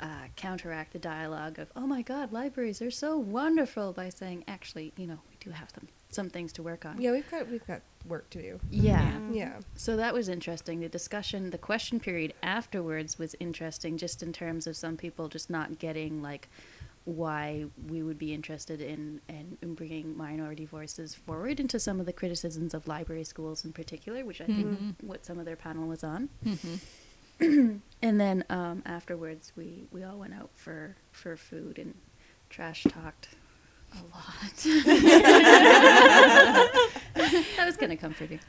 uh, 0.00 0.26
counteract 0.36 0.92
the 0.92 0.98
dialogue 0.98 1.58
of 1.58 1.70
"Oh 1.76 1.86
my 1.86 2.02
God, 2.02 2.32
libraries 2.32 2.80
are 2.80 2.90
so 2.90 3.16
wonderful" 3.18 3.92
by 3.92 4.08
saying, 4.10 4.44
"Actually, 4.46 4.92
you 4.96 5.06
know, 5.06 5.18
we 5.30 5.36
do 5.40 5.50
have 5.50 5.72
them 5.72 5.88
some 6.10 6.30
things 6.30 6.52
to 6.54 6.62
work 6.62 6.84
on." 6.84 7.00
Yeah, 7.00 7.12
we've 7.12 7.30
got 7.30 7.48
we've 7.48 7.66
got 7.66 7.82
work 8.06 8.30
to 8.30 8.40
do. 8.42 8.60
Yeah. 8.70 9.18
Yeah. 9.30 9.60
So 9.76 9.96
that 9.96 10.14
was 10.14 10.28
interesting. 10.28 10.80
The 10.80 10.88
discussion, 10.88 11.50
the 11.50 11.58
question 11.58 12.00
period 12.00 12.32
afterwards 12.42 13.18
was 13.18 13.34
interesting, 13.40 13.98
just 13.98 14.22
in 14.22 14.32
terms 14.32 14.66
of 14.66 14.76
some 14.76 14.96
people 14.96 15.28
just 15.28 15.50
not 15.50 15.78
getting 15.78 16.22
like 16.22 16.48
why 17.04 17.64
we 17.88 18.02
would 18.02 18.18
be 18.18 18.34
interested 18.34 18.82
in, 18.82 19.18
in, 19.30 19.56
in 19.62 19.74
bringing 19.74 20.14
minority 20.14 20.66
voices 20.66 21.14
forward 21.14 21.58
into 21.58 21.80
some 21.80 22.00
of 22.00 22.04
the 22.06 22.12
criticisms 22.12 22.74
of 22.74 22.86
library 22.86 23.24
schools 23.24 23.64
in 23.64 23.72
particular, 23.72 24.24
which 24.26 24.42
I 24.42 24.44
Mhm. 24.44 24.56
think 24.78 24.96
what 25.02 25.24
some 25.24 25.38
of 25.38 25.46
their 25.46 25.56
panel 25.56 25.88
was 25.88 26.04
on. 26.04 26.28
Mhm. 26.44 26.78
And 28.02 28.20
then 28.20 28.44
um, 28.50 28.82
afterwards, 28.84 29.52
we, 29.56 29.86
we 29.90 30.02
all 30.04 30.18
went 30.18 30.34
out 30.34 30.50
for, 30.54 30.96
for 31.12 31.36
food 31.36 31.78
and 31.78 31.94
trash 32.50 32.82
talked 32.84 33.28
a 33.92 33.96
lot. 34.14 34.56
that 37.14 37.64
was 37.66 37.76
kind 37.76 37.92
of 37.92 38.00
comforting. 38.00 38.40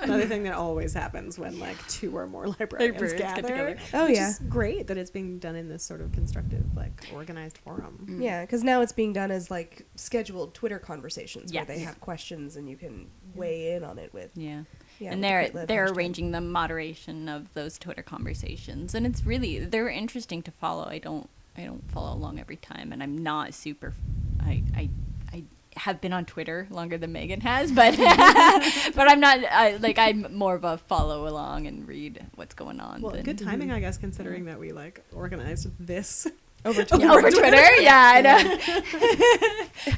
Another 0.00 0.26
thing 0.26 0.42
that 0.44 0.54
always 0.54 0.92
happens 0.92 1.38
when 1.38 1.58
like 1.58 1.76
two 1.88 2.16
or 2.16 2.26
more 2.26 2.46
librarians, 2.48 3.00
Librarians 3.00 3.20
get 3.20 3.36
gather. 3.36 3.48
together. 3.74 3.78
Oh, 3.94 4.06
which 4.06 4.16
yeah. 4.16 4.30
is 4.30 4.38
great 4.48 4.86
that 4.88 4.98
it's 4.98 5.10
being 5.10 5.38
done 5.38 5.56
in 5.56 5.68
this 5.68 5.82
sort 5.82 6.00
of 6.00 6.12
constructive, 6.12 6.64
like 6.76 7.06
organized 7.12 7.58
forum. 7.58 8.06
Mm. 8.08 8.22
Yeah, 8.22 8.42
because 8.42 8.62
now 8.64 8.80
it's 8.82 8.92
being 8.92 9.12
done 9.12 9.30
as 9.30 9.50
like 9.50 9.86
scheduled 9.96 10.54
Twitter 10.54 10.78
conversations 10.78 11.52
Yes. 11.52 11.66
where 11.68 11.76
they 11.76 11.82
have 11.82 12.00
questions 12.00 12.56
and 12.56 12.68
you 12.68 12.76
can 12.76 13.06
weigh 13.34 13.74
in 13.74 13.84
on 13.84 13.98
it 13.98 14.12
with. 14.12 14.30
Yeah. 14.34 14.62
Yeah, 15.00 15.12
and 15.12 15.24
they're 15.24 15.50
Quit 15.50 15.66
they're 15.66 15.86
hashtag. 15.88 15.96
arranging 15.96 16.30
the 16.30 16.40
moderation 16.40 17.28
of 17.28 17.52
those 17.54 17.78
Twitter 17.78 18.02
conversations, 18.02 18.94
and 18.94 19.04
it's 19.04 19.26
really 19.26 19.58
they're 19.58 19.88
interesting 19.88 20.40
to 20.42 20.52
follow. 20.52 20.84
I 20.84 20.98
don't 20.98 21.28
I 21.56 21.64
don't 21.64 21.88
follow 21.90 22.16
along 22.16 22.38
every 22.40 22.56
time, 22.56 22.92
and 22.92 23.02
I'm 23.02 23.18
not 23.18 23.54
super. 23.54 23.94
I 24.40 24.62
I 24.76 24.90
I 25.32 25.44
have 25.76 26.00
been 26.00 26.12
on 26.12 26.24
Twitter 26.24 26.66
longer 26.70 26.98
than 26.98 27.12
Megan 27.12 27.40
has, 27.42 27.70
but 27.72 27.96
but 28.94 29.10
I'm 29.10 29.20
not 29.20 29.38
I, 29.50 29.76
like 29.80 29.98
I'm 29.98 30.34
more 30.36 30.54
of 30.54 30.64
a 30.64 30.78
follow 30.78 31.28
along 31.28 31.66
and 31.66 31.86
read 31.86 32.24
what's 32.34 32.54
going 32.54 32.80
on. 32.80 33.02
Well, 33.02 33.12
than- 33.12 33.24
good 33.24 33.38
timing, 33.38 33.70
I 33.70 33.80
guess, 33.80 33.96
considering 33.96 34.46
that 34.46 34.58
we 34.58 34.72
like 34.72 35.04
organized 35.12 35.68
this 35.78 36.26
Over 36.64 36.86
Yeah, 36.98 37.12
over 37.12 37.30
Twitter. 37.30 37.62
Yeah, 37.80 38.12
I 38.14 38.20
know. 38.22 38.38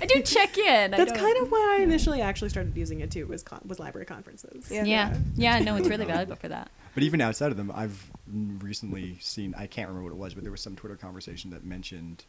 I 0.00 0.06
do 0.06 0.20
check 0.22 0.58
in. 0.58 0.90
That's 0.90 1.12
kind 1.12 1.36
of 1.38 1.50
why 1.50 1.76
I 1.78 1.82
initially 1.82 2.20
actually 2.20 2.48
started 2.48 2.76
using 2.76 3.00
it 3.00 3.10
too. 3.12 3.26
Was 3.26 3.44
con- 3.44 3.60
was 3.66 3.78
library 3.78 4.06
conferences. 4.06 4.68
Yeah. 4.68 4.84
Yeah, 4.84 5.16
yeah. 5.36 5.58
No, 5.60 5.76
it's 5.76 5.88
really 5.88 6.06
valuable 6.06 6.34
for 6.34 6.48
that. 6.48 6.70
But 6.96 7.02
even 7.04 7.20
outside 7.20 7.50
of 7.52 7.56
them, 7.56 7.70
I've 7.72 8.10
recently 8.26 9.18
seen, 9.20 9.54
I 9.56 9.66
can't 9.68 9.86
remember 9.88 10.08
what 10.10 10.16
it 10.16 10.18
was, 10.20 10.34
but 10.34 10.42
there 10.42 10.50
was 10.50 10.62
some 10.62 10.74
Twitter 10.74 10.96
conversation 10.96 11.50
that 11.50 11.62
mentioned, 11.64 12.24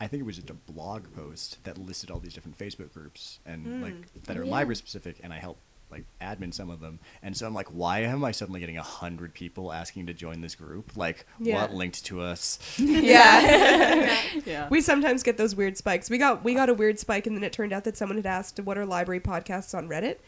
I 0.00 0.06
think 0.06 0.20
it 0.20 0.24
was 0.26 0.36
just 0.36 0.48
a 0.48 0.54
blog 0.54 1.12
post 1.14 1.62
that 1.64 1.76
listed 1.76 2.10
all 2.10 2.20
these 2.20 2.32
different 2.32 2.56
Facebook 2.56 2.92
groups 2.94 3.40
and 3.44 3.66
Mm. 3.66 3.82
like 3.82 4.24
that 4.24 4.36
Oh, 4.36 4.40
are 4.40 4.44
yeah. 4.44 4.50
library 4.50 4.76
specific, 4.76 5.16
and 5.22 5.32
I 5.32 5.38
help 5.38 5.58
like 5.90 6.04
admin 6.22 6.54
some 6.54 6.70
of 6.70 6.80
them. 6.80 7.00
And 7.22 7.36
so 7.36 7.46
I'm 7.46 7.52
like, 7.52 7.66
why 7.68 7.98
am 8.00 8.24
I 8.24 8.30
suddenly 8.30 8.60
getting 8.60 8.78
a 8.78 8.82
hundred 8.82 9.34
people 9.34 9.70
asking 9.72 10.06
to 10.06 10.14
join 10.14 10.40
this 10.40 10.54
group? 10.54 10.96
Like, 10.96 11.26
Yeah. 11.38 11.60
what 11.60 11.74
linked 11.74 12.06
to 12.06 12.22
us? 12.22 12.58
Yeah. 12.78 14.16
Yeah. 14.46 14.68
we 14.70 14.80
sometimes 14.80 15.22
get 15.22 15.36
those 15.36 15.54
weird 15.54 15.76
spikes. 15.76 16.08
We 16.08 16.16
got 16.16 16.42
we 16.44 16.54
got 16.54 16.68
a 16.70 16.74
weird 16.74 16.98
spike, 16.98 17.26
and 17.26 17.36
then 17.36 17.42
it 17.44 17.52
turned 17.52 17.72
out 17.72 17.84
that 17.84 17.96
someone 17.98 18.16
had 18.16 18.26
asked, 18.26 18.58
"What 18.60 18.78
are 18.78 18.86
library 18.86 19.20
podcasts 19.20 19.76
on 19.76 19.88
Reddit?" 19.88 20.18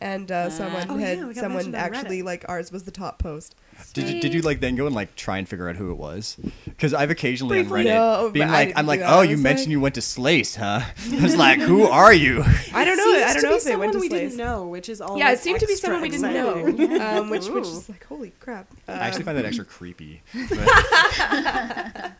And 0.00 0.30
uh, 0.30 0.50
someone 0.50 0.86
Oh, 0.90 0.96
had 0.98 1.24
we 1.24 1.34
got 1.34 1.40
someone 1.42 1.72
actually 1.74 2.22
like 2.22 2.44
ours 2.48 2.72
was 2.72 2.82
the 2.82 2.90
top 2.90 3.18
post. 3.20 3.54
Did 3.92 4.08
you, 4.08 4.20
did 4.20 4.34
you 4.34 4.40
like 4.42 4.58
then 4.60 4.74
go 4.76 4.86
and 4.86 4.94
like 4.94 5.14
try 5.14 5.38
and 5.38 5.48
figure 5.48 5.68
out 5.68 5.76
who 5.76 5.90
it 5.92 5.96
was? 5.96 6.36
Because 6.64 6.92
I've 6.92 7.10
occasionally 7.10 7.60
on 7.60 7.66
Briefly. 7.68 7.90
Reddit 7.90 7.94
No, 7.94 8.30
being 8.30 8.46
but 8.48 8.54
I 8.54 8.64
like, 8.64 8.72
I'm 8.78 8.86
like, 8.86 9.00
that. 9.00 9.12
oh, 9.12 9.22
you 9.22 9.36
mentioned 9.36 9.66
like- 9.66 9.70
you 9.72 9.80
went 9.80 9.94
to 9.94 10.00
SLAIS, 10.00 10.56
huh? 10.56 10.80
I 11.12 11.22
was 11.22 11.36
like, 11.36 11.60
who 11.60 11.84
are 11.84 12.12
you? 12.12 12.42
I 12.74 12.84
don't 12.84 12.96
know. 12.96 13.04
Seems 13.14 13.22
I 13.24 13.32
don't 13.32 13.36
to 13.36 13.42
know 13.42 13.50
be 13.50 13.56
if 13.56 13.64
they 13.64 13.76
went 13.76 13.92
someone 13.92 13.92
to 13.92 13.98
we 14.00 14.08
SLAIS. 14.08 14.20
didn't 14.32 14.36
know, 14.36 14.66
which 14.66 14.88
is 14.88 15.00
all. 15.00 15.16
Yeah, 15.18 15.30
it 15.32 15.38
seemed 15.38 15.60
to 15.60 15.66
be 15.66 15.76
someone 15.76 16.02
we 16.02 16.10
didn't 16.10 16.34
exciting. 16.36 16.76
know, 16.98 17.00
um, 17.20 17.30
which 17.30 17.46
which 17.48 17.64
is 17.64 17.88
like 17.88 18.04
holy 18.04 18.32
crap. 18.40 18.66
Uh, 18.88 18.92
I 18.92 19.06
actually 19.06 19.24
find 19.24 19.38
that 19.38 19.44
extra 19.44 19.64
creepy. 19.64 20.22
But 20.32 20.58
yeah. 20.58 22.12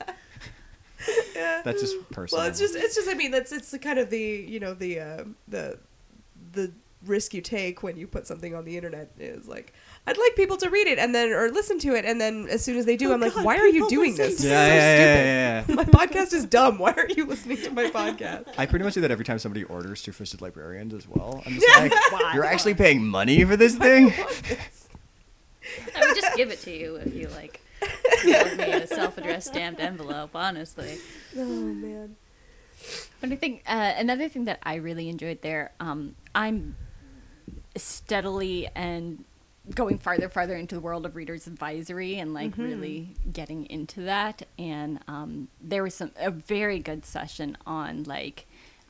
that's 1.65 1.81
just 1.81 1.97
personal. 2.11 2.43
Well, 2.43 2.51
it's 2.51 2.59
just 2.61 2.75
it's 2.77 2.95
just 2.95 3.09
I 3.09 3.15
mean 3.15 3.31
that's 3.31 3.53
it's 3.53 3.71
the 3.71 3.79
kind 3.79 3.99
of 3.99 4.11
the 4.11 4.19
you 4.21 4.61
know 4.61 4.75
the 4.75 5.01
uh, 5.01 5.25
the 5.49 5.79
the 6.53 6.73
risk 7.07 7.35
you 7.35 7.41
take 7.41 7.83
when 7.83 7.97
you 7.97 8.07
put 8.07 8.27
something 8.27 8.55
on 8.55 8.65
the 8.65 8.77
internet 8.77 9.11
is 9.19 9.47
like 9.49 9.73
I'd 10.07 10.19
like 10.19 10.37
people 10.37 10.57
to 10.59 10.69
read 10.71 10.87
it 10.87 10.99
and 10.99 11.15
then 11.15 11.31
or 11.33 11.51
listen 11.51 11.79
to 11.81 11.95
it 11.95 12.05
and 12.05 12.21
then 12.21 12.47
as 12.51 12.63
soon 12.65 12.77
as 12.77 12.85
they 12.87 12.97
do 12.97 13.11
Oh 13.11 13.15
I'm 13.15 13.21
like 13.21 13.35
why 13.37 13.57
are 13.57 13.67
you 13.69 13.89
doing 13.89 14.11
listen 14.13 14.25
this? 14.27 14.37
to 14.39 14.43
This 14.43 14.51
yeah, 14.51 14.67
is 14.67 14.71
so 14.71 14.75
yeah, 14.75 14.95
stupid. 15.05 15.25
yeah, 15.27 15.65
yeah, 15.69 15.75
My 15.75 15.85
podcast 16.07 16.33
is 16.33 16.45
dumb. 16.47 16.79
Why 16.79 16.93
are 16.93 17.09
you 17.09 17.25
listening 17.27 17.57
to 17.59 17.71
my 17.71 17.91
podcast? 17.91 18.49
I 18.59 18.67
pretty 18.67 18.85
much 18.85 18.95
do 18.95 19.01
that 19.03 19.11
every 19.11 19.25
time 19.25 19.39
somebody 19.39 19.65
orders 19.65 20.03
Two 20.03 20.13
Fisted 20.13 20.41
Librarians 20.43 20.93
as 20.95 21.07
well. 21.09 21.43
I'm 21.47 21.55
just 21.55 21.69
like, 21.79 21.93
you're 22.35 22.45
actually 22.45 22.75
paying 22.75 23.05
money 23.07 23.45
for 23.45 23.57
this 23.57 23.77
thing? 23.77 24.13
I 25.97 26.07
would 26.07 26.17
just 26.17 26.37
give 26.37 26.51
it 26.51 26.61
to 26.63 26.71
you 26.71 26.97
if 26.97 27.15
you 27.15 27.29
like 27.29 27.61
mailed 28.25 28.59
me 28.59 28.73
a 28.73 28.87
self-addressed 28.87 29.49
stamped 29.49 29.81
envelope. 29.81 30.31
Honestly, 30.35 30.99
Oh 31.37 31.45
man. 31.45 32.17
But 33.21 33.33
I 33.33 33.37
think 33.37 33.63
uh, 33.67 33.93
another 33.97 34.29
thing 34.29 34.45
that 34.45 34.59
I 34.63 34.75
really 34.75 35.09
enjoyed 35.09 35.41
there, 35.41 35.73
um, 35.81 36.17
I'm 36.35 36.77
steadily 37.77 38.69
and 38.75 39.25
going 39.75 39.99
farther, 39.99 40.29
farther 40.29 40.57
into 40.57 40.75
the 40.75 40.81
world 40.81 41.07
of 41.07 41.17
readers 41.17 41.47
advisory 41.47 42.19
and 42.19 42.35
like 42.35 42.57
really 42.59 43.09
getting 43.33 43.65
into 43.67 44.03
that. 44.03 44.43
And 44.59 45.01
um, 45.09 45.49
there 45.61 45.83
was 45.83 45.95
some 45.95 46.11
a 46.19 46.31
very 46.31 46.79
good 46.79 47.07
session 47.07 47.57
on 47.67 48.05
like, 48.05 48.47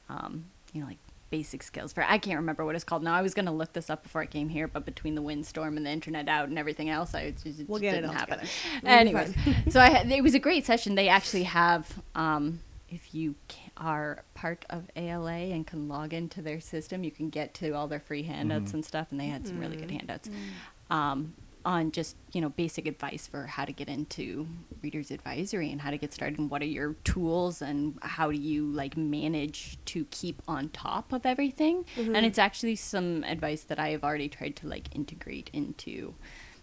um, 0.09 0.47
you 0.73 0.81
know, 0.81 0.89
like 0.89 0.99
basic 1.31 1.63
skills 1.63 1.93
for 1.93 2.05
I 2.05 2.19
can't 2.19 2.39
remember 2.39 2.65
what 2.65 2.75
it's 2.75 2.85
called 2.85 3.03
now. 3.03 3.15
I 3.15 3.23
was 3.23 3.35
gonna 3.35 3.53
look 3.53 3.73
this 3.73 3.89
up 3.89 4.03
before 4.03 4.21
I 4.21 4.27
came 4.27 4.49
here, 4.49 4.69
but 4.69 4.85
between 4.85 5.15
the 5.15 5.23
windstorm 5.23 5.77
and 5.77 5.87
the 5.87 5.91
internet 5.91 6.29
out 6.29 6.49
and 6.49 6.59
everything 6.59 6.91
else, 6.91 7.15
I 7.15 7.31
just, 7.31 7.61
it 7.61 7.69
We'll 7.69 7.81
just 7.81 7.95
didn't 7.95 8.11
happen. 8.13 8.41
Anyways, 8.85 9.35
so 9.71 9.81
I 9.81 10.05
it 10.11 10.23
was 10.23 10.35
a 10.35 10.39
great 10.39 10.67
session. 10.67 10.95
They 10.97 11.09
actually 11.09 11.45
have, 11.45 12.03
um, 12.15 12.61
if 12.89 13.15
you 13.15 13.35
ca- 13.49 13.64
are 13.77 14.25
part 14.35 14.65
of 14.71 14.85
ALA 14.97 15.33
and 15.33 15.67
can 15.67 15.89
log 15.89 16.13
into 16.13 16.43
their 16.43 16.61
system, 16.61 17.05
you 17.05 17.11
can 17.11 17.31
get 17.31 17.55
to 17.55 17.73
all 17.73 17.89
their 17.89 18.01
free 18.01 18.23
handouts 18.23 18.69
mm-hmm. 18.69 18.77
and 18.77 18.85
stuff. 18.85 19.09
And 19.11 19.21
they 19.21 19.27
had 19.27 19.47
some 19.47 19.59
really 19.59 19.77
good 19.77 19.89
mm-hmm. 19.89 19.99
handouts 19.99 20.29
mm. 20.29 20.95
um, 20.95 21.35
on 21.65 21.91
just 21.91 22.15
you 22.33 22.41
know 22.41 22.51
basic 22.51 22.87
advice 22.87 23.27
for 23.27 23.47
how 23.47 23.65
to 23.65 23.73
get 23.73 23.89
into 23.89 24.47
readers 24.83 25.11
advisory 25.11 25.73
and 25.73 25.81
how 25.81 25.91
to 25.91 25.97
get 25.97 26.13
started 26.13 26.39
and 26.39 26.51
what 26.51 26.61
are 26.61 26.67
your 26.67 26.93
tools 27.05 27.63
and 27.63 27.99
how 28.03 28.31
do 28.31 28.37
you 28.37 28.67
like 28.67 28.97
manage 28.97 29.79
to 29.87 30.05
keep 30.11 30.43
on 30.47 30.69
top 30.69 31.13
of 31.13 31.25
everything. 31.25 31.85
Mm-hmm. 31.97 32.15
And 32.15 32.27
it's 32.27 32.39
actually 32.39 32.77
some 32.77 33.25
advice 33.25 33.63
that 33.63 33.79
I 33.79 33.91
have 33.91 34.05
already 34.05 34.29
tried 34.29 34.57
to 34.57 34.69
like 34.69 34.95
integrate 34.95 35.51
into 35.53 36.15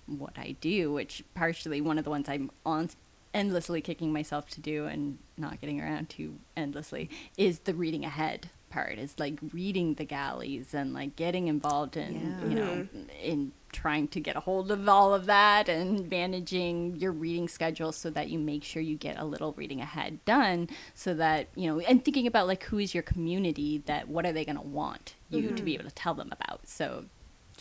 what 0.06 0.34
I 0.38 0.56
do, 0.62 0.92
which 0.92 1.24
partially 1.34 1.82
one 1.82 1.98
of 1.98 2.04
the 2.04 2.10
ones 2.10 2.28
I'm 2.30 2.52
on 2.66 2.90
endlessly 3.34 3.82
kicking 3.82 4.12
myself 4.12 4.48
to 4.50 4.62
do 4.62 4.86
and 4.86 5.18
not 5.38 5.62
getting 5.62 5.80
around 5.82 6.10
to 6.10 6.38
endlessly 6.58 7.10
is 7.38 7.60
the 7.60 7.74
reading 7.74 8.04
ahead 8.04 8.50
part 8.70 8.98
is 8.98 9.14
like 9.20 9.38
reading 9.52 9.96
the 9.96 10.06
galleys 10.06 10.74
and 10.74 10.94
like 10.94 11.16
getting 11.16 11.48
involved 11.48 11.98
in 11.98 12.14
Yeah. 12.14 12.48
you 12.48 12.56
know 12.56 12.72
mm-hmm. 12.72 13.10
in 13.22 13.52
trying 13.72 14.08
to 14.10 14.20
get 14.20 14.36
a 14.36 14.42
hold 14.42 14.72
of 14.72 14.88
all 14.88 15.14
of 15.14 15.26
that 15.28 15.70
and 15.70 16.10
managing 16.10 16.96
your 16.98 17.12
reading 17.12 17.48
schedule 17.48 17.92
so 17.92 18.10
that 18.10 18.30
you 18.30 18.40
make 18.40 18.64
sure 18.64 18.82
you 18.82 18.96
get 18.98 19.18
a 19.18 19.26
little 19.26 19.54
reading 19.54 19.82
ahead 19.82 20.24
done 20.26 20.70
so 20.94 21.14
that 21.14 21.48
you 21.56 21.68
know 21.68 21.80
and 21.82 22.04
thinking 22.04 22.28
about 22.28 22.48
like 22.48 22.64
who 22.64 22.80
is 22.80 22.94
your 22.94 23.04
community 23.04 23.84
that 23.86 24.08
what 24.08 24.26
are 24.26 24.34
they 24.34 24.46
going 24.46 24.58
to 24.58 24.62
want 24.62 25.16
you 25.30 25.42
to 25.42 25.64
be 25.64 25.74
mm-hmm. 25.74 25.82
able 25.82 25.90
to 25.90 25.96
tell 25.96 26.14
them 26.14 26.30
about? 26.32 26.68
So 26.68 27.06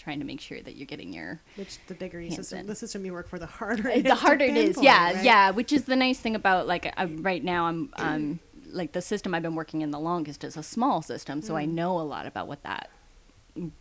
trying 0.00 0.18
to 0.18 0.24
make 0.24 0.40
sure 0.40 0.60
that 0.62 0.76
you're 0.76 0.86
getting 0.86 1.12
your 1.12 1.40
Which 1.56 1.78
the 1.86 1.94
bigger 1.94 2.20
your 2.20 2.30
system, 2.32 2.60
in. 2.60 2.66
the 2.66 2.74
system 2.74 3.04
you 3.04 3.12
work 3.12 3.28
for, 3.28 3.38
the 3.38 3.46
harder. 3.46 3.88
Uh, 3.88 3.94
it 3.94 4.02
the 4.04 4.14
harder 4.14 4.44
it 4.46 4.56
is 4.56 4.82
yeah 4.82 5.12
right? 5.12 5.24
yeah 5.24 5.50
which 5.50 5.72
is 5.72 5.84
the 5.84 5.96
nice 5.96 6.18
thing 6.18 6.34
about 6.34 6.66
like 6.66 6.92
uh, 6.96 7.06
right 7.18 7.44
now 7.44 7.66
i'm 7.66 7.90
um 7.96 8.40
like 8.72 8.92
the 8.92 9.02
system 9.02 9.34
i've 9.34 9.42
been 9.42 9.54
working 9.54 9.82
in 9.82 9.90
the 9.90 9.98
longest 10.00 10.42
is 10.44 10.56
a 10.56 10.62
small 10.62 11.02
system 11.02 11.42
so 11.42 11.56
i 11.56 11.64
know 11.64 11.98
a 12.00 12.02
lot 12.02 12.26
about 12.26 12.48
what 12.48 12.62
that 12.62 12.88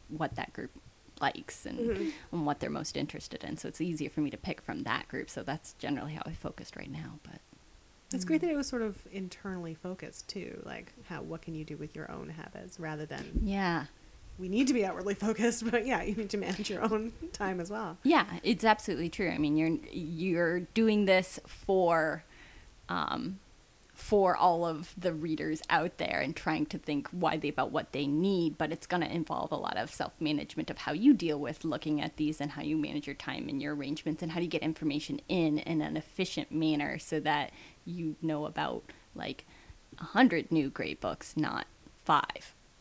what 0.09 0.35
that 0.35 0.51
group 0.53 0.71
likes 1.21 1.65
and, 1.65 2.11
and 2.31 2.45
what 2.45 2.59
they're 2.59 2.69
most 2.69 2.95
interested 2.97 3.43
in 3.43 3.57
so 3.57 3.67
it's 3.67 3.81
easier 3.81 4.09
for 4.09 4.21
me 4.21 4.29
to 4.29 4.37
pick 4.37 4.61
from 4.61 4.83
that 4.83 5.07
group 5.07 5.29
so 5.29 5.43
that's 5.43 5.73
generally 5.73 6.13
how 6.13 6.21
i 6.25 6.31
focused 6.31 6.75
right 6.75 6.91
now 6.91 7.19
but 7.23 7.39
It's 8.13 8.25
great 8.25 8.41
that 8.41 8.49
it 8.49 8.55
was 8.57 8.67
sort 8.67 8.81
of 8.81 8.95
internally 9.11 9.75
focused 9.75 10.27
too. 10.27 10.63
Like, 10.65 10.93
how 11.09 11.21
what 11.21 11.43
can 11.43 11.53
you 11.53 11.63
do 11.63 11.77
with 11.77 11.95
your 11.95 12.09
own 12.09 12.29
habits 12.29 12.79
rather 12.79 13.05
than 13.05 13.41
yeah 13.43 13.85
we 14.39 14.47
need 14.47 14.67
to 14.67 14.73
be 14.73 14.85
outwardly 14.85 15.13
focused, 15.13 15.69
but 15.71 15.85
yeah, 15.85 16.01
you 16.01 16.15
need 16.15 16.29
to 16.31 16.37
manage 16.37 16.69
your 16.69 16.83
own 16.83 17.11
time 17.33 17.59
as 17.59 17.69
well. 17.69 17.97
Yeah, 18.03 18.25
it's 18.43 18.63
absolutely 18.63 19.09
true. 19.09 19.29
I 19.29 19.37
mean, 19.37 19.57
you're 19.57 19.77
you're 19.91 20.59
doing 20.61 21.05
this 21.05 21.39
for, 21.45 22.23
um, 22.87 23.39
for 23.93 24.35
all 24.35 24.65
of 24.65 24.93
the 24.97 25.13
readers 25.13 25.61
out 25.69 25.97
there 25.97 26.21
and 26.21 26.35
trying 26.35 26.65
to 26.67 26.77
think 26.77 27.09
widely 27.11 27.49
about 27.49 27.71
what 27.71 27.91
they 27.91 28.07
need, 28.07 28.57
but 28.57 28.71
it's 28.71 28.87
going 28.87 29.03
to 29.03 29.13
involve 29.13 29.51
a 29.51 29.57
lot 29.57 29.75
of 29.77 29.93
self 29.93 30.13
management 30.19 30.69
of 30.69 30.79
how 30.79 30.93
you 30.93 31.13
deal 31.13 31.37
with 31.37 31.65
looking 31.65 32.01
at 32.01 32.15
these 32.15 32.39
and 32.39 32.51
how 32.51 32.61
you 32.61 32.77
manage 32.77 33.05
your 33.05 33.15
time 33.15 33.49
and 33.49 33.61
your 33.61 33.75
arrangements 33.75 34.23
and 34.23 34.31
how 34.31 34.39
do 34.39 34.45
you 34.45 34.49
get 34.49 34.61
information 34.61 35.19
in 35.27 35.57
in 35.59 35.81
an 35.81 35.97
efficient 35.97 36.51
manner 36.51 36.97
so 36.97 37.19
that 37.19 37.51
you 37.85 38.15
know 38.21 38.45
about 38.45 38.83
like 39.13 39.45
a 39.99 40.05
hundred 40.05 40.51
new 40.51 40.69
great 40.69 41.01
books, 41.01 41.35
not 41.35 41.65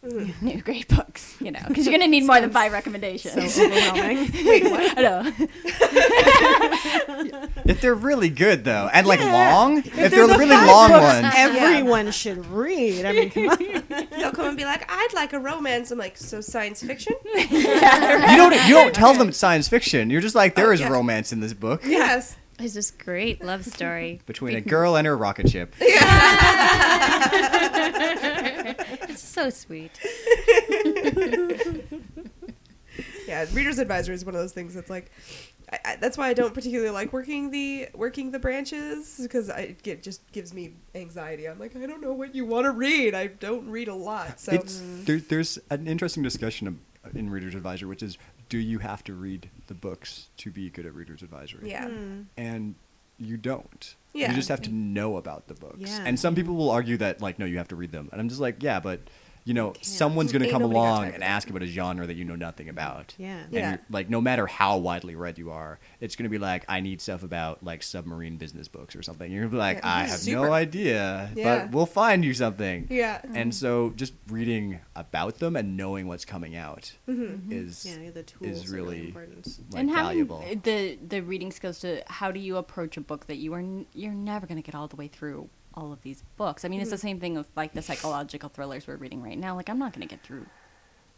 five 0.02 0.10
mm. 0.12 0.42
new 0.42 0.60
great 0.62 0.88
books, 0.88 1.36
you 1.40 1.50
know, 1.50 1.60
because 1.66 1.86
you're 1.86 1.92
going 1.96 2.06
to 2.06 2.10
need 2.10 2.24
more 2.24 2.40
than 2.40 2.50
five 2.50 2.72
recommendations. 2.72 3.54
So 3.54 3.64
overwhelming. 3.64 4.30
Wait, 4.44 4.64
what? 4.64 4.98
I 4.98 5.02
know. 5.02 5.32
If 7.64 7.80
they're 7.80 7.94
really 7.94 8.28
good 8.28 8.64
though, 8.64 8.88
and 8.92 9.06
like 9.06 9.20
Yeah. 9.20 9.32
long, 9.32 9.78
if, 9.78 9.92
they're, 9.92 10.26
the 10.26 10.38
really 10.38 10.56
long 10.56 10.90
books 10.90 11.02
ones, 11.02 11.34
Everyone 11.36 12.10
should 12.10 12.46
read. 12.46 13.04
I 13.04 13.12
mean, 13.12 13.30
come 13.30 13.48
on. 13.48 13.58
They'll 14.10 14.32
come 14.32 14.46
and 14.46 14.56
be 14.56 14.64
like, 14.64 14.84
I'd 14.90 15.12
like 15.14 15.32
a 15.32 15.38
romance. 15.38 15.90
I'm 15.90 15.98
like, 15.98 16.16
so 16.16 16.40
science 16.40 16.82
fiction? 16.82 17.14
you 17.34 17.46
don't 18.36 18.68
you 18.68 18.74
don't 18.74 18.94
tell 18.94 19.14
them 19.14 19.28
it's 19.28 19.38
science 19.38 19.68
fiction. 19.68 20.10
You're 20.10 20.20
just 20.20 20.34
like 20.34 20.54
there 20.54 20.68
Oh, 20.68 20.72
is 20.72 20.80
yeah. 20.80 20.88
romance 20.88 21.32
in 21.32 21.40
this 21.40 21.52
book 21.52 21.82
yes. 21.84 22.36
It's 22.60 22.74
this 22.74 22.90
great 22.90 23.44
love 23.44 23.64
story. 23.64 24.20
between 24.26 24.56
a 24.56 24.60
girl 24.60 24.96
and 24.96 25.06
her 25.06 25.16
rocket 25.16 25.48
ship. 25.48 25.76
It's 29.18 29.28
so 29.28 29.50
sweet. 29.50 30.00
Yeah, 33.28 33.44
reader's 33.52 33.78
advisor 33.78 34.12
is 34.12 34.24
one 34.24 34.34
of 34.34 34.40
those 34.40 34.52
things 34.52 34.74
that's 34.74 34.88
like, 34.88 35.10
I, 35.70 35.78
I, 35.84 35.96
that's 35.96 36.16
why 36.16 36.28
I 36.28 36.34
don't 36.34 36.54
particularly 36.54 36.90
like 36.90 37.12
working 37.12 37.50
the 37.50 37.88
working 37.94 38.30
the 38.30 38.38
branches 38.38 39.18
because 39.20 39.50
I 39.50 39.76
it 39.84 40.02
just 40.02 40.32
gives 40.32 40.54
me 40.54 40.72
anxiety. 40.94 41.46
I'm 41.46 41.58
like, 41.58 41.76
I 41.76 41.86
don't 41.86 42.00
know 42.00 42.14
what 42.14 42.34
you 42.34 42.46
want 42.46 42.64
to 42.64 42.70
read. 42.70 43.14
I 43.14 43.26
don't 43.26 43.68
read 43.68 43.88
a 43.88 43.94
lot, 43.94 44.40
so 44.40 44.52
It's 44.52 44.80
there, 45.04 45.18
there's 45.18 45.58
an 45.70 45.86
interesting 45.86 46.22
discussion 46.22 46.80
in 47.14 47.28
Reader's 47.28 47.54
Advisor, 47.54 47.86
which 47.86 48.02
is 48.02 48.16
do 48.48 48.56
you 48.56 48.78
have 48.78 49.04
to 49.04 49.12
read 49.12 49.50
the 49.66 49.74
books 49.74 50.28
to 50.38 50.50
be 50.50 50.70
good 50.70 50.86
at 50.86 50.94
Reader's 50.94 51.22
Advisory? 51.22 51.70
yeah, 51.70 51.86
hmm. 51.86 52.22
and 52.38 52.76
you 53.18 53.36
don't. 53.36 53.94
Yeah. 54.12 54.30
You 54.30 54.34
just 54.34 54.48
have 54.48 54.62
to 54.62 54.70
know 54.70 55.16
about 55.16 55.48
the 55.48 55.54
books. 55.54 55.76
Yeah. 55.78 56.02
And 56.04 56.18
some 56.18 56.34
people 56.34 56.54
will 56.56 56.70
argue 56.70 56.96
that 56.98 57.20
like 57.20 57.38
no, 57.38 57.44
you 57.44 57.58
have 57.58 57.68
to 57.68 57.76
read 57.76 57.92
them. 57.92 58.08
And 58.12 58.20
I'm 58.20 58.28
just 58.28 58.40
like, 58.40 58.62
yeah, 58.62 58.80
but 58.80 59.00
you 59.48 59.54
know, 59.54 59.70
can't. 59.70 59.84
someone's 59.86 60.30
going 60.32 60.42
to 60.44 60.50
come 60.50 60.62
along 60.62 61.06
and 61.14 61.24
ask 61.24 61.48
about 61.50 61.62
a 61.62 61.66
genre 61.66 62.06
that 62.06 62.16
you 62.16 62.24
know 62.24 62.34
nothing 62.36 62.68
about. 62.68 63.14
Yeah. 63.18 63.38
And 63.44 63.52
Yeah. 63.52 63.70
you're- 63.70 63.82
like 63.90 64.10
no 64.10 64.20
matter 64.20 64.46
how 64.46 64.76
widely 64.78 65.14
read 65.16 65.38
you 65.38 65.50
are, 65.50 65.78
it's 66.00 66.14
going 66.16 66.24
to 66.24 66.28
be 66.28 66.38
like 66.38 66.64
I 66.68 66.80
need 66.80 67.00
stuff 67.00 67.22
about 67.22 67.62
like 67.64 67.82
submarine 67.82 68.36
business 68.36 68.68
books 68.68 68.94
or 68.94 69.02
something. 69.02 69.30
You're 69.32 69.42
going 69.42 69.50
to 69.50 69.54
be 69.56 69.58
like, 69.58 69.78
Yeah. 69.78 69.88
I 69.96 70.00
have 70.04 70.18
Super. 70.20 70.46
no 70.46 70.52
idea, 70.52 71.30
Yeah. 71.34 71.44
but 71.64 71.72
we'll 71.72 71.86
find 71.86 72.24
you 72.24 72.34
something. 72.34 72.86
yeah, 72.90 73.20
And 73.24 73.34
mm-hmm. 73.34 73.50
so 73.52 73.92
just 73.96 74.12
reading 74.28 74.80
about 74.94 75.38
them 75.38 75.56
and 75.56 75.76
knowing 75.76 76.06
what's 76.08 76.24
coming 76.24 76.54
out 76.54 76.92
Mm-hmm. 77.08 77.22
mm-hmm. 77.22 77.34
mm-hmm. 77.52 77.52
is 77.68 77.86
Yeah, 77.86 78.10
the 78.10 78.22
tools 78.22 78.50
is 78.64 78.68
really 78.68 78.78
really 78.88 79.06
important. 79.06 79.46
like 79.72 79.80
and 79.80 79.90
having 79.90 80.26
valuable. 80.26 80.44
the 80.62 80.98
the 81.08 81.20
reading 81.22 81.50
skills 81.52 81.78
to 81.80 82.02
how 82.06 82.30
do 82.30 82.38
you 82.40 82.56
approach 82.58 82.96
a 82.96 83.00
book 83.00 83.26
that 83.26 83.36
you 83.36 83.54
are 83.54 83.58
n- 83.60 83.86
you're 83.94 84.12
never 84.12 84.46
going 84.46 84.60
to 84.60 84.66
get 84.68 84.74
all 84.74 84.88
the 84.88 84.96
way 84.96 85.08
through 85.08 85.48
all 85.78 85.92
of 85.92 86.02
these 86.02 86.24
books. 86.36 86.64
I 86.64 86.68
mean, 86.68 86.80
it's 86.80 86.90
the 86.90 86.98
same 86.98 87.20
thing 87.20 87.36
with 87.36 87.48
like 87.56 87.72
the 87.72 87.82
psychological 87.82 88.48
thrillers 88.48 88.86
we're 88.86 88.96
reading 88.96 89.22
right 89.22 89.38
now. 89.38 89.54
Like, 89.54 89.68
I'm 89.68 89.78
not 89.78 89.92
going 89.92 90.06
to 90.06 90.12
get 90.12 90.24
through. 90.24 90.46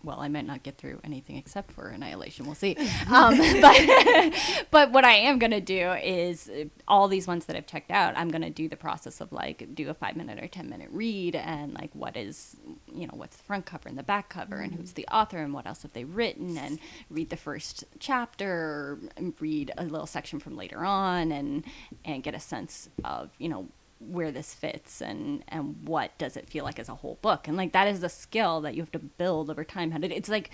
Well, 0.02 0.20
I 0.20 0.28
might 0.28 0.46
not 0.46 0.62
get 0.62 0.78
through 0.78 1.00
anything 1.04 1.36
except 1.36 1.72
for 1.72 1.88
Annihilation. 1.88 2.46
We'll 2.46 2.54
see. 2.54 2.76
Um, 3.10 3.36
but 3.60 4.34
but 4.70 4.92
what 4.92 5.04
I 5.04 5.12
am 5.12 5.38
going 5.38 5.50
to 5.50 5.60
do 5.60 5.90
is 5.92 6.48
uh, 6.48 6.64
all 6.86 7.08
these 7.08 7.26
ones 7.26 7.46
that 7.46 7.56
I've 7.56 7.66
checked 7.66 7.90
out. 7.90 8.16
I'm 8.16 8.28
going 8.28 8.42
to 8.42 8.50
do 8.50 8.68
the 8.68 8.76
process 8.76 9.20
of 9.20 9.32
like 9.32 9.74
do 9.74 9.88
a 9.90 9.94
five 9.94 10.16
minute 10.16 10.42
or 10.42 10.46
ten 10.46 10.68
minute 10.68 10.88
read 10.92 11.34
and 11.34 11.74
like 11.74 11.90
what 11.92 12.16
is 12.16 12.56
you 12.94 13.06
know 13.06 13.14
what's 13.14 13.36
the 13.36 13.42
front 13.42 13.66
cover 13.66 13.88
and 13.88 13.98
the 13.98 14.02
back 14.02 14.28
cover 14.28 14.56
and 14.56 14.74
who's 14.74 14.92
the 14.92 15.06
author 15.08 15.38
and 15.38 15.52
what 15.52 15.66
else 15.66 15.82
have 15.82 15.92
they 15.92 16.04
written 16.04 16.56
and 16.56 16.78
read 17.08 17.30
the 17.30 17.36
first 17.36 17.84
chapter 17.98 18.98
and 19.16 19.34
read 19.40 19.72
a 19.76 19.84
little 19.84 20.06
section 20.06 20.38
from 20.38 20.56
later 20.56 20.84
on 20.84 21.32
and 21.32 21.64
and 22.04 22.22
get 22.22 22.34
a 22.34 22.40
sense 22.40 22.90
of 23.04 23.30
you 23.38 23.48
know 23.48 23.66
where 24.00 24.32
this 24.32 24.54
fits 24.54 25.02
and 25.02 25.44
and 25.48 25.76
what 25.86 26.16
does 26.16 26.36
it 26.36 26.48
feel 26.48 26.64
like 26.64 26.78
as 26.78 26.88
a 26.88 26.94
whole 26.96 27.18
book 27.20 27.46
and 27.46 27.56
like 27.56 27.72
that 27.72 27.86
is 27.86 28.00
the 28.00 28.08
skill 28.08 28.60
that 28.60 28.74
you 28.74 28.82
have 28.82 28.90
to 28.90 28.98
build 28.98 29.50
over 29.50 29.62
time 29.62 29.90
how 29.90 29.98
to 29.98 30.08
it's 30.08 30.28
like 30.28 30.50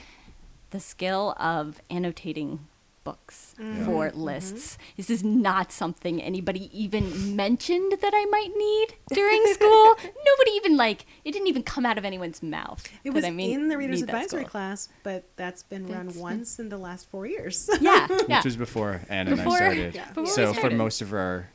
the 0.70 0.80
skill 0.80 1.34
of 1.38 1.80
annotating 1.88 2.66
books 3.04 3.54
mm-hmm. 3.56 3.84
for 3.84 4.08
mm-hmm. 4.08 4.20
lists 4.20 4.76
this 4.96 5.08
is 5.08 5.22
not 5.22 5.70
something 5.70 6.20
anybody 6.20 6.68
even 6.76 7.36
mentioned 7.36 7.92
that 8.00 8.10
i 8.12 8.24
might 8.24 8.50
need 8.56 8.98
during 9.14 9.46
school 9.54 9.94
nobody 10.26 10.50
even 10.56 10.76
like 10.76 11.06
it 11.24 11.30
didn't 11.30 11.46
even 11.46 11.62
come 11.62 11.86
out 11.86 11.96
of 11.96 12.04
anyone's 12.04 12.42
mouth 12.42 12.84
It 13.04 13.10
that 13.10 13.14
was 13.14 13.24
I 13.24 13.30
mean, 13.30 13.52
in 13.54 13.68
the 13.68 13.78
Reader's 13.78 14.02
Advisory 14.02 14.40
skill. 14.40 14.50
class, 14.50 14.88
but 15.04 15.22
that's 15.36 15.62
been 15.62 15.86
run 15.86 16.06
That's- 16.06 16.16
once 16.16 16.58
in 16.58 16.68
the 16.68 16.78
last 16.78 17.08
four 17.08 17.26
years. 17.26 17.70
yeah 17.80 18.08
yeah 18.28 18.38
which 18.38 18.44
was 18.44 18.56
before 18.56 19.00
Anna 19.08 19.30
and 19.30 19.40
I 19.40 19.56
started. 19.56 19.94
Yeah. 19.94 20.08
before 20.08 20.24
we 20.24 20.30
So 20.30 20.52
for 20.52 20.70
most 20.70 21.00
of 21.00 21.12
our 21.12 21.48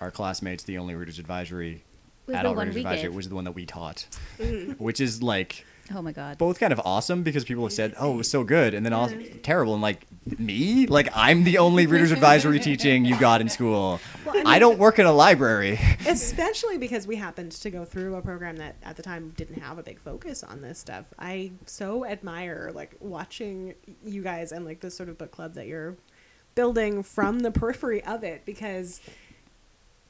our 0.00 0.10
classmates, 0.10 0.64
the 0.64 0.78
only 0.78 0.94
Reader's 0.94 1.18
Advisory, 1.18 1.84
Was 2.26 2.34
the 2.34 2.40
adult 2.40 2.56
Reader's 2.56 2.76
Advisory, 2.76 3.02
gave. 3.08 3.14
was 3.14 3.28
the 3.28 3.34
one 3.34 3.44
that 3.44 3.52
we 3.52 3.66
taught, 3.66 4.06
mm. 4.38 4.76
which 4.78 5.00
is 5.00 5.22
like 5.22 5.64
Oh 5.94 6.02
my 6.02 6.10
god. 6.10 6.36
both 6.38 6.58
kind 6.58 6.72
of 6.72 6.80
awesome 6.84 7.22
because 7.22 7.44
people 7.44 7.62
have 7.62 7.72
said, 7.72 7.94
"Oh, 7.98 8.14
it 8.14 8.16
was 8.16 8.28
so 8.28 8.42
good," 8.42 8.74
and 8.74 8.84
then 8.84 8.92
also 8.92 9.16
terrible, 9.44 9.72
and 9.74 9.82
like 9.82 10.04
me, 10.36 10.86
like 10.88 11.08
I'm 11.14 11.44
the 11.44 11.58
only 11.58 11.86
Reader's 11.86 12.10
Advisory 12.10 12.58
teaching 12.58 13.04
you 13.04 13.16
got 13.20 13.40
in 13.40 13.48
school. 13.48 14.00
Well, 14.24 14.46
I 14.46 14.56
I 14.56 14.58
don't 14.58 14.78
work 14.78 14.98
in 14.98 15.06
a 15.06 15.12
library. 15.12 15.78
Especially 16.04 16.76
because 16.76 17.06
we 17.06 17.14
happened 17.16 17.52
to 17.52 17.70
go 17.70 17.84
through 17.84 18.16
a 18.16 18.22
program 18.22 18.56
that 18.56 18.74
at 18.82 18.96
the 18.96 19.02
time 19.04 19.32
didn't 19.36 19.60
have 19.60 19.78
a 19.78 19.82
big 19.84 20.00
focus 20.00 20.42
on 20.42 20.60
this 20.60 20.78
stuff. 20.80 21.06
I 21.20 21.52
so 21.66 22.04
admire 22.04 22.72
like 22.74 22.96
watching 22.98 23.74
you 24.04 24.22
guys 24.22 24.50
and 24.50 24.64
like 24.64 24.80
the 24.80 24.90
sort 24.90 25.08
of 25.08 25.18
book 25.18 25.30
club 25.30 25.54
that 25.54 25.68
you're 25.68 25.96
building 26.56 27.02
from 27.04 27.40
the 27.40 27.50
periphery 27.52 28.02
of 28.02 28.24
it 28.24 28.44
because 28.44 29.00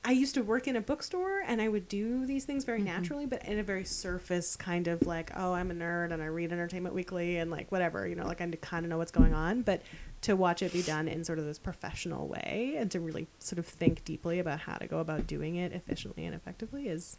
I 0.09 0.13
used 0.13 0.35
to 0.37 0.43
work 0.43 0.69
in 0.69 0.77
a 0.77 0.81
bookstore 0.81 1.43
and 1.45 1.61
I 1.61 1.67
would 1.67 1.89
do 1.89 2.27
these 2.27 2.45
things 2.45 2.63
very 2.63 2.79
mm-hmm. 2.79 2.87
naturally, 2.87 3.27
but 3.27 3.45
in 3.45 3.59
a 3.59 3.65
very 3.65 3.85
surface 3.85 4.55
kind 4.55 4.87
of 4.87 5.05
like, 5.05 5.33
oh, 5.35 5.53
I'm 5.53 5.73
a 5.73 5.75
nerd 5.75 6.13
and 6.13 6.23
I 6.23 6.27
read 6.27 6.53
Entertainment 6.53 6.95
Weekly 6.95 7.39
and 7.39 7.51
like 7.51 7.73
whatever, 7.73 8.07
you 8.07 8.15
know, 8.15 8.25
like 8.25 8.41
I 8.41 8.49
kind 8.61 8.87
of 8.87 8.91
know 8.91 8.99
what's 8.99 9.11
going 9.11 9.35
on. 9.35 9.63
But 9.63 9.83
to 10.23 10.37
watch 10.37 10.63
it 10.63 10.73
be 10.73 10.83
done 10.83 11.09
in 11.09 11.25
sort 11.25 11.41
of 11.41 11.45
this 11.45 11.59
professional 11.59 12.29
way 12.29 12.77
and 12.79 12.89
to 12.93 13.01
really 13.01 13.27
sort 13.41 13.59
of 13.59 13.67
think 13.67 14.05
deeply 14.05 14.39
about 14.39 14.61
how 14.61 14.77
to 14.77 14.87
go 14.87 15.01
about 15.01 15.27
doing 15.27 15.57
it 15.57 15.73
efficiently 15.73 16.25
and 16.25 16.37
effectively 16.37 16.87
is. 16.87 17.19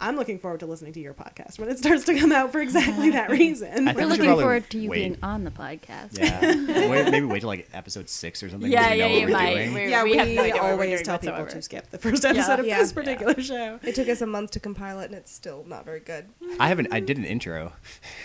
I'm 0.00 0.16
looking 0.16 0.38
forward 0.40 0.60
to 0.60 0.66
listening 0.66 0.92
to 0.94 1.00
your 1.00 1.14
podcast 1.14 1.60
when 1.60 1.68
it 1.68 1.78
starts 1.78 2.04
to 2.06 2.18
come 2.18 2.32
out 2.32 2.50
for 2.50 2.60
exactly 2.60 3.10
that 3.10 3.30
reason. 3.38 3.86
I 3.88 3.92
We're 3.92 3.98
think 4.00 4.10
we 4.10 4.16
should 4.16 4.20
looking 4.26 4.40
forward 4.42 4.70
to 4.70 4.78
you 4.78 4.90
wait. 4.90 4.96
being 4.98 5.16
on 5.22 5.44
the 5.44 5.50
podcast. 5.52 6.18
Yeah, 6.18 6.40
wait, 6.90 7.10
maybe 7.10 7.26
wait 7.26 7.40
till 7.40 7.48
like 7.48 7.68
episode 7.72 8.08
six 8.08 8.42
or 8.42 8.48
something. 8.50 8.70
Yeah, 8.72 8.92
yeah, 8.94 9.06
you 9.06 9.26
we're 9.26 9.32
might. 9.32 9.54
doing. 9.72 9.88
Yeah, 9.90 10.02
we 10.02 10.12
we, 10.12 10.16
have 10.16 10.28
no 10.28 10.42
idea 10.42 10.54
what 10.54 10.62
we're 10.64 10.70
always 10.72 11.02
tell 11.02 11.18
people 11.18 11.32
whatsoever. 11.38 11.50
to 11.56 11.62
skip 11.62 11.90
the 11.90 11.98
first 11.98 12.24
episode 12.24 12.58
of 12.60 12.66
Yeah. 12.66 12.78
this 12.80 12.90
Yeah. 12.90 12.94
particular 12.94 13.40
show. 13.42 13.78
it 13.82 13.94
took 13.94 14.08
us 14.08 14.20
a 14.22 14.26
month 14.26 14.50
to 14.52 14.60
compile 14.60 14.98
it, 15.00 15.06
and 15.06 15.14
it's 15.14 15.30
still 15.32 15.64
not 15.68 15.84
very 15.84 16.00
good. 16.00 16.26
I 16.58 16.68
haven't. 16.68 16.88
I 16.92 17.00
did 17.00 17.18
an 17.18 17.24
intro. 17.24 17.72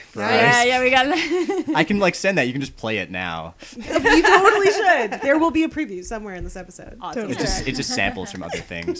Oh, 0.09 0.19
for 0.19 0.19
yeah 0.21 0.59
us. 0.61 0.65
yeah 0.65 0.81
we 0.81 0.89
got 0.89 1.75
I 1.75 1.83
can 1.83 1.99
like 1.99 2.15
send 2.15 2.39
that. 2.39 2.47
You 2.47 2.51
can 2.53 2.61
just 2.61 2.75
play 2.75 2.97
it 2.97 3.11
now. 3.11 3.53
you 3.75 3.83
totally 4.23 4.71
should. 4.71 5.21
There 5.21 5.37
will 5.37 5.51
be 5.51 5.63
a 5.63 5.69
preview 5.69 6.03
somewhere 6.03 6.33
in 6.33 6.43
this 6.43 6.55
episode. 6.55 6.97
Awesome. 6.99 7.21
Totally. 7.27 7.33
It's 7.33 7.41
just 7.43 7.67
it's 7.67 7.77
just 7.77 7.93
samples 7.93 8.31
from 8.31 8.41
other 8.41 8.57
things. 8.57 8.99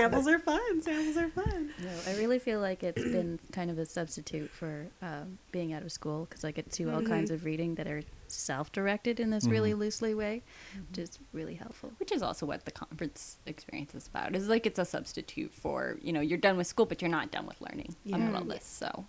Samples 0.00 0.28
are 0.28 0.38
fun. 0.38 0.82
Samples 0.82 1.16
are 1.16 1.28
fun. 1.28 1.70
No, 1.78 1.90
I 2.06 2.16
really 2.16 2.38
feel 2.38 2.60
like 2.60 2.82
it's 2.82 3.02
been 3.02 3.38
kind 3.52 3.70
of 3.70 3.78
a 3.78 3.86
substitute 3.86 4.50
for 4.50 4.86
um, 5.02 5.38
being 5.52 5.72
out 5.72 5.82
of 5.82 5.92
school 5.92 6.26
because 6.28 6.44
I 6.44 6.50
get 6.50 6.70
to 6.72 6.84
do 6.84 6.90
all 6.90 7.00
mm-hmm. 7.00 7.12
kinds 7.12 7.30
of 7.30 7.44
reading 7.44 7.74
that 7.76 7.86
are 7.86 8.02
self-directed 8.28 9.20
in 9.20 9.30
this 9.30 9.46
really 9.46 9.70
mm-hmm. 9.70 9.80
loosely 9.80 10.14
way, 10.14 10.42
mm-hmm. 10.72 10.84
which 10.90 10.98
is 10.98 11.18
really 11.32 11.54
helpful. 11.54 11.92
which 11.98 12.12
is 12.12 12.22
also 12.22 12.46
what 12.46 12.64
the 12.64 12.70
conference 12.70 13.38
experience 13.46 13.94
is 13.94 14.06
about 14.06 14.34
is 14.34 14.48
like 14.48 14.66
it's 14.66 14.78
a 14.78 14.84
substitute 14.84 15.52
for 15.52 15.96
you 16.00 16.12
know 16.12 16.20
you're 16.20 16.38
done 16.38 16.56
with 16.56 16.66
school 16.66 16.86
but 16.86 17.00
you're 17.00 17.10
not 17.10 17.30
done 17.30 17.46
with 17.46 17.60
learning 17.60 17.94
Yeah. 18.04 18.16
about 18.16 18.34
all 18.34 18.44
this 18.44 18.64
so 18.64 19.06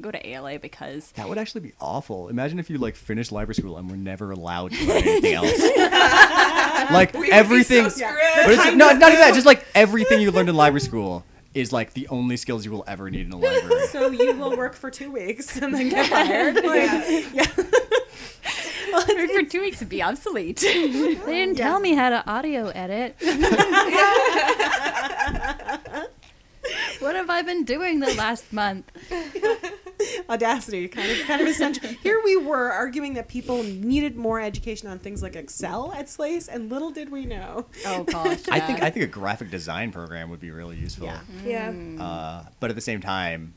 go 0.00 0.10
to 0.10 0.28
ala 0.28 0.58
because 0.58 1.12
That 1.12 1.28
would 1.28 1.38
actually 1.38 1.62
be 1.62 1.72
awful. 1.80 2.28
Imagine 2.28 2.58
if 2.58 2.70
you 2.70 2.78
like 2.78 2.96
finished 2.96 3.32
library 3.32 3.54
school 3.54 3.76
and 3.76 3.90
were 3.90 3.96
never 3.96 4.30
allowed 4.30 4.72
to 4.72 4.84
learn 4.86 5.02
anything 5.02 5.34
else. 5.34 5.60
like 6.92 7.14
everything, 7.14 7.84
but 7.84 7.92
it's, 7.96 8.64
no, 8.74 8.90
not 8.92 9.12
even 9.12 9.20
that. 9.20 9.32
Just 9.34 9.46
like 9.46 9.64
everything 9.74 10.20
you 10.20 10.30
learned 10.30 10.48
in 10.48 10.54
library 10.54 10.80
school 10.80 11.24
is 11.54 11.72
like 11.72 11.92
the 11.94 12.06
only 12.08 12.36
skills 12.36 12.64
you 12.64 12.70
will 12.70 12.84
ever 12.86 13.10
need 13.10 13.26
in 13.26 13.32
a 13.32 13.36
library. 13.36 13.86
So 13.90 14.10
you 14.10 14.34
will 14.34 14.56
work 14.56 14.74
for 14.74 14.90
two 14.90 15.10
weeks 15.10 15.56
and 15.56 15.74
then 15.74 15.88
get 15.88 16.06
fired. 16.06 16.54
Like, 16.64 17.34
yeah. 17.34 17.44
for 19.34 19.42
two 19.44 19.60
weeks 19.60 19.76
it'd 19.78 19.88
be 19.88 20.02
obsolete 20.02 20.58
They 20.58 20.88
didn't 20.88 21.56
tell 21.56 21.80
me 21.80 21.94
how 21.94 22.10
to 22.10 22.28
audio 22.28 22.68
edit. 22.68 23.16
what 27.00 27.14
have 27.14 27.30
I 27.30 27.42
been 27.42 27.64
doing 27.64 28.00
the 28.00 28.12
last 28.14 28.52
month? 28.52 28.90
audacity, 30.28 30.88
kind 30.88 31.10
of 31.10 31.18
kind 31.26 31.40
of 31.42 31.48
essential. 31.48 31.88
Here 32.02 32.20
we 32.24 32.36
were 32.36 32.70
arguing 32.72 33.14
that 33.14 33.28
people 33.28 33.62
needed 33.62 34.16
more 34.16 34.40
education 34.40 34.88
on 34.88 34.98
things 34.98 35.22
like 35.22 35.36
Excel 35.36 35.92
at 35.92 36.08
SLAIS, 36.08 36.48
and 36.48 36.70
little 36.70 36.90
did 36.90 37.10
we 37.10 37.26
know. 37.26 37.66
Oh 37.86 38.04
gosh. 38.08 38.48
I 38.50 38.60
think. 38.60 38.82
I 38.82 38.90
think 38.90 39.04
a 39.04 39.08
graphic 39.08 39.50
design 39.50 39.92
program 39.92 40.30
would 40.30 40.40
be 40.40 40.50
really 40.50 40.76
useful. 40.76 41.06
Yeah. 41.44 41.72
Yeah. 41.72 42.02
Uh, 42.02 42.44
but 42.60 42.70
at 42.70 42.76
the 42.76 42.82
same 42.82 43.00
time, 43.00 43.54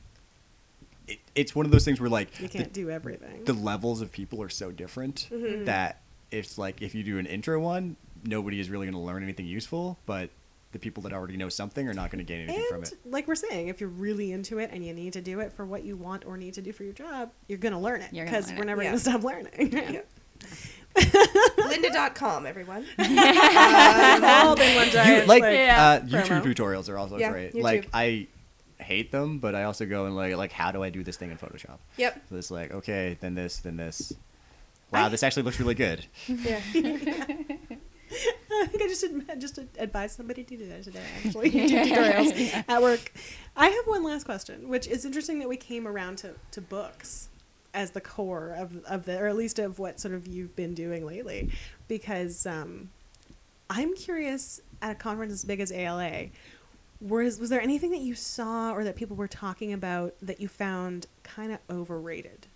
it, 1.07 1.19
it's 1.35 1.55
one 1.55 1.65
of 1.65 1.71
those 1.71 1.85
things 1.85 1.99
where 1.99 2.09
like 2.09 2.39
You 2.39 2.49
can't 2.49 2.73
do 2.73 2.89
everything. 2.89 3.43
the 3.45 3.53
levels 3.53 4.01
of 4.01 4.11
people 4.11 4.41
are 4.41 4.49
so 4.49 4.71
different 4.71 5.27
Mm-hmm. 5.31 5.65
that 5.65 6.01
it's 6.31 6.57
like 6.57 6.81
if 6.81 6.95
you 6.95 7.03
do 7.03 7.19
an 7.19 7.25
intro 7.25 7.59
one, 7.59 7.95
nobody 8.25 8.59
is 8.59 8.69
really 8.69 8.85
going 8.85 8.93
to 8.95 8.99
learn 8.99 9.23
anything 9.23 9.45
useful, 9.45 9.97
but 10.05 10.29
the 10.73 10.79
people 10.79 11.01
that 11.03 11.13
already 11.13 11.37
know 11.37 11.47
something 11.49 11.87
are 11.87 11.93
not 11.93 12.11
going 12.11 12.19
to 12.19 12.25
gain 12.25 12.41
anything 12.49 12.65
from 12.67 12.83
and 12.83 12.87
it. 12.91 12.97
like 13.05 13.27
we're 13.27 13.35
saying, 13.35 13.69
if 13.69 13.79
you're 13.79 13.89
really 13.89 14.31
into 14.33 14.59
it 14.59 14.69
and 14.73 14.85
you 14.85 14.93
need 14.93 15.13
to 15.13 15.21
do 15.21 15.39
it 15.39 15.53
for 15.53 15.65
what 15.65 15.83
you 15.85 15.95
want 15.95 16.25
or 16.25 16.35
need 16.37 16.53
to 16.55 16.61
do 16.61 16.73
for 16.73 16.83
your 16.83 16.93
job, 16.93 17.31
you're 17.47 17.57
gonna 17.59 17.79
learn 17.79 18.01
it 18.01 18.11
because 18.11 18.51
we're 18.51 18.63
it. 18.63 18.65
never 18.65 18.83
Yeah. 18.83 18.89
gonna 18.89 18.99
stop 18.99 19.23
learning. 19.23 20.01
Lynda.com, 20.95 22.45
everyone. 22.51 22.85
All 22.99 24.53
in 24.59 24.75
one 24.75 24.85
You, 24.85 24.91
giant, 24.91 25.27
like 25.27 25.43
Yeah. 25.43 25.99
uh, 26.03 26.05
YouTube 26.05 26.43
tutorials 26.43 26.89
are 26.89 26.97
also 26.97 27.17
Yeah, 27.17 27.31
great. 27.31 27.53
YouTube. 27.53 27.61
Like 27.63 27.89
I 27.93 28.27
hate 28.79 29.11
them, 29.11 29.39
but 29.39 29.55
I 29.55 29.63
also 29.63 29.85
go 29.85 30.05
and 30.05 30.15
like 30.15 30.35
like 30.35 30.51
how 30.51 30.71
do 30.71 30.83
I 30.83 30.89
do 30.89 31.03
this 31.03 31.17
thing 31.17 31.31
in 31.31 31.37
Photoshop? 31.37 31.77
Yep. 31.97 32.21
So 32.29 32.35
it's 32.35 32.51
like 32.51 32.71
okay, 32.71 33.17
then 33.21 33.35
this, 33.35 33.57
then 33.57 33.77
this. 33.77 34.13
Wow, 34.91 35.05
I- 35.05 35.09
this 35.09 35.23
actually 35.23 35.43
looks 35.43 35.59
really 35.59 35.75
good. 35.75 36.05
Yeah. 36.27 36.59
I 38.51 38.67
think 38.67 38.83
I 38.83 38.87
just 38.87 39.03
ad- 39.03 39.41
just 39.41 39.59
advised 39.77 40.17
somebody 40.17 40.43
to 40.43 40.57
do 40.57 40.67
that 40.69 40.83
today. 40.83 41.01
Actually, 41.25 41.51
YouTube 41.51 41.85
tutorials 41.85 42.63
at 42.67 42.81
work. 42.81 43.11
I 43.55 43.67
have 43.67 43.85
one 43.85 44.03
last 44.03 44.25
question, 44.25 44.69
which 44.69 44.87
is 44.87 45.05
interesting 45.05 45.39
that 45.39 45.49
we 45.49 45.57
came 45.57 45.87
around 45.87 46.17
to, 46.19 46.35
to 46.51 46.61
books 46.61 47.29
as 47.73 47.91
the 47.91 48.01
core 48.01 48.55
of 48.57 48.83
of 48.85 49.05
the, 49.05 49.19
or 49.19 49.27
at 49.27 49.35
least 49.35 49.59
of 49.59 49.79
what 49.79 49.99
sort 49.99 50.13
of 50.13 50.27
you've 50.27 50.55
been 50.55 50.73
doing 50.73 51.05
lately, 51.05 51.49
because 51.87 52.45
um, 52.45 52.89
I'm 53.69 53.95
curious 53.95 54.61
at 54.81 54.91
a 54.91 54.95
conference 54.95 55.33
as 55.33 55.45
big 55.45 55.59
as 55.59 55.71
ALA. 55.71 56.27
Was, 57.01 57.37
was 57.39 57.49
there 57.49 57.59
anything 57.59 57.91
that 57.91 57.99
you 57.99 58.15
saw 58.15 58.71
or 58.71 58.83
that 58.85 58.95
people 58.95 59.17
were 59.17 59.27
talking 59.27 59.73
about 59.73 60.13
that 60.21 60.39
you 60.39 60.47
found 60.47 61.07
kind 61.23 61.51
of 61.51 61.59
overrated? 61.69 62.47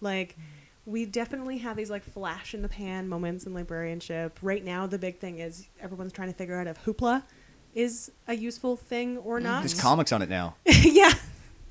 Like, 0.00 0.36
we 0.84 1.04
definitely 1.06 1.58
have 1.58 1.76
these 1.76 1.90
like 1.90 2.02
flash 2.02 2.54
in 2.54 2.62
the 2.62 2.68
pan 2.68 3.08
moments 3.08 3.46
in 3.46 3.54
librarianship. 3.54 4.38
Right 4.42 4.64
now, 4.64 4.86
the 4.86 4.98
big 4.98 5.18
thing 5.18 5.38
is 5.38 5.66
everyone's 5.80 6.12
trying 6.12 6.28
to 6.28 6.34
figure 6.34 6.58
out 6.58 6.66
if 6.66 6.84
hoopla 6.84 7.22
is 7.74 8.10
a 8.28 8.34
useful 8.34 8.76
thing 8.76 9.18
or 9.18 9.40
not. 9.40 9.60
There's 9.60 9.80
comics 9.80 10.12
on 10.12 10.22
it 10.22 10.28
now. 10.28 10.56
yeah. 10.66 11.12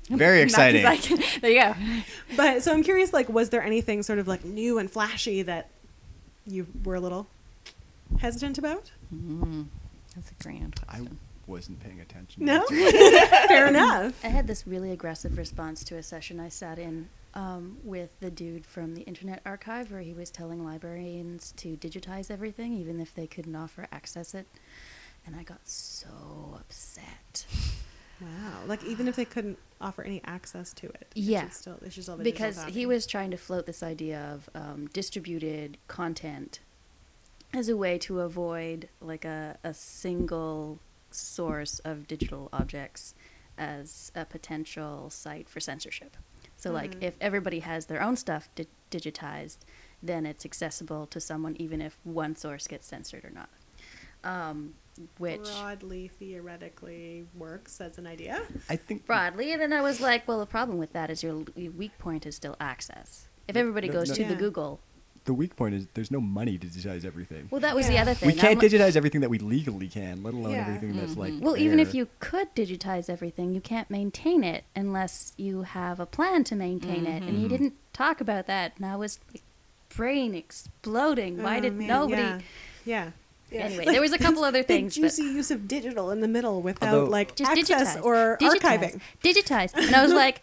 Very 0.08 0.40
exciting. 0.42 0.84
I 0.84 0.96
there 1.40 1.50
you 1.50 1.60
go. 1.60 1.74
But 2.36 2.62
so 2.62 2.72
I'm 2.72 2.82
curious, 2.82 3.12
like, 3.12 3.28
was 3.28 3.50
there 3.50 3.62
anything 3.62 4.02
sort 4.02 4.18
of 4.18 4.26
like 4.26 4.44
new 4.44 4.78
and 4.78 4.90
flashy 4.90 5.42
that 5.42 5.68
you 6.46 6.66
were 6.84 6.94
a 6.94 7.00
little 7.00 7.28
hesitant 8.18 8.58
about? 8.58 8.90
Mm, 9.14 9.66
that's 10.14 10.30
a 10.30 10.42
grand 10.42 10.80
question. 10.80 11.06
I 11.12 11.50
wasn't 11.50 11.80
paying 11.80 12.00
attention. 12.00 12.44
No? 12.46 12.64
Fair 12.66 13.68
enough. 13.68 14.18
I 14.24 14.28
had 14.28 14.46
this 14.46 14.66
really 14.66 14.90
aggressive 14.90 15.36
response 15.36 15.84
to 15.84 15.96
a 15.96 16.02
session 16.02 16.40
I 16.40 16.48
sat 16.48 16.78
in 16.78 17.08
um, 17.34 17.78
with 17.82 18.10
the 18.20 18.30
dude 18.30 18.66
from 18.66 18.94
the 18.94 19.02
Internet 19.02 19.42
Archive, 19.44 19.90
where 19.90 20.00
he 20.00 20.12
was 20.12 20.30
telling 20.30 20.64
librarians 20.64 21.52
to 21.58 21.76
digitize 21.76 22.30
everything, 22.30 22.72
even 22.74 23.00
if 23.00 23.14
they 23.14 23.26
couldn't 23.26 23.56
offer 23.56 23.86
access 23.92 24.34
it. 24.34 24.46
And 25.26 25.36
I 25.36 25.42
got 25.42 25.60
so 25.68 26.08
upset 26.58 27.46
Wow. 28.22 28.60
Like, 28.66 28.84
even 28.84 29.08
if 29.08 29.16
they 29.16 29.24
couldn't 29.24 29.58
offer 29.80 30.02
any 30.02 30.20
access 30.24 30.72
to 30.74 30.86
it. 30.86 31.08
Yeah. 31.14 31.48
Still, 31.48 31.78
it 31.84 31.92
should 31.92 32.04
still 32.04 32.16
because 32.16 32.62
he 32.64 32.86
was 32.86 33.06
trying 33.06 33.30
to 33.32 33.36
float 33.36 33.66
this 33.66 33.82
idea 33.82 34.20
of 34.32 34.50
um, 34.54 34.88
distributed 34.92 35.78
content 35.88 36.60
as 37.52 37.68
a 37.68 37.76
way 37.76 37.98
to 37.98 38.20
avoid 38.20 38.88
like 39.00 39.24
a, 39.24 39.58
a 39.64 39.74
single 39.74 40.78
source 41.10 41.80
of 41.80 42.06
digital 42.06 42.48
objects 42.52 43.14
as 43.58 44.10
a 44.14 44.24
potential 44.24 45.10
site 45.10 45.48
for 45.48 45.60
censorship. 45.60 46.16
So, 46.62 46.70
like, 46.70 46.94
Mhm. 46.94 47.02
if 47.02 47.16
everybody 47.20 47.58
has 47.58 47.86
their 47.86 48.00
own 48.00 48.14
stuff 48.14 48.48
di- 48.54 48.68
digitized, 48.88 49.58
then 50.00 50.24
it's 50.24 50.44
accessible 50.44 51.08
to 51.08 51.18
someone 51.18 51.56
even 51.58 51.82
if 51.82 51.98
one 52.04 52.36
source 52.36 52.68
gets 52.68 52.86
censored 52.86 53.24
or 53.24 53.30
not. 53.30 53.50
Um, 54.22 54.74
which 55.18 55.42
broadly 55.42 56.06
theoretically 56.06 57.26
works 57.34 57.80
as 57.80 57.98
an 57.98 58.06
idea. 58.06 58.46
I 58.68 58.76
think 58.76 59.06
broadly, 59.06 59.52
and 59.52 59.60
then 59.60 59.72
I 59.72 59.80
was 59.82 60.00
like, 60.00 60.28
well, 60.28 60.38
the 60.38 60.46
problem 60.46 60.78
with 60.78 60.92
that 60.92 61.10
is 61.10 61.24
your, 61.24 61.44
your 61.56 61.72
weak 61.72 61.98
point 61.98 62.26
is 62.26 62.36
still 62.36 62.54
access. 62.60 63.26
If 63.48 63.56
everybody 63.56 63.88
no, 63.88 63.94
goes 63.94 64.10
no. 64.10 64.14
to 64.14 64.24
the 64.26 64.36
Google, 64.36 64.78
the 65.24 65.32
weak 65.34 65.54
point 65.56 65.74
is 65.74 65.86
there's 65.94 66.10
no 66.10 66.20
money 66.20 66.58
to 66.58 66.66
digitize 66.66 67.04
everything. 67.04 67.46
well, 67.50 67.60
that 67.60 67.74
was 67.76 67.86
the 67.88 67.98
other 67.98 68.14
thing. 68.14 68.26
we 68.26 68.32
can't 68.34 68.60
I'm- 68.62 68.70
digitize 68.70 68.96
everything 68.96 69.20
that 69.20 69.30
we 69.30 69.38
legally 69.38 69.88
can, 69.88 70.22
let 70.22 70.34
alone 70.34 70.52
Yeah. 70.52 70.66
everything 70.66 70.96
that's 70.98 71.16
like. 71.16 71.34
Well, 71.40 71.56
even 71.56 71.78
if 71.80 71.94
you 71.94 72.08
could 72.20 72.54
digitize 72.54 73.08
everything, 73.08 73.54
you 73.54 73.60
can't 73.60 73.88
maintain 73.90 74.42
it 74.44 74.64
unless 74.74 75.32
you 75.36 75.62
have 75.62 76.00
a 76.00 76.06
plan 76.06 76.44
to 76.44 76.56
maintain 76.56 77.06
it. 77.06 77.22
And 77.22 77.38
you 77.40 77.46
Mhm. 77.46 77.50
didn't 77.50 77.74
talk 77.92 78.20
about 78.20 78.46
that. 78.46 78.72
And 78.76 78.86
I 78.86 78.96
was 78.96 79.20
like, 79.32 79.42
brain 79.96 80.34
exploding. 80.34 81.42
Why 81.42 81.58
Oh, 81.58 81.60
did 81.60 81.74
man, 81.74 81.86
nobody? 81.88 82.22
Yeah. 82.22 82.40
yeah. 82.84 83.10
Yeah. 83.50 83.64
Anyway, 83.64 83.84
there 83.84 84.00
was 84.00 84.12
a 84.14 84.18
couple 84.26 84.42
other 84.44 84.62
things. 84.62 84.96
but 84.96 85.02
juicy 85.02 85.24
use 85.24 85.50
of 85.50 85.68
digital 85.68 86.10
in 86.10 86.20
the 86.20 86.28
middle 86.28 86.62
without 86.62 86.94
Although- 86.94 87.10
like 87.10 87.34
just 87.36 87.50
access 87.50 87.96
digitize 87.96 88.02
or 88.04 88.38
digitize, 88.40 88.60
archiving. 88.60 89.00
Digitize. 89.22 89.74
And 89.74 89.94
I 89.94 90.02
was 90.02 90.12
like, 90.24 90.40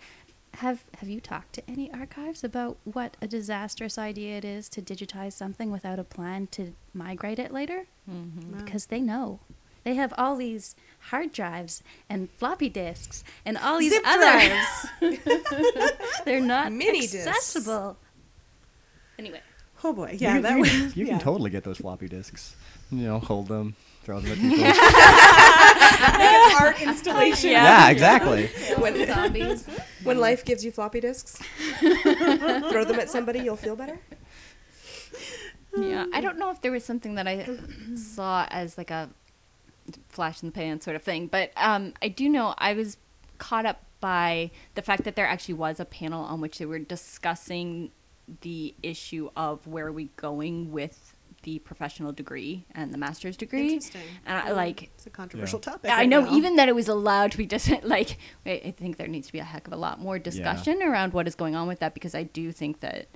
have 0.60 0.84
have 1.00 1.10
you 1.10 1.20
talked 1.20 1.54
to 1.54 1.64
any 1.70 1.92
archives 1.94 2.44
about 2.44 2.78
what 2.84 3.18
a 3.22 3.28
disastrous 3.28 3.98
idea 3.98 4.38
it 4.38 4.46
is 4.46 4.70
to 4.70 4.82
digitize 4.82 5.34
something 5.34 5.72
without 5.72 6.00
a 6.00 6.04
plan 6.04 6.48
to 6.52 6.74
migrate 6.94 7.40
it 7.40 7.52
later? 7.52 7.86
Mm-hmm. 8.10 8.54
Wow. 8.54 8.64
Because 8.64 8.86
they 8.88 9.00
know. 9.02 9.40
They 9.86 9.96
have 9.96 10.14
all 10.18 10.36
these 10.36 10.76
hard 11.10 11.32
drives 11.32 11.82
and 12.10 12.30
floppy 12.32 12.70
disks 12.70 13.24
and 13.46 13.58
all 13.58 13.80
these 13.80 13.94
Zip 13.94 14.04
others. 14.06 14.68
They're 16.26 16.42
not 16.42 16.72
Mini 16.82 17.02
disks. 17.02 17.26
accessible. 17.28 17.98
Anyway, 19.18 19.42
Oh 19.84 19.94
boy, 19.94 20.12
You 20.12 20.18
yeah, 20.20 20.34
can- 20.34 20.42
that 20.44 20.54
you, 20.56 20.60
was. 20.60 20.98
you 20.98 21.06
yeah. 21.06 21.12
can 21.14 21.20
totally 21.20 21.50
get 21.50 21.64
those 21.64 21.78
floppy 21.78 22.08
disks. 22.10 22.56
You 22.92 23.04
know, 23.08 23.20
hold 23.20 23.48
them, 23.48 23.76
throw 24.10 24.20
them 24.20 24.32
at 24.32 24.40
people. 24.40 24.66
art 26.60 26.82
installation. 26.82 27.52
Yeah. 27.52 27.64
yeah, 27.64 27.92
exactly. 27.92 28.48
When, 28.78 29.06
zombies. 29.06 29.68
when 30.04 30.18
life 30.18 30.44
gives 30.44 30.66
you 30.66 30.72
floppy 30.72 31.00
disks, 31.00 31.40
throw 31.80 32.86
them 32.86 33.00
at 33.00 33.08
somebody, 33.10 33.40
you'll 33.40 33.56
feel 33.56 33.76
better. 33.76 34.00
Yeah, 35.78 36.08
I 36.12 36.22
don't 36.22 36.40
know 36.40 36.50
if 36.50 36.62
there 36.62 36.72
was 36.72 36.84
something 36.84 37.14
that 37.16 37.28
I 37.28 37.48
saw 37.96 38.48
as 38.50 38.80
like 38.80 38.90
a 38.90 39.12
flash 40.08 40.42
in 40.42 40.50
the 40.50 40.54
pan 40.54 40.82
sort 40.82 40.96
of 40.96 41.04
thing, 41.04 41.28
but 41.28 41.52
um, 41.56 41.94
I 42.02 42.08
do 42.08 42.30
know 42.30 42.56
I 42.58 42.74
was 42.74 42.98
caught 43.38 43.68
up 43.68 43.84
by 44.00 44.50
the 44.74 44.82
fact 44.82 45.04
that 45.04 45.16
there 45.16 45.28
actually 45.28 45.54
was 45.54 45.80
a 45.80 45.86
panel 45.86 46.24
on 46.24 46.42
which 46.42 46.58
they 46.58 46.66
were 46.66 46.80
discussing 46.80 47.92
the 48.42 48.74
issue 48.82 49.30
of 49.36 49.68
where 49.68 49.86
are 49.88 49.92
we 49.92 50.06
going 50.16 50.72
with 50.72 51.14
the 51.50 51.60
professional 51.60 52.12
degree 52.12 52.66
and 52.76 52.94
the 52.94 52.98
master's 52.98 53.36
degree. 53.38 53.74
Interesting. 53.74 54.02
And 54.26 54.38
I, 54.38 54.52
like, 54.52 54.84
it's 54.84 55.08
a 55.08 55.10
controversial 55.10 55.60
Yeah. 55.60 55.72
topic. 55.72 55.92
I 55.92 55.98
right 55.98 56.10
know 56.10 56.22
now. 56.22 56.36
even 56.36 56.56
that 56.58 56.70
it 56.70 56.76
was 56.76 56.88
allowed 56.88 57.32
to 57.32 57.38
be 57.38 57.48
just 57.48 57.70
like 57.84 58.18
I 58.46 58.52
I 58.70 58.72
think 58.72 58.98
there 58.98 59.08
needs 59.08 59.28
to 59.28 59.34
be 59.34 59.40
a 59.40 59.50
heck 59.54 59.66
of 59.68 59.74
a 59.74 59.82
lot 59.88 60.00
more 60.00 60.20
discussion 60.20 60.82
around 60.84 61.14
what 61.14 61.28
is 61.28 61.36
going 61.36 61.56
on 61.56 61.68
with 61.68 61.80
that 61.80 61.94
because 61.94 62.14
I 62.14 62.24
do 62.24 62.52
think 62.52 62.82
that 62.82 63.08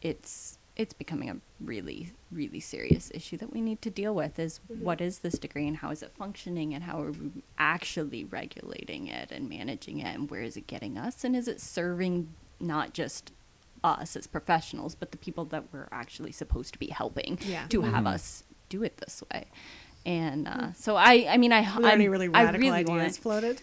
it's 0.00 0.58
it's 0.76 0.94
becoming 1.02 1.30
a 1.30 1.36
really 1.60 2.12
really 2.32 2.60
serious 2.60 3.10
issue 3.14 3.36
that 3.36 3.52
we 3.52 3.60
need 3.60 3.80
to 3.82 3.90
deal 3.90 4.14
with 4.14 4.38
is 4.38 4.54
mm-hmm. 4.58 4.84
what 4.86 5.00
is 5.00 5.20
this 5.20 5.38
degree 5.38 5.68
and 5.68 5.76
how 5.82 5.90
is 5.90 6.02
it 6.02 6.10
functioning 6.22 6.74
and 6.74 6.82
how 6.84 7.00
are 7.00 7.12
we 7.12 7.30
actually 7.58 8.24
regulating 8.24 9.06
it 9.06 9.30
and 9.30 9.48
managing 9.48 10.00
it 10.00 10.12
and 10.16 10.30
where 10.30 10.42
is 10.42 10.56
it 10.56 10.66
getting 10.66 10.98
us 10.98 11.22
and 11.24 11.36
is 11.36 11.46
it 11.46 11.60
serving 11.60 12.28
not 12.58 12.92
just 12.92 13.32
us 13.84 14.16
as 14.16 14.26
professionals 14.26 14.94
but 14.94 15.12
the 15.12 15.18
people 15.18 15.44
that 15.44 15.64
we're 15.72 15.88
actually 15.92 16.32
supposed 16.32 16.72
to 16.72 16.78
be 16.78 16.88
helping 16.88 17.38
Yeah. 17.42 17.66
to 17.68 17.82
have 17.82 18.04
Mhm. 18.04 18.14
us 18.14 18.42
do 18.68 18.82
it 18.82 18.96
this 18.96 19.22
way 19.32 19.44
and 20.06 20.48
uh, 20.48 20.72
so 20.74 20.96
I, 20.96 21.26
I 21.30 21.36
mean, 21.38 21.52
I, 21.52 21.60
Were 21.76 21.82
there 21.82 21.92
any 21.92 22.04
I'm- 22.04 22.12
really 22.12 22.26
I 22.34 22.44
radical 22.44 22.60
really 22.60 22.80
ideas 22.80 22.88
want- 22.98 23.16
floated? 23.16 23.62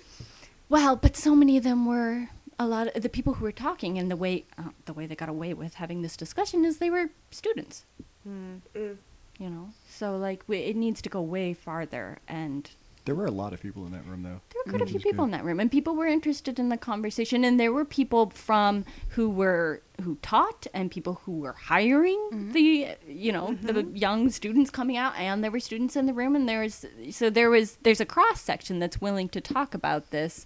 well, 0.70 0.96
but 0.96 1.16
so 1.16 1.36
many 1.36 1.56
of 1.58 1.64
them 1.64 1.86
were 1.86 2.30
a 2.58 2.66
lot 2.66 2.88
of 2.96 3.02
the 3.04 3.10
people 3.10 3.36
who 3.36 3.44
were 3.44 3.52
talking, 3.52 3.98
and 4.00 4.10
the 4.10 4.16
way 4.16 4.46
uh, 4.58 4.70
the 4.86 4.94
way 4.94 5.06
they 5.08 5.16
got 5.16 5.30
away 5.30 5.54
with 5.54 5.76
having 5.76 6.02
this 6.04 6.16
discussion 6.18 6.64
is 6.66 6.78
they 6.78 6.90
were 6.90 7.10
students, 7.32 7.86
Mm. 8.28 8.62
you 8.76 9.50
know. 9.50 9.70
So 9.90 10.18
like, 10.18 10.44
we, 10.48 10.58
it 10.60 10.76
needs 10.76 11.02
to 11.04 11.10
go 11.10 11.22
way 11.22 11.54
farther, 11.54 12.20
and 12.28 12.70
There 13.06 13.16
were 13.16 13.26
a 13.26 13.32
lot 13.32 13.52
of 13.54 13.62
people 13.62 13.86
in 13.86 13.92
that 13.94 14.06
room, 14.06 14.22
though. 14.22 14.42
there 14.54 14.62
were 14.66 14.72
quite 14.72 14.82
a 14.82 14.86
few 14.86 15.00
people 15.00 15.26
good. 15.26 15.32
in 15.34 15.38
that 15.40 15.44
room, 15.44 15.60
and 15.60 15.72
people 15.72 15.96
were 15.96 16.06
interested 16.06 16.60
in 16.60 16.70
the 16.70 16.78
conversation, 16.78 17.44
and 17.44 17.60
there 17.60 17.72
were 17.72 17.86
people 17.86 18.30
from 18.30 18.86
who 19.10 19.30
were 19.30 19.82
who 20.02 20.16
taught, 20.22 20.68
and 20.74 20.92
people 20.92 21.22
who 21.26 21.40
were 21.40 21.54
hiring 21.54 22.18
mm-hmm. 22.32 22.52
the 22.52 22.90
you 23.08 23.32
know 23.32 23.58
the 23.62 23.74
mm-hmm. 23.74 23.96
young 23.96 24.30
students 24.30 24.70
coming 24.70 24.98
out, 24.98 25.16
and 25.18 25.44
there 25.44 25.52
were 25.52 25.60
students 25.60 25.96
in 25.96 26.06
the 26.06 26.14
room, 26.14 26.36
and 26.36 26.48
there's 26.48 26.86
so 27.10 27.30
there 27.30 27.50
was 27.50 27.78
there's 27.82 28.02
a 28.02 28.06
cross 28.06 28.40
section 28.42 28.78
that's 28.78 29.02
willing 29.02 29.30
to 29.30 29.42
talk 29.42 29.74
about 29.74 30.12
this, 30.12 30.46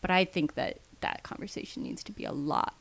but 0.00 0.10
I 0.10 0.24
think 0.24 0.54
that 0.54 0.78
that 1.00 1.22
conversation 1.22 1.82
needs 1.82 2.02
to 2.04 2.12
be 2.12 2.24
a 2.24 2.32
lot 2.32 2.74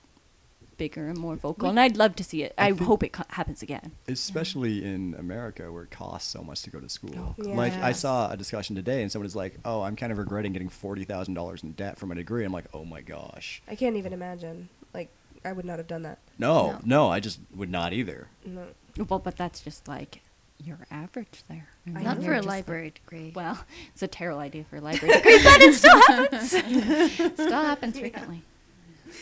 bigger 0.83 1.05
and 1.07 1.17
more 1.17 1.35
vocal, 1.35 1.69
and 1.69 1.79
I'd 1.79 1.95
love 2.03 2.15
to 2.15 2.23
see 2.23 2.41
it. 2.43 2.51
I 2.57 2.67
I, 2.67 2.71
hope 2.71 3.03
it 3.03 3.11
co- 3.17 3.29
happens 3.39 3.61
again. 3.61 3.91
especially 4.07 4.83
in 4.83 5.15
America 5.25 5.71
where 5.71 5.83
it 5.83 5.91
costs 5.91 6.29
so 6.31 6.41
much 6.49 6.59
to 6.63 6.69
go 6.75 6.79
to 6.79 6.89
school. 6.89 7.35
Oh, 7.37 7.49
Like 7.63 7.73
I 7.73 7.91
saw 7.91 8.31
a 8.31 8.37
discussion 8.37 8.75
today, 8.75 9.01
and 9.03 9.11
someone 9.11 9.25
was 9.31 9.35
like, 9.35 9.53
"Oh, 9.63 9.81
I'm 9.81 9.95
kind 9.95 10.11
of 10.11 10.17
regretting 10.17 10.53
getting 10.53 10.69
forty 10.69 11.03
thousand 11.05 11.33
dollars 11.35 11.61
in 11.63 11.73
debt 11.73 11.99
from 11.99 12.11
a 12.11 12.15
degree." 12.15 12.43
I'm 12.45 12.51
like, 12.59 12.65
"Oh 12.73 12.85
my 12.85 13.01
gosh, 13.01 13.61
I 13.67 13.75
can't 13.75 13.95
even 13.95 14.11
imagine. 14.13 14.69
Like, 14.93 15.09
I 15.45 15.51
would 15.53 15.65
not 15.65 15.77
have 15.77 15.87
done 15.87 16.01
that. 16.03 16.17
no, 16.39 16.71
No. 16.71 16.79
no, 16.83 17.09
I 17.09 17.19
just 17.19 17.39
would 17.55 17.69
not 17.69 17.93
either." 17.93 18.27
No. 18.45 18.63
Well, 19.09 19.19
but 19.19 19.37
that's 19.37 19.59
just 19.61 19.87
like 19.87 20.21
your 20.63 20.79
average 20.91 21.43
there. 21.47 21.67
And 21.85 21.97
I 21.97 22.03
then 22.03 22.07
Not 22.09 22.15
for 22.17 22.21
a 22.21 22.25
you're 22.25 22.35
just 22.37 22.47
library 22.47 22.91
degree. 23.01 23.31
Well, 23.35 23.57
it's 23.93 24.03
a 24.03 24.07
terrible 24.07 24.39
idea 24.41 24.63
for 24.69 24.77
a 24.77 24.81
library 24.81 25.15
degree, 25.15 25.39
but 25.43 25.61
it 25.61 25.73
still 25.81 26.01
happens. 26.07 26.49
still 27.33 27.63
happens 27.71 27.97
frequently. 27.99 28.41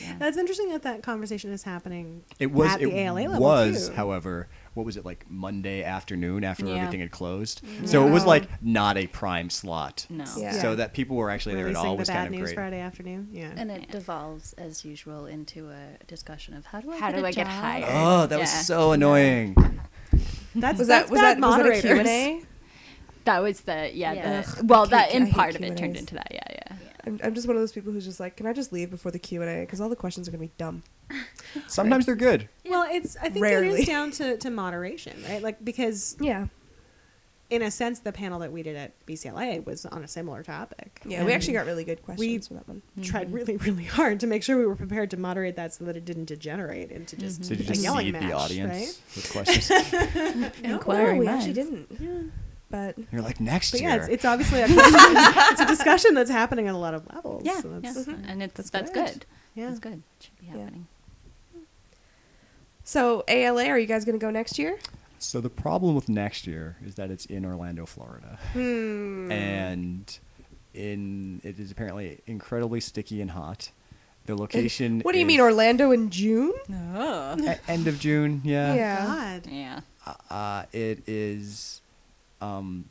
Yeah. 0.02 0.16
That's 0.20 0.38
interesting 0.38 0.70
that 0.72 0.84
that 0.84 1.04
conversation 1.04 1.52
is 1.52 1.64
happening 1.64 2.24
It 2.40 2.52
was. 2.52 2.72
at 2.72 2.82
it 2.82 2.90
the 2.90 2.98
ALA 3.00 3.22
level 3.28 3.40
was, 3.40 3.90
too. 3.90 3.96
however, 3.96 4.48
what 4.74 4.86
was 4.86 4.96
it 4.98 5.06
like 5.06 5.26
Monday 5.30 5.84
afternoon 5.84 6.44
after 6.44 6.66
Yeah. 6.66 6.76
everything 6.76 7.00
had 7.02 7.12
closed? 7.12 7.62
Mm-hmm. 7.66 7.86
So 7.86 8.08
it 8.08 8.12
was 8.12 8.26
like 8.26 8.48
not 8.62 8.98
a 8.98 9.08
prime 9.08 9.50
slot. 9.50 10.06
No. 10.10 10.26
Yeah. 10.38 10.54
So 10.54 10.76
that 10.76 10.94
people 10.94 11.16
were 11.18 11.30
actually 11.30 11.56
there 11.56 11.66
at 11.66 11.70
Releasing 11.70 11.88
all 11.88 11.96
the 11.96 12.00
was 12.00 12.08
bad 12.08 12.16
kind 12.16 12.28
of 12.28 12.32
news 12.34 12.42
great. 12.50 12.56
Friday 12.56 12.80
afternoon. 12.80 13.28
Yeah. 13.32 13.52
And 13.56 13.72
it 13.72 13.82
Yeah. 13.88 13.92
devolves 13.92 14.54
as 14.54 14.86
usual 14.86 15.26
into 15.26 15.70
a 15.70 16.04
discussion 16.08 16.54
of 16.56 16.66
how 16.66 16.82
do 16.82 16.92
I 16.92 16.98
How 17.00 17.12
get 17.12 17.18
do 17.20 17.26
a 17.26 17.28
I 17.28 17.32
get 17.32 17.48
hired? 17.48 17.86
Oh, 17.90 18.26
that 18.28 18.40
was 18.40 18.50
so 18.66 18.92
annoying. 18.94 19.56
That's 20.56 20.80
Was 20.80 20.88
that's 20.88 21.10
that 21.10 21.12
was 21.12 21.20
that 21.22 21.40
was 21.40 21.58
that 21.58 21.66
a. 21.78 21.82
Q 21.82 21.90
and 22.00 22.08
A? 22.08 22.42
That 23.26 23.40
was 23.44 23.62
the 23.62 23.92
yeah. 23.94 24.14
Yeah. 24.14 24.42
The, 24.42 24.50
Ugh, 24.60 24.70
well, 24.70 24.84
I 24.84 24.88
that 24.88 25.14
in 25.14 25.30
part 25.30 25.56
of 25.56 25.62
it 25.62 25.78
turned 25.78 25.96
into 25.98 26.16
that. 26.16 26.28
Yeah, 26.32 26.40
yeah. 26.52 26.78
I'm, 27.06 27.20
I'm 27.24 27.34
just 27.34 27.48
one 27.48 27.56
of 27.56 27.62
those 27.62 27.72
people 27.72 27.92
who's 27.94 28.06
just 28.06 28.20
like, 28.20 28.36
can 28.36 28.46
I 28.46 28.54
just 28.54 28.72
leave 28.74 28.90
before 28.90 29.12
the 29.12 29.20
Q 29.20 29.42
and 29.42 29.50
A? 29.50 29.62
Because 29.62 29.80
all 29.82 29.90
the 29.90 29.96
questions 29.96 30.28
are 30.28 30.32
gonna 30.32 30.42
be 30.44 30.52
dumb. 30.58 30.84
Sometimes 31.68 32.06
they're 32.06 32.16
good. 32.16 32.48
Well, 32.66 32.88
it's 32.92 33.16
I 33.18 33.24
think 33.30 33.38
it 33.38 33.42
Rarely. 33.42 33.82
is 33.82 33.88
down 33.88 34.12
to, 34.12 34.38
to 34.38 34.50
moderation, 34.50 35.24
right? 35.30 35.42
Like 35.42 35.64
because 35.64 36.16
Yeah. 36.20 36.48
in 37.50 37.62
a 37.64 37.72
sense, 37.72 38.00
the 38.00 38.12
panel 38.12 38.38
that 38.40 38.52
we 38.52 38.62
did 38.62 38.76
at 38.76 38.92
BCLA 39.08 39.66
was 39.66 39.86
on 39.88 40.04
a 40.04 40.08
similar 40.08 40.44
topic. 40.44 41.02
Yeah. 41.06 41.20
We 41.20 41.32
And 41.32 41.32
actually 41.32 41.54
got 41.54 41.66
really 41.66 41.84
good 41.84 42.04
questions 42.04 42.20
we- 42.50 42.56
for 42.58 42.62
that 42.62 42.68
one. 42.68 42.82
tried 43.02 43.28
mm-hmm. 43.28 43.36
really, 43.36 43.58
really 43.58 43.86
hard 43.86 44.20
to 44.20 44.28
make 44.28 44.44
sure 44.44 44.58
we 44.58 44.66
were 44.68 44.76
prepared 44.76 45.10
to 45.12 45.18
moderate 45.18 45.56
that 45.56 45.74
so 45.74 45.86
that 45.86 45.96
it 45.98 46.06
didn't 46.06 46.26
degenerate 46.26 46.92
into 46.92 47.16
just 47.16 47.42
mm-hmm. 47.42 47.50
Did 47.56 47.60
you 47.60 47.66
a 47.66 47.68
just 47.70 47.82
yelling 47.82 48.06
seed 48.08 48.14
match, 48.14 48.24
the 48.24 48.34
audience 48.34 48.72
right? 48.72 49.16
with 49.16 49.32
questions? 49.32 50.52
No, 50.64 50.74
Inquiring 50.76 51.18
we 51.18 51.28
actually 51.28 51.54
minds. 51.54 51.88
didn't. 51.98 52.32
But 52.70 52.96
You're 53.12 53.22
like 53.24 53.40
next 53.40 53.72
But 53.72 53.82
year. 53.82 53.90
yeah, 53.90 53.96
it's, 53.98 54.08
it's 54.08 54.26
obviously 54.26 54.62
a 54.62 54.66
question, 54.68 54.82
it's 54.94 55.62
a 55.62 55.66
discussion 55.66 56.14
that's 56.14 56.30
happening 56.30 56.68
at 56.68 56.76
a 56.76 56.78
lot 56.78 56.94
of 56.94 57.08
levels. 57.14 57.42
Yeah, 57.44 57.60
so 57.62 57.70
yeah. 57.84 57.92
that's, 57.94 58.08
and 58.08 58.44
it's 58.44 58.54
that's 58.54 58.70
that's, 58.70 58.92
good. 58.92 59.06
good. 59.06 59.26
yeah. 59.56 59.68
That's 59.70 59.80
good. 59.80 59.94
It 60.20 60.24
should 60.24 60.40
be 60.40 60.46
Yeah. 60.48 60.52
happening. 60.64 60.88
so 62.84 63.24
ALA, 63.28 63.66
are 63.68 63.80
you 63.80 63.88
guys 63.88 64.06
gonna 64.06 64.18
go 64.18 64.30
next 64.32 64.58
year? 64.60 64.78
So 65.18 65.42
the 65.42 65.50
problem 65.50 65.96
with 65.96 66.08
next 66.10 66.48
year 66.48 66.78
is 66.86 66.96
that 66.96 67.12
it's 67.12 67.26
in 67.26 67.46
Orlando, 67.46 67.86
Florida, 67.86 68.40
Hmm. 68.54 69.32
and 69.32 70.20
in 70.74 71.42
it 71.44 71.60
is 71.60 71.72
apparently 71.72 72.20
incredibly 72.28 72.80
sticky 72.80 73.22
and 73.22 73.32
hot. 73.32 73.72
The 74.26 74.36
location. 74.36 75.00
What 75.02 75.14
do 75.14 75.18
you 75.18 75.26
is 75.26 75.28
mean, 75.28 75.40
Orlando 75.42 75.90
in 75.92 76.12
June? 76.12 76.54
Oh. 76.94 77.56
end 77.68 77.88
of 77.88 78.00
June? 78.00 78.42
Yeah. 78.44 78.76
Yeah. 78.76 79.06
God. 79.06 79.48
Yeah. 79.52 79.80
Uh, 80.30 80.66
it 80.72 81.08
is. 81.08 81.82
Um, 82.42 82.86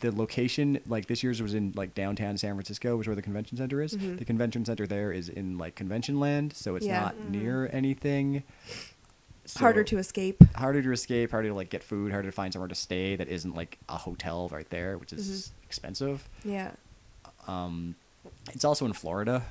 the 0.00 0.10
location, 0.10 0.80
like 0.88 1.06
this 1.06 1.22
year's, 1.22 1.40
was 1.40 1.54
in 1.54 1.72
like 1.76 1.94
downtown 1.94 2.36
San 2.36 2.54
Francisco, 2.54 2.96
which 2.96 3.04
is 3.04 3.08
where 3.08 3.14
the 3.16 3.22
convention 3.22 3.56
center 3.56 3.80
is. 3.80 3.94
Mhm. 3.96 4.18
The 4.18 4.24
convention 4.24 4.64
center 4.64 4.86
there 4.88 5.12
is 5.12 5.28
in 5.28 5.56
like 5.56 5.76
convention 5.76 6.18
land, 6.18 6.52
so 6.52 6.74
it's 6.74 6.84
Yeah. 6.86 7.00
not 7.00 7.16
Mhm. 7.16 7.30
near 7.30 7.70
anything. 7.72 8.42
Harder 9.56 9.84
to 9.84 9.98
escape. 9.98 10.42
harder 10.56 10.82
to 10.82 10.90
escape, 10.90 11.30
harder 11.30 11.48
to 11.50 11.54
like 11.54 11.68
get 11.70 11.84
food, 11.84 12.10
harder 12.12 12.28
to 12.28 12.32
find 12.32 12.52
somewhere 12.52 12.68
to 12.68 12.74
stay 12.74 13.14
that 13.14 13.28
isn't 13.28 13.54
like 13.54 13.78
a 13.88 13.98
hotel 13.98 14.48
right 14.48 14.68
there, 14.70 14.96
which 14.98 15.12
is 15.12 15.28
Mm-hmm. 15.28 15.64
expensive. 15.66 16.28
Yeah. 16.44 16.70
Um, 17.46 17.94
it's 18.54 18.64
also 18.64 18.86
in 18.86 18.94
Florida, 18.94 19.44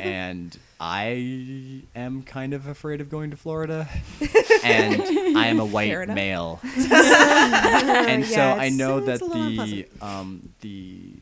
and 0.00 0.56
I 0.78 1.82
am 1.94 2.22
kind 2.22 2.52
of 2.54 2.66
afraid 2.66 3.00
of 3.00 3.08
going 3.10 3.30
to 3.30 3.36
Florida, 3.36 3.88
and 4.64 5.02
I 5.36 5.46
am 5.46 5.60
a 5.60 5.64
white 5.64 6.08
male, 6.08 6.60
and 6.64 8.24
so 8.24 8.34
Yeah, 8.36 8.54
I 8.54 8.68
know 8.70 9.00
that 9.00 9.20
the 9.20 9.86
um, 10.00 10.50
the 10.60 11.12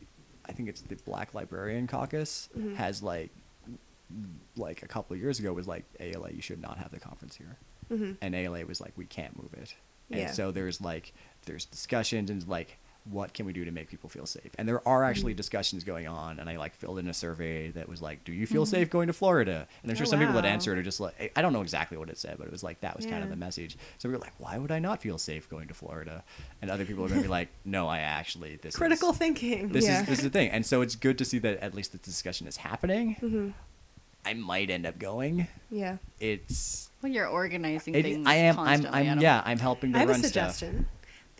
I 0.45 0.51
think 0.53 0.69
it's 0.69 0.81
the 0.81 0.95
Black 0.95 1.33
Librarian 1.33 1.87
Caucus 1.87 2.49
Mhm. 2.57 2.75
has 2.75 3.03
like 3.03 3.29
like 4.57 4.81
a 4.81 4.87
couple 4.87 5.13
of 5.13 5.21
years 5.21 5.39
ago 5.39 5.53
was 5.53 5.67
like 5.67 5.85
ALA 5.99 6.31
you 6.31 6.41
should 6.41 6.59
not 6.61 6.77
have 6.79 6.89
the 6.91 6.99
conference 6.99 7.35
here. 7.35 7.57
Hmm 7.89 8.13
and 8.21 8.33
ALA 8.35 8.65
was 8.65 8.81
like, 8.81 8.93
we 8.95 9.05
can't 9.05 9.39
move 9.41 9.53
it. 9.53 9.75
And 10.09 10.21
Yeah. 10.21 10.31
so 10.31 10.51
there's 10.51 10.81
like, 10.81 11.13
there's 11.45 11.65
discussions 11.65 12.31
and 12.31 12.47
like, 12.47 12.78
what 13.05 13.33
can 13.33 13.45
we 13.45 13.53
do 13.53 13.65
to 13.65 13.71
make 13.71 13.89
people 13.89 14.09
feel 14.09 14.25
safe? 14.25 14.51
And 14.57 14.67
there 14.67 14.87
are 14.87 15.03
actually 15.03 15.33
Mhm. 15.33 15.37
discussions 15.37 15.83
going 15.83 16.07
on. 16.07 16.39
And 16.39 16.49
I 16.49 16.57
like 16.57 16.75
filled 16.75 16.99
in 16.99 17.07
a 17.07 17.13
survey 17.13 17.71
that 17.71 17.89
was 17.89 18.01
like, 18.01 18.23
do 18.23 18.31
you 18.33 18.45
feel 18.45 18.65
safe 18.65 18.89
going 18.89 19.07
to 19.07 19.13
Florida? 19.13 19.67
And 19.81 19.91
I'm 19.91 19.95
sure 19.95 20.05
Oh, 20.05 20.09
some 20.09 20.19
people 20.19 20.35
that 20.35 20.45
answered 20.45 20.77
are 20.77 20.83
just 20.83 20.99
like, 20.99 21.31
I 21.35 21.41
don't 21.41 21.53
know 21.53 21.61
exactly 21.61 21.97
what 21.97 22.09
it 22.09 22.17
said, 22.17 22.37
but 22.37 22.45
it 22.45 22.51
was 22.51 22.61
like, 22.61 22.81
that 22.81 22.95
was 22.95 23.05
kind 23.05 23.23
of 23.23 23.29
the 23.29 23.35
message. 23.35 23.77
So 23.97 24.09
we 24.09 24.13
were 24.13 24.19
like, 24.21 24.33
why 24.37 24.57
would 24.57 24.71
I 24.71 24.79
not 24.79 25.01
feel 25.01 25.17
safe 25.17 25.49
going 25.49 25.67
to 25.69 25.73
Florida? 25.73 26.23
And 26.61 26.69
other 26.69 26.85
people 26.85 27.03
are 27.05 27.07
going 27.07 27.21
to 27.21 27.27
be 27.27 27.31
like, 27.31 27.49
no, 27.65 27.87
I 27.87 27.99
actually, 27.99 28.57
this 28.57 28.75
Critical 28.75 29.11
is, 29.11 29.17
thinking. 29.17 29.69
this 29.69 29.85
Yeah. 29.85 30.01
is, 30.01 30.07
this 30.07 30.17
is 30.19 30.23
the 30.25 30.29
thing. 30.29 30.51
And 30.51 30.65
so 30.65 30.81
it's 30.81 30.95
good 30.95 31.17
to 31.17 31.25
see 31.25 31.39
that 31.39 31.57
at 31.61 31.73
least 31.73 31.93
the 31.93 31.97
discussion 31.99 32.47
is 32.47 32.57
happening. 32.57 33.15
hmm 33.15 33.49
I 34.25 34.33
might 34.33 34.69
end 34.69 34.85
up 34.85 34.99
going. 34.99 35.47
Yeah. 35.71 35.97
It's, 36.19 36.91
Well, 37.01 37.11
you're 37.11 37.25
organizing 37.27 37.95
it, 37.95 38.03
things. 38.03 38.27
I 38.27 38.35
am, 38.35 38.59
I'm, 38.59 38.65
constantly. 38.65 39.07
I 39.07 39.11
I'm, 39.13 39.19
yeah, 39.21 39.41
I'm 39.45 39.57
helping 39.59 39.93
to 39.93 39.97
I 39.97 40.01
have 40.01 40.09
a 40.09 40.11
run 40.11 40.23
stuff. 40.23 40.61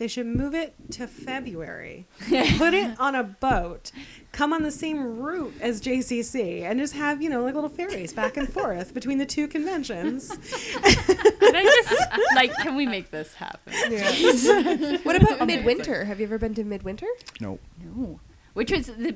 They 0.00 0.08
should 0.08 0.26
move 0.26 0.54
it 0.54 0.74
to 0.92 1.06
February. 1.06 2.06
Put 2.58 2.74
it 2.74 2.98
on 2.98 3.14
a 3.14 3.22
boat. 3.22 3.92
Come 4.32 4.52
on 4.52 4.62
the 4.62 4.70
same 4.70 5.18
route 5.18 5.54
as 5.60 5.80
JCC 5.80 6.62
and 6.62 6.78
just 6.78 6.94
have, 6.94 7.20
you 7.20 7.28
know, 7.28 7.42
like 7.42 7.54
little 7.54 7.68
ferries 7.68 8.12
back 8.12 8.36
and 8.36 8.50
forth 8.52 8.94
between 8.94 9.18
the 9.18 9.26
two 9.26 9.48
conventions. 9.48 10.28
Can 10.28 11.56
I 11.56 11.62
just 11.64 12.34
like? 12.34 12.54
Can 12.58 12.76
we 12.76 12.86
make 12.86 13.10
this 13.10 13.34
happen? 13.34 13.72
Yeah. 13.90 14.98
what 15.02 15.16
about 15.16 15.46
midwinter? 15.46 16.04
Have 16.04 16.20
you 16.20 16.26
ever 16.26 16.38
been 16.38 16.54
to 16.54 16.64
midwinter? 16.64 17.06
Nope. 17.40 17.60
No. 17.82 18.20
Which 18.54 18.72
was 18.72 18.86
the 18.86 19.14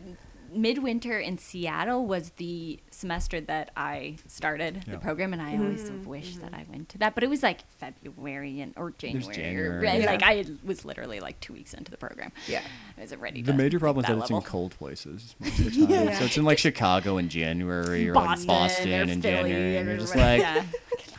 midwinter 0.54 1.18
in 1.18 1.38
Seattle 1.38 2.06
was 2.06 2.30
the 2.36 2.80
semester 2.90 3.40
that 3.42 3.70
I 3.76 4.16
started 4.26 4.84
Yeah. 4.86 4.94
the 4.94 4.98
program, 5.00 5.32
and 5.32 5.42
I 5.42 5.56
always 5.56 5.88
have 5.88 6.06
wished 6.06 6.40
that 6.40 6.54
I 6.54 6.64
went 6.70 6.88
to 6.90 6.98
that. 6.98 7.14
But 7.14 7.24
it 7.24 7.30
was 7.30 7.42
like 7.42 7.60
February 7.78 8.60
and 8.60 8.72
or 8.76 8.92
January, 8.92 9.34
January. 9.34 9.84
right? 9.86 10.00
Yeah. 10.00 10.06
Like 10.06 10.22
I 10.22 10.44
was 10.64 10.84
literally 10.84 11.20
like 11.20 11.40
two 11.40 11.52
weeks 11.52 11.74
into 11.74 11.90
the 11.90 11.96
program. 11.96 12.32
Yeah. 12.46 12.62
I 12.96 13.00
wasn't 13.02 13.20
ready. 13.20 13.42
The 13.42 13.52
to 13.52 13.58
major 13.58 13.78
problem 13.78 14.04
is 14.04 14.08
that, 14.08 14.14
that 14.16 14.20
it's 14.22 14.30
in 14.30 14.40
cold 14.42 14.72
places 14.78 15.34
most 15.40 15.58
of 15.58 15.64
the 15.64 15.70
time. 15.86 15.90
Yeah. 15.90 16.18
So 16.18 16.24
it's 16.26 16.36
in 16.36 16.44
like 16.44 16.58
Chicago 16.58 17.18
in 17.18 17.28
January 17.28 18.08
or 18.08 18.14
Boston, 18.14 18.48
like 18.48 18.58
Boston 18.60 18.92
or 18.92 19.02
in 19.02 19.22
Philly 19.22 19.50
January, 19.50 19.76
and 19.76 19.88
or 19.88 19.90
you're 19.92 20.00
just 20.00 20.16
like, 20.16 20.40
yeah. 20.40 20.64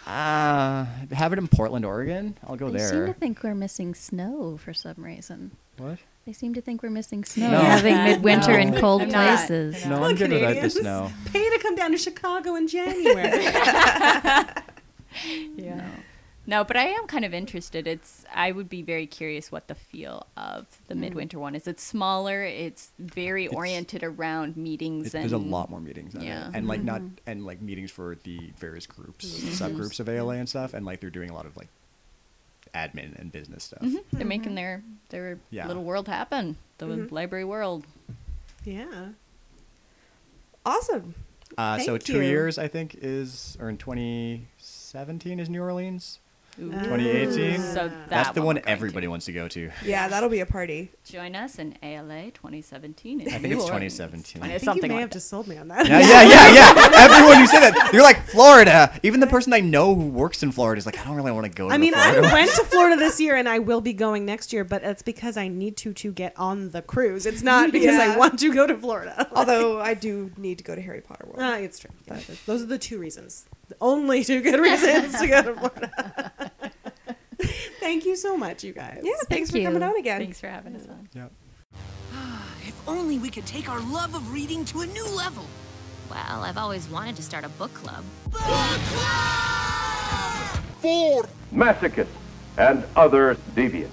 ah, 0.07 0.87
have 1.11 1.33
it 1.33 1.39
in 1.39 1.47
Portland, 1.47 1.85
Oregon. 1.85 2.37
I'll 2.47 2.55
go 2.55 2.69
They 2.69 2.79
seem 2.79 3.05
to 3.07 3.13
think 3.13 3.41
we're 3.43 3.55
missing 3.55 3.93
snow 3.95 4.57
for 4.57 4.73
some 4.73 4.95
reason. 4.97 5.51
What? 5.77 5.99
They 6.25 6.33
seem 6.33 6.55
to 6.55 6.61
think 6.61 6.81
we're 6.81 6.89
missing 6.89 7.23
snow, 7.23 7.51
No. 7.51 7.59
having 7.59 7.93
midwinter 8.03 8.53
No. 8.53 8.57
in 8.59 8.75
cold 8.75 9.03
I'm 9.03 9.09
places. 9.09 9.83
I'm 9.83 9.89
No, 9.91 9.95
Come 9.95 10.03
I'm 10.03 10.09
on, 10.09 10.15
good 10.15 10.31
without 10.31 10.47
the 10.47 10.53
Canadians. 10.55 10.73
snow. 10.73 11.11
Pay 11.31 11.49
to 11.51 11.59
come 11.59 11.75
down 11.75 11.91
to 11.91 11.97
Chicago 11.97 12.55
in 12.55 12.67
January. 12.67 13.47
Yeah. 15.55 15.87
No, 16.45 16.65
but 16.65 16.75
I 16.75 16.87
am 16.87 17.07
kind 17.07 17.23
of 17.23 17.33
interested. 17.33 17.87
It's 17.87 18.25
I 18.33 18.51
would 18.51 18.67
be 18.67 18.81
very 18.81 19.07
curious 19.07 19.49
what 19.49 19.69
the 19.69 19.75
feel 19.75 20.27
of 20.35 20.67
the 20.87 20.93
mm. 20.93 20.99
midwinter 20.99 21.39
one 21.39 21.55
is. 21.55 21.67
It's 21.67 21.81
smaller. 21.81 22.43
It's 22.43 22.91
very 22.99 23.45
It's- 23.45 23.55
oriented 23.55 24.03
around 24.03 24.57
meetings 24.57 25.07
It, 25.07 25.13
and 25.13 25.23
there's 25.23 25.31
a 25.31 25.37
lot 25.37 25.69
more 25.69 25.79
meetings 25.79 26.15
Yeah. 26.19 26.49
it, 26.49 26.55
and 26.55 26.67
like 26.67 26.83
not 26.83 26.99
mm-hmm. 26.99 27.15
and 27.25 27.45
like 27.45 27.61
meetings 27.61 27.91
for 27.91 28.17
the 28.23 28.51
various 28.59 28.85
groups, 28.87 29.25
mm-hmm. 29.25 29.63
subgroups 29.63 30.01
of 30.01 30.09
ALA 30.09 30.35
and 30.35 30.49
stuff, 30.49 30.73
and 30.73 30.85
like 30.85 30.99
they're 30.99 31.09
doing 31.09 31.29
a 31.29 31.33
lot 31.33 31.45
of 31.45 31.55
like 31.55 31.69
admin 32.75 33.15
and 33.19 33.31
business 33.31 33.63
stuff. 33.63 33.81
Mhm. 33.81 34.03
They're 34.11 34.25
making 34.27 34.55
their 34.55 34.83
their 35.09 35.39
Yeah. 35.49 35.67
little 35.67 35.83
world 35.83 36.07
happen. 36.07 36.57
The 36.77 36.85
Mhm. 36.85 37.11
library 37.11 37.45
world. 37.45 37.85
yeah. 38.65 39.09
Awesome. 40.65 41.15
Uh, 41.57 41.77
so 41.79 41.97
two 41.97 42.17
you. 42.21 42.23
years, 42.23 42.57
I 42.57 42.67
think, 42.67 42.95
is 43.01 43.55
or 43.61 43.69
in 43.69 43.77
2017 43.77 45.39
is 45.39 45.49
New 45.49 45.61
Orleans. 45.61 46.19
Ooh. 46.59 46.71
2018? 46.71 47.59
So 47.59 47.91
Ah. 47.93 48.05
That's 48.07 48.29
the 48.31 48.41
one 48.41 48.55
one 48.55 48.61
everybody 48.67 49.05
to. 49.05 49.09
wants 49.09 49.25
to 49.25 49.33
go 49.33 49.47
to. 49.49 49.69
Yeah, 49.83 50.07
that'll 50.07 50.29
be 50.29 50.39
a 50.39 50.45
party. 50.45 50.91
Join 51.03 51.35
us 51.35 51.59
in 51.59 51.75
ALA 51.83 52.31
2017. 52.31 53.21
in 53.21 53.27
I 53.27 53.31
think 53.31 53.43
New 53.43 53.55
it's 53.57 53.65
2017. 53.65 54.39
Twenty- 54.39 54.53
I 54.53 54.57
think 54.57 54.63
something 54.65 54.83
you 54.83 54.87
may 54.89 54.93
like 54.95 55.01
have 55.01 55.09
that. 55.09 55.13
just 55.15 55.29
sold 55.29 55.47
me 55.47 55.57
on 55.57 55.67
that. 55.67 55.87
Yeah, 55.87 55.99
yeah, 55.99 56.21
yeah, 56.23 56.53
yeah. 56.53 56.89
Everyone 57.05 57.37
who 57.37 57.47
said 57.47 57.59
that, 57.71 57.89
you're 57.93 58.03
like 58.03 58.21
Florida. 58.27 58.97
Even 59.03 59.19
the 59.19 59.27
person 59.27 59.51
I 59.53 59.59
know 59.59 59.95
who 59.95 60.07
works 60.07 60.43
in 60.43 60.51
Florida 60.51 60.77
is 60.79 60.85
like, 60.85 60.97
I 60.99 61.03
don't 61.03 61.15
really 61.15 61.31
want 61.31 61.45
to 61.45 61.49
go. 61.49 61.69
To 61.69 61.75
Florida. 61.75 61.75
I 61.75 61.77
mean, 61.77 61.93
I 62.29 62.33
went 62.33 62.51
to 62.51 62.63
Florida 62.65 62.95
this 62.95 63.19
year, 63.19 63.35
and 63.35 63.49
I 63.49 63.59
will 63.59 63.81
be 63.81 63.93
going 63.93 64.25
next 64.25 64.53
year, 64.53 64.63
but 64.63 64.83
it's 64.83 65.01
because 65.01 65.35
I 65.37 65.47
need 65.49 65.75
to 65.77 65.91
to 65.93 66.11
get 66.11 66.33
on 66.37 66.69
the 66.71 66.81
cruise. 66.81 67.25
It's 67.25 67.41
not 67.41 67.71
because 67.71 67.95
I 67.99 68.15
want 68.17 68.39
to 68.39 68.53
go 68.53 68.65
to 68.67 68.77
Florida. 68.77 69.27
Although 69.33 69.79
I 69.91 69.93
do 69.93 70.31
need 70.37 70.57
to 70.59 70.63
go 70.63 70.75
to 70.75 70.81
Harry 70.81 71.01
Potter 71.01 71.25
World. 71.25 71.39
Ah, 71.41 71.57
it's 71.57 71.79
true. 71.79 71.91
That- 72.07 72.23
those 72.45 72.61
are 72.61 72.65
the 72.67 72.77
two 72.77 72.97
reasons. 72.99 73.45
Only 73.81 74.23
two 74.23 74.41
good 74.41 74.59
reasons 74.59 75.19
to 75.19 75.27
go 75.27 75.41
to 75.41 75.53
Florida. 75.59 76.51
Thank 77.79 78.05
you 78.05 78.15
so 78.15 78.35
much, 78.37 78.63
you 78.63 78.73
guys. 78.73 79.01
Yeah, 79.03 79.13
thanks 79.29 79.51
for 79.51 79.61
coming 79.61 79.83
on 79.83 79.95
again. 79.97 80.19
Thanks 80.19 80.39
for 80.39 80.47
having 80.47 80.75
us 80.75 80.87
on. 80.87 81.07
Yep. 81.13 81.31
Ah, 82.13 82.47
if 82.63 82.87
only 82.87 83.19
we 83.19 83.29
could 83.29 83.45
take 83.45 83.69
our 83.69 83.79
love 83.81 84.15
of 84.15 84.33
reading 84.33 84.65
to 84.65 84.81
a 84.81 84.87
new 84.87 85.07
level. 85.15 85.45
Well, 86.09 86.43
I've 86.43 86.57
always 86.57 86.87
wanted 86.89 87.15
to 87.17 87.23
start 87.23 87.43
a 87.45 87.49
book 87.49 87.73
club. 87.73 88.03
for 90.81 91.25
masochists 91.53 92.07
and 92.57 92.83
other 92.95 93.35
deviants. 93.55 93.89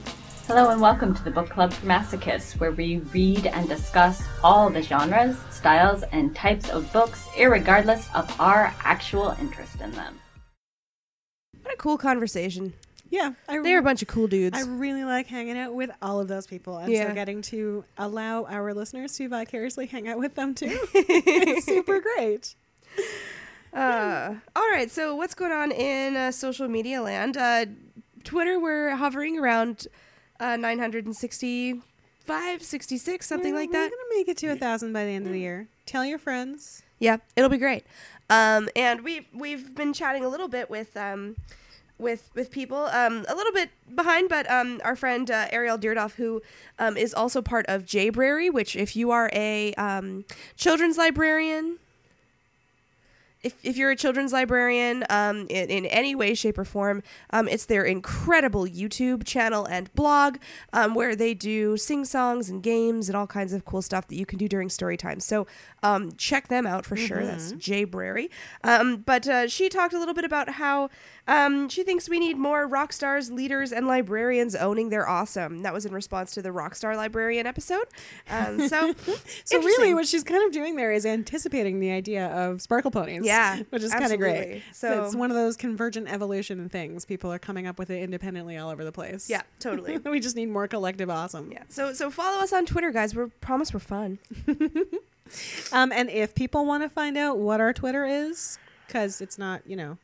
Hello 0.47 0.71
and 0.71 0.81
welcome 0.81 1.15
to 1.15 1.23
the 1.25 1.31
Book 1.31 1.49
Club 1.49 1.73
for 1.73 1.87
Masochists, 1.87 2.59
where 2.59 2.73
we 2.73 2.99
read 3.13 3.47
and 3.47 3.69
discuss 3.69 4.23
all 4.43 4.69
the 4.71 4.83
genres, 4.83 5.37
styles, 5.51 6.03
and 6.13 6.35
types 6.35 6.69
of 6.69 6.93
books, 6.93 7.27
irregardless 7.39 8.13
of 8.15 8.29
our 8.41 8.75
actual 8.81 9.35
interest 9.41 9.81
in 9.81 9.91
them. 9.93 10.19
What 11.63 11.73
a 11.73 11.77
cool 11.77 11.97
conversation. 11.97 12.75
Yeah, 13.09 13.33
I 13.49 13.61
They're 13.63 13.79
a 13.79 13.83
bunch 13.83 14.03
of 14.03 14.09
cool 14.09 14.27
dudes. 14.27 14.59
I 14.59 14.63
really 14.67 15.05
like 15.05 15.27
hanging 15.27 15.57
out 15.57 15.75
with 15.75 15.91
all 16.03 16.21
of 16.21 16.29
those 16.29 16.47
people, 16.47 16.77
and 16.79 16.93
Yeah. 16.93 17.09
so 17.09 17.15
getting 17.15 17.41
to 17.43 17.85
allow 17.97 18.45
our 18.45 18.75
listeners 18.75 19.15
to 19.17 19.29
vicariously 19.29 19.87
hang 19.87 20.09
out 20.09 20.19
with 20.19 20.35
them 20.35 20.55
too. 20.55 20.79
it's 20.95 21.67
super 21.67 22.01
great. 22.01 22.55
Uh, 23.73 24.35
all 24.57 24.69
right, 24.71 24.91
so 24.91 25.15
what's 25.15 25.35
going 25.35 25.53
on 25.53 25.71
in 25.73 26.17
uh, 26.17 26.31
social 26.33 26.69
media 26.69 27.01
land? 27.01 27.37
Uh, 27.37 27.67
Twitter, 28.25 28.59
we're 28.61 28.97
hovering 28.97 29.39
around 29.39 29.87
uh, 30.43 30.57
965, 30.57 32.63
66, 32.63 33.27
something 33.27 33.53
We're- 33.53 33.63
like 33.63 33.73
that. 33.73 33.85
We're 33.85 33.91
gonna 33.97 34.17
make 34.17 34.29
it 34.29 34.37
to 34.39 34.49
a 34.49 34.57
thousand 34.57 34.93
by 34.93 35.05
the 35.05 35.11
end 35.13 35.27
of 35.27 35.33
the 35.33 35.41
year. 35.41 35.69
Tell 35.87 36.05
your 36.05 36.19
friends. 36.19 36.83
Yeah, 36.99 37.19
it'll 37.37 37.51
be 37.51 37.59
great. 37.59 37.85
Um, 38.31 38.69
and 38.77 39.03
we've 39.03 39.27
we've 39.35 39.75
been 39.75 39.93
chatting 39.93 40.25
a 40.25 40.29
little 40.29 40.49
bit 40.49 40.71
with 40.71 40.97
um, 40.97 41.37
with 41.99 42.31
with 42.35 42.51
people, 42.51 42.85
um, 42.87 43.25
a 43.29 43.35
little 43.35 43.53
bit 43.53 43.71
behind, 43.95 44.29
but 44.29 44.51
um, 44.51 44.81
our 44.85 44.97
friend 44.97 45.31
uh, 45.31 45.49
Ariel 45.51 45.79
Deardoff, 45.79 46.15
who 46.15 46.43
um, 46.79 46.97
is 46.97 47.13
also 47.13 47.43
part 47.43 47.67
of 47.67 47.85
Jbrary, 47.85 48.53
which 48.53 48.77
if 48.77 48.95
you 48.97 49.11
are 49.11 49.31
a 49.33 49.75
um, 49.75 50.25
children's 50.57 50.97
librarian. 50.99 51.79
If, 53.43 53.57
if 53.63 53.77
you're 53.77 53.91
a 53.91 53.97
children's 53.97 54.33
librarian 54.33 55.05
um, 55.11 55.47
in, 55.49 55.69
in 55.69 55.87
any 55.87 56.15
way, 56.15 56.35
shape, 56.35 56.59
or 56.59 56.65
form, 56.65 57.03
um, 57.31 57.49
it's 57.49 57.65
their 57.67 57.85
incredible 57.85 58.67
YouTube 58.67 59.25
channel 59.25 59.67
and 59.67 59.93
blog 59.95 60.39
um, 60.73 60.95
where 60.95 61.17
they 61.17 61.35
do 61.35 61.77
sing 61.77 62.05
songs 62.05 62.49
and 62.49 62.63
games 62.63 63.09
and 63.09 63.17
all 63.17 63.27
kinds 63.27 63.53
of 63.53 63.65
cool 63.65 63.83
stuff 63.83 64.07
that 64.09 64.17
you 64.17 64.27
can 64.27 64.39
do 64.39 64.49
during 64.49 64.69
story 64.69 64.97
time. 64.97 65.19
So 65.21 65.47
um, 65.83 66.13
check 66.13 66.49
them 66.49 66.67
out 66.67 66.87
for 66.87 66.97
sure. 66.97 67.25
That's 67.25 67.53
Jbrary. 67.55 68.31
Um, 68.63 68.99
but 68.99 69.27
uh, 69.27 69.49
she 69.49 69.69
talked 69.69 69.95
a 69.95 69.99
little 69.99 70.15
bit 70.15 70.25
about 70.25 70.51
how 70.51 70.91
um, 71.29 71.69
she 71.69 71.85
thinks 71.85 72.09
we 72.09 72.19
need 72.19 72.37
more 72.37 72.67
rock 72.67 72.93
stars, 72.93 73.31
leaders, 73.31 73.71
and 73.73 73.87
librarians 73.87 74.55
owning 74.57 74.89
their 74.89 75.09
awesome. 75.09 75.61
That 75.61 75.73
was 75.73 75.87
in 75.87 75.93
response 75.93 76.33
to 76.33 76.43
the 76.43 76.51
rock 76.51 76.75
star 76.75 76.97
Librarian 76.97 77.47
episode. 77.47 77.85
Um, 78.29 78.69
so, 78.69 78.93
So 79.45 79.59
really, 79.63 79.95
what 79.95 80.07
she's 80.07 80.25
kind 80.25 80.45
of 80.45 80.53
doing 80.53 80.77
there 80.77 80.91
is 80.93 81.07
anticipating 81.07 81.79
the 81.81 81.91
idea 81.93 82.27
of 82.29 82.61
sparkle 82.61 82.91
ponies. 82.91 83.25
Yeah, 83.25 83.63
which 83.71 83.83
is 83.83 83.93
kind 83.93 84.13
of 84.13 84.19
great. 84.19 84.63
So 84.73 84.89
So- 84.89 85.05
it's 85.05 85.15
one 85.15 85.31
of 85.31 85.37
those 85.37 85.57
convergent 85.57 86.09
evolution 86.13 86.69
things. 86.69 87.05
People 87.05 87.33
are 87.33 87.39
coming 87.39 87.67
up 87.67 87.79
with 87.79 87.91
it 87.91 88.03
independently 88.03 88.57
all 88.57 88.71
over 88.71 88.85
the 88.85 88.93
place. 88.93 89.31
yeah, 89.31 89.43
totally. 89.61 89.99
we 90.05 90.19
just 90.21 90.35
need 90.37 90.47
more 90.49 90.67
collective 90.67 91.09
awesome. 91.09 91.53
Yeah. 91.53 91.63
So 91.69 91.93
so 91.93 92.11
follow 92.11 92.41
us 92.43 92.53
on 92.53 92.67
Twitter, 92.67 92.91
guys. 92.91 93.15
We 93.15 93.27
promise 93.41 93.73
we're 93.73 93.81
fun. 93.81 94.19
Um, 95.73 95.93
and 95.93 96.11
if 96.11 96.35
people 96.35 96.67
want 96.67 96.83
to 96.83 96.89
find 96.91 97.17
out 97.17 97.39
what 97.39 97.61
our 97.61 97.73
Twitter 97.73 98.05
is, 98.05 98.59
because 98.87 99.21
it's 99.23 99.39
not, 99.39 99.63
you 99.67 99.77
know, 99.77 99.97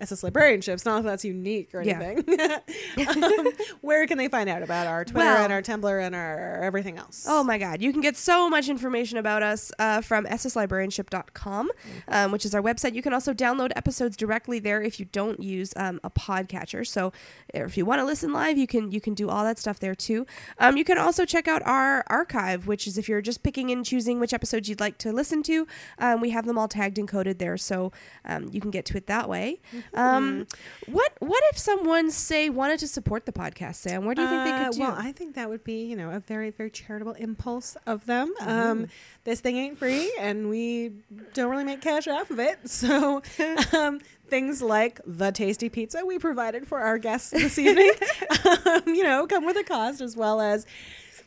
SS 0.00 0.22
Librarianship, 0.22 0.74
it's 0.74 0.84
not 0.84 1.02
that 1.02 1.08
that's 1.08 1.24
unique 1.24 1.74
or 1.74 1.82
Yeah. 1.82 2.00
anything. 2.00 2.40
um, 3.06 3.48
where 3.80 4.06
can 4.06 4.18
they 4.18 4.28
find 4.28 4.48
out 4.48 4.62
about 4.62 4.86
our 4.86 5.04
Twitter 5.04 5.26
Well- 5.26 5.44
and 5.44 5.52
our 5.52 5.62
Tumblr 5.62 6.02
and 6.06 6.14
our 6.14 6.60
everything 6.62 6.98
else? 6.98 7.24
Oh 7.28 7.44
my 7.44 7.58
God. 7.58 7.80
You 7.82 7.92
can 7.92 8.00
get 8.00 8.16
so 8.16 8.48
much 8.48 8.68
information 8.68 9.18
about 9.18 9.42
us 9.42 9.70
uh, 9.78 10.00
from 10.00 10.24
sslibrarianship.com, 10.26 11.70
um, 12.08 12.32
which 12.32 12.44
is 12.44 12.54
our 12.54 12.62
website. 12.62 12.94
You 12.94 13.02
can 13.02 13.12
also 13.14 13.32
download 13.32 13.70
episodes 13.76 14.16
directly 14.16 14.58
there 14.58 14.82
if 14.82 14.98
you 14.98 15.06
don't 15.06 15.42
use 15.42 15.72
um, 15.76 16.00
a 16.04 16.10
podcatcher. 16.10 16.86
So 16.86 17.12
if 17.54 17.76
you 17.76 17.84
want 17.84 18.00
to 18.00 18.04
listen 18.04 18.32
live, 18.32 18.58
you 18.58 18.66
can 18.66 18.90
you 18.90 19.00
can 19.00 19.14
do 19.14 19.28
all 19.28 19.44
that 19.44 19.58
stuff 19.58 19.78
there 19.78 19.94
too. 19.94 20.26
Um, 20.58 20.76
you 20.76 20.84
can 20.84 20.98
also 20.98 21.24
check 21.24 21.48
out 21.48 21.62
our 21.64 22.04
archive, 22.08 22.66
which 22.66 22.86
is 22.86 22.98
if 22.98 23.08
you're 23.08 23.22
just 23.22 23.42
picking 23.42 23.70
and 23.70 23.84
choosing 23.84 24.20
which 24.20 24.32
episodes 24.32 24.68
you'd 24.68 24.80
like 24.80 24.98
to 24.98 25.12
listen 25.12 25.42
to, 25.44 25.66
um, 25.98 26.20
we 26.20 26.30
have 26.30 26.46
them 26.46 26.58
all 26.58 26.68
tagged 26.68 26.98
and 26.98 27.08
coded 27.08 27.38
there, 27.38 27.56
so 27.56 27.92
um, 28.24 28.48
you 28.52 28.60
can 28.60 28.70
get 28.70 28.84
to 28.86 28.96
it 28.96 29.06
that 29.06 29.28
way. 29.28 29.60
Um, 29.94 30.46
what 30.86 31.12
what 31.20 31.42
if 31.52 31.58
someone 31.58 32.10
say 32.10 32.48
wanted 32.50 32.78
to 32.80 32.88
support 32.88 33.26
the 33.26 33.32
podcast, 33.32 33.76
Sam? 33.76 34.04
Where 34.04 34.14
do 34.14 34.22
you 34.22 34.28
think 34.28 34.44
they 34.44 34.50
Uh, 34.52 34.64
could 34.64 34.72
do? 34.74 34.80
Well, 34.80 34.94
I 34.98 35.12
think 35.12 35.34
that 35.34 35.48
would 35.48 35.64
be, 35.64 35.84
you 35.84 35.96
know, 35.96 36.10
a 36.10 36.20
very, 36.20 36.50
very 36.50 36.70
charitable 36.70 37.12
impulse 37.12 37.76
of 37.86 38.06
them. 38.06 38.32
Mm-hmm. 38.40 38.48
Um, 38.50 38.86
this 39.24 39.40
thing 39.40 39.56
ain't 39.56 39.78
free, 39.78 40.12
and 40.18 40.48
we 40.50 40.92
don't 41.34 41.50
really 41.50 41.64
make 41.64 41.80
cash 41.80 42.08
off 42.08 42.30
of 42.30 42.38
it. 42.38 42.58
So, 42.68 43.22
um, 43.72 44.00
things 44.28 44.62
like 44.62 45.00
the 45.06 45.30
tasty 45.30 45.68
pizza 45.68 46.04
we 46.04 46.18
provided 46.18 46.66
for 46.66 46.80
our 46.80 46.98
guests 46.98 47.30
this 47.30 47.58
evening, 47.58 47.92
um, 48.66 48.82
you 48.86 49.04
know, 49.04 49.26
come 49.26 49.44
with 49.44 49.56
a 49.56 49.62
cost, 49.64 50.00
as 50.00 50.16
well 50.16 50.40
as 50.40 50.66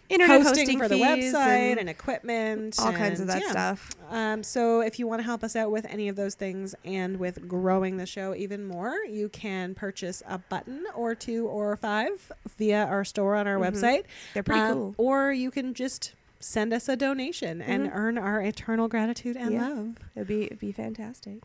Internet 0.09 0.43
hosting, 0.43 0.59
hosting 0.59 0.79
for 0.79 0.87
the 0.87 0.95
website 0.95 1.71
and, 1.71 1.79
and 1.79 1.89
equipment, 1.89 2.75
all 2.79 2.91
kinds 2.91 3.19
of 3.19 3.27
that 3.27 3.41
yeah. 3.41 3.49
stuff. 3.51 3.89
Um, 4.09 4.43
so 4.43 4.81
if 4.81 4.99
you 4.99 5.07
want 5.07 5.19
to 5.19 5.23
help 5.23 5.43
us 5.43 5.55
out 5.55 5.71
with 5.71 5.85
any 5.89 6.07
of 6.09 6.15
those 6.15 6.35
things 6.35 6.75
and 6.85 7.17
with 7.17 7.47
growing 7.47 7.97
the 7.97 8.05
show 8.05 8.35
even 8.35 8.65
more, 8.65 8.93
you 9.09 9.29
can 9.29 9.73
purchase 9.73 10.21
a 10.27 10.37
button 10.37 10.83
or 10.95 11.15
two 11.15 11.47
or 11.47 11.75
five 11.75 12.31
via 12.57 12.85
our 12.85 13.03
store 13.03 13.35
on 13.35 13.47
our 13.47 13.57
website. 13.57 14.01
Mm-hmm. 14.03 14.33
They're 14.35 14.43
pretty 14.43 14.61
Um, 14.61 14.73
cool. 14.73 14.95
Or 14.97 15.31
you 15.31 15.49
can 15.49 15.73
just 15.73 16.13
send 16.39 16.71
us 16.73 16.87
a 16.87 16.95
donation 16.95 17.61
and 17.61 17.89
earn 17.91 18.19
our 18.19 18.41
eternal 18.41 18.87
gratitude 18.87 19.35
and 19.35 19.51
Yeah. 19.53 19.69
love. 19.69 19.95
It'd 20.15 20.27
be 20.27 20.43
it'd 20.43 20.59
be 20.59 20.71
fantastic. 20.71 21.39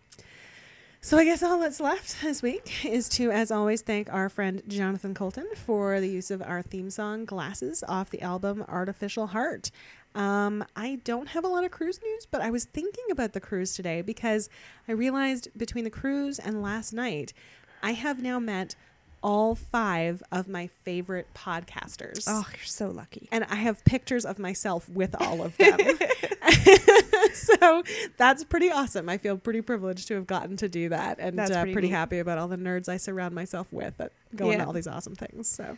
So 1.03 1.17
I 1.17 1.25
guess 1.25 1.43
all 1.43 1.59
that's 1.59 1.81
left 1.81 2.21
this 2.21 2.43
week 2.43 2.85
is 2.85 3.09
to, 3.11 3.31
as 3.31 3.51
always, 3.51 3.81
thank 3.81 4.13
our 4.13 4.29
friend 4.29 4.63
Jonathan 4.69 5.15
Coulton 5.15 5.47
for 5.57 5.99
the 5.99 6.11
use 6.11 6.31
of 6.31 6.43
our 6.43 6.61
theme 6.61 6.91
song 6.91 7.25
"Glasses" 7.25 7.83
off 7.89 8.11
the 8.11 8.21
album 8.21 8.63
"Artificial 8.69 9.29
Heart." 9.29 9.71
Um, 10.15 10.63
I 10.77 11.01
don't 11.03 11.29
have 11.29 11.43
a 11.43 11.49
lot 11.49 11.65
of 11.65 11.71
cruise 11.71 12.01
news, 12.05 12.27
but 12.31 12.43
I 12.43 12.51
was 12.51 12.67
thinking 12.67 13.05
about 13.11 13.33
the 13.33 13.41
cruise 13.41 13.75
today 13.75 14.03
because 14.03 14.51
I 14.87 14.93
realized 14.93 15.49
between 15.57 15.85
the 15.85 15.91
cruise 15.91 16.39
and 16.39 16.61
last 16.61 16.93
night, 16.93 17.33
I 17.83 17.93
have 17.93 18.23
now 18.23 18.39
met 18.39 18.77
all 19.23 19.55
five 19.55 20.23
of 20.33 20.49
my 20.49 20.69
favorite 20.85 21.29
podcasters. 21.35 22.25
Oh, 22.27 22.45
you're 22.51 22.65
so 22.65 22.89
lucky. 22.89 23.29
And 23.31 23.45
I 23.45 23.57
have 23.57 23.85
pictures 23.85 24.25
of 24.25 24.39
myself 24.39 24.89
with 24.89 25.15
all 25.21 25.43
of 25.43 25.57
them. 25.57 25.79
so 27.33 27.83
that's 28.17 28.45
pretty 28.45 28.71
awesome. 28.71 29.09
I 29.09 29.19
feel 29.19 29.37
pretty 29.37 29.61
privileged 29.61 30.09
to 30.09 30.15
have 30.15 30.27
gotten 30.27 30.57
to 30.59 30.69
do 30.69 30.89
that 30.89 31.19
and 31.19 31.39
uh, 31.39 31.47
pretty 31.49 31.73
pretty, 31.73 31.89
happy 31.89 32.19
about 32.19 32.39
all 32.39 32.49
the 32.49 32.57
nerds 32.57 32.89
I 32.89 32.97
surround 32.97 33.35
myself 33.35 33.73
with 33.73 33.97
that 33.99 34.13
go 34.35 34.51
into 34.51 34.67
all 34.67 34.73
these 34.73 34.87
awesome 34.87 35.15
things. 35.15 35.49
So 35.49 35.77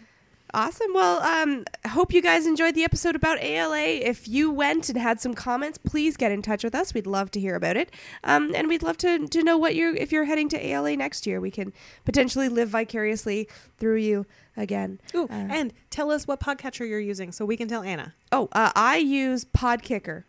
Awesome. 0.55 0.93
Well, 0.93 1.23
um, 1.23 1.65
I 1.83 1.89
hope 1.89 2.13
you 2.13 2.21
guys 2.21 2.47
enjoyed 2.47 2.75
the 2.75 2.85
episode 2.85 3.17
about 3.17 3.39
ALA. 3.43 3.79
If 3.79 4.29
you 4.29 4.51
went 4.51 4.91
and 4.91 4.99
had 4.99 5.19
some 5.19 5.33
comments, 5.33 5.79
please 5.79 6.17
get 6.19 6.31
in 6.31 6.43
touch 6.43 6.63
with 6.63 6.75
us. 6.75 6.93
We'd 6.93 7.07
love 7.07 7.31
to 7.31 7.41
hear 7.41 7.55
about 7.55 7.79
it, 7.79 7.91
um, 8.23 8.53
and 8.55 8.69
we'd 8.69 8.83
love 8.83 8.99
to 8.99 9.27
to 9.27 9.43
know 9.43 9.57
what 9.57 9.75
you're 9.75 9.95
if 9.97 10.13
you're 10.13 10.25
heading 10.25 10.51
to 10.51 10.67
ALA 10.67 10.95
next 10.97 11.27
year. 11.27 11.41
We 11.41 11.51
can 11.51 11.73
potentially 12.05 12.51
live 12.51 12.69
vicariously 12.69 13.49
through 13.79 13.97
you 13.97 14.27
again. 14.57 15.01
Ooh, 15.15 15.25
Uh, 15.25 15.49
and 15.51 15.73
tell 15.89 16.11
us 16.11 16.27
what 16.27 16.39
podcatcher 16.39 16.87
you're 16.87 17.01
using 17.01 17.33
so 17.33 17.47
we 17.47 17.57
can 17.57 17.67
tell 17.69 17.83
Anna. 17.83 18.15
oh, 18.31 18.49
uh, 18.53 18.73
I 18.77 18.99
use 18.99 19.47
Podkicker 19.47 20.25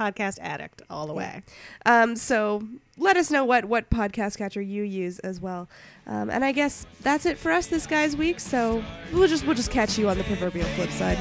podcast 0.00 0.38
addict 0.40 0.82
all 0.88 1.06
the 1.06 1.12
way. 1.12 1.42
Um, 1.84 2.16
so 2.16 2.66
let 2.96 3.16
us 3.16 3.30
know 3.30 3.44
what 3.44 3.66
what 3.66 3.90
podcast 3.90 4.38
catcher 4.38 4.62
you 4.62 4.82
use 4.82 5.18
as 5.18 5.40
well. 5.40 5.68
Um, 6.06 6.30
and 6.30 6.44
I 6.44 6.52
guess 6.52 6.86
that's 7.02 7.26
it 7.26 7.36
for 7.38 7.52
us 7.52 7.66
this 7.66 7.86
guy's 7.86 8.16
week. 8.16 8.40
So 8.40 8.82
we'll 9.12 9.28
just 9.28 9.44
we'll 9.46 9.56
just 9.56 9.70
catch 9.70 9.98
you 9.98 10.08
on 10.08 10.16
the 10.16 10.24
proverbial 10.24 10.66
flip 10.68 10.90
side. 10.90 11.18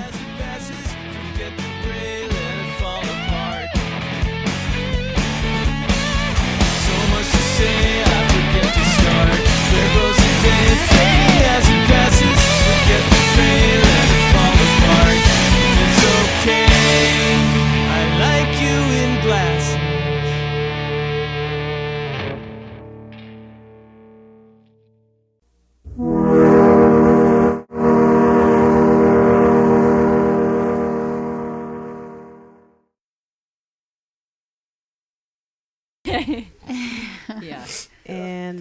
Okay. 16.42 17.29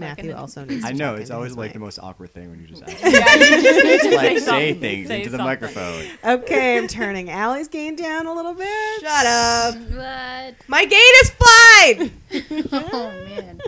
Matthew 0.01 0.31
gonna- 0.31 0.41
also 0.41 0.65
needs 0.65 0.83
to 0.83 0.89
I 0.89 0.93
know 0.93 1.13
talk 1.13 1.21
it's 1.21 1.31
always 1.31 1.57
like 1.57 1.69
mic. 1.69 1.73
the 1.75 1.79
most 1.81 1.99
awkward 1.99 2.33
thing 2.33 2.51
when 2.51 2.61
you 2.61 2.67
just 2.67 2.83
ask. 2.87 3.03
Yeah, 3.03 3.35
you 3.35 3.63
just 3.63 3.85
need 3.85 4.11
to 4.11 4.17
like 4.17 4.39
say 4.39 4.45
something. 4.45 4.81
things 4.81 5.09
Say 5.09 5.19
into 5.19 5.31
the 5.31 5.39
microphone. 5.39 6.05
Okay, 6.25 6.79
I'm 6.79 6.87
turning 6.89 7.31
Allie's 7.31 7.69
gain 7.69 7.97
down 7.97 8.27
a 8.27 8.33
little 8.33 8.55
bit. 8.55 9.01
Shut 9.01 9.27
up. 9.27 9.75
What? 9.77 10.55
My 10.69 10.85
gain 10.85 11.13
is 11.23 11.31
flied. 11.31 12.11
oh 12.73 13.13
man. 13.27 13.61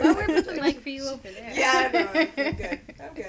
what 0.00 0.16
were 0.16 0.26
people 0.42 0.56
like 0.58 0.80
for 0.80 0.88
you 0.88 1.06
over 1.08 1.22
there? 1.28 1.52
yeah, 1.54 1.72
I 1.88 1.92
know. 1.92 2.08
It's 2.36 2.98
so 2.98 3.10
good. 3.14 3.24